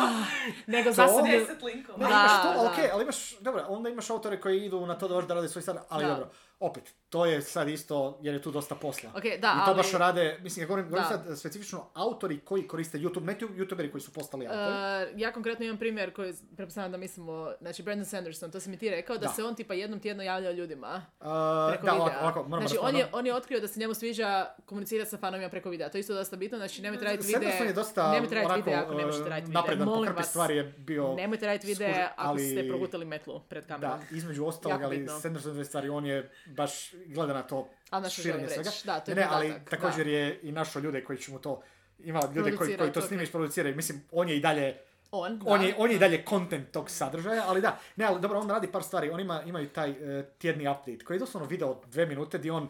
Nego 0.66 0.90
To? 0.90 0.94
zasebno... 0.94 1.30
Deset 1.30 1.62
linkova. 1.62 1.98
Ne, 1.98 2.04
Da, 2.04 2.10
imaš 2.10 2.42
to, 2.42 2.48
da. 2.48 2.58
ali 2.58 2.68
okej, 2.68 2.90
ali 2.92 3.02
imaš, 3.02 3.38
dobro, 3.38 3.64
onda 3.68 3.88
imaš 3.90 4.10
autore 4.10 4.40
koji 4.40 4.64
idu 4.64 4.86
na 4.86 4.98
to 4.98 5.08
da 5.08 5.14
možeš 5.14 5.28
da 5.28 5.34
rade 5.34 5.48
svoj 5.48 5.62
sad, 5.62 5.86
ali 5.88 6.04
Da. 6.04 6.10
dobro. 6.10 6.30
Opet, 6.61 6.94
to 7.09 7.26
je 7.26 7.42
sad 7.42 7.68
isto, 7.68 8.18
jer 8.22 8.34
je 8.34 8.42
tu 8.42 8.50
dosta 8.50 8.74
posla. 8.74 9.11
Ok, 9.11 9.22
da, 9.22 9.28
I 9.32 9.40
to 9.40 9.50
ali... 9.66 9.76
baš 9.76 9.92
rade, 9.92 10.38
mislim, 10.42 10.62
ja 10.62 10.66
govorim, 10.66 10.88
govorim 10.90 11.09
sad 11.09 11.38
specifično 11.38 11.86
autori 11.94 12.38
koji 12.38 12.68
koriste 12.68 12.98
YouTube, 12.98 13.24
ne 13.24 13.38
tu- 13.38 13.48
youtuberi 13.48 13.90
koji 13.90 14.02
su 14.02 14.12
postali 14.12 14.46
autori. 14.46 15.12
Uh, 15.12 15.20
ja 15.20 15.32
konkretno 15.32 15.64
imam 15.64 15.78
primjer 15.78 16.14
koji 16.14 16.34
pretpostavljam 16.56 16.92
da 16.92 16.98
mislimo, 16.98 17.52
znači 17.61 17.82
Brandon 17.82 18.04
Sanderson, 18.06 18.50
to 18.50 18.61
si 18.61 18.70
mi 18.70 18.76
ti 18.76 18.90
rekao, 18.90 19.16
da, 19.16 19.26
Da. 19.26 19.32
se 19.32 19.44
on 19.44 19.54
tipa 19.54 19.74
jednom 19.74 20.00
tjedno 20.00 20.22
javlja 20.22 20.50
ljudima 20.50 20.88
Uh, 21.20 21.26
preko 21.70 21.86
da, 21.86 21.92
videa. 21.92 21.94
ovako, 21.94 22.16
ovako, 22.22 22.42
moram 22.42 22.68
znači 22.68 22.78
on 22.82 22.96
je, 22.96 23.06
on 23.12 23.26
je 23.26 23.34
otkrio 23.34 23.61
da 23.61 23.68
se 23.68 23.80
njemu 23.80 23.94
sviđa 23.94 24.46
komunicirati 24.66 25.11
sa 25.11 25.18
fanovima 25.18 25.48
preko 25.50 25.70
videa, 25.70 25.88
to 25.88 25.98
je 25.98 26.00
isto 26.00 26.14
dosta 26.14 26.36
bitno, 26.36 26.59
znači 26.59 26.82
nemojte 26.82 27.04
raditi 27.04 27.24
Sanderson 27.24 27.52
videe, 27.59 27.66
je 27.70 27.74
dosta 27.74 28.12
nemojte 28.12 28.34
raditi 28.34 28.52
onako, 28.52 28.70
videa 28.70 28.82
ako 28.82 28.94
ne 28.94 29.06
možete 29.06 29.28
raditi 29.28 29.46
videa, 29.46 29.61
napredan 29.61 29.88
molim 29.88 30.12
vas, 30.16 30.28
stvari 30.28 30.56
je 30.56 30.64
bio... 30.64 31.14
nemojte 31.14 31.46
raditi 31.46 31.66
videe 31.66 32.09
ako 32.16 32.28
ali- 32.30 32.50
ste 32.50 32.68
progutali 32.68 33.04
metlu 33.04 33.40
pred 33.48 33.66
kamerom. 33.66 33.98
Da, 34.11 34.16
između 34.16 34.44
ostalog, 34.46 34.82
ali. 34.82 35.09
Sanderson 35.22 35.64
stvari, 35.64 35.88
on 35.88 36.06
je 36.06 36.30
baš 36.49 36.92
gleda 37.07 37.34
na 37.34 37.42
to 37.42 37.68
širenje 38.11 38.49
svega. 38.49 38.70
da, 38.84 39.01
to 39.01 39.11
je 39.11 39.14
ne, 39.14 39.20
ne, 39.20 39.28
ali 39.30 39.55
također 39.70 40.05
da. 40.07 40.12
je 40.12 40.40
i 40.42 40.53
našo 40.53 40.78
ljude 40.78 41.05
koji 41.05 41.18
će 41.18 41.32
mu 41.32 41.38
to, 41.38 41.62
ima 41.99 42.20
ljude 42.34 42.57
koji, 42.57 42.76
koji 42.76 42.92
to 42.92 43.03
snime 43.03 43.22
i 43.22 43.24
isproduciraju. 43.24 43.76
Mislim, 43.76 44.05
on 44.12 44.28
je 44.28 44.36
i 44.36 44.40
dalje, 44.40 44.78
On, 45.11 45.40
on 45.46 45.62
je, 45.62 45.74
on 45.78 45.90
je 45.90 45.96
i 45.96 45.99
dalje 45.99 46.24
content 46.28 46.70
tog 46.70 46.90
sadržaja, 46.90 47.44
ali 47.46 47.61
da, 47.61 47.78
ne, 47.96 48.05
ali 48.05 48.20
dobro, 48.20 48.38
on 48.38 48.51
radi 48.51 48.66
par 48.72 48.82
stvari. 48.82 49.11
On 49.11 49.20
ima, 49.20 49.42
imaju 49.42 49.68
taj 49.68 49.90
eh, 49.90 50.24
tjedni 50.38 50.68
update 50.68 51.05
koji 51.05 51.14
je 51.14 51.18
doslovno 51.18 51.49
video 51.49 51.68
od 51.68 51.78
dve 51.86 52.07
minute 52.07 52.38
gdje 52.38 52.53
on 52.53 52.68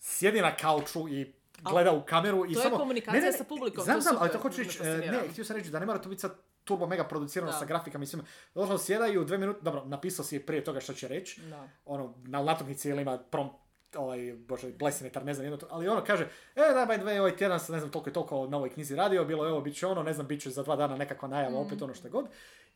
sjedi 0.00 0.40
na 0.40 0.56
kauču 0.56 1.08
i 1.08 1.32
gleda 1.62 1.92
u 1.92 2.02
kameru 2.02 2.46
i 2.46 2.54
to 2.54 2.60
je 2.60 2.62
samo... 2.62 2.76
komunikacija 2.76 3.32
sa 3.32 3.44
publikom, 3.44 3.84
Znam, 3.84 3.94
to 3.94 3.98
je 3.98 4.02
znam, 4.02 4.16
ali 4.20 4.30
to 4.30 4.38
hoću 4.38 4.56
to 4.56 4.62
me 4.62 4.66
reći, 4.66 4.78
fascinira. 4.78 5.22
ne, 5.22 5.28
htio 5.28 5.44
sam 5.44 5.56
reći 5.56 5.70
da 5.70 5.78
ne 5.78 5.86
mora 5.86 5.98
to 5.98 6.08
biti 6.08 6.20
sad 6.20 6.34
turbo 6.68 6.86
mega 6.86 7.04
producirano 7.04 7.52
Da. 7.52 7.58
sa 7.58 7.64
grafikama 7.64 8.04
i 8.04 8.06
svima. 8.06 8.24
Doslovno 8.54 8.78
sjeda 8.78 9.06
i 9.06 9.18
u 9.18 9.24
dve 9.24 9.38
minute, 9.38 9.58
dobro, 9.62 9.84
napisao 9.84 10.24
si 10.24 10.36
je 10.36 10.46
prije 10.46 10.64
toga 10.64 10.80
što 10.80 10.92
će 10.92 11.08
reći, 11.08 11.40
Da. 11.40 11.68
ono, 11.84 12.14
na 12.26 12.42
natuknici 12.42 12.88
ili 12.88 13.02
ima 13.02 13.18
prom, 13.30 13.48
ovaj, 13.96 14.34
bože, 14.48 14.72
blesimetar, 14.72 15.24
ne 15.24 15.34
znam, 15.34 15.44
jedno 15.44 15.56
to, 15.56 15.66
ali 15.70 15.88
ono 15.88 16.04
kaže, 16.04 16.24
e, 16.56 16.74
da, 16.74 16.86
by 16.88 17.00
the 17.00 17.20
ovaj 17.20 17.36
tjedan 17.36 17.60
sam, 17.60 17.72
ne 17.74 17.78
znam, 17.80 17.90
toliko 17.90 18.10
i 18.10 18.12
toliko 18.12 18.46
na 18.46 18.56
ovoj 18.56 18.70
knjizi 18.70 18.96
radio, 18.96 19.24
bilo 19.24 19.44
je 19.46 19.52
ovo, 19.52 19.60
bit 19.60 19.76
će 19.76 19.86
ono, 19.86 20.02
ne 20.02 20.12
znam, 20.12 20.26
bit 20.26 20.42
će 20.42 20.50
za 20.50 20.62
dva 20.62 20.76
dana 20.76 20.96
nekakva 20.96 21.28
najava, 21.28 21.58
opet 21.58 21.82
ono 21.82 21.94
što 21.94 22.08
god. 22.08 22.26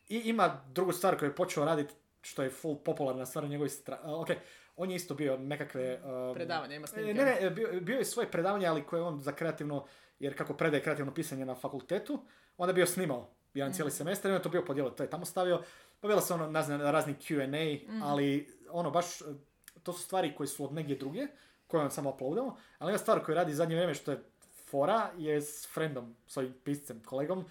I 0.09 0.17
ima 0.25 0.61
drugu 0.73 0.91
stvar 0.91 1.19
koju 1.19 1.29
je 1.29 1.35
počeo 1.35 1.65
raditi, 1.65 1.93
što 2.21 2.43
je 2.43 2.49
full 2.49 2.75
popularna 2.83 3.25
stvar 3.25 3.43
na 3.43 3.49
njegovoj 3.49 3.69
strani, 3.69 4.01
ok, 4.05 4.27
on 4.75 4.89
je 4.89 4.95
isto 4.95 5.13
bio 5.13 5.37
nekakve... 5.37 6.01
um, 6.03 6.33
Predavanja, 6.35 6.75
ima 6.75 6.83
e, 6.83 6.87
snimke. 6.87 7.13
Ne, 7.13 7.37
ne, 7.41 7.49
bio, 7.49 7.69
bio 7.81 7.97
je 7.97 8.05
svoje 8.05 8.31
predavanje, 8.31 8.67
ali 8.67 8.83
koje 8.83 9.01
on 9.01 9.19
za 9.19 9.31
kreativno, 9.31 9.85
jer 10.19 10.37
kako 10.37 10.53
predaje 10.53 10.83
kreativno 10.83 11.13
pisanje 11.13 11.45
na 11.45 11.55
fakultetu, 11.55 12.19
onda 12.57 12.69
je 12.69 12.75
bio 12.75 12.85
snimao 12.85 13.29
jedan 13.53 13.73
cijeli 13.73 13.91
semestar 13.91 14.31
i 14.31 14.33
on 14.33 14.39
je 14.39 14.43
to 14.43 14.49
bio 14.49 14.65
podijelio, 14.65 14.91
to 14.91 15.03
je 15.03 15.09
tamo 15.09 15.25
stavio. 15.25 15.61
Pa 15.99 16.07
bilo 16.07 16.21
se 16.21 16.33
ono, 16.33 16.63
znam, 16.63 16.81
razni 16.81 17.13
Q&A, 17.13 17.79
ali 18.05 18.47
ono 18.69 18.91
baš, 18.91 19.21
e, 19.21 19.25
to 19.83 19.93
su 19.93 20.03
stvari 20.03 20.35
koje 20.35 20.47
su 20.47 20.65
od 20.65 20.73
negdje 20.73 20.95
druge, 20.95 21.27
koje 21.67 21.83
on 21.83 21.91
samo 21.91 22.09
uploadao, 22.09 22.57
ali 22.79 22.89
jedna 22.91 22.97
stvar 22.97 23.23
koju 23.25 23.35
radi 23.35 23.53
zadnje 23.53 23.75
vrijeme 23.75 23.93
što 23.93 24.11
je 24.11 24.23
fora 24.65 25.09
je 25.17 25.41
s 25.41 25.67
friendom, 25.73 26.15
svojim 26.27 26.53
piscem, 26.63 27.03
kolegom, 27.03 27.45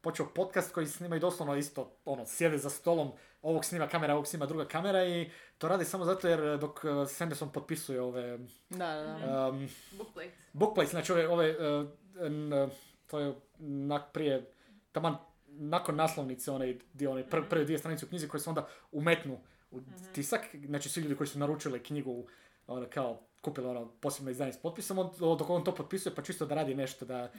počeo 0.00 0.26
podcast 0.34 0.72
koji 0.72 0.86
snimaju 0.86 1.20
doslovno 1.20 1.56
isto, 1.56 1.96
ono, 2.04 2.26
sjede 2.26 2.58
za 2.58 2.70
stolom, 2.70 3.10
ovog 3.42 3.64
snima 3.64 3.88
kamera, 3.88 4.14
ovog 4.14 4.26
snima 4.26 4.46
druga 4.46 4.64
kamera 4.64 5.04
i 5.04 5.30
to 5.58 5.68
radi 5.68 5.84
samo 5.84 6.04
zato 6.04 6.28
jer 6.28 6.58
dok 6.58 6.80
e, 6.84 7.06
Sanderson 7.06 7.52
potpisuje 7.52 8.00
ove 8.00 8.38
Da, 8.70 8.86
da, 8.86 9.26
da. 9.26 9.48
um, 9.48 9.68
Bookplate. 9.92 10.30
bookplates, 10.52 10.90
znači 10.90 11.12
ove, 11.12 11.28
ove 11.28 11.50
uh, 11.80 11.88
n- 12.20 12.70
to 13.06 13.18
je 13.18 13.34
nak 13.58 14.12
prije, 14.12 14.50
taman 14.92 15.16
nakon 15.58 15.96
naslovnice, 15.96 16.50
onaj 16.50 16.78
dio, 16.92 17.10
onaj 17.10 17.24
pr- 17.24 17.48
prve 17.50 17.64
dvije 17.64 17.78
stranice 17.78 18.06
u 18.06 18.08
knjizi 18.08 18.28
koje 18.28 18.40
se 18.40 18.50
onda 18.50 18.68
umetnu 18.92 19.38
u 19.70 19.80
tisak, 20.12 20.40
znači 20.66 20.88
svi 20.88 21.00
ljudi 21.00 21.16
koji 21.16 21.28
su 21.28 21.38
naručili 21.38 21.82
knjigu, 21.82 22.26
ono, 22.66 22.86
kao 22.90 23.20
kupili 23.40 23.66
ono 23.66 23.88
posebno 24.00 24.30
izdanje 24.30 24.52
s 24.52 24.56
potpisom, 24.56 24.98
on, 24.98 25.10
dok 25.20 25.50
on 25.50 25.64
to 25.64 25.74
potpisuje, 25.74 26.14
pa 26.14 26.22
čisto 26.22 26.46
da 26.46 26.54
radi 26.54 26.74
nešto, 26.74 27.04
da, 27.04 27.32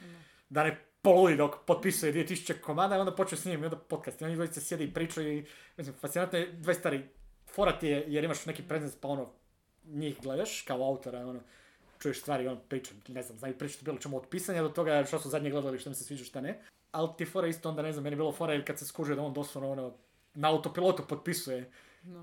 da 0.48 0.64
ne 0.64 0.84
poludi 1.02 1.36
dok 1.36 1.54
potpisuje 1.66 2.12
2000 2.12 2.60
komada, 2.60 2.96
i 2.96 2.98
onda 2.98 3.14
počne 3.14 3.38
s 3.38 3.44
njim, 3.44 3.62
i 3.62 3.64
onda 3.64 3.76
podcast, 3.76 4.20
i 4.20 4.24
oni 4.24 4.34
dvojice 4.34 4.60
sjede 4.60 4.84
i 4.84 4.94
pričaju 4.94 5.38
i, 5.38 5.44
mislim, 5.76 5.96
fascinantno 5.96 6.38
je, 6.38 6.52
dve 6.52 6.74
stvari, 6.74 7.08
fora 7.54 7.78
ti 7.78 7.86
je, 7.86 8.04
jer 8.08 8.24
imaš 8.24 8.46
neki 8.46 8.62
prezent, 8.62 8.94
pa 9.00 9.08
ono, 9.08 9.30
njih 9.84 10.20
gledaš 10.22 10.62
kao 10.62 10.84
autora, 10.84 11.26
ono, 11.26 11.40
čuješ 11.98 12.20
stvari, 12.20 12.48
on 12.48 12.60
priča, 12.68 12.94
ne 13.08 13.22
znam, 13.22 13.38
znaju 13.38 13.58
pričati 13.58 13.84
bilo 13.84 13.98
čemu 13.98 14.16
od 14.16 14.26
pisanja 14.30 14.62
do 14.62 14.68
toga 14.68 15.04
što 15.04 15.18
su 15.18 15.28
zadnje 15.28 15.50
gledali, 15.50 15.78
što 15.78 15.90
mi 15.90 15.94
se 15.94 16.04
sviđa, 16.04 16.24
šta 16.24 16.40
ne. 16.40 16.62
Ali 16.92 17.08
ti 17.18 17.24
fora 17.24 17.46
isto 17.46 17.68
onda, 17.68 17.82
ne 17.82 17.92
znam, 17.92 18.04
meni 18.04 18.14
je 18.14 18.18
bilo 18.18 18.32
fora 18.32 18.52
jer 18.52 18.66
kad 18.66 18.78
se 18.78 18.86
skužuje 18.86 19.16
da 19.16 19.22
on 19.22 19.32
doslovno 19.32 19.70
ono, 19.70 19.94
na 20.34 20.48
autopilotu 20.50 21.02
potpisuje. 21.08 21.70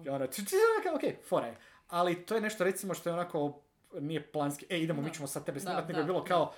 I 0.05 0.09
ono, 0.09 0.27
či- 0.27 0.45
či- 0.45 0.55
ono, 0.85 0.95
ok, 0.97 1.25
fora 1.25 1.47
je. 1.47 1.57
Ali 1.87 2.25
to 2.25 2.35
je 2.35 2.41
nešto 2.41 2.63
recimo 2.63 2.93
što 2.93 3.09
je 3.09 3.13
onako, 3.13 3.59
nije 3.93 4.31
planski, 4.31 4.65
e 4.69 4.79
idemo, 4.79 5.01
mi 5.01 5.07
Da. 5.07 5.13
ćemo 5.13 5.27
sad 5.27 5.45
tebe 5.45 5.59
snimati, 5.59 5.87
nego 5.87 5.99
je 5.99 6.05
bilo 6.05 6.23
kao, 6.23 6.53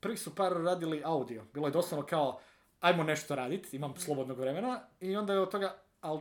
prvi 0.00 0.16
su 0.16 0.34
par 0.34 0.52
radili 0.52 1.02
audio. 1.04 1.44
Bilo 1.54 1.66
je 1.66 1.72
doslovno 1.72 2.06
kao, 2.06 2.40
ajmo 2.80 3.02
nešto 3.02 3.34
raditi, 3.34 3.76
imam 3.76 3.94
slobodnog 3.96 4.38
vremena 4.38 4.80
i 5.00 5.16
onda 5.16 5.32
je 5.32 5.40
od 5.40 5.50
toga, 5.50 5.74
ali 6.00 6.20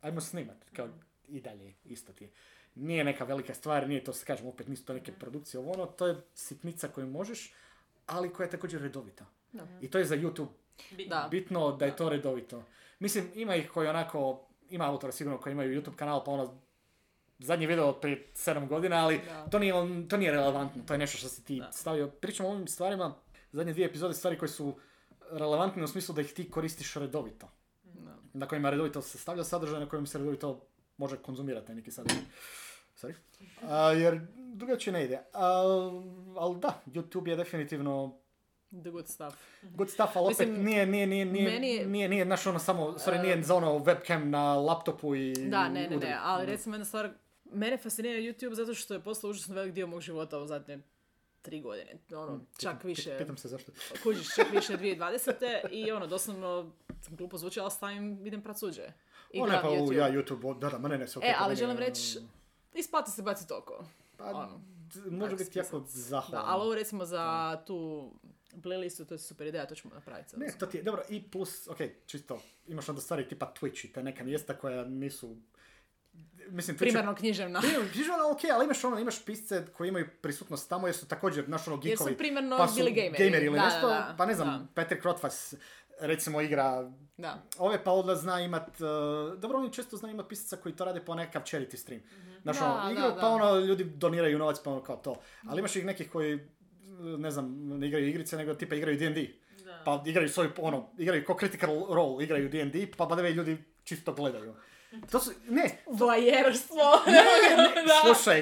ajmo 0.00 0.20
snimat, 0.20 0.56
kao 0.72 0.88
i 1.28 1.40
dalje, 1.40 1.74
isto 1.84 2.12
ti 2.12 2.24
je. 2.24 2.30
Nije 2.74 3.04
neka 3.04 3.24
velika 3.24 3.54
stvar, 3.54 3.88
nije 3.88 4.04
to, 4.04 4.12
kažem, 4.26 4.46
opet 4.46 4.68
nisu 4.68 4.84
to 4.84 4.92
neke 4.94 5.12
produkcije, 5.12 5.60
ovo 5.60 5.72
ono, 5.72 5.86
to 5.86 6.06
je 6.06 6.16
sitnica 6.34 6.88
koju 6.88 7.06
možeš, 7.06 7.54
ali 8.06 8.32
koja 8.32 8.46
je 8.46 8.50
također 8.50 8.82
redovita. 8.82 9.26
Da. 9.52 9.66
I 9.80 9.90
to 9.90 9.98
je 9.98 10.04
za 10.04 10.16
YouTube 10.16 10.48
Bitno. 10.90 11.16
Da. 11.16 11.28
bitno 11.30 11.72
da 11.72 11.84
je 11.84 11.96
to 11.96 12.08
redovito. 12.08 12.62
Mislim, 12.98 13.30
ima 13.34 13.56
ih 13.56 13.70
koji 13.70 13.88
onako, 13.88 14.40
ima 14.70 14.86
autora 14.90 15.12
sigurno 15.12 15.38
koji 15.38 15.52
imaju 15.52 15.80
YouTube 15.82 15.96
kanal, 15.96 16.24
pa 16.24 16.30
ono, 16.30 16.58
zadnji 17.38 17.66
video 17.66 17.88
od 17.88 18.00
prije 18.00 18.28
7 18.34 18.68
godina, 18.68 18.96
ali 18.96 19.18
Da. 19.26 19.46
to, 19.46 19.58
nije, 19.58 19.74
to 20.08 20.16
nije 20.16 20.30
relevantno, 20.32 20.82
to 20.86 20.94
je 20.94 20.98
nešto 20.98 21.18
što 21.18 21.28
si 21.28 21.44
ti 21.44 21.58
Da. 21.58 21.72
stavio. 21.72 22.08
Pričamo 22.08 22.48
o 22.48 22.52
ovim 22.52 22.68
stvarima, 22.68 23.14
zadnje 23.52 23.72
dvije 23.72 23.86
epizode, 23.86 24.14
stvari 24.14 24.38
koje 24.38 24.48
su 24.48 24.74
relevantne 25.30 25.84
u 25.84 25.88
smislu 25.88 26.14
da 26.14 26.20
ih 26.20 26.32
ti 26.32 26.50
koristiš 26.50 26.94
redovito. 26.94 27.48
Da. 27.84 28.16
Na 28.32 28.48
kojima 28.48 28.70
redovito 28.70 29.02
se 29.02 29.18
stavlja 29.18 29.44
sadržaj, 29.44 29.80
na 29.80 29.88
kojem 29.88 30.06
se 30.06 30.18
redovito 30.18 30.66
može 30.96 31.16
konzumirati 31.16 31.66
taj 31.66 31.74
neki 31.76 31.90
sadržaj. 31.90 32.22
Sorry. 32.96 33.14
A, 33.62 33.92
jer 33.92 34.20
drugačije 34.36 34.92
ne 34.92 35.04
ide. 35.04 35.20
ali 35.32 36.56
da, 36.60 36.82
YouTube 36.86 37.28
je 37.28 37.36
definitivno 37.36 38.18
The 38.74 38.90
good 38.90 39.08
stuff. 39.08 39.34
good 39.62 39.90
stuff, 39.90 40.16
ali 40.16 40.26
opet 40.26 40.38
Mislim, 40.38 40.64
nije, 40.64 40.86
nije, 40.86 41.06
nije, 41.06 41.24
nije, 41.24 41.50
meni- 41.50 41.86
nije, 41.86 42.08
nije, 42.08 42.24
znaš 42.24 42.46
ono 42.46 42.58
samo, 42.58 42.86
sorry, 42.88 43.22
nije 43.22 43.42
za 43.42 43.54
ono 43.54 43.72
webcam 43.74 44.24
na 44.24 44.54
laptopu 44.54 45.14
i 45.14 45.34
Da, 45.40 45.68
ne, 45.68 45.80
ne, 45.80 45.96
udri. 45.96 46.08
ne, 46.08 46.18
ali 46.20 46.46
recimo 46.46 46.74
jedna 46.74 46.84
stvar, 46.84 47.10
mene 47.44 47.78
fascinira 47.78 48.18
YouTube 48.20 48.52
zato 48.52 48.74
što 48.74 48.94
je 48.94 49.00
postao 49.00 49.30
užasno 49.30 49.54
velik 49.54 49.72
dio 49.72 49.86
mog 49.86 50.00
života 50.00 50.38
u 50.38 50.46
zadnje 50.46 50.78
tri 51.42 51.60
godine. 51.60 51.96
Ono, 52.12 52.40
čak 52.58 52.72
Pitam- 52.74 52.86
više, 52.86 53.18
Pitam 53.18 53.36
se 53.36 53.48
zašto. 53.48 53.72
kužiš, 54.02 54.34
čak 54.34 54.52
više 54.52 54.72
2020. 54.72 55.32
i 55.70 55.92
ono, 55.92 56.06
doslovno, 56.06 56.72
glupo 57.10 57.38
zvuči, 57.38 57.60
ali 57.60 57.70
stavim, 57.70 58.26
idem 58.26 58.42
prat 58.42 58.58
suđe. 58.58 58.82
O 58.82 58.86
ne, 59.36 59.46
Igram 59.46 59.62
pa 59.62 59.68
u, 59.68 59.72
YouTube. 59.72 59.94
ja 59.94 60.10
YouTube, 60.10 60.58
da, 60.58 60.68
da, 60.68 60.78
ma 60.78 60.88
ne, 60.88 60.98
ne, 60.98 61.08
sve 61.08 61.22
E, 61.24 61.34
ali 61.38 61.56
želim 61.56 61.78
reći, 61.78 62.18
isplati 62.74 63.10
se 63.10 63.22
baciti 63.22 63.52
oko. 63.52 63.84
Pa, 64.16 64.24
ono, 64.24 64.60
može 65.10 65.36
biti 65.36 65.58
jako 65.58 65.82
zahvalno. 65.86 66.46
Da, 66.46 66.52
ali 66.52 66.62
ovo 66.62 66.74
recimo 66.74 67.04
za 67.04 67.56
tu 67.66 68.10
playlistu, 68.54 69.04
to 69.04 69.14
je 69.14 69.18
super 69.18 69.46
ideja, 69.46 69.66
to 69.66 69.74
ćemo 69.74 69.94
napraviti. 69.94 70.30
sad. 70.30 70.40
Ne, 70.40 70.46
to 70.58 70.66
ti 70.66 70.76
je, 70.76 70.82
dobro, 70.82 71.02
i 71.08 71.22
plus, 71.22 71.68
ok, 71.68 71.76
čisto, 72.06 72.42
imaš 72.66 72.88
onda 72.88 73.00
stvari 73.00 73.28
tipa 73.28 73.52
Twitch 73.60 73.84
i 73.84 73.92
te 73.92 74.02
neka 74.02 74.24
mjesta 74.24 74.54
koja 74.54 74.84
nisu, 74.84 75.36
mislim, 76.48 76.76
Primarno 76.76 77.14
književna. 77.14 77.60
Primarno 77.60 77.88
književna, 77.92 78.26
ok, 78.30 78.40
ali 78.54 78.64
imaš 78.64 78.84
ono, 78.84 78.98
imaš 78.98 79.24
pisce 79.24 79.66
koji 79.72 79.88
imaju 79.88 80.06
prisutnost 80.22 80.68
tamo 80.68 80.86
jer 80.86 80.96
su 80.96 81.08
također, 81.08 81.44
znaš 81.44 81.68
ono, 81.68 81.80
Jer 81.84 81.98
su 81.98 82.04
geekovi. 82.04 82.16
primarno 82.18 82.56
pa 82.58 82.68
su 82.68 82.74
bili 82.74 82.92
gameri. 82.92 83.46
ili 83.46 83.56
Da, 83.58 83.64
nešto, 83.64 83.80
da, 83.80 83.94
da. 83.94 84.14
pa 84.18 84.26
ne 84.26 84.34
znam, 84.34 84.48
Da. 84.48 84.66
Patrick 84.74 85.04
Rothfuss 85.04 85.54
recimo 86.00 86.40
igra 86.40 86.90
Da. 87.16 87.42
ove 87.58 87.84
pa 87.84 87.92
onda 87.92 88.14
zna 88.14 88.40
imat, 88.40 88.68
uh, 88.80 88.86
dobro 89.38 89.58
oni 89.58 89.72
često 89.72 89.96
znaju 89.96 90.14
imat 90.14 90.28
pisaca 90.28 90.56
koji 90.56 90.76
to 90.76 90.84
rade 90.84 91.00
po 91.00 91.14
nekakav 91.14 91.42
charity 91.42 91.76
stream. 91.76 92.02
Znaš, 92.42 92.58
Da, 92.58 92.64
ono, 92.84 93.00
da. 93.00 93.18
pa 93.20 93.28
ono, 93.28 93.58
ljudi 93.58 93.84
doniraju 93.84 94.38
novac 94.38 94.56
pa 94.64 94.70
ono 94.70 94.82
kao 94.82 94.96
to. 94.96 95.16
Ali 95.48 95.58
imaš 95.58 95.76
ih 95.76 95.84
nekih 95.86 96.10
koji, 96.10 96.48
ne 97.18 97.30
znam, 97.30 97.68
ne 97.68 97.86
igraju 97.88 98.08
igrice, 98.08 98.36
nego 98.36 98.54
tipa 98.54 98.74
igraju 98.74 98.98
D&D. 98.98 99.26
Da. 99.64 99.82
Pa 99.84 100.02
igraju 100.06 100.28
svoj, 100.28 100.50
ono, 100.58 100.90
igraju 100.98 101.24
ko 101.24 101.36
critical 101.40 101.86
role, 101.88 102.24
igraju 102.24 102.48
D&D, 102.48 102.86
pa 102.96 103.06
badeve 103.06 103.30
ljudi 103.30 103.64
čisto 103.84 104.12
gledaju. 104.12 104.54
To 105.10 105.18
su, 105.20 105.30
ne, 105.48 105.78
Vojerstvo. 105.86 106.76
slušaj, 108.04 108.38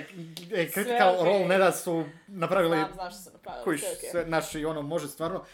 e, 0.53 0.69
critical 0.69 1.15
okej. 1.15 1.25
role 1.25 1.49
ne 1.49 1.59
da 1.59 1.73
su 1.73 2.05
napravili 2.27 2.77
Znam, 2.77 2.93
znaš 2.95 3.15
što 3.15 3.23
su 3.23 3.31
napravili. 3.33 3.65
Kojiš, 3.65 3.81
sve 3.81 3.91
okej. 3.91 4.11
sve, 4.11 4.25
naši, 4.27 4.65
ono, 4.65 4.83
može 4.83 5.09
stvarno... 5.09 5.45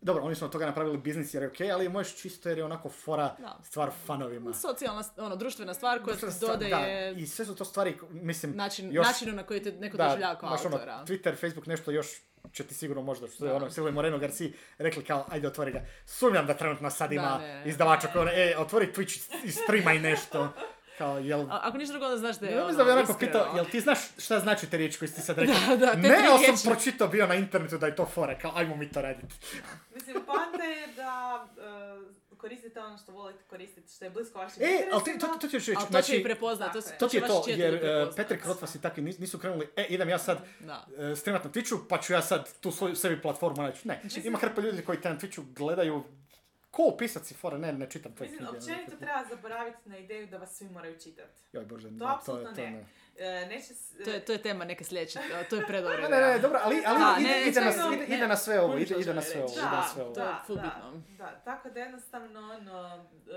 Dobro, 0.00 0.24
oni 0.24 0.34
su 0.34 0.44
od 0.44 0.52
toga 0.52 0.66
napravili 0.66 0.98
biznis 0.98 1.34
jer 1.34 1.42
je 1.42 1.48
okej, 1.48 1.72
ali 1.72 1.88
možeš 1.88 2.16
čisto 2.16 2.48
jer 2.48 2.58
je 2.58 2.64
onako 2.64 2.88
fora 2.88 3.36
Da. 3.38 3.58
stvar 3.62 3.90
fanovima. 4.06 4.54
Socijalna, 4.54 5.04
ono, 5.16 5.36
društvena 5.36 5.74
stvar 5.74 5.98
koja 5.98 6.12
Društvena 6.12 6.32
stvar, 6.32 6.52
dodaje 6.52 7.14
Da, 7.14 7.20
i 7.20 7.26
sve 7.26 7.44
su 7.44 7.54
to 7.54 7.64
stvari, 7.64 7.96
mislim, 8.10 8.52
način, 8.56 8.92
još- 8.92 9.06
načinu 9.06 9.32
na 9.32 9.42
koji 9.42 9.62
te 9.62 9.72
neko 9.72 9.96
da, 9.96 10.04
doživljava 10.04 10.38
kao 10.38 10.48
ono, 10.48 10.58
autora. 10.64 11.04
Twitter, 11.06 11.36
Facebook, 11.36 11.66
nešto 11.66 11.90
još 11.90 12.06
će 12.52 12.64
ti 12.64 12.74
sigurno 12.74 13.02
možda, 13.02 13.26
što 13.28 13.44
je 13.44 13.48
Da. 13.48 13.56
ono, 13.56 13.70
Silvio 13.70 13.92
Moreno 13.92 14.18
Garci 14.18 14.52
rekli 14.78 15.04
kao, 15.04 15.26
ajde 15.28 15.48
otvori 15.48 15.72
ga. 15.72 15.80
Sumnjam 16.06 16.46
da 16.46 16.54
trenutno 16.54 16.90
sad 16.90 17.10
Da, 17.10 17.14
ima 17.14 17.40
izdavača 17.64 18.08
koji 18.08 18.22
ono, 18.22 18.30
e, 18.32 18.54
otvori 18.58 18.88
Twitch 18.88 19.44
i 19.44 19.50
streamaj 19.52 19.98
nešto. 20.00 20.52
Kao, 20.98 21.18
jel... 21.18 21.40
A- 21.42 21.60
ako 21.62 21.78
ništa 21.78 21.92
drugo, 21.92 22.06
onda 22.06 22.18
znaš 22.18 22.36
da 22.36 22.46
je 22.46 22.52
Ja 22.52 22.58
ono, 22.58 22.66
mislim 22.66 22.78
da 22.78 22.84
bi 22.84 22.90
onako 22.92 23.12
iskreno. 23.12 23.32
pitao, 23.32 23.56
jel 23.56 23.64
ti 23.64 23.80
znaš 23.80 23.98
šta 24.18 24.38
znači 24.38 24.66
te 24.66 24.76
riječi 24.76 24.98
koje 24.98 25.08
si 25.08 25.14
ti 25.14 25.20
sad 25.20 25.38
rekao? 25.38 25.54
Da, 25.68 25.76
da, 25.76 25.92
te 25.92 25.98
ne, 25.98 26.16
ali 26.30 26.56
sam 26.56 26.72
pročitao 26.72 27.08
bio 27.08 27.26
na 27.26 27.34
internetu 27.34 27.78
da 27.78 27.86
je 27.86 27.96
to 27.96 28.06
fora, 28.06 28.34
kao 28.34 28.52
ajmo 28.54 28.76
mi 28.76 28.90
to 28.90 29.02
raditi. 29.02 29.34
Mislim, 29.94 30.16
poanta 30.26 30.62
je 30.64 30.86
da 30.88 31.46
e, 31.58 32.27
koristite 32.38 32.80
ono 32.80 32.98
što 32.98 33.12
volite 33.12 33.44
koristiti, 33.44 33.92
što 33.92 34.04
je 34.04 34.10
blisko 34.10 34.38
vašim 34.38 34.62
E, 34.62 34.66
ali 34.92 35.04
ti, 35.04 35.10
interesima. 35.10 35.32
to, 35.32 35.38
to, 35.38 35.48
ćeš 35.48 35.66
reći, 35.66 35.72
Ali 35.72 35.86
to 35.86 35.92
će 35.92 35.92
znači, 35.92 36.16
i 36.16 36.22
prepoznat, 36.24 36.72
to, 36.72 36.80
to 36.98 37.08
ti 37.08 37.16
je 37.16 37.26
to, 37.26 37.44
jer 37.48 37.74
uh. 37.74 38.14
Petre 38.16 38.38
Krotvas 38.38 38.74
i 38.74 38.80
takvi 38.80 39.02
nis- 39.02 39.20
nisu 39.20 39.38
krenuli, 39.38 39.68
e, 39.76 39.84
idem 39.84 40.08
ja 40.08 40.18
sad 40.20 40.38
Da. 40.60 40.86
uh, 40.88 41.18
streamat 41.18 41.44
na 41.44 41.50
Twitchu, 41.52 41.78
pa 41.88 41.98
ću 41.98 42.12
ja 42.12 42.22
sad 42.22 42.60
tu 42.60 42.70
svoju 42.70 42.96
sebi 42.96 43.22
platformu 43.22 43.62
naći. 43.62 43.88
Ne, 43.88 44.02
ima 44.24 44.38
hrpa 44.38 44.60
ljudi 44.60 44.82
koji 44.82 45.00
te 45.00 45.10
na 45.10 45.16
Twitchu 45.16 45.42
gledaju, 45.48 46.04
ko 46.70 46.94
pisac 46.98 47.24
si 47.24 47.34
fora, 47.34 47.58
ne, 47.58 47.72
ne 47.72 47.86
čitam 47.86 48.12
tvoje 48.12 48.30
Mislim, 48.30 48.48
knjige. 48.48 48.58
općenito 48.58 48.96
treba 48.96 49.24
zaboraviti 49.26 49.78
na 49.84 49.98
ideju 49.98 50.26
da 50.26 50.38
vas 50.38 50.50
svi 50.52 50.66
moraju 50.66 50.98
čitati. 50.98 51.40
Joj 51.52 51.64
bože, 51.64 51.88
To 51.88 51.94
da, 51.94 51.98
to, 51.98 52.04
je- 52.04 52.14
apsolutno 52.14 52.50
to 52.50 52.60
ne. 52.60 52.70
ne. 52.70 52.86
E, 53.18 53.46
neće 53.46 53.74
s- 53.74 53.88
To 54.04 54.10
je, 54.10 54.20
to 54.20 54.32
je 54.32 54.38
tema 54.40 54.64
neke 54.64 54.84
sljedeće, 54.84 55.18
to 55.50 55.56
je 55.56 55.66
predobro. 55.66 55.96
Ne, 56.00 56.08
ne, 56.10 56.20
ne, 56.22 56.38
dobro, 56.38 56.58
ali, 56.62 56.82
ali 56.86 56.98
Da, 56.98 57.16
ide, 57.20 57.28
ne, 57.30 57.42
ide, 57.42 57.60
na, 57.60 57.70
ide, 57.94 58.04
ide 58.06 58.26
na 58.26 58.36
sve 58.36 58.60
ovo, 58.60 58.78
ide, 58.78 58.94
ide 58.96 59.14
na 59.14 59.22
sve 59.22 59.42
ovo, 59.42 59.52
ide 59.52 59.62
na 59.62 59.70
Da, 59.72 59.82
sve 59.84 60.02
ovo. 60.04 60.14
To 60.14 60.20
je 60.20 60.26
da, 60.26 60.42
full 60.46 60.56
da, 60.56 60.62
bitno. 60.62 61.02
da, 61.18 61.30
tako 61.34 61.70
da 61.70 61.80
jednostavno 61.80 62.40
ono, 62.52 63.06
e, 63.26 63.36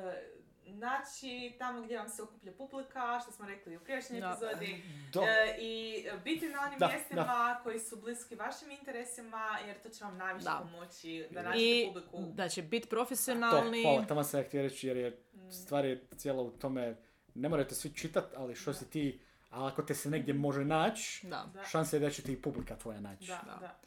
e, 0.00 0.36
naći 0.66 1.28
tamo 1.58 1.82
gdje 1.82 1.98
vam 1.98 2.08
se 2.08 2.22
okuplja 2.22 2.52
publika, 2.52 3.20
što 3.22 3.32
smo 3.32 3.46
rekli 3.46 3.76
u 3.76 3.80
prijašnjoj 3.80 4.20
Da. 4.20 4.28
epizodi, 4.30 4.82
Do, 5.12 5.20
e, 5.22 5.56
i 5.58 5.94
biti 6.24 6.48
na 6.48 6.62
onim 6.62 6.78
Da, 6.78 6.88
mjestima 6.88 7.60
koji 7.62 7.80
su 7.80 7.96
bliski 7.96 8.34
vašim 8.36 8.70
interesima, 8.70 9.58
jer 9.66 9.78
to 9.78 9.88
će 9.88 10.04
vam 10.04 10.16
najviše 10.16 10.44
Da. 10.44 10.60
pomoći 10.62 11.26
da 11.30 11.42
nađete 11.42 11.64
I, 11.64 11.84
publiku. 11.86 12.22
znači, 12.34 12.62
biti 12.62 12.86
to, 12.86 12.90
profesionalni. 12.90 13.82
hvala, 13.82 14.04
tamo 14.04 14.24
sam 14.24 14.40
ja 14.40 14.44
htio 14.44 14.62
reći, 14.62 14.88
jer 14.88 14.96
je 14.96 15.10
Mm. 15.36 15.50
stvar 15.52 15.84
je 15.84 16.04
cijela 16.16 16.42
u 16.42 16.50
tome, 16.50 16.96
ne 17.36 17.48
morate 17.48 17.74
svi 17.74 17.94
čitat, 17.94 18.24
ali 18.36 18.54
što 18.54 18.72
si 18.72 18.90
ti, 18.90 19.20
a 19.50 19.66
ako 19.66 19.82
te 19.82 19.94
se 19.94 20.10
negdje 20.10 20.34
može 20.34 20.64
naći, 20.64 21.26
šansa 21.70 21.96
je 21.96 22.00
da 22.00 22.10
će 22.10 22.22
ti 22.22 22.32
i 22.32 22.42
publika 22.42 22.76
tvoja 22.76 23.00
naći. 23.00 23.26
Da, 23.26 23.42
Da. 23.46 23.56
da. 23.60 23.78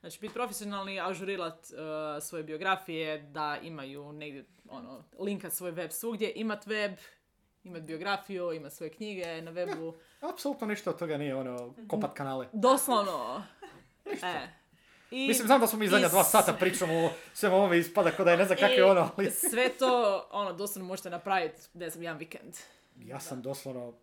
Znači, 0.00 0.18
biti 0.20 0.34
profesionalni, 0.34 1.00
ažurirat 1.00 1.66
uh, 1.70 2.22
svoje 2.22 2.44
biografije, 2.44 3.18
da 3.18 3.58
imaju 3.62 4.12
negdje, 4.12 4.44
ono, 4.68 5.04
linkat 5.18 5.52
svoj 5.52 5.70
web 5.70 5.90
svugdje, 5.90 6.32
imat 6.34 6.66
web, 6.66 6.92
imat 7.64 7.82
biografiju, 7.82 8.52
imat 8.52 8.72
svoje 8.72 8.90
knjige 8.90 9.42
na 9.42 9.52
webu. 9.52 9.94
Apsolutno 10.20 10.66
ništa 10.66 10.90
od 10.90 10.98
toga 10.98 11.16
nije 11.16 11.34
ono, 11.34 11.74
kopat 11.88 12.12
kanale. 12.14 12.48
Doslovno. 12.52 13.42
E. 14.22 14.48
I, 15.10 15.28
Mislim, 15.28 15.46
znam 15.46 15.60
da 15.60 15.66
smo 15.66 15.78
mi 15.78 15.88
zadnja 15.88 16.08
dva 16.08 16.24
sata 16.24 16.52
pričamo 16.52 16.94
o 16.94 17.10
svemu 17.34 17.56
ovome 17.56 17.78
ispada 17.78 18.10
kao 18.10 18.24
da 18.24 18.30
je 18.30 18.36
ne 18.36 18.44
znam 18.44 18.58
kakve 18.58 18.76
i 18.76 18.82
ono, 18.82 19.10
ali... 19.16 19.30
sve 19.30 19.68
to, 19.68 20.24
ono, 20.30 20.52
doslovno 20.52 20.88
možete 20.88 21.10
napraviti, 21.10 21.60
ne 21.74 21.90
znam, 21.90 22.02
jedan 22.02 22.18
vikend. 22.18 22.56
Ja 22.98 23.20
sam 23.20 23.42
doslovno... 23.42 23.94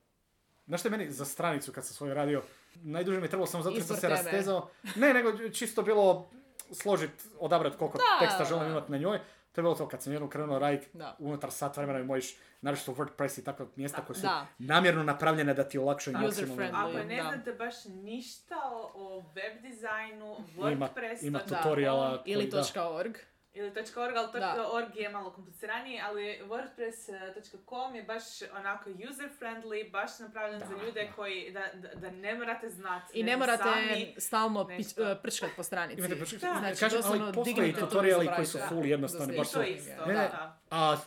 Znaš 0.67 0.79
što 0.79 0.87
je 0.87 0.97
meni 0.97 1.11
za 1.11 1.25
stranicu 1.25 1.71
kad 1.71 1.85
sam 1.85 1.93
svoju 1.93 2.13
radio, 2.13 2.41
najduže 2.75 3.17
mi 3.17 3.25
je 3.25 3.29
trebalo 3.29 3.47
samo 3.47 3.63
zato 3.63 3.75
što 3.75 3.95
se 3.95 4.09
rastezao. 4.09 4.69
Ne, 4.95 5.13
nego 5.13 5.49
čisto 5.49 5.81
bilo 5.81 6.29
složit, 6.73 7.09
odabrat 7.39 7.75
koliko 7.75 7.97
Da. 7.97 8.19
teksta 8.19 8.45
želim 8.45 8.67
imati 8.67 8.91
na 8.91 8.97
njoj. 8.97 9.17
To 9.51 9.61
je 9.61 9.63
bilo 9.63 9.75
to 9.75 9.87
kad 9.87 10.03
sam 10.03 10.13
jednom 10.13 10.29
krenuo 10.29 10.59
raditi 10.59 10.87
Da. 10.93 11.15
unutar 11.19 11.51
sat 11.51 11.77
vremena 11.77 11.99
i 11.99 12.03
možeš 12.03 12.35
naročito 12.61 12.93
WordPress 12.93 13.39
i 13.39 13.43
takve 13.43 13.65
mjesta 13.75 14.01
koje 14.01 14.15
su 14.15 14.21
Da. 14.21 14.47
namjerno 14.59 15.03
napravljene 15.03 15.53
da 15.53 15.63
ti 15.63 15.77
olakšaju 15.77 16.17
maksimalno. 16.17 16.55
friendly. 16.55 16.89
Ako 16.89 17.07
ne 17.07 17.15
Da. 17.15 17.23
znate 17.23 17.53
baš 17.53 17.75
ništa 17.85 18.55
o, 18.65 18.91
o 18.95 19.23
web 19.25 19.61
dizajnu, 19.61 20.37
Ima, 20.49 20.65
WordPress, 20.89 21.23
ima 21.23 21.39
to- 21.39 21.55
tutoriala 21.55 22.23
Ili 22.25 22.49
koji- 22.51 22.63
da. 22.73 22.89
.org. 22.89 23.15
ili 23.55 23.69
.org, 23.95 24.15
ali 24.15 24.39
Da. 24.39 24.69
.org 24.71 24.95
je 24.95 25.09
malo 25.09 25.31
kompliciraniji, 25.31 25.99
ali 26.01 26.41
wordpress.com 26.43 27.95
je 27.95 28.03
baš 28.03 28.23
onako 28.53 28.89
user 28.89 29.29
friendly, 29.39 29.91
baš 29.91 30.19
napravljen 30.19 30.59
Da, 30.59 30.65
za 30.65 30.73
ljude 30.75 31.03
da. 31.03 31.11
koji, 31.11 31.51
da, 31.51 31.61
da, 31.95 32.09
ne 32.09 32.35
morate 32.35 32.69
znati. 32.69 33.19
I 33.19 33.23
ne 33.23 33.37
morate 33.37 33.63
sami- 33.63 34.13
stalno 34.17 34.67
e, 34.71 35.15
prčkat 35.21 35.49
po 35.55 35.63
stranici. 35.63 35.99
Imate 35.99 36.15
Da. 36.15 36.37
Znači, 36.37 36.79
kažem, 36.79 37.01
ali 37.05 37.33
postoje 37.33 37.41
i 37.41 37.55
dignite 37.55 37.79
to 37.79 37.85
i 37.85 37.89
tutoriali 37.89 38.29
koji 38.35 38.47
su 38.47 38.57
full 38.69 38.85
jednostavni, 38.85 39.33
Da, 39.33 39.37
baš 39.37 39.47
I 39.47 39.51
su... 39.51 39.57
to 39.57 39.63
isto, 39.63 40.05
Ne, 40.05 40.13
da. 40.13 40.59
A 40.71 40.97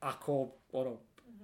ako, 0.00 0.48
ono, 0.72 0.96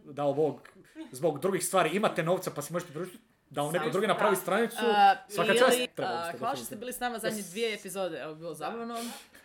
dao 0.04 0.34
Bog, 0.34 0.68
zbog 1.12 1.40
drugih 1.40 1.64
stvari 1.64 1.90
imate 1.92 2.22
novca 2.22 2.50
pa 2.50 2.62
si 2.62 2.72
možete 2.72 2.92
priuštiti 2.92 3.22
da 3.50 3.62
vam 3.62 3.72
neko 3.72 3.90
drugi 3.90 4.06
napravi 4.06 4.36
stranicu, 4.36 4.76
A, 4.80 5.16
svaka 5.28 5.54
čast. 5.54 5.78
isto 5.78 6.02
hvala 6.38 6.56
što 6.56 6.64
ste 6.64 6.76
bili 6.76 6.92
s 6.92 7.00
nama 7.00 7.18
zadnje 7.18 7.42
dvije 7.42 7.74
epizode, 7.74 8.18
evo 8.18 8.34
bilo 8.34 8.54
zabavno. 8.54 8.96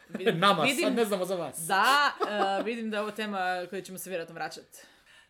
Nama, 0.34 0.64
vidim, 0.64 0.84
sad 0.84 0.96
ne 0.96 1.06
znamo 1.06 1.26
za 1.26 1.36
vas. 1.36 1.58
Da, 1.68 2.12
e, 2.60 2.64
vidim 2.64 2.90
da 2.90 2.98
je 2.98 3.02
ovo 3.02 3.12
tema 3.12 3.66
koju 3.70 3.82
ćemo 3.82 3.98
se 3.98 4.10
vjerojatno 4.10 4.36
vraćati. 4.36 4.78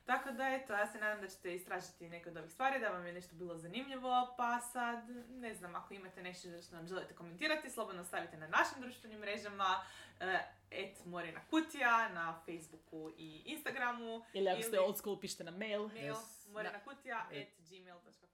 Tako 0.05 0.31
da 0.31 0.43
eto, 0.49 0.73
ja 0.73 0.87
se 0.87 0.97
nadam 0.99 1.21
da 1.21 1.27
ćete 1.27 1.55
istražiti 1.55 2.09
neke 2.09 2.29
od 2.29 2.37
ovih 2.37 2.51
stvari, 2.51 2.79
da 2.79 2.89
vam 2.89 3.05
je 3.05 3.13
nešto 3.13 3.35
bilo 3.35 3.57
zanimljivo, 3.57 4.33
pa 4.37 4.59
sad, 4.59 5.09
ne 5.29 5.53
znam, 5.53 5.75
ako 5.75 5.93
imate 5.93 6.23
nešto 6.23 6.47
što 6.61 6.75
nam 6.75 6.87
želite 6.87 7.13
komentirati, 7.15 7.69
slobodno 7.69 8.03
stavite 8.03 8.37
na 8.37 8.47
našim 8.47 8.81
društvenim 8.81 9.19
mrežama, 9.19 9.83
eh, 10.19 10.39
et 10.71 11.05
Morina 11.05 11.39
Kutija, 11.49 12.09
na 12.09 12.41
Facebooku 12.45 13.11
i 13.17 13.41
Instagramu, 13.45 14.25
Ili 14.33 14.49
ako 14.49 14.61
ste 14.61 14.79
old 14.79 14.97
school, 14.97 15.19
pišite 15.19 15.43
na 15.43 15.51
mail. 15.51 15.87
mail 15.87 16.13
Yes. 16.13 16.51
morinakutija 16.51 17.17
at 17.31 17.69
gmail.com. 17.69 18.28